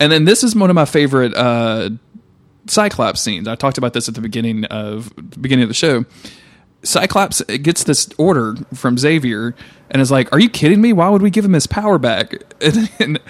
And 0.00 0.10
then 0.10 0.24
this 0.24 0.42
is 0.42 0.54
one 0.56 0.70
of 0.70 0.74
my 0.74 0.84
favorite 0.84 1.34
uh, 1.34 1.90
Cyclops 2.66 3.20
scenes. 3.20 3.48
I 3.48 3.54
talked 3.54 3.78
about 3.78 3.92
this 3.92 4.08
at 4.08 4.14
the 4.14 4.20
beginning 4.20 4.64
of 4.66 5.12
beginning 5.40 5.64
of 5.64 5.68
the 5.68 5.74
show. 5.74 6.04
Cyclops 6.84 7.40
gets 7.42 7.84
this 7.84 8.08
order 8.18 8.56
from 8.74 8.98
Xavier 8.98 9.54
and 9.90 10.02
is 10.02 10.10
like, 10.10 10.32
"Are 10.32 10.40
you 10.40 10.48
kidding 10.50 10.80
me? 10.80 10.92
Why 10.92 11.08
would 11.08 11.22
we 11.22 11.30
give 11.30 11.44
him 11.44 11.52
his 11.52 11.66
power 11.66 11.98
back?" 11.98 12.34
And, 12.62 12.90
and, 13.00 13.20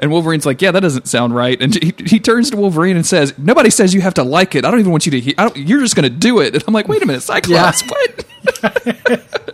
and 0.00 0.10
Wolverine's 0.10 0.44
like, 0.46 0.60
"Yeah, 0.62 0.70
that 0.72 0.80
doesn't 0.80 1.06
sound 1.08 1.34
right." 1.34 1.60
And 1.60 1.74
he, 1.74 1.92
he 2.06 2.18
turns 2.20 2.50
to 2.50 2.56
Wolverine 2.56 2.96
and 2.96 3.06
says, 3.06 3.36
"Nobody 3.38 3.70
says 3.70 3.94
you 3.94 4.00
have 4.00 4.14
to 4.14 4.22
like 4.24 4.54
it. 4.54 4.64
I 4.64 4.70
don't 4.70 4.80
even 4.80 4.92
want 4.92 5.06
you 5.06 5.12
to. 5.12 5.20
He- 5.20 5.34
I 5.38 5.44
don't, 5.44 5.56
you're 5.56 5.80
just 5.80 5.94
going 5.96 6.04
to 6.04 6.16
do 6.16 6.40
it." 6.40 6.54
And 6.54 6.64
I'm 6.68 6.74
like, 6.74 6.86
"Wait 6.88 7.02
a 7.02 7.06
minute, 7.06 7.22
Cyclops, 7.22 7.82
what?" 7.82 8.24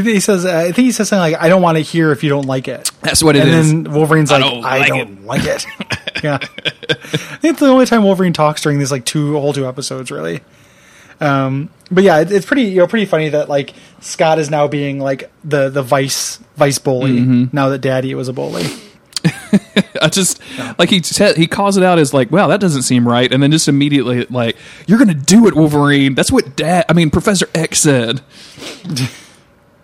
he 0.00 0.20
says, 0.20 0.44
uh, 0.44 0.56
I 0.56 0.64
think 0.72 0.86
he 0.86 0.92
says 0.92 1.08
something 1.08 1.32
like, 1.32 1.42
I 1.42 1.48
don't 1.48 1.62
want 1.62 1.76
to 1.76 1.82
hear 1.82 2.12
if 2.12 2.22
you 2.22 2.28
don't 2.30 2.46
like 2.46 2.66
it. 2.68 2.90
That's 3.02 3.22
what 3.22 3.36
it 3.36 3.42
and 3.42 3.50
is. 3.50 3.70
then 3.72 3.92
Wolverine's 3.92 4.30
I 4.32 4.38
like, 4.38 4.50
don't 4.52 4.64
I 4.64 4.78
like 4.78 4.88
don't 4.88 5.24
like 5.26 5.44
it. 5.44 5.66
yeah. 6.24 6.38
I 6.40 6.46
think 7.38 7.52
it's 7.52 7.60
the 7.60 7.66
only 7.66 7.86
time 7.86 8.02
Wolverine 8.04 8.32
talks 8.32 8.62
during 8.62 8.78
these 8.78 8.90
like 8.92 9.04
two 9.04 9.32
whole 9.38 9.52
two 9.52 9.66
episodes, 9.66 10.10
really. 10.10 10.40
Um, 11.20 11.68
but 11.90 12.02
yeah, 12.04 12.20
it, 12.20 12.32
it's 12.32 12.46
pretty 12.46 12.62
you 12.62 12.76
know 12.78 12.86
pretty 12.86 13.06
funny 13.06 13.28
that 13.28 13.48
like 13.48 13.74
Scott 14.00 14.38
is 14.38 14.50
now 14.50 14.66
being 14.68 14.98
like 14.98 15.30
the 15.44 15.68
the 15.68 15.82
vice 15.82 16.38
vice 16.56 16.78
bully 16.78 17.20
Mm-hmm. 17.20 17.44
now 17.56 17.68
that 17.68 17.78
Daddy 17.78 18.14
was 18.14 18.28
a 18.28 18.32
bully. 18.32 18.64
I 20.02 20.08
just 20.08 20.40
like 20.78 20.90
he 20.90 21.00
said 21.02 21.36
he 21.36 21.46
calls 21.46 21.76
it 21.76 21.84
out 21.84 21.98
as 21.98 22.12
like, 22.12 22.30
"Wow, 22.32 22.48
that 22.48 22.58
doesn't 22.60 22.82
seem 22.82 23.06
right," 23.06 23.32
and 23.32 23.40
then 23.42 23.52
just 23.52 23.68
immediately 23.68 24.24
like, 24.26 24.56
"You're 24.88 24.98
going 24.98 25.08
to 25.08 25.14
do 25.14 25.46
it, 25.46 25.54
Wolverine." 25.54 26.14
That's 26.14 26.32
what 26.32 26.56
Dad. 26.56 26.86
I 26.88 26.92
mean, 26.92 27.10
Professor 27.10 27.46
X 27.54 27.80
said. 27.80 28.20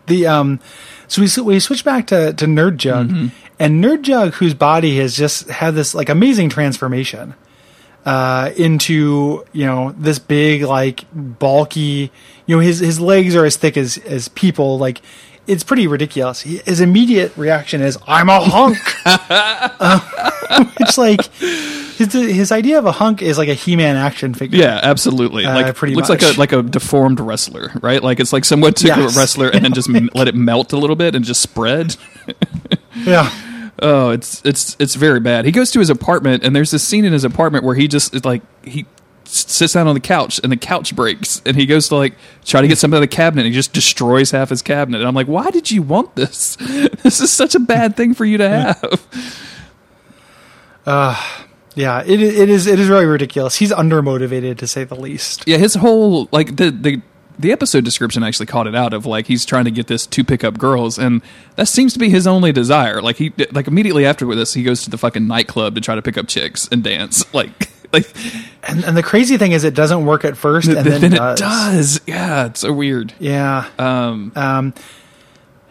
The 0.09 0.27
um, 0.27 0.61
so 1.07 1.23
we 1.23 1.43
we 1.43 1.61
switch 1.61 1.85
back 1.85 2.07
to 2.09 2.33
to 2.33 2.47
Nerd 2.47 2.77
Jug, 2.77 3.11
and 3.59 3.85
Nerd 3.85 4.03
Jug, 4.03 4.35
whose 4.35 4.55
body 4.55 4.97
has 4.99 5.17
just 5.17 5.49
had 5.49 5.75
this 5.75 5.95
like 5.95 6.09
amazing 6.09 6.49
transformation 6.51 7.35
uh, 8.05 8.53
into 8.57 9.45
you 9.53 9.67
know 9.67 9.95
this 9.99 10.19
big 10.19 10.63
like 10.63 11.05
bulky, 11.13 12.11
you 12.47 12.57
know 12.57 12.61
his 12.61 12.79
his 12.79 13.01
legs 13.01 13.37
are 13.37 13.45
as 13.45 13.57
thick 13.57 13.77
as 13.77 13.99
as 13.99 14.29
people 14.29 14.79
like. 14.79 15.01
It's 15.47 15.65
pretty 15.65 15.87
ridiculous. 15.87 16.43
He, 16.43 16.59
his 16.59 16.83
immediate 16.83 17.35
reaction 17.35 17.81
is, 17.81 17.97
"I'm 18.07 18.29
a 18.29 18.39
hunk." 18.39 18.77
uh, 19.07 20.65
it's 20.79 20.99
like 20.99 21.21
his 21.99 22.13
his 22.13 22.53
idea 22.53 22.79
of 22.79 22.87
a 22.87 22.93
hunk 22.93 23.21
is 23.23 23.37
like 23.37 23.49
a 23.49 23.55
He-Man 23.55 23.97
action 23.97 24.33
figure. 24.33 24.59
Yeah, 24.59 24.81
absolutely. 24.83 25.45
Uh, 25.45 25.55
like 25.55 25.75
pretty 25.75 25.95
looks 25.95 26.09
like 26.09 26.23
a 26.23 26.33
like 26.39 26.53
a 26.53 26.63
deformed 26.63 27.21
wrestler, 27.21 27.71
right? 27.83 28.03
Like 28.03 28.21
it's 28.21 28.33
like 28.33 28.45
someone 28.45 28.73
took 28.75 28.89
Yes. 28.89 29.15
a 29.17 29.19
wrestler 29.19 29.49
and 29.51 29.65
then 29.65 29.73
just 29.75 29.91
m- 29.95 30.09
let 30.15 30.29
it 30.29 30.35
melt 30.35 30.73
a 30.73 30.77
little 30.79 30.97
bit 30.97 31.15
and 31.15 31.25
just 31.25 31.41
spread. 31.43 31.97
yeah. 32.97 33.31
Oh, 33.83 34.11
it's 34.11 34.41
it's 34.45 34.77
it's 34.81 34.95
very 34.95 35.21
bad. 35.21 35.45
He 35.45 35.53
goes 35.53 35.71
to 35.73 35.79
his 35.79 35.91
apartment 35.91 36.43
and 36.45 36.55
there's 36.57 36.71
this 36.71 36.83
scene 36.83 37.05
in 37.05 37.13
his 37.13 37.25
apartment 37.25 37.65
where 37.65 37.75
he 37.75 37.87
just 37.89 38.25
like 38.25 38.43
he 38.63 38.87
sits 39.25 39.75
down 39.75 39.87
on 39.87 39.95
the 39.95 40.01
couch 40.01 40.41
and 40.43 40.51
the 40.51 40.57
couch 40.57 40.97
breaks 40.97 41.43
and 41.45 41.55
he 41.55 41.67
goes 41.67 41.87
to 41.89 41.95
like 41.97 42.15
try 42.47 42.63
to 42.63 42.67
get 42.69 42.79
something 42.79 42.97
out 42.97 43.03
of 43.03 43.11
the 43.11 43.15
cabinet 43.15 43.43
and 43.45 43.53
he 43.53 43.55
just 43.59 43.73
destroys 43.75 44.31
half 44.31 44.49
his 44.49 44.63
cabinet. 44.63 44.99
And 45.01 45.07
I'm 45.07 45.15
like, 45.15 45.27
why 45.29 45.51
did 45.51 45.71
you 45.71 45.83
want 45.83 46.15
this? 46.17 46.57
This 47.03 47.21
is 47.21 47.31
such 47.31 47.55
a 47.55 47.61
bad 47.61 47.97
thing 47.97 48.13
for 48.15 48.25
you 48.25 48.39
to 48.39 48.49
have. 50.87 51.48
Yeah, 51.79 52.03
it 52.05 52.21
it 52.21 52.49
is 52.49 52.67
it 52.67 52.79
is 52.81 52.89
really 52.89 53.07
ridiculous. 53.07 53.57
He's 53.57 53.71
undermotivated 53.73 54.59
to 54.59 54.67
say 54.67 54.83
the 54.85 54.97
least. 54.97 55.45
Yeah, 55.47 55.59
his 55.59 55.75
whole 55.77 56.29
like 56.33 56.57
the 56.57 56.71
the 56.73 57.01
the 57.39 57.53
episode 57.53 57.85
description 57.85 58.25
actually 58.25 58.47
caught 58.47 58.67
it 58.67 58.75
out 58.75 58.93
of 58.93 59.07
like 59.07 59.27
he's 59.29 59.45
trying 59.45 59.65
to 59.65 59.71
get 59.71 59.87
this 59.87 60.07
to 60.07 60.25
pick 60.25 60.43
up 60.43 60.59
girls, 60.59 60.99
and 60.99 61.23
that 61.55 61.69
seems 61.69 61.93
to 61.93 62.01
be 62.01 62.09
his 62.11 62.27
only 62.27 62.51
desire. 62.51 63.01
Like 63.01 63.17
he 63.17 63.33
like 63.53 63.69
immediately 63.69 64.05
after 64.05 64.27
this, 64.35 64.55
he 64.55 64.65
goes 64.65 64.83
to 64.83 64.91
the 64.91 64.99
fucking 64.99 65.29
nightclub 65.29 65.77
to 65.77 65.81
try 65.81 65.95
to 65.95 66.03
pick 66.03 66.19
up 66.19 66.27
chicks 66.27 66.69
and 66.73 66.83
dance. 66.83 67.25
Like 67.33 67.71
like 67.93 68.07
And, 68.69 68.85
and 68.85 68.97
the 68.97 69.03
crazy 69.05 69.39
thing 69.39 69.53
is, 69.53 69.63
it 69.65 69.75
doesn't 69.75 70.05
work 70.05 70.25
at 70.25 70.37
first, 70.37 70.67
and 70.69 70.79
then, 70.79 71.01
then 71.01 71.13
it 71.13 71.17
it 71.17 71.19
does. 71.19 71.39
does. 71.39 72.01
Yeah, 72.09 72.47
it's 72.47 72.61
so 72.61 72.73
weird. 72.73 73.15
Yeah. 73.21 73.69
Um, 73.79 74.33
Um, 74.35 74.75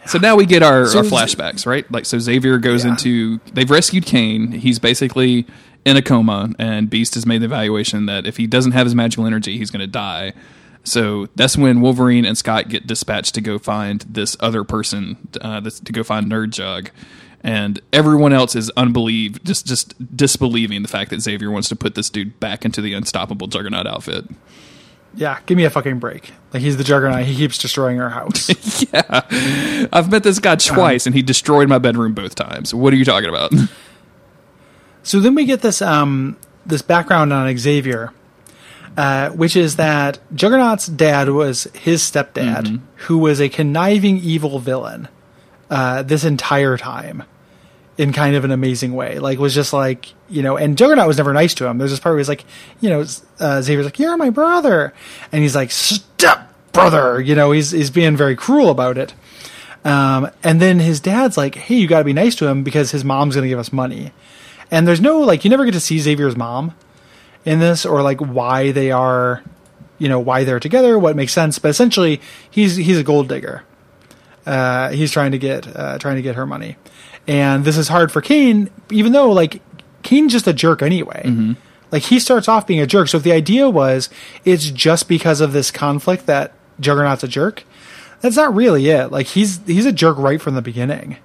so 0.06 0.18
now 0.18 0.36
we 0.36 0.46
get 0.46 0.62
our, 0.62 0.86
So 0.86 0.98
our 1.00 1.04
flashbacks, 1.04 1.66
right? 1.66 1.84
Like 1.92 2.06
so 2.06 2.18
Xavier 2.18 2.56
goes 2.56 2.84
Yeah. 2.84 2.92
into 2.92 3.40
they've 3.52 3.70
rescued 3.70 4.06
Cain. 4.06 4.52
He's 4.52 4.78
basically 4.78 5.44
in 5.84 5.96
a 5.96 6.02
coma, 6.02 6.52
and 6.58 6.90
Beast 6.90 7.14
has 7.14 7.24
made 7.26 7.40
the 7.40 7.46
evaluation 7.46 8.06
that 8.06 8.26
if 8.26 8.36
he 8.36 8.46
doesn't 8.46 8.72
have 8.72 8.86
his 8.86 8.94
magical 8.94 9.26
energy, 9.26 9.56
he's 9.58 9.70
going 9.70 9.80
to 9.80 9.86
die. 9.86 10.32
So 10.84 11.28
that's 11.34 11.56
when 11.56 11.80
Wolverine 11.80 12.24
and 12.24 12.36
Scott 12.36 12.68
get 12.68 12.86
dispatched 12.86 13.34
to 13.34 13.40
go 13.40 13.58
find 13.58 14.00
this 14.02 14.36
other 14.40 14.64
person, 14.64 15.16
uh, 15.40 15.60
this, 15.60 15.80
to 15.80 15.92
go 15.92 16.02
find 16.02 16.26
Nerd 16.26 16.50
Jug, 16.50 16.90
and 17.42 17.80
everyone 17.92 18.32
else 18.32 18.56
is 18.56 18.70
unbelieve, 18.76 19.42
just 19.44 19.66
just 19.66 20.16
disbelieving 20.16 20.82
the 20.82 20.88
fact 20.88 21.10
that 21.10 21.20
Xavier 21.20 21.50
wants 21.50 21.68
to 21.68 21.76
put 21.76 21.94
this 21.94 22.10
dude 22.10 22.38
back 22.40 22.64
into 22.64 22.80
the 22.80 22.94
unstoppable 22.94 23.46
Juggernaut 23.46 23.86
outfit. 23.86 24.24
yeah, 25.14 25.38
give 25.46 25.56
me 25.56 25.64
a 25.64 25.70
fucking 25.70 25.98
break. 25.98 26.32
Like 26.52 26.62
he's 26.62 26.76
the 26.76 26.84
juggernaut. 26.84 27.24
He 27.24 27.36
keeps 27.36 27.58
destroying 27.58 28.00
our 28.00 28.08
house. 28.10 28.48
yeah, 28.92 29.88
I've 29.92 30.10
met 30.10 30.22
this 30.22 30.38
guy 30.38 30.56
twice, 30.56 31.06
and 31.06 31.14
he 31.14 31.22
destroyed 31.22 31.68
my 31.68 31.78
bedroom 31.78 32.14
both 32.14 32.34
times. 32.34 32.72
What 32.74 32.92
are 32.92 32.96
you 32.96 33.04
talking 33.04 33.28
about? 33.28 33.52
so 35.08 35.20
then 35.20 35.34
we 35.34 35.46
get 35.46 35.62
this 35.62 35.80
um 35.80 36.36
this 36.66 36.82
background 36.82 37.32
on 37.32 37.56
Xavier, 37.56 38.12
uh, 38.94 39.30
which 39.30 39.56
is 39.56 39.76
that 39.76 40.18
Juggernaut's 40.34 40.86
dad 40.86 41.30
was 41.30 41.64
his 41.72 42.02
stepdad, 42.02 42.80
who 43.06 43.16
was 43.16 43.40
a 43.40 43.48
conniving 43.48 44.18
evil 44.18 44.58
villain 44.58 45.08
uh, 45.70 46.02
this 46.02 46.24
entire 46.24 46.76
time. 46.76 47.22
In 47.96 48.12
kind 48.12 48.36
of 48.36 48.44
an 48.44 48.52
amazing 48.52 48.92
way, 48.92 49.18
like 49.18 49.40
was 49.40 49.54
just 49.54 49.72
like 49.72 50.12
you 50.28 50.42
know, 50.42 50.56
and 50.56 50.78
Juggernaut 50.78 51.08
was 51.08 51.16
never 51.16 51.32
nice 51.32 51.52
to 51.54 51.66
him. 51.66 51.78
There's 51.78 51.90
this 51.90 51.98
part 51.98 52.12
where 52.12 52.18
he's 52.18 52.28
like, 52.28 52.44
you 52.80 52.90
know, 52.90 53.00
uh, 53.40 53.60
Xavier's 53.62 53.86
like, 53.86 53.98
"You're 53.98 54.16
my 54.16 54.30
brother," 54.30 54.92
and 55.32 55.42
he's 55.42 55.56
like, 55.56 55.72
"Step 55.72 56.54
brother," 56.70 57.20
you 57.20 57.34
know, 57.34 57.50
he's 57.50 57.72
he's 57.72 57.90
being 57.90 58.16
very 58.16 58.36
cruel 58.36 58.68
about 58.68 58.98
it. 58.98 59.14
Um, 59.84 60.30
and 60.44 60.60
then 60.60 60.78
his 60.78 61.00
dad's 61.00 61.36
like, 61.36 61.56
"Hey, 61.56 61.74
you 61.76 61.88
got 61.88 61.98
to 61.98 62.04
be 62.04 62.12
nice 62.12 62.36
to 62.36 62.46
him 62.46 62.62
because 62.62 62.92
his 62.92 63.04
mom's 63.04 63.34
going 63.34 63.42
to 63.42 63.48
give 63.48 63.58
us 63.58 63.72
money." 63.72 64.12
And 64.70 64.86
there's 64.86 65.00
no 65.00 65.20
like, 65.20 65.44
you 65.44 65.50
never 65.50 65.64
get 65.64 65.72
to 65.72 65.80
see 65.80 65.98
Xavier's 65.98 66.36
mom 66.36 66.74
in 67.44 67.58
this, 67.60 67.86
or 67.86 68.02
like 68.02 68.20
why 68.20 68.72
they 68.72 68.90
are, 68.90 69.42
you 69.98 70.08
know, 70.08 70.20
why 70.20 70.44
they're 70.44 70.60
together, 70.60 70.98
what 70.98 71.16
makes 71.16 71.32
sense. 71.32 71.58
But 71.58 71.68
essentially, 71.70 72.20
he's 72.50 72.76
he's 72.76 72.98
a 72.98 73.04
gold 73.04 73.28
digger. 73.28 73.64
Uh, 74.46 74.90
he's 74.90 75.10
trying 75.12 75.32
to 75.32 75.38
get 75.38 75.66
uh, 75.76 75.98
trying 75.98 76.16
to 76.16 76.22
get 76.22 76.34
her 76.34 76.46
money, 76.46 76.76
and 77.26 77.64
this 77.64 77.76
is 77.76 77.88
hard 77.88 78.10
for 78.12 78.20
Cain, 78.20 78.70
even 78.90 79.12
though 79.12 79.30
like 79.32 79.60
Cain's 80.02 80.32
just 80.32 80.46
a 80.46 80.52
jerk 80.52 80.82
anyway. 80.82 81.22
Like 81.90 82.02
he 82.02 82.18
starts 82.20 82.48
off 82.48 82.66
being 82.66 82.80
a 82.80 82.86
jerk. 82.86 83.08
So 83.08 83.16
if 83.16 83.22
the 83.22 83.32
idea 83.32 83.68
was 83.70 84.10
it's 84.44 84.70
just 84.70 85.08
because 85.08 85.40
of 85.40 85.52
this 85.52 85.70
conflict 85.70 86.26
that 86.26 86.52
Juggernaut's 86.80 87.24
a 87.24 87.28
jerk, 87.28 87.64
that's 88.20 88.36
not 88.36 88.54
really 88.54 88.88
it. 88.88 89.10
Like 89.10 89.26
he's 89.26 89.60
he's 89.66 89.86
a 89.86 89.92
jerk 89.92 90.18
right 90.18 90.40
from 90.40 90.54
the 90.54 90.62
beginning. 90.62 91.16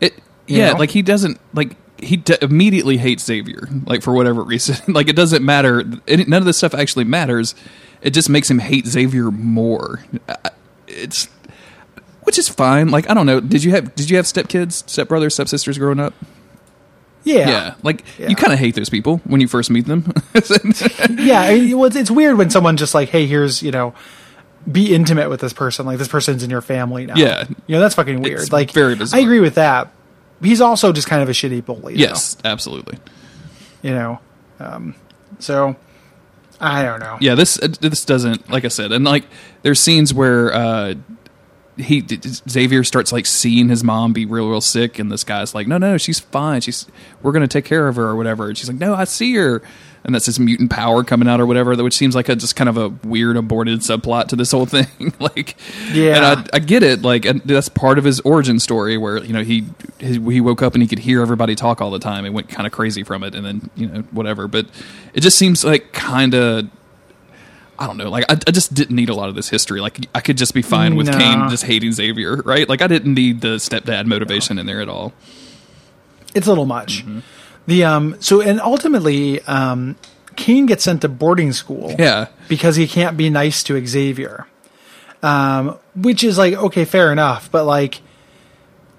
It 0.00 0.14
You 0.46 0.58
yeah, 0.58 0.72
know? 0.72 0.78
like 0.78 0.90
he 0.90 1.00
doesn't 1.02 1.40
like 1.54 1.76
he 2.04 2.16
d- 2.18 2.36
immediately 2.42 2.96
hates 2.98 3.24
Xavier, 3.24 3.68
like 3.86 4.02
for 4.02 4.12
whatever 4.12 4.42
reason. 4.42 4.76
like 4.94 5.08
it 5.08 5.16
doesn't 5.16 5.44
matter. 5.44 5.84
It, 6.06 6.28
none 6.28 6.42
of 6.42 6.44
this 6.46 6.56
stuff 6.58 6.74
actually 6.74 7.04
matters. 7.04 7.54
It 8.02 8.10
just 8.10 8.28
makes 8.28 8.50
him 8.50 8.58
hate 8.58 8.86
Xavier 8.86 9.30
more. 9.30 10.04
It's 10.86 11.28
which 12.22 12.38
is 12.38 12.48
fine. 12.48 12.88
Like 12.90 13.08
I 13.10 13.14
don't 13.14 13.26
know. 13.26 13.40
Did 13.40 13.64
you 13.64 13.70
have 13.72 13.94
did 13.94 14.08
you 14.10 14.16
have 14.16 14.26
stepkids, 14.26 14.84
stepbrothers, 14.84 15.32
stepsisters 15.32 15.78
growing 15.78 16.00
up? 16.00 16.14
Yeah, 17.24 17.48
Yeah, 17.48 17.74
like 17.82 18.04
Yeah. 18.18 18.28
you 18.28 18.36
kind 18.36 18.52
of 18.52 18.58
hate 18.58 18.74
those 18.74 18.90
people 18.90 19.18
when 19.24 19.40
you 19.40 19.48
first 19.48 19.70
meet 19.70 19.86
them. 19.86 20.12
yeah. 21.16 21.40
I 21.40 21.54
mean, 21.58 21.76
well, 21.78 21.86
it's, 21.86 21.96
it's 21.96 22.10
weird 22.10 22.36
when 22.36 22.50
someone 22.50 22.76
just 22.76 22.94
like, 22.94 23.08
hey, 23.08 23.26
here's 23.26 23.62
you 23.62 23.70
know, 23.70 23.94
be 24.70 24.94
intimate 24.94 25.30
with 25.30 25.40
this 25.40 25.54
person. 25.54 25.86
Like 25.86 25.96
this 25.96 26.08
person's 26.08 26.42
in 26.42 26.50
your 26.50 26.60
family 26.60 27.06
now. 27.06 27.14
Yeah. 27.16 27.44
you 27.66 27.74
know 27.74 27.80
that's 27.80 27.94
fucking 27.94 28.20
weird. 28.20 28.40
It's 28.40 28.52
like 28.52 28.72
very 28.72 28.94
bizarre. 28.94 29.18
I 29.20 29.22
agree 29.22 29.40
with 29.40 29.54
that. 29.54 29.90
He's 30.42 30.60
also 30.60 30.92
just 30.92 31.08
kind 31.08 31.22
of 31.22 31.28
a 31.28 31.32
shitty 31.32 31.64
bully. 31.64 31.94
though, 31.94 32.00
yes, 32.00 32.36
absolutely. 32.44 32.98
you 33.82 33.90
know. 33.90 34.18
Um, 34.60 34.94
so 35.38 35.76
I 36.60 36.82
don't 36.82 37.00
know. 37.00 37.18
Yeah, 37.20 37.34
this 37.34 37.58
uh, 37.62 37.68
this 37.80 38.04
doesn't 38.04 38.50
like 38.50 38.64
I 38.64 38.68
said, 38.68 38.92
and 38.92 39.04
like 39.04 39.24
there's 39.62 39.80
scenes 39.80 40.12
where 40.14 40.52
uh 40.52 40.94
he 41.76 42.04
Xavier 42.48 42.84
starts 42.84 43.10
like 43.12 43.26
seeing 43.26 43.68
his 43.68 43.82
mom 43.82 44.12
be 44.12 44.26
real 44.26 44.48
real 44.48 44.60
sick, 44.60 44.98
and 44.98 45.10
this 45.10 45.24
guy's 45.24 45.54
like, 45.54 45.66
no 45.66 45.78
no, 45.78 45.98
she's 45.98 46.20
fine, 46.20 46.60
she's 46.60 46.86
we're 47.22 47.32
gonna 47.32 47.48
take 47.48 47.64
care 47.64 47.88
of 47.88 47.96
her 47.96 48.04
or 48.04 48.16
whatever. 48.16 48.48
And 48.48 48.56
she's 48.56 48.68
like, 48.68 48.78
no, 48.78 48.94
I 48.94 49.04
see 49.04 49.34
her, 49.34 49.60
and 50.04 50.14
that's 50.14 50.26
this 50.26 50.38
mutant 50.38 50.70
power 50.70 51.02
coming 51.02 51.26
out 51.28 51.40
or 51.40 51.46
whatever, 51.46 51.74
which 51.82 51.94
seems 51.96 52.14
like 52.14 52.28
a 52.28 52.36
just 52.36 52.56
kind 52.56 52.68
of 52.68 52.76
a 52.76 52.88
weird 53.06 53.36
aborted 53.38 53.80
subplot 53.80 54.28
to 54.28 54.36
this 54.36 54.52
whole 54.52 54.66
thing. 54.76 54.86
like, 55.18 55.56
Yeah. 55.92 56.16
and 56.16 56.24
I, 56.52 56.56
I 56.56 56.58
get 56.58 56.82
it, 56.82 57.02
like 57.02 57.24
and 57.24 57.40
that's 57.42 57.68
part 57.70 57.98
of 57.98 58.04
his 58.04 58.20
origin 58.20 58.60
story 58.60 58.96
where 58.98 59.18
you 59.24 59.32
know 59.32 59.42
he 59.42 59.64
he 59.98 60.20
he 60.20 60.40
woke 60.40 60.62
up 60.62 60.74
and 60.74 60.82
he 60.82 60.88
could 60.88 60.98
hear 61.00 61.22
everybody 61.22 61.54
talk 61.54 61.80
all 61.80 61.90
the 61.90 61.98
time 61.98 62.24
and 62.24 62.34
went 62.34 62.48
kind 62.48 62.66
of 62.66 62.72
crazy 62.72 63.02
from 63.02 63.24
it, 63.24 63.34
and 63.34 63.44
then 63.46 63.70
you 63.74 63.86
know 63.88 64.00
whatever, 64.10 64.46
but 64.46 64.66
it 65.14 65.20
just 65.20 65.38
seems 65.38 65.64
like 65.64 65.92
kind 65.92 66.34
of. 66.34 66.68
I 67.76 67.88
don't 67.88 67.96
know. 67.96 68.08
Like, 68.08 68.24
I, 68.30 68.34
I 68.46 68.50
just 68.52 68.72
didn't 68.72 68.94
need 68.94 69.08
a 69.08 69.14
lot 69.16 69.28
of 69.28 69.34
this 69.34 69.48
history. 69.48 69.80
Like, 69.80 70.06
I 70.14 70.20
could 70.20 70.38
just 70.38 70.54
be 70.54 70.62
fine 70.62 70.94
with 70.94 71.08
No. 71.08 71.18
Cain 71.18 71.48
just 71.48 71.64
hating 71.64 71.90
Xavier, 71.90 72.36
right? 72.44 72.68
Like, 72.68 72.80
I 72.82 72.86
didn't 72.86 73.14
need 73.14 73.40
the 73.40 73.56
stepdad 73.56 74.06
motivation 74.06 74.60
in 74.60 74.66
there 74.66 74.80
at 74.80 74.88
all. 74.88 75.12
it's 76.36 76.46
a 76.46 76.50
little 76.50 76.66
much. 76.66 77.00
Mm-hmm. 77.04 77.18
The 77.66 77.84
um 77.84 78.16
so 78.20 78.40
and 78.40 78.60
ultimately 78.60 79.40
um 79.42 79.96
Cain 80.36 80.66
gets 80.66 80.84
sent 80.84 81.02
to 81.02 81.08
boarding 81.08 81.52
school. 81.52 81.94
Yeah. 81.98 82.28
Because 82.48 82.76
he 82.76 82.86
can't 82.86 83.16
be 83.16 83.30
nice 83.30 83.62
to 83.64 83.84
Xavier. 83.86 84.46
Um 85.22 85.78
which 85.94 86.24
is 86.24 86.36
like 86.36 86.54
okay, 86.54 86.84
fair 86.84 87.12
enough, 87.12 87.50
but 87.50 87.64
like 87.64 88.00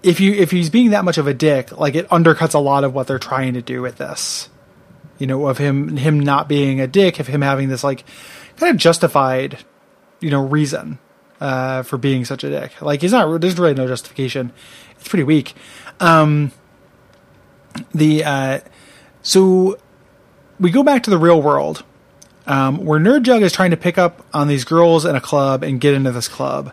if 0.02 0.20
you 0.20 0.34
if 0.34 0.52
he's 0.52 0.70
being 0.70 0.92
that 0.92 1.06
much 1.06 1.18
of 1.18 1.28
a 1.28 1.34
dick, 1.34 1.78
like 1.78 1.96
it 1.96 2.08
undercuts 2.10 2.54
a 2.54 2.60
lot 2.60 2.84
of 2.84 2.94
what 2.94 3.08
they're 3.08 3.20
trying 3.20 3.54
to 3.54 3.62
do 3.62 3.82
with 3.82 3.98
this. 3.98 4.50
You 5.18 5.28
know, 5.28 5.48
of 5.48 5.58
him 5.58 5.96
him 5.98 6.20
not 6.20 6.48
being 6.48 6.82
a 6.82 6.88
dick, 6.88 7.20
of 7.20 7.28
him 7.28 7.42
having 7.42 7.70
this 7.70 7.84
like 7.84 8.04
kind 8.58 8.72
of 8.72 8.78
justified, 8.78 9.64
you 10.20 10.30
know, 10.30 10.46
reason 10.46 11.00
uh 11.40 11.84
for 11.84 11.98
being 11.98 12.26
such 12.26 12.44
a 12.44 12.50
dick. 12.50 12.82
Like 12.82 13.02
he's 13.02 13.12
not 13.12 13.42
there's 13.42 13.60
really 13.60 13.74
no 13.76 13.88
justification. 13.88 14.52
It's 14.98 15.08
pretty 15.08 15.24
weak 15.24 15.54
the 17.96 18.24
uh, 18.24 18.60
so 19.22 19.78
we 20.60 20.70
go 20.72 20.84
back 20.84 21.04
to 21.04 21.10
the 21.10 21.18
real 21.18 21.42
world 21.42 21.84
um, 22.48 22.86
where 22.86 23.00
Nerd 23.00 23.24
Jug 23.24 23.42
is 23.42 23.52
trying 23.52 23.72
to 23.72 23.78
pick 23.78 23.98
up 23.98 24.26
on 24.34 24.48
these 24.48 24.64
girls 24.64 25.06
in 25.06 25.16
a 25.16 25.22
club 25.22 25.64
and 25.64 25.82
get 25.82 25.94
into 25.94 26.12
this 26.12 26.28
club. 26.28 26.72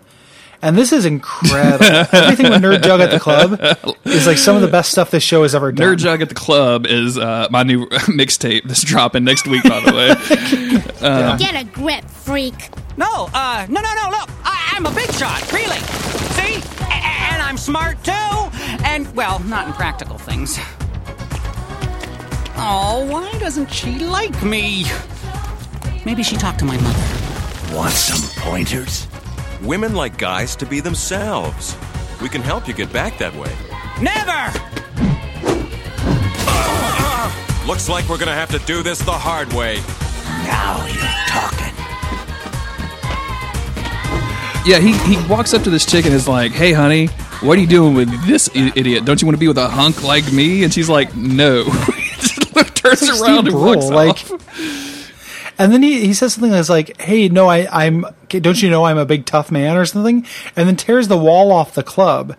And 0.65 0.79
this 0.79 0.93
is 0.93 1.05
incredible. 1.07 1.85
Everything 2.13 2.49
with 2.51 2.63
Nerd 2.63 2.85
Jug 2.85 3.01
at 3.01 3.11
the 3.11 3.19
club 3.19 3.59
is 4.05 4.29
like 4.29 4.39
some 4.39 4.55
of 4.55 4.63
the 4.63 4.69
best 4.69 4.93
stuff 4.93 5.11
this 5.11 5.23
show 5.25 5.43
has 5.43 5.57
ever 5.57 5.73
done. 5.73 5.85
Nerd 5.97 5.99
Jug 5.99 6.23
at 6.23 6.29
the 6.29 6.37
Club 6.37 6.87
is 6.87 7.19
uh, 7.19 7.49
my 7.51 7.65
new 7.65 7.87
mixtape 8.07 8.63
that's 8.65 8.85
dropping 8.85 9.25
next 9.25 9.49
week, 9.49 9.65
by 9.65 9.81
the 9.81 9.93
way. 9.93 10.09
Get 11.39 11.57
a 11.61 11.65
grip, 11.65 12.05
freak. 12.05 12.55
No, 12.97 13.29
uh, 13.35 13.67
no, 13.69 13.81
no, 13.81 13.95
no, 13.95 14.11
look. 14.11 14.29
I, 14.45 14.75
I'm 14.77 14.87
a 14.87 14.95
big 14.95 15.11
shot, 15.15 15.51
really. 15.53 15.79
See? 16.37 16.61
A- 16.83 16.85
a- 16.87 17.33
and 17.33 17.43
I'm 17.43 17.57
smart 17.57 18.03
too. 18.05 18.13
And, 18.85 19.13
well, 19.17 19.41
not 19.41 19.67
in 19.67 19.73
practical 19.73 20.17
things. 20.17 20.61
Oh, 22.55 23.07
why 23.11 23.31
doesn't 23.39 23.73
she 23.73 23.99
like 24.01 24.43
me? 24.43 24.85
Maybe 26.05 26.23
she 26.23 26.37
talked 26.37 26.59
to 26.61 26.65
my 26.65 26.77
mother. 26.79 27.75
Want 27.75 27.93
some 27.93 28.21
pointers? 28.43 29.07
Women 29.63 29.95
like 29.95 30.19
guys 30.19 30.55
to 30.57 30.67
be 30.67 30.81
themselves. 30.81 31.77
We 32.21 32.29
can 32.29 32.43
help 32.43 32.69
you 32.69 32.75
get 32.75 32.93
back 32.93 33.19
that 33.19 33.35
way. 33.35 33.53
Never! 34.01 34.53
Looks 37.67 37.89
like 37.89 38.09
we're 38.09 38.19
gonna 38.19 38.35
have 38.35 38.51
to 38.51 38.59
do 38.67 38.83
this 38.83 38.99
the 38.99 39.13
hard 39.13 39.53
way. 39.53 39.77
Now 40.45 40.85
you're 40.87 41.27
talking. 41.29 41.73
Yeah, 44.65 44.79
he, 44.81 44.93
he 45.15 45.27
walks 45.29 45.55
up 45.55 45.63
to 45.63 45.71
this 45.71 45.87
chick 45.87 46.05
and 46.05 46.15
is 46.15 46.29
like, 46.29 46.53
hey, 46.53 46.73
honey, 46.73 47.07
what 47.41 47.57
are 47.59 47.61
you 47.61 47.67
doing 47.67 47.95
with 47.95 48.27
this 48.27 48.49
I- 48.55 48.73
idiot? 48.77 49.05
Don't 49.05 49.21
you 49.23 49.27
want 49.27 49.37
to 49.37 49.41
be 49.41 49.49
with 49.49 49.59
a 49.59 49.69
hunk 49.69 50.03
like 50.03 50.31
me? 50.33 50.65
And 50.65 50.73
she's 50.73 50.89
like, 50.89 51.15
no. 51.17 51.65
Turns 52.83 53.01
Steve 53.01 53.23
around 53.23 53.49
and 53.49 53.57
walks 53.57 53.89
like, 53.89 54.31
off. 54.31 55.55
and 55.59 55.73
then 55.73 55.83
he, 55.83 56.07
he 56.07 56.15
says 56.15 56.35
something 56.35 56.51
that's 56.51 56.69
like, 56.69 57.01
"Hey, 57.01 57.29
no, 57.29 57.49
I, 57.49 57.69
I'm. 57.71 58.07
Don't 58.29 58.61
you 58.63 58.71
know 58.71 58.85
I'm 58.85 58.99
a 58.99 59.07
big 59.07 59.27
tough 59.27 59.51
man 59.51 59.77
or 59.77 59.85
something?" 59.85 60.27
And 60.57 60.69
then 60.69 60.77
tears 60.77 61.09
the 61.09 61.19
wall 61.19 61.53
off 61.53 61.75
the 61.75 61.83
club. 61.83 62.37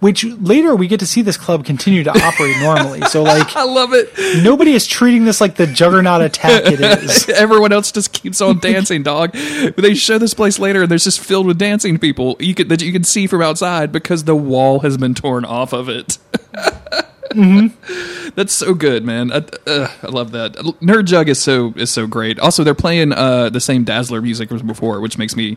Which 0.00 0.22
later 0.22 0.74
we 0.76 0.86
get 0.86 1.00
to 1.00 1.06
see 1.06 1.22
this 1.22 1.38
club 1.38 1.64
continue 1.64 2.04
to 2.04 2.10
operate 2.10 2.58
normally. 2.60 3.00
So 3.02 3.22
like 3.22 3.56
I 3.56 3.64
love 3.64 3.94
it. 3.94 4.12
nobody 4.44 4.72
is 4.72 4.86
treating 4.86 5.24
this 5.24 5.40
like 5.40 5.54
the 5.54 5.66
juggernaut 5.66 6.20
attack 6.20 6.64
it 6.66 6.78
is. 6.78 7.26
Everyone 7.30 7.72
else 7.72 7.90
just 7.90 8.12
keeps 8.12 8.42
on 8.42 8.58
dancing, 8.58 9.02
dog. 9.02 9.32
But 9.32 9.76
they 9.76 9.94
show 9.94 10.18
this 10.18 10.34
place 10.34 10.58
later, 10.58 10.82
and 10.82 10.90
there's 10.90 11.04
just 11.04 11.20
filled 11.20 11.46
with 11.46 11.56
dancing 11.58 11.98
people 11.98 12.36
you 12.38 12.54
could, 12.54 12.68
that 12.68 12.82
you 12.82 12.92
can 12.92 13.02
see 13.02 13.26
from 13.26 13.40
outside 13.40 13.92
because 13.92 14.24
the 14.24 14.36
wall 14.36 14.80
has 14.80 14.98
been 14.98 15.14
torn 15.14 15.46
off 15.46 15.72
of 15.72 15.88
it. 15.88 16.18
That's 18.34 18.52
so 18.52 18.74
good, 18.74 19.04
man. 19.04 19.32
I, 19.32 19.44
uh, 19.66 19.88
I 20.02 20.06
love 20.08 20.32
that. 20.32 20.54
Nerd 20.82 21.06
Jug 21.06 21.28
is 21.28 21.40
so 21.40 21.72
is 21.76 21.90
so 21.90 22.06
great. 22.06 22.38
Also, 22.38 22.64
they're 22.64 22.74
playing 22.74 23.12
uh, 23.12 23.50
the 23.50 23.60
same 23.60 23.84
Dazzler 23.84 24.20
music 24.20 24.52
as 24.52 24.62
before, 24.62 25.00
which 25.00 25.16
makes 25.18 25.36
me 25.36 25.56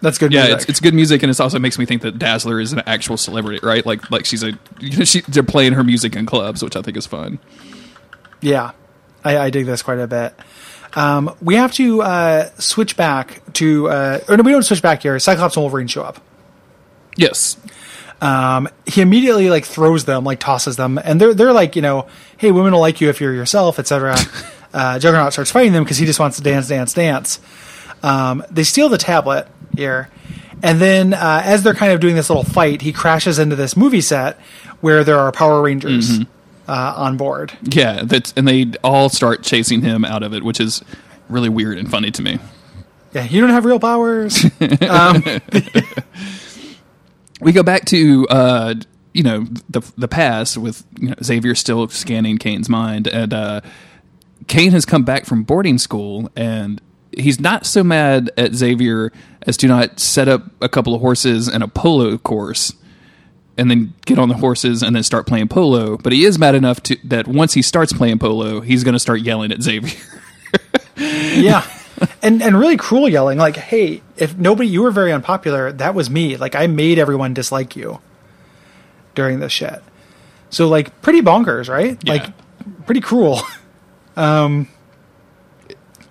That's 0.00 0.18
good. 0.18 0.32
yeah, 0.32 0.44
music. 0.44 0.60
it's, 0.60 0.68
it's 0.70 0.80
good 0.80 0.94
music, 0.94 1.22
and 1.22 1.30
it 1.30 1.40
also 1.40 1.58
makes 1.58 1.78
me 1.78 1.84
think 1.86 2.02
that 2.02 2.18
Dazzler 2.18 2.60
is 2.60 2.72
an 2.72 2.82
actual 2.86 3.16
celebrity, 3.16 3.60
right? 3.62 3.84
Like 3.84 4.10
like 4.10 4.24
she's 4.24 4.42
a 4.42 4.58
you 4.80 4.96
know, 4.98 5.04
she, 5.04 5.20
they're 5.22 5.42
playing 5.42 5.74
her 5.74 5.84
music 5.84 6.16
in 6.16 6.26
clubs, 6.26 6.62
which 6.62 6.76
I 6.76 6.82
think 6.82 6.96
is 6.96 7.06
fun. 7.06 7.38
Yeah, 8.40 8.72
I, 9.24 9.38
I 9.38 9.50
dig 9.50 9.66
this 9.66 9.82
quite 9.82 9.98
a 9.98 10.06
bit. 10.06 10.34
Um, 10.94 11.34
we 11.40 11.54
have 11.56 11.72
to 11.72 12.02
uh, 12.02 12.50
switch 12.58 12.96
back 12.96 13.40
to, 13.54 13.88
uh, 13.88 14.18
or 14.28 14.36
no, 14.36 14.42
we 14.42 14.52
don't 14.52 14.62
switch 14.62 14.82
back 14.82 15.02
here. 15.02 15.18
Cyclops 15.18 15.56
and 15.56 15.62
Wolverine 15.62 15.86
show 15.86 16.02
up. 16.02 16.20
Yes, 17.16 17.56
He 18.86 19.00
immediately 19.00 19.50
like 19.50 19.64
throws 19.64 20.04
them, 20.04 20.24
like 20.24 20.38
tosses 20.38 20.76
them, 20.76 20.98
and 20.98 21.20
they're 21.20 21.34
they're 21.34 21.52
like, 21.52 21.76
you 21.76 21.82
know, 21.82 22.06
hey, 22.38 22.52
women 22.52 22.72
will 22.72 22.80
like 22.80 23.00
you 23.00 23.08
if 23.08 23.20
you're 23.20 23.34
yourself, 23.34 23.78
etc. 23.78 24.16
uh, 24.74 24.98
Juggernaut 24.98 25.32
starts 25.32 25.50
fighting 25.50 25.72
them 25.72 25.84
because 25.84 25.98
he 25.98 26.06
just 26.06 26.20
wants 26.20 26.36
to 26.36 26.42
dance, 26.42 26.68
dance, 26.68 26.92
dance. 26.94 27.40
Um, 28.02 28.44
they 28.50 28.64
steal 28.64 28.88
the 28.88 28.98
tablet 28.98 29.48
here, 29.76 30.08
and 30.62 30.80
then 30.80 31.14
uh, 31.14 31.42
as 31.44 31.62
they're 31.62 31.74
kind 31.74 31.92
of 31.92 32.00
doing 32.00 32.14
this 32.14 32.30
little 32.30 32.44
fight, 32.44 32.82
he 32.82 32.92
crashes 32.92 33.38
into 33.38 33.56
this 33.56 33.76
movie 33.76 34.00
set 34.00 34.38
where 34.80 35.04
there 35.04 35.18
are 35.18 35.30
Power 35.32 35.62
Rangers 35.62 36.20
uh, 36.68 36.94
on 36.96 37.16
board. 37.16 37.52
yeah, 37.62 38.02
that's 38.04 38.32
and 38.36 38.46
they 38.46 38.72
all 38.82 39.08
start 39.08 39.42
chasing 39.42 39.82
him 39.82 40.04
out 40.04 40.22
of 40.22 40.34
it, 40.34 40.42
which 40.42 40.60
is 40.60 40.82
really 41.28 41.48
weird 41.48 41.78
and 41.78 41.90
funny 41.90 42.10
to 42.10 42.22
me. 42.22 42.38
Yeah, 43.12 43.24
you 43.24 43.40
don't 43.40 43.50
have 43.50 43.64
real 43.64 43.78
powers. 43.78 44.44
we 47.42 47.52
go 47.52 47.62
back 47.62 47.84
to 47.86 48.26
uh, 48.28 48.74
you 49.12 49.22
know 49.22 49.46
the 49.68 49.80
the 49.98 50.08
past 50.08 50.56
with 50.56 50.84
you 50.98 51.08
know, 51.08 51.14
Xavier 51.22 51.54
still 51.54 51.88
scanning 51.88 52.38
Cain's 52.38 52.68
mind, 52.68 53.06
and 53.08 53.34
uh, 53.34 53.60
Cain 54.46 54.70
has 54.72 54.84
come 54.84 55.02
back 55.02 55.26
from 55.26 55.42
boarding 55.42 55.78
school, 55.78 56.30
and 56.36 56.80
he's 57.16 57.40
not 57.40 57.66
so 57.66 57.82
mad 57.84 58.30
at 58.36 58.54
Xavier 58.54 59.12
as 59.42 59.56
to 59.58 59.66
not 59.66 59.98
set 59.98 60.28
up 60.28 60.44
a 60.60 60.68
couple 60.68 60.94
of 60.94 61.00
horses 61.00 61.48
and 61.48 61.62
a 61.62 61.68
polo 61.68 62.16
course. 62.18 62.72
And 63.58 63.70
then 63.70 63.92
get 64.06 64.18
on 64.18 64.30
the 64.30 64.34
horses 64.36 64.82
and 64.82 64.96
then 64.96 65.02
start 65.02 65.26
playing 65.26 65.48
polo. 65.48 65.98
But 65.98 66.14
he 66.14 66.24
is 66.24 66.38
mad 66.38 66.54
enough 66.54 66.82
to 66.84 66.96
that 67.04 67.28
once 67.28 67.52
he 67.52 67.60
starts 67.60 67.92
playing 67.92 68.18
polo, 68.18 68.60
he's 68.60 68.82
going 68.82 68.94
to 68.94 68.98
start 68.98 69.20
yelling 69.20 69.52
at 69.52 69.60
Xavier. 69.60 70.00
yeah. 70.96 71.62
And 72.22 72.42
and 72.42 72.58
really 72.58 72.76
cruel 72.76 73.08
yelling 73.08 73.38
like, 73.38 73.56
"Hey, 73.56 74.00
if 74.16 74.36
nobody 74.36 74.68
you 74.68 74.82
were 74.82 74.90
very 74.90 75.12
unpopular, 75.12 75.72
that 75.72 75.94
was 75.94 76.08
me. 76.08 76.36
Like 76.36 76.54
I 76.54 76.66
made 76.66 76.98
everyone 76.98 77.34
dislike 77.34 77.76
you 77.76 78.00
during 79.14 79.40
this 79.40 79.52
shit." 79.52 79.82
So 80.50 80.68
like 80.68 81.00
pretty 81.02 81.20
bonkers, 81.20 81.68
right? 81.68 81.98
Yeah. 82.02 82.12
Like 82.12 82.86
pretty 82.86 83.00
cruel. 83.00 83.40
um 84.16 84.68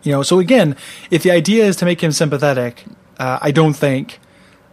you 0.04 0.12
know, 0.12 0.24
so 0.24 0.40
again, 0.40 0.76
if 1.10 1.24
the 1.24 1.32
idea 1.32 1.66
is 1.66 1.76
to 1.78 1.86
make 1.86 2.02
him 2.02 2.12
sympathetic, 2.12 2.84
uh, 3.20 3.40
I 3.42 3.52
don't 3.52 3.74
think 3.74 4.20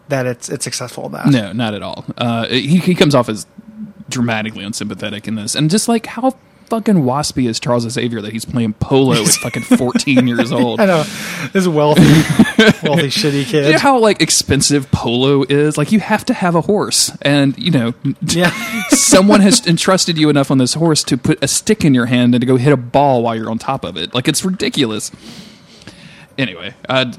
that 0.09 0.27
it's 0.27 0.49
it's 0.49 0.65
successful 0.65 1.07
in 1.07 1.13
that. 1.13 1.27
No, 1.27 1.53
not 1.53 1.75
at 1.75 1.83
all. 1.83 2.05
Uh, 2.17 2.47
he 2.49 2.79
he 2.79 2.95
comes 2.95 3.15
off 3.15 3.29
as 3.29 3.47
dramatically 4.09 4.65
unsympathetic 4.65 5.29
in 5.29 5.35
this, 5.35 5.55
and 5.55 5.71
just 5.71 5.89
like 5.89 6.07
how 6.07 6.37
fucking 6.69 6.97
waspy 6.97 7.49
is 7.49 7.59
Charles 7.59 7.89
Xavier 7.89 8.21
that 8.21 8.33
he's 8.33 8.45
playing 8.45 8.75
polo 8.75 9.13
at 9.23 9.27
fucking 9.43 9.63
14 9.63 10.27
years 10.27 10.53
old. 10.53 10.81
I 10.81 10.87
know 10.87 11.03
this 11.53 11.67
wealthy, 11.67 12.03
wealthy, 12.83 13.09
shitty 13.09 13.45
kid. 13.47 13.67
You 13.67 13.73
know 13.73 13.79
how 13.79 13.99
like 13.99 14.21
expensive 14.23 14.91
polo 14.91 15.45
is? 15.49 15.77
Like 15.79 15.93
you 15.93 16.01
have 16.01 16.25
to 16.27 16.35
have 16.35 16.55
a 16.55 16.61
horse, 16.61 17.11
and 17.23 17.57
you 17.59 17.71
know, 17.71 17.95
Yeah. 18.23 18.51
someone 18.91 19.41
has 19.41 19.67
entrusted 19.67 20.17
you 20.19 20.29
enough 20.29 20.51
on 20.51 20.59
this 20.59 20.75
horse 20.75 21.03
to 21.05 21.17
put 21.19 21.43
a 21.43 21.49
stick 21.49 21.85
in 21.85 21.95
your 21.95 22.07
hand 22.07 22.35
and 22.35 22.41
to 22.43 22.47
go 22.47 22.57
hit 22.57 22.73
a 22.73 22.77
ball 22.77 23.23
while 23.23 23.35
you're 23.37 23.51
on 23.51 23.59
top 23.59 23.85
of 23.85 23.97
it. 23.97 24.15
Like 24.15 24.29
it's 24.29 24.45
ridiculous. 24.45 25.11
Anyway, 26.37 26.75
uh, 26.89 27.13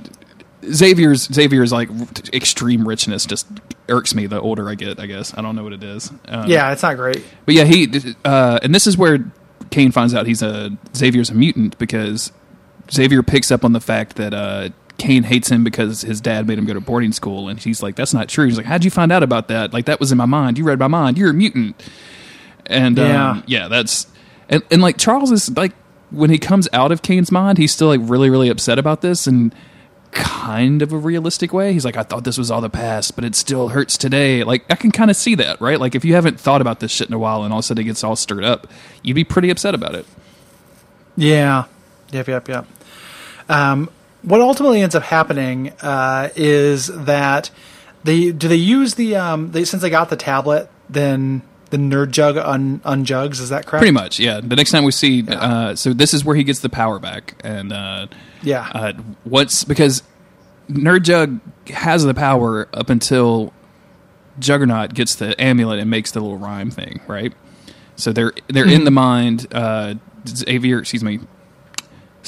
Xavier's 0.71 1.23
Xavier's 1.33 1.71
like 1.71 1.89
extreme 2.33 2.87
richness 2.87 3.25
just 3.25 3.47
irks 3.87 4.13
me 4.13 4.27
the 4.27 4.39
older 4.39 4.69
I 4.69 4.75
get. 4.75 4.99
I 4.99 5.07
guess 5.07 5.33
I 5.37 5.41
don't 5.41 5.55
know 5.55 5.63
what 5.63 5.73
it 5.73 5.83
is. 5.83 6.11
Um, 6.27 6.49
yeah, 6.49 6.71
it's 6.71 6.83
not 6.83 6.95
great. 6.97 7.23
but 7.45 7.55
yeah, 7.55 7.63
he 7.65 7.87
uh, 8.23 8.59
and 8.61 8.73
this 8.75 8.87
is 8.87 8.97
where 8.97 9.19
Cain 9.71 9.91
finds 9.91 10.13
out 10.13 10.25
he's 10.27 10.41
a 10.41 10.71
Xavier's 10.95 11.29
a 11.29 11.35
mutant 11.35 11.77
because 11.77 12.31
Xavier 12.91 13.21
picks 13.23 13.51
up 13.51 13.63
on 13.63 13.73
the 13.73 13.79
fact 13.79 14.15
that 14.15 14.33
uh, 14.33 14.69
Cain 14.97 15.23
hates 15.23 15.49
him 15.49 15.63
because 15.63 16.01
his 16.01 16.19
dad 16.21 16.47
made 16.47 16.57
him 16.57 16.65
go 16.65 16.73
to 16.73 16.81
boarding 16.81 17.11
school, 17.11 17.47
and 17.49 17.59
he's 17.59 17.81
like, 17.83 17.95
"That's 17.95 18.13
not 18.13 18.29
true." 18.29 18.45
He's 18.45 18.57
like, 18.57 18.65
"How'd 18.65 18.83
you 18.83 18.91
find 18.91 19.11
out 19.11 19.23
about 19.23 19.47
that? 19.49 19.73
Like 19.73 19.85
that 19.85 19.99
was 19.99 20.11
in 20.11 20.17
my 20.17 20.25
mind. 20.25 20.57
You 20.57 20.63
read 20.63 20.79
my 20.79 20.87
mind. 20.87 21.17
You're 21.17 21.29
a 21.29 21.33
mutant." 21.33 21.81
And 22.65 22.97
Yeah. 22.97 23.31
um, 23.31 23.43
yeah, 23.47 23.67
that's 23.67 24.07
and, 24.49 24.63
and 24.71 24.81
like 24.81 24.97
Charles 24.97 25.31
is 25.31 25.49
like 25.55 25.73
when 26.11 26.29
he 26.29 26.37
comes 26.39 26.67
out 26.73 26.91
of 26.91 27.01
Cain's 27.01 27.31
mind, 27.31 27.57
he's 27.57 27.71
still 27.71 27.87
like 27.87 28.01
really 28.03 28.29
really 28.29 28.49
upset 28.49 28.79
about 28.79 29.01
this 29.01 29.27
and 29.27 29.53
kind 30.11 30.81
of 30.81 30.91
a 30.91 30.97
realistic 30.97 31.53
way. 31.53 31.73
He's 31.73 31.85
like, 31.85 31.97
I 31.97 32.03
thought 32.03 32.23
this 32.23 32.37
was 32.37 32.49
all 32.51 32.61
the 32.61 32.69
past, 32.69 33.15
but 33.15 33.23
it 33.23 33.35
still 33.35 33.69
hurts 33.69 33.97
today. 33.97 34.43
Like, 34.43 34.63
I 34.69 34.75
can 34.75 34.91
kind 34.91 35.09
of 35.09 35.17
see 35.17 35.35
that, 35.35 35.59
right? 35.61 35.79
Like, 35.79 35.95
if 35.95 36.03
you 36.05 36.15
haven't 36.15 36.39
thought 36.39 36.61
about 36.61 36.79
this 36.79 36.91
shit 36.91 37.07
in 37.07 37.13
a 37.13 37.19
while 37.19 37.43
and 37.43 37.53
all 37.53 37.59
of 37.59 37.63
a 37.63 37.67
sudden 37.67 37.81
it 37.81 37.85
gets 37.85 38.03
all 38.03 38.15
stirred 38.15 38.43
up, 38.43 38.67
you'd 39.03 39.13
be 39.15 39.23
pretty 39.23 39.49
upset 39.49 39.75
about 39.75 39.95
it. 39.95 40.05
Yeah. 41.15 41.65
Yep, 42.11 42.27
yep, 42.27 42.47
yep. 42.47 42.67
Um, 43.47 43.89
what 44.21 44.41
ultimately 44.41 44.81
ends 44.81 44.95
up 44.95 45.03
happening 45.03 45.71
uh, 45.81 46.29
is 46.35 46.87
that 46.87 47.51
they 48.03 48.31
do 48.31 48.47
they 48.47 48.55
use 48.55 48.95
the 48.95 49.15
um, 49.15 49.51
they 49.51 49.63
since 49.65 49.81
they 49.81 49.89
got 49.89 50.09
the 50.09 50.15
tablet, 50.15 50.69
then 50.89 51.41
the 51.69 51.77
nerd 51.77 52.11
jug 52.11 52.37
un, 52.37 52.79
unjugs. 52.79 53.39
Is 53.39 53.49
that 53.49 53.65
correct? 53.65 53.81
Pretty 53.81 53.91
much, 53.93 54.19
yeah. 54.19 54.39
The 54.41 54.55
next 54.55 54.71
time 54.71 54.83
we 54.83 54.91
see, 54.91 55.25
uh, 55.27 55.75
so 55.75 55.93
this 55.93 56.13
is 56.13 56.23
where 56.25 56.35
he 56.35 56.43
gets 56.43 56.59
the 56.59 56.69
power 56.69 56.99
back, 56.99 57.35
and 57.43 57.71
uh, 57.71 58.07
Yeah. 58.41 58.69
uh, 58.73 58.93
what's 59.23 59.63
because 59.63 60.03
Nerd 60.69 61.03
Jug 61.03 61.39
has 61.69 62.03
the 62.03 62.13
power 62.13 62.67
up 62.73 62.89
until 62.89 63.53
Juggernaut 64.39 64.93
gets 64.93 65.15
the 65.15 65.39
amulet 65.41 65.79
and 65.79 65.89
makes 65.89 66.11
the 66.11 66.19
little 66.21 66.37
rhyme 66.37 66.71
thing, 66.71 67.01
right? 67.07 67.33
So 67.95 68.11
they're 68.13 68.33
they're 68.47 68.67
in 68.67 68.83
the 68.85 68.91
mind. 68.91 69.47
Uh, 69.51 69.95
Xavier, 70.27 70.79
excuse 70.79 71.03
me, 71.03 71.19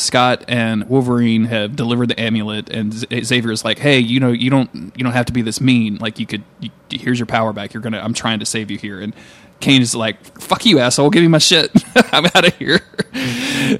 Scott 0.01 0.45
and 0.47 0.89
Wolverine 0.89 1.45
have 1.45 1.75
delivered 1.75 2.09
the 2.09 2.19
amulet, 2.19 2.69
and 2.69 2.93
Z- 2.93 3.07
is 3.09 3.65
like, 3.65 3.79
"Hey, 3.79 3.99
you 3.99 4.19
know, 4.19 4.31
you 4.31 4.49
don't 4.49 4.69
you 4.73 5.03
don't 5.03 5.13
have 5.13 5.27
to 5.27 5.33
be 5.33 5.41
this 5.41 5.61
mean. 5.61 5.97
Like, 5.97 6.19
you 6.19 6.25
could. 6.25 6.43
You, 6.59 6.69
here's 6.89 7.19
your 7.19 7.25
power 7.27 7.53
back. 7.53 7.73
You're 7.73 7.83
gonna. 7.83 7.99
I'm 7.99 8.13
trying 8.13 8.39
to 8.39 8.45
save 8.45 8.71
you 8.71 8.77
here." 8.77 8.99
And 8.99 9.13
Cain 9.59 9.81
is 9.81 9.95
like, 9.95 10.39
"Fuck 10.39 10.65
you, 10.65 10.79
asshole! 10.79 11.09
Give 11.09 11.21
me 11.21 11.27
my 11.27 11.37
shit. 11.37 11.71
I'm 12.11 12.25
out 12.25 12.47
of 12.47 12.55
here." 12.57 12.81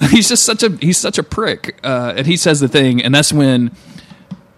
he's 0.10 0.30
just 0.30 0.44
such 0.44 0.64
a 0.64 0.70
he's 0.70 0.98
such 0.98 1.18
a 1.18 1.24
prick, 1.24 1.80
uh, 1.84 2.14
and 2.16 2.28
he 2.28 2.38
says 2.38 2.60
the 2.60 2.68
thing, 2.68 3.02
and 3.04 3.14
that's 3.14 3.34
when. 3.34 3.72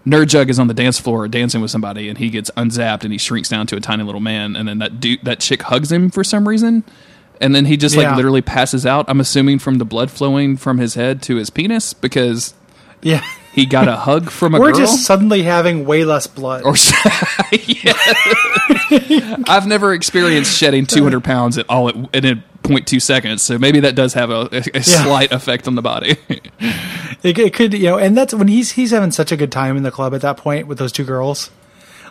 Nerd 0.06 0.26
Jug 0.26 0.50
is 0.50 0.58
on 0.58 0.66
the 0.66 0.74
dance 0.74 1.00
floor 1.00 1.26
dancing 1.28 1.62
with 1.62 1.70
somebody, 1.70 2.10
and 2.10 2.18
he 2.18 2.28
gets 2.28 2.50
unzapped 2.58 3.04
and 3.04 3.12
he 3.12 3.16
shrinks 3.16 3.48
down 3.48 3.66
to 3.68 3.76
a 3.76 3.80
tiny 3.80 4.02
little 4.02 4.20
man. 4.20 4.54
And 4.54 4.68
then 4.68 4.78
that 4.80 5.00
dude, 5.00 5.24
that 5.24 5.40
chick 5.40 5.62
hugs 5.62 5.90
him 5.90 6.10
for 6.10 6.22
some 6.22 6.46
reason, 6.46 6.84
and 7.40 7.54
then 7.54 7.64
he 7.66 7.76
just 7.76 7.96
like 7.96 8.04
Yeah. 8.04 8.16
literally 8.16 8.42
passes 8.42 8.86
out. 8.86 9.04
I'm 9.08 9.20
assuming 9.20 9.58
from 9.58 9.78
the 9.78 9.84
blood 9.84 10.10
flowing 10.10 10.56
from 10.56 10.78
his 10.78 10.94
head 10.94 11.22
to 11.22 11.36
his 11.36 11.50
penis 11.50 11.92
because 11.94 12.54
yeah. 13.02 13.22
he 13.52 13.66
got 13.66 13.88
a 13.88 13.96
hug 13.96 14.30
from 14.30 14.54
a 14.54 14.58
girl. 14.58 14.66
We're 14.66 14.72
girl. 14.72 14.80
just 14.80 15.04
suddenly 15.04 15.42
having 15.42 15.84
way 15.86 16.04
less 16.04 16.26
blood. 16.26 16.62
or 16.64 16.74
yeah. 17.52 17.92
I've 19.46 19.66
never 19.66 19.92
experienced 19.92 20.56
shedding 20.56 20.86
200 20.86 21.22
pounds 21.22 21.58
at 21.58 21.68
all 21.68 21.88
at, 21.88 21.94
in 22.14 22.24
a 22.24 22.44
0.2 22.62 23.00
seconds, 23.02 23.42
so 23.42 23.58
maybe 23.58 23.80
that 23.80 23.94
does 23.94 24.14
have 24.14 24.30
a, 24.30 24.48
a, 24.50 24.78
a 24.78 24.82
slight 24.82 25.32
effect 25.32 25.68
on 25.68 25.74
the 25.74 25.82
body. 25.82 26.16
It, 27.22 27.38
it 27.38 27.54
could, 27.54 27.72
you 27.72 27.84
know, 27.84 27.96
and 27.96 28.14
that's 28.14 28.34
when 28.34 28.48
he's 28.48 28.72
he's 28.72 28.90
having 28.90 29.10
such 29.10 29.32
a 29.32 29.36
good 29.38 29.50
time 29.50 29.78
in 29.78 29.82
the 29.82 29.90
club 29.90 30.14
at 30.14 30.20
that 30.20 30.36
point 30.36 30.66
with 30.66 30.76
those 30.76 30.92
two 30.92 31.04
girls. 31.04 31.50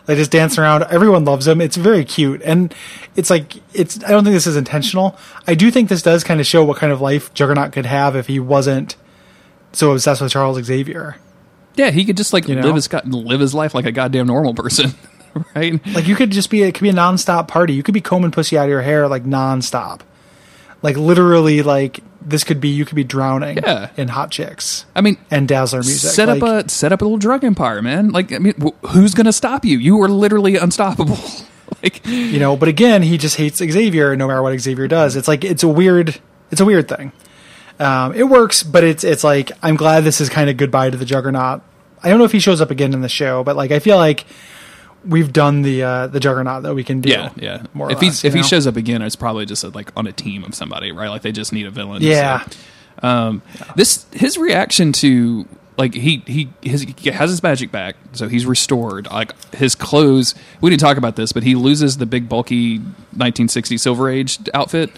Like 0.06 0.18
just 0.18 0.30
dance 0.30 0.58
around, 0.58 0.82
everyone 0.84 1.24
loves 1.24 1.46
him. 1.48 1.60
It's 1.62 1.76
very 1.76 2.04
cute, 2.04 2.42
and 2.42 2.74
it's 3.16 3.30
like 3.30 3.56
it's. 3.72 4.02
I 4.04 4.08
don't 4.08 4.22
think 4.22 4.34
this 4.34 4.46
is 4.46 4.56
intentional. 4.56 5.16
I 5.46 5.54
do 5.54 5.70
think 5.70 5.88
this 5.88 6.02
does 6.02 6.22
kind 6.24 6.40
of 6.40 6.46
show 6.46 6.62
what 6.62 6.76
kind 6.76 6.92
of 6.92 7.00
life 7.00 7.32
Juggernaut 7.32 7.72
could 7.72 7.86
have 7.86 8.14
if 8.14 8.26
he 8.26 8.38
wasn't 8.38 8.96
so 9.72 9.92
obsessed 9.92 10.20
with 10.20 10.30
Charles 10.30 10.62
Xavier. 10.62 11.16
yeah, 11.74 11.90
he 11.90 12.04
could 12.04 12.16
just 12.18 12.32
like 12.34 12.46
You 12.48 12.56
know? 12.56 12.62
live 12.62 12.74
his 12.74 12.92
live 12.92 13.40
his 13.40 13.54
life 13.54 13.74
like 13.74 13.86
a 13.86 13.92
goddamn 13.92 14.26
normal 14.26 14.52
person, 14.52 14.92
right? 15.56 15.84
Like 15.88 16.06
you 16.06 16.14
could 16.16 16.30
just 16.30 16.50
be, 16.50 16.62
it 16.62 16.74
could 16.74 16.82
be 16.82 16.90
a 16.90 16.92
nonstop 16.92 17.48
party. 17.48 17.72
You 17.72 17.82
could 17.82 17.94
be 17.94 18.00
combing 18.02 18.30
pussy 18.30 18.58
out 18.58 18.64
of 18.64 18.70
your 18.70 18.82
hair 18.82 19.08
like 19.08 19.24
nonstop, 19.24 20.00
like 20.82 20.96
literally, 20.98 21.62
like 21.62 22.00
this 22.24 22.44
could 22.44 22.60
be 22.60 22.68
you 22.68 22.84
could 22.84 22.96
be 22.96 23.04
drowning 23.04 23.58
Yeah. 23.58 23.90
in 23.96 24.08
hot 24.08 24.30
chicks 24.30 24.86
I 24.96 25.00
mean, 25.00 25.16
and 25.30 25.46
Dazzler 25.46 25.80
music. 25.80 26.10
set 26.10 26.28
up 26.28 26.40
Like, 26.40 26.66
a 26.66 26.68
set 26.68 26.92
up 26.92 27.00
a 27.02 27.04
little 27.04 27.18
drug 27.18 27.44
empire, 27.44 27.82
man. 27.82 28.10
Like, 28.10 28.32
I 28.32 28.38
mean, 28.38 28.54
wh- 28.60 28.86
who's 28.88 29.14
gonna 29.14 29.32
stop 29.32 29.64
you? 29.64 29.78
You 29.78 30.00
are 30.02 30.08
literally 30.08 30.56
unstoppable. 30.56 31.18
like, 31.82 32.06
you 32.06 32.38
know 32.38 32.56
but 32.56 32.68
again 32.68 33.02
he 33.02 33.18
just 33.18 33.36
hates 33.36 33.58
xavier 33.58 34.16
no 34.16 34.26
matter 34.28 34.40
what 34.42 34.58
xavier 34.58 34.86
does 34.88 35.16
it's 35.16 35.26
like 35.28 35.44
it's 35.44 35.62
a 35.62 35.68
weird 35.68 36.18
it's 36.50 36.60
a 36.60 36.64
weird 36.64 36.88
thing 36.88 37.10
um, 37.80 38.14
it 38.14 38.22
works 38.24 38.62
but 38.62 38.84
it's 38.84 39.02
it's 39.04 39.24
like 39.24 39.50
i'm 39.62 39.74
glad 39.76 40.00
this 40.04 40.20
is 40.20 40.28
kind 40.30 40.48
of 40.48 40.56
goodbye 40.56 40.88
to 40.88 40.96
the 40.96 41.04
juggernaut 41.04 41.60
i 42.02 42.08
don't 42.08 42.18
know 42.18 42.24
if 42.24 42.32
he 42.32 42.38
shows 42.38 42.60
up 42.60 42.70
again 42.70 42.92
in 42.94 43.00
the 43.02 43.08
show 43.08 43.42
but 43.44 43.56
like 43.56 43.70
i 43.70 43.78
feel 43.80 43.96
like 43.96 44.24
we've 45.06 45.32
done 45.32 45.62
the 45.62 45.82
uh, 45.82 46.06
the 46.06 46.20
juggernaut 46.20 46.62
that 46.62 46.74
we 46.74 46.84
can 46.84 47.00
do 47.00 47.10
yeah, 47.10 47.30
yeah. 47.36 47.62
more 47.74 47.90
if 47.90 48.00
less, 48.00 48.22
he 48.22 48.28
if 48.28 48.34
you 48.34 48.42
he 48.42 48.48
shows 48.48 48.66
up 48.66 48.76
again, 48.76 49.02
it's 49.02 49.16
probably 49.16 49.46
just 49.46 49.64
uh 49.64 49.70
like 49.70 49.90
on 49.96 50.06
a 50.06 50.12
team 50.12 50.44
of 50.44 50.54
somebody, 50.54 50.92
right? 50.92 51.08
Like 51.08 51.22
they 51.22 51.32
just 51.32 51.52
need 51.52 51.66
a 51.66 51.70
villain. 51.70 52.02
yeah 52.02 52.44
so. 52.44 52.56
Um, 53.02 53.42
this 53.76 54.06
his 54.12 54.38
reaction 54.38 54.92
to 54.94 55.46
like 55.76 55.94
he 55.94 56.22
he 56.26 56.50
his, 56.62 56.82
he 56.82 57.10
has 57.10 57.30
his 57.30 57.42
magic 57.42 57.70
back, 57.72 57.96
so 58.12 58.28
he's 58.28 58.46
restored. 58.46 59.10
Like 59.10 59.32
his 59.54 59.74
clothes, 59.74 60.34
we 60.60 60.70
didn't 60.70 60.80
talk 60.80 60.96
about 60.96 61.16
this, 61.16 61.32
but 61.32 61.42
he 61.42 61.54
loses 61.54 61.96
the 61.96 62.06
big 62.06 62.28
bulky 62.28 62.78
1960 62.78 63.78
Silver 63.78 64.08
Age 64.08 64.38
outfit, 64.54 64.90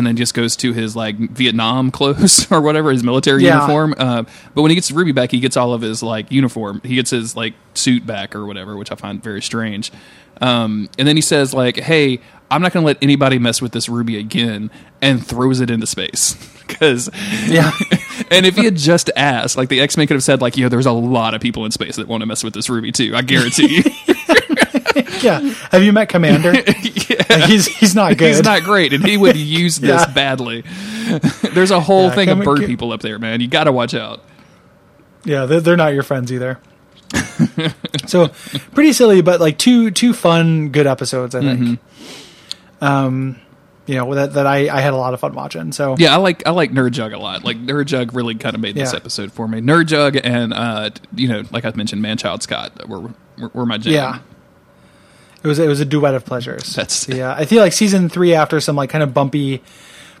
and 0.00 0.06
then 0.06 0.16
just 0.16 0.32
goes 0.32 0.56
to 0.56 0.72
his 0.72 0.96
like 0.96 1.16
Vietnam 1.18 1.90
clothes 1.90 2.46
or 2.50 2.62
whatever 2.62 2.90
his 2.90 3.04
military 3.04 3.44
Yeah. 3.44 3.60
uniform. 3.60 3.94
Uh, 3.98 4.22
but 4.54 4.62
when 4.62 4.70
he 4.70 4.74
gets 4.74 4.90
Ruby 4.90 5.12
back, 5.12 5.30
he 5.30 5.40
gets 5.40 5.58
all 5.58 5.74
of 5.74 5.82
his 5.82 6.02
like 6.02 6.32
uniform. 6.32 6.80
He 6.82 6.94
gets 6.94 7.10
his 7.10 7.36
like 7.36 7.52
suit 7.74 8.06
back 8.06 8.34
or 8.34 8.46
whatever, 8.46 8.76
which 8.78 8.90
I 8.90 8.94
find 8.94 9.22
very 9.22 9.42
strange. 9.42 9.92
Um, 10.40 10.88
and 10.98 11.06
then 11.06 11.16
he 11.16 11.22
says 11.22 11.52
like, 11.54 11.76
"Hey." 11.76 12.20
I'm 12.52 12.62
not 12.62 12.72
going 12.72 12.82
to 12.82 12.86
let 12.88 12.98
anybody 13.00 13.38
mess 13.38 13.62
with 13.62 13.70
this 13.70 13.88
ruby 13.88 14.18
again, 14.18 14.72
and 15.00 15.24
throws 15.24 15.60
it 15.60 15.70
into 15.70 15.86
space. 15.86 16.34
Because 16.70 17.10
yeah 17.48 17.72
and 18.30 18.46
if 18.46 18.54
he 18.56 18.64
had 18.64 18.76
just 18.76 19.10
asked, 19.16 19.56
like 19.56 19.68
the 19.68 19.80
X 19.80 19.96
Men 19.96 20.06
could 20.06 20.14
have 20.14 20.22
said, 20.22 20.40
like, 20.40 20.56
"Yo, 20.56 20.68
there's 20.68 20.86
a 20.86 20.92
lot 20.92 21.34
of 21.34 21.40
people 21.40 21.64
in 21.64 21.72
space 21.72 21.96
that 21.96 22.06
want 22.06 22.20
to 22.22 22.26
mess 22.26 22.44
with 22.44 22.54
this 22.54 22.68
ruby 22.70 22.92
too." 22.92 23.12
I 23.16 23.22
guarantee 23.22 23.76
you. 23.78 23.82
yeah 25.20 25.40
have 25.72 25.82
you 25.82 25.92
met 25.92 26.08
commander 26.08 26.52
Like, 27.28 27.44
he's 27.50 27.66
he's 27.66 27.94
not 27.94 28.16
good 28.16 28.28
He's 28.28 28.42
not 28.42 28.62
great, 28.62 28.92
and 28.92 29.04
he 29.04 29.16
would 29.16 29.36
use 29.36 29.78
this 29.78 29.88
Yeah. 30.06 30.12
badly. 30.12 30.62
there's 31.54 31.70
a 31.70 31.80
whole 31.80 32.04
Yeah, 32.08 32.14
thing 32.14 32.28
of 32.30 32.38
bird 32.40 32.58
come- 32.60 32.66
people 32.66 32.92
up 32.92 33.00
there, 33.02 33.18
man. 33.18 33.40
You 33.40 33.48
got 33.48 33.64
to 33.64 33.72
watch 33.72 33.94
out. 33.94 34.22
yeah 35.24 35.44
they're, 35.46 35.60
they're 35.60 35.76
not 35.76 35.92
your 35.94 36.02
friends 36.02 36.32
either 36.32 36.58
so 38.06 38.28
pretty 38.72 38.92
silly 38.92 39.20
but 39.20 39.40
like 39.40 39.58
two 39.58 39.90
two 39.90 40.12
fun 40.12 40.68
good 40.70 40.86
episodes 40.86 41.34
i 41.34 41.40
think 41.40 41.60
Mm-hmm. 41.60 42.84
um 42.84 43.40
you 43.86 43.96
know 43.96 44.14
that 44.14 44.34
that 44.34 44.46
I, 44.46 44.68
I 44.74 44.80
had 44.80 44.92
a 44.92 44.96
lot 44.96 45.14
of 45.14 45.20
fun 45.20 45.34
watching 45.34 45.72
so 45.72 45.96
Yeah, 45.98 46.14
I 46.14 46.18
like 46.18 46.46
I 46.46 46.50
like 46.50 46.70
Nerd 46.70 46.92
Jug 46.92 47.12
a 47.12 47.18
lot. 47.18 47.42
Like 47.42 47.56
Nerd 47.56 47.86
Jug 47.86 48.14
really 48.14 48.36
kind 48.36 48.54
of 48.54 48.60
made 48.60 48.76
this 48.76 48.92
Yeah. 48.92 48.98
episode 48.98 49.32
for 49.32 49.48
me. 49.48 49.60
Nerd 49.60 49.86
Jug 49.86 50.16
and 50.22 50.52
uh, 50.54 50.90
you 51.16 51.26
know, 51.26 51.42
like 51.50 51.64
I 51.64 51.72
mentioned, 51.74 52.00
Manchild 52.04 52.42
Scott 52.42 52.88
were 52.88 53.00
were, 53.00 53.48
were 53.52 53.66
my 53.66 53.78
jam. 53.78 53.92
Yeah. 53.92 54.18
It 55.42 55.48
was 55.48 55.58
it 55.58 55.66
was 55.68 55.80
a 55.80 55.84
duet 55.84 56.14
of 56.14 56.24
pleasures. 56.24 56.74
That's- 56.74 57.08
yeah. 57.08 57.32
I 57.32 57.44
feel 57.44 57.62
like 57.62 57.72
season 57.72 58.08
three 58.08 58.34
after 58.34 58.60
some 58.60 58.76
like 58.76 58.90
kind 58.90 59.02
of 59.02 59.14
bumpy, 59.14 59.62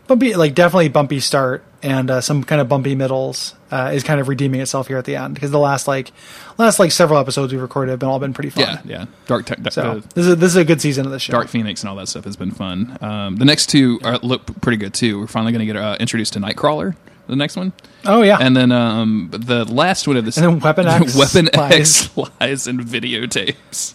bumpy 0.06 0.34
like 0.34 0.54
definitely 0.54 0.88
bumpy 0.88 1.20
start 1.20 1.62
and 1.82 2.10
uh, 2.10 2.20
some 2.20 2.44
kind 2.44 2.60
of 2.60 2.68
bumpy 2.68 2.94
middles 2.94 3.54
uh, 3.70 3.90
is 3.94 4.02
kind 4.02 4.20
of 4.20 4.28
redeeming 4.28 4.60
itself 4.60 4.88
here 4.88 4.98
at 4.98 5.04
the 5.06 5.16
end 5.16 5.32
because 5.34 5.50
the 5.50 5.58
last 5.58 5.86
like 5.88 6.12
last 6.58 6.78
like 6.78 6.90
several 6.92 7.18
episodes 7.18 7.52
we've 7.52 7.62
recorded 7.62 7.90
have 7.90 7.98
been 8.00 8.08
all 8.08 8.18
been 8.18 8.34
pretty 8.34 8.50
fun. 8.50 8.62
yeah, 8.64 8.80
yeah. 8.84 9.04
Dark 9.26 9.46
Tech. 9.46 9.58
So 9.72 9.82
uh, 9.82 10.00
this 10.14 10.26
is 10.26 10.36
this 10.36 10.50
is 10.50 10.56
a 10.56 10.64
good 10.64 10.80
season 10.80 11.06
of 11.06 11.12
the 11.12 11.18
show. 11.18 11.32
Dark 11.32 11.48
Phoenix 11.48 11.82
and 11.82 11.90
all 11.90 11.96
that 11.96 12.08
stuff 12.08 12.24
has 12.24 12.36
been 12.36 12.50
fun. 12.50 12.98
Um, 13.00 13.36
the 13.36 13.44
next 13.44 13.66
two 13.68 13.98
are, 14.04 14.18
look 14.18 14.60
pretty 14.60 14.76
good 14.78 14.94
too. 14.94 15.20
We're 15.20 15.26
finally 15.26 15.52
going 15.52 15.66
to 15.66 15.72
get 15.72 15.76
uh, 15.76 15.96
introduced 16.00 16.32
to 16.34 16.40
Nightcrawler. 16.40 16.96
The 17.26 17.36
next 17.36 17.54
one, 17.56 17.72
Oh 18.04 18.22
yeah. 18.22 18.38
and 18.40 18.56
then 18.56 18.72
um, 18.72 19.28
the 19.30 19.64
last 19.64 20.08
one 20.08 20.16
of 20.16 20.24
this, 20.24 20.36
And 20.36 20.44
then 20.46 20.58
Weapon 20.58 20.86
X 20.88 21.14
Weapon 21.14 21.48
lies. 21.54 21.72
X 22.06 22.16
lies 22.16 22.66
and 22.66 22.80
videotapes. 22.80 23.94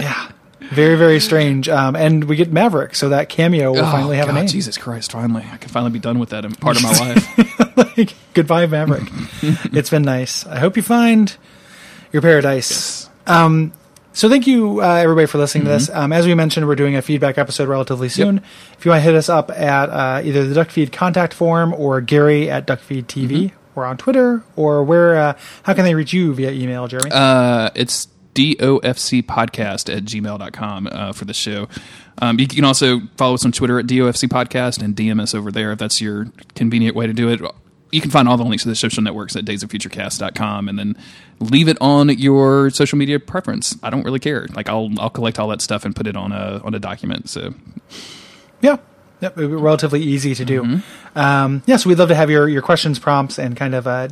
Yeah. 0.00 0.30
Very, 0.70 0.96
very 0.96 1.18
strange. 1.18 1.68
Um, 1.68 1.96
and 1.96 2.24
we 2.24 2.36
get 2.36 2.52
Maverick, 2.52 2.94
so 2.94 3.08
that 3.08 3.28
cameo 3.28 3.72
will 3.72 3.80
Oh, 3.80 3.90
finally 3.90 4.16
have 4.18 4.26
God, 4.26 4.36
a 4.36 4.38
name. 4.40 4.46
Jesus 4.48 4.78
Christ! 4.78 5.10
Finally, 5.12 5.44
I 5.50 5.56
can 5.56 5.68
finally 5.68 5.90
be 5.90 5.98
done 5.98 6.18
with 6.20 6.28
that 6.30 6.44
part 6.60 6.76
of 6.76 6.82
my 6.84 6.92
life. 6.92 7.76
like, 7.98 8.14
goodbye, 8.34 8.66
Maverick. 8.66 9.02
it's 9.42 9.90
been 9.90 10.02
nice. 10.02 10.46
I 10.46 10.58
hope 10.60 10.76
you 10.76 10.82
find 10.82 11.36
your 12.12 12.22
paradise. 12.22 13.08
Um, 13.26 13.72
so 14.12 14.28
thank 14.28 14.46
you, 14.46 14.80
uh, 14.80 14.86
everybody, 14.96 15.26
for 15.26 15.38
listening 15.38 15.64
to 15.64 15.70
this. 15.70 15.88
Um, 15.90 16.12
as 16.12 16.26
we 16.26 16.34
mentioned, 16.34 16.68
we're 16.68 16.74
doing 16.76 16.94
a 16.94 17.02
feedback 17.02 17.36
episode 17.38 17.68
relatively 17.68 18.08
soon. 18.08 18.40
If 18.78 18.84
you 18.84 18.90
want 18.92 19.00
to 19.00 19.04
hit 19.04 19.14
us 19.14 19.28
up 19.28 19.50
at 19.50 19.88
uh, 19.88 20.20
either 20.24 20.46
the 20.46 20.60
Duckfeed 20.60 20.92
contact 20.92 21.32
form 21.34 21.72
or 21.74 22.00
Gary 22.00 22.48
at 22.50 22.66
Duckfeed 22.66 23.04
TV, 23.06 23.52
or 23.74 23.84
on 23.86 23.96
Twitter, 23.96 24.42
or 24.56 24.84
where? 24.84 25.16
Uh, 25.16 25.38
how 25.64 25.74
can 25.74 25.84
they 25.84 25.94
reach 25.96 26.12
you 26.12 26.32
via 26.34 26.50
email, 26.52 26.86
Jeremy? 26.86 27.10
Uh, 27.12 27.70
it's 27.74 28.06
dofc 28.34 29.22
podcast 29.22 29.94
at 29.94 30.04
gmail.com 30.04 30.88
uh, 30.90 31.12
for 31.12 31.24
the 31.24 31.34
show. 31.34 31.68
Um, 32.18 32.38
you 32.38 32.46
can 32.46 32.64
also 32.64 33.00
follow 33.16 33.34
us 33.34 33.44
on 33.44 33.52
Twitter 33.52 33.78
at 33.78 33.86
DOFC 33.86 34.28
podcast 34.28 34.82
and 34.82 34.94
DM 34.94 35.20
us 35.20 35.34
over 35.34 35.50
there 35.50 35.72
if 35.72 35.78
that's 35.78 36.00
your 36.00 36.26
convenient 36.54 36.94
way 36.94 37.06
to 37.06 37.12
do 37.12 37.30
it. 37.30 37.40
You 37.90 38.00
can 38.00 38.10
find 38.10 38.28
all 38.28 38.36
the 38.36 38.44
links 38.44 38.62
to 38.62 38.68
the 38.68 38.76
social 38.76 39.02
networks 39.02 39.34
at 39.34 39.44
daysoffuturecast.com 39.44 40.68
and 40.68 40.78
then 40.78 40.96
leave 41.40 41.66
it 41.66 41.76
on 41.80 42.08
your 42.10 42.70
social 42.70 42.98
media 42.98 43.18
preference. 43.18 43.76
I 43.82 43.90
don't 43.90 44.04
really 44.04 44.20
care. 44.20 44.46
Like 44.54 44.68
I'll 44.68 44.90
I'll 44.98 45.10
collect 45.10 45.38
all 45.38 45.48
that 45.48 45.60
stuff 45.60 45.84
and 45.84 45.96
put 45.96 46.06
it 46.06 46.16
on 46.16 46.30
a 46.30 46.60
on 46.62 46.74
a 46.74 46.78
document. 46.78 47.28
So 47.28 47.54
Yeah. 48.60 48.76
Yep, 49.20 49.36
it 49.36 49.40
would 49.42 49.50
be 49.50 49.56
relatively 49.56 50.00
easy 50.00 50.34
to 50.34 50.44
do. 50.46 50.62
Mm-hmm. 50.62 51.18
Um, 51.18 51.62
yeah, 51.66 51.76
so 51.76 51.90
we'd 51.90 51.98
love 51.98 52.08
to 52.08 52.14
have 52.14 52.30
your, 52.30 52.48
your 52.48 52.62
questions, 52.62 52.98
prompts, 52.98 53.38
and 53.38 53.54
kind 53.54 53.74
of 53.74 53.86
uh, 53.86 54.08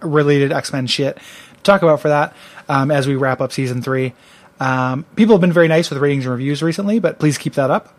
related 0.00 0.52
X 0.52 0.72
Men 0.72 0.86
shit 0.86 1.18
talk 1.62 1.82
about 1.82 2.00
for 2.00 2.08
that 2.08 2.34
um, 2.68 2.90
as 2.90 3.06
we 3.06 3.14
wrap 3.14 3.40
up 3.40 3.52
season 3.52 3.82
three. 3.82 4.14
Um, 4.60 5.04
people 5.16 5.34
have 5.34 5.40
been 5.40 5.52
very 5.52 5.68
nice 5.68 5.90
with 5.90 5.98
ratings 5.98 6.24
and 6.24 6.32
reviews 6.32 6.62
recently, 6.62 7.00
but 7.00 7.18
please 7.18 7.38
keep 7.38 7.54
that 7.54 7.70
up. 7.70 7.94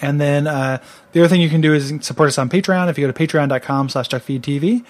And 0.00 0.20
then 0.20 0.46
uh, 0.46 0.82
the 1.12 1.20
other 1.20 1.28
thing 1.28 1.40
you 1.40 1.48
can 1.48 1.60
do 1.60 1.72
is 1.72 1.92
support 2.00 2.28
us 2.28 2.38
on 2.38 2.48
Patreon. 2.48 2.88
If 2.88 2.98
you 2.98 3.06
go 3.06 3.12
to 3.12 3.26
patreon.com 3.26 3.88
slash 3.88 4.08
duckfeedtv, 4.08 4.84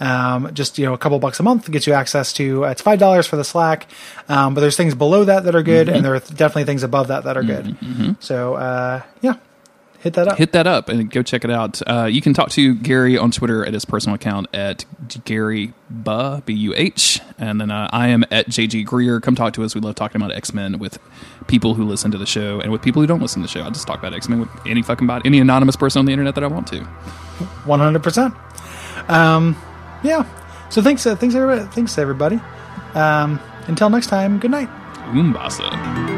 um, 0.00 0.54
just, 0.54 0.78
you 0.78 0.84
know, 0.84 0.92
a 0.92 0.98
couple 0.98 1.18
bucks 1.18 1.40
a 1.40 1.42
month 1.42 1.70
gets 1.70 1.86
you 1.86 1.92
access 1.94 2.32
to, 2.34 2.66
uh, 2.66 2.70
it's 2.70 2.82
$5 2.82 3.26
for 3.28 3.36
the 3.36 3.44
Slack. 3.44 3.86
Um, 4.28 4.54
but 4.54 4.60
there's 4.60 4.76
things 4.76 4.94
below 4.94 5.24
that 5.24 5.44
that 5.44 5.54
are 5.56 5.62
good, 5.62 5.88
and 5.88 6.04
there 6.04 6.14
are 6.14 6.20
definitely 6.20 6.64
things 6.64 6.82
above 6.82 7.08
that 7.08 7.24
that 7.24 7.36
are 7.36 7.42
good. 7.42 7.76
So, 8.20 8.54
uh, 8.54 9.02
yeah, 9.22 9.34
hit 10.08 10.14
that 10.14 10.28
up. 10.28 10.38
hit 10.38 10.52
that 10.52 10.66
up 10.66 10.88
and 10.88 11.10
go 11.10 11.22
check 11.22 11.44
it 11.44 11.50
out. 11.50 11.80
Uh, 11.86 12.04
you 12.04 12.20
can 12.20 12.32
talk 12.32 12.50
to 12.50 12.74
Gary 12.74 13.18
on 13.18 13.30
Twitter 13.30 13.64
at 13.64 13.74
his 13.74 13.84
personal 13.84 14.14
account 14.14 14.48
at 14.54 14.84
Gary 15.24 15.74
Buh, 15.90 16.40
B 16.40 16.54
U 16.54 16.74
H. 16.76 17.20
And 17.38 17.60
then 17.60 17.70
uh, 17.70 17.88
I 17.92 18.08
am 18.08 18.24
at 18.30 18.48
JG 18.48 18.84
Greer. 18.84 19.20
Come 19.20 19.34
talk 19.34 19.52
to 19.54 19.64
us. 19.64 19.74
We 19.74 19.80
love 19.80 19.94
talking 19.94 20.20
about 20.20 20.34
X 20.34 20.54
Men 20.54 20.78
with 20.78 20.98
people 21.46 21.74
who 21.74 21.84
listen 21.84 22.10
to 22.10 22.18
the 22.18 22.26
show 22.26 22.60
and 22.60 22.72
with 22.72 22.82
people 22.82 23.02
who 23.02 23.06
don't 23.06 23.20
listen 23.20 23.42
to 23.42 23.46
the 23.46 23.52
show. 23.52 23.62
I 23.64 23.70
just 23.70 23.86
talk 23.86 23.98
about 23.98 24.14
X 24.14 24.28
Men 24.28 24.40
with 24.40 24.48
any 24.66 24.82
fucking 24.82 25.06
body, 25.06 25.22
any 25.26 25.38
anonymous 25.40 25.76
person 25.76 26.00
on 26.00 26.06
the 26.06 26.12
internet 26.12 26.34
that 26.34 26.44
I 26.44 26.48
want 26.48 26.66
to. 26.68 26.80
One 27.64 27.80
hundred 27.80 28.02
percent. 28.02 28.34
Um, 29.08 29.56
yeah. 30.02 30.26
So 30.70 30.82
thanks, 30.82 31.06
uh, 31.06 31.16
thanks 31.16 31.34
everybody. 31.34 31.68
Thanks 31.70 31.96
everybody. 31.98 32.40
Um, 32.94 33.40
until 33.66 33.90
next 33.90 34.08
time. 34.08 34.38
Good 34.38 34.50
night. 34.50 34.68
Umbasa. 35.14 36.17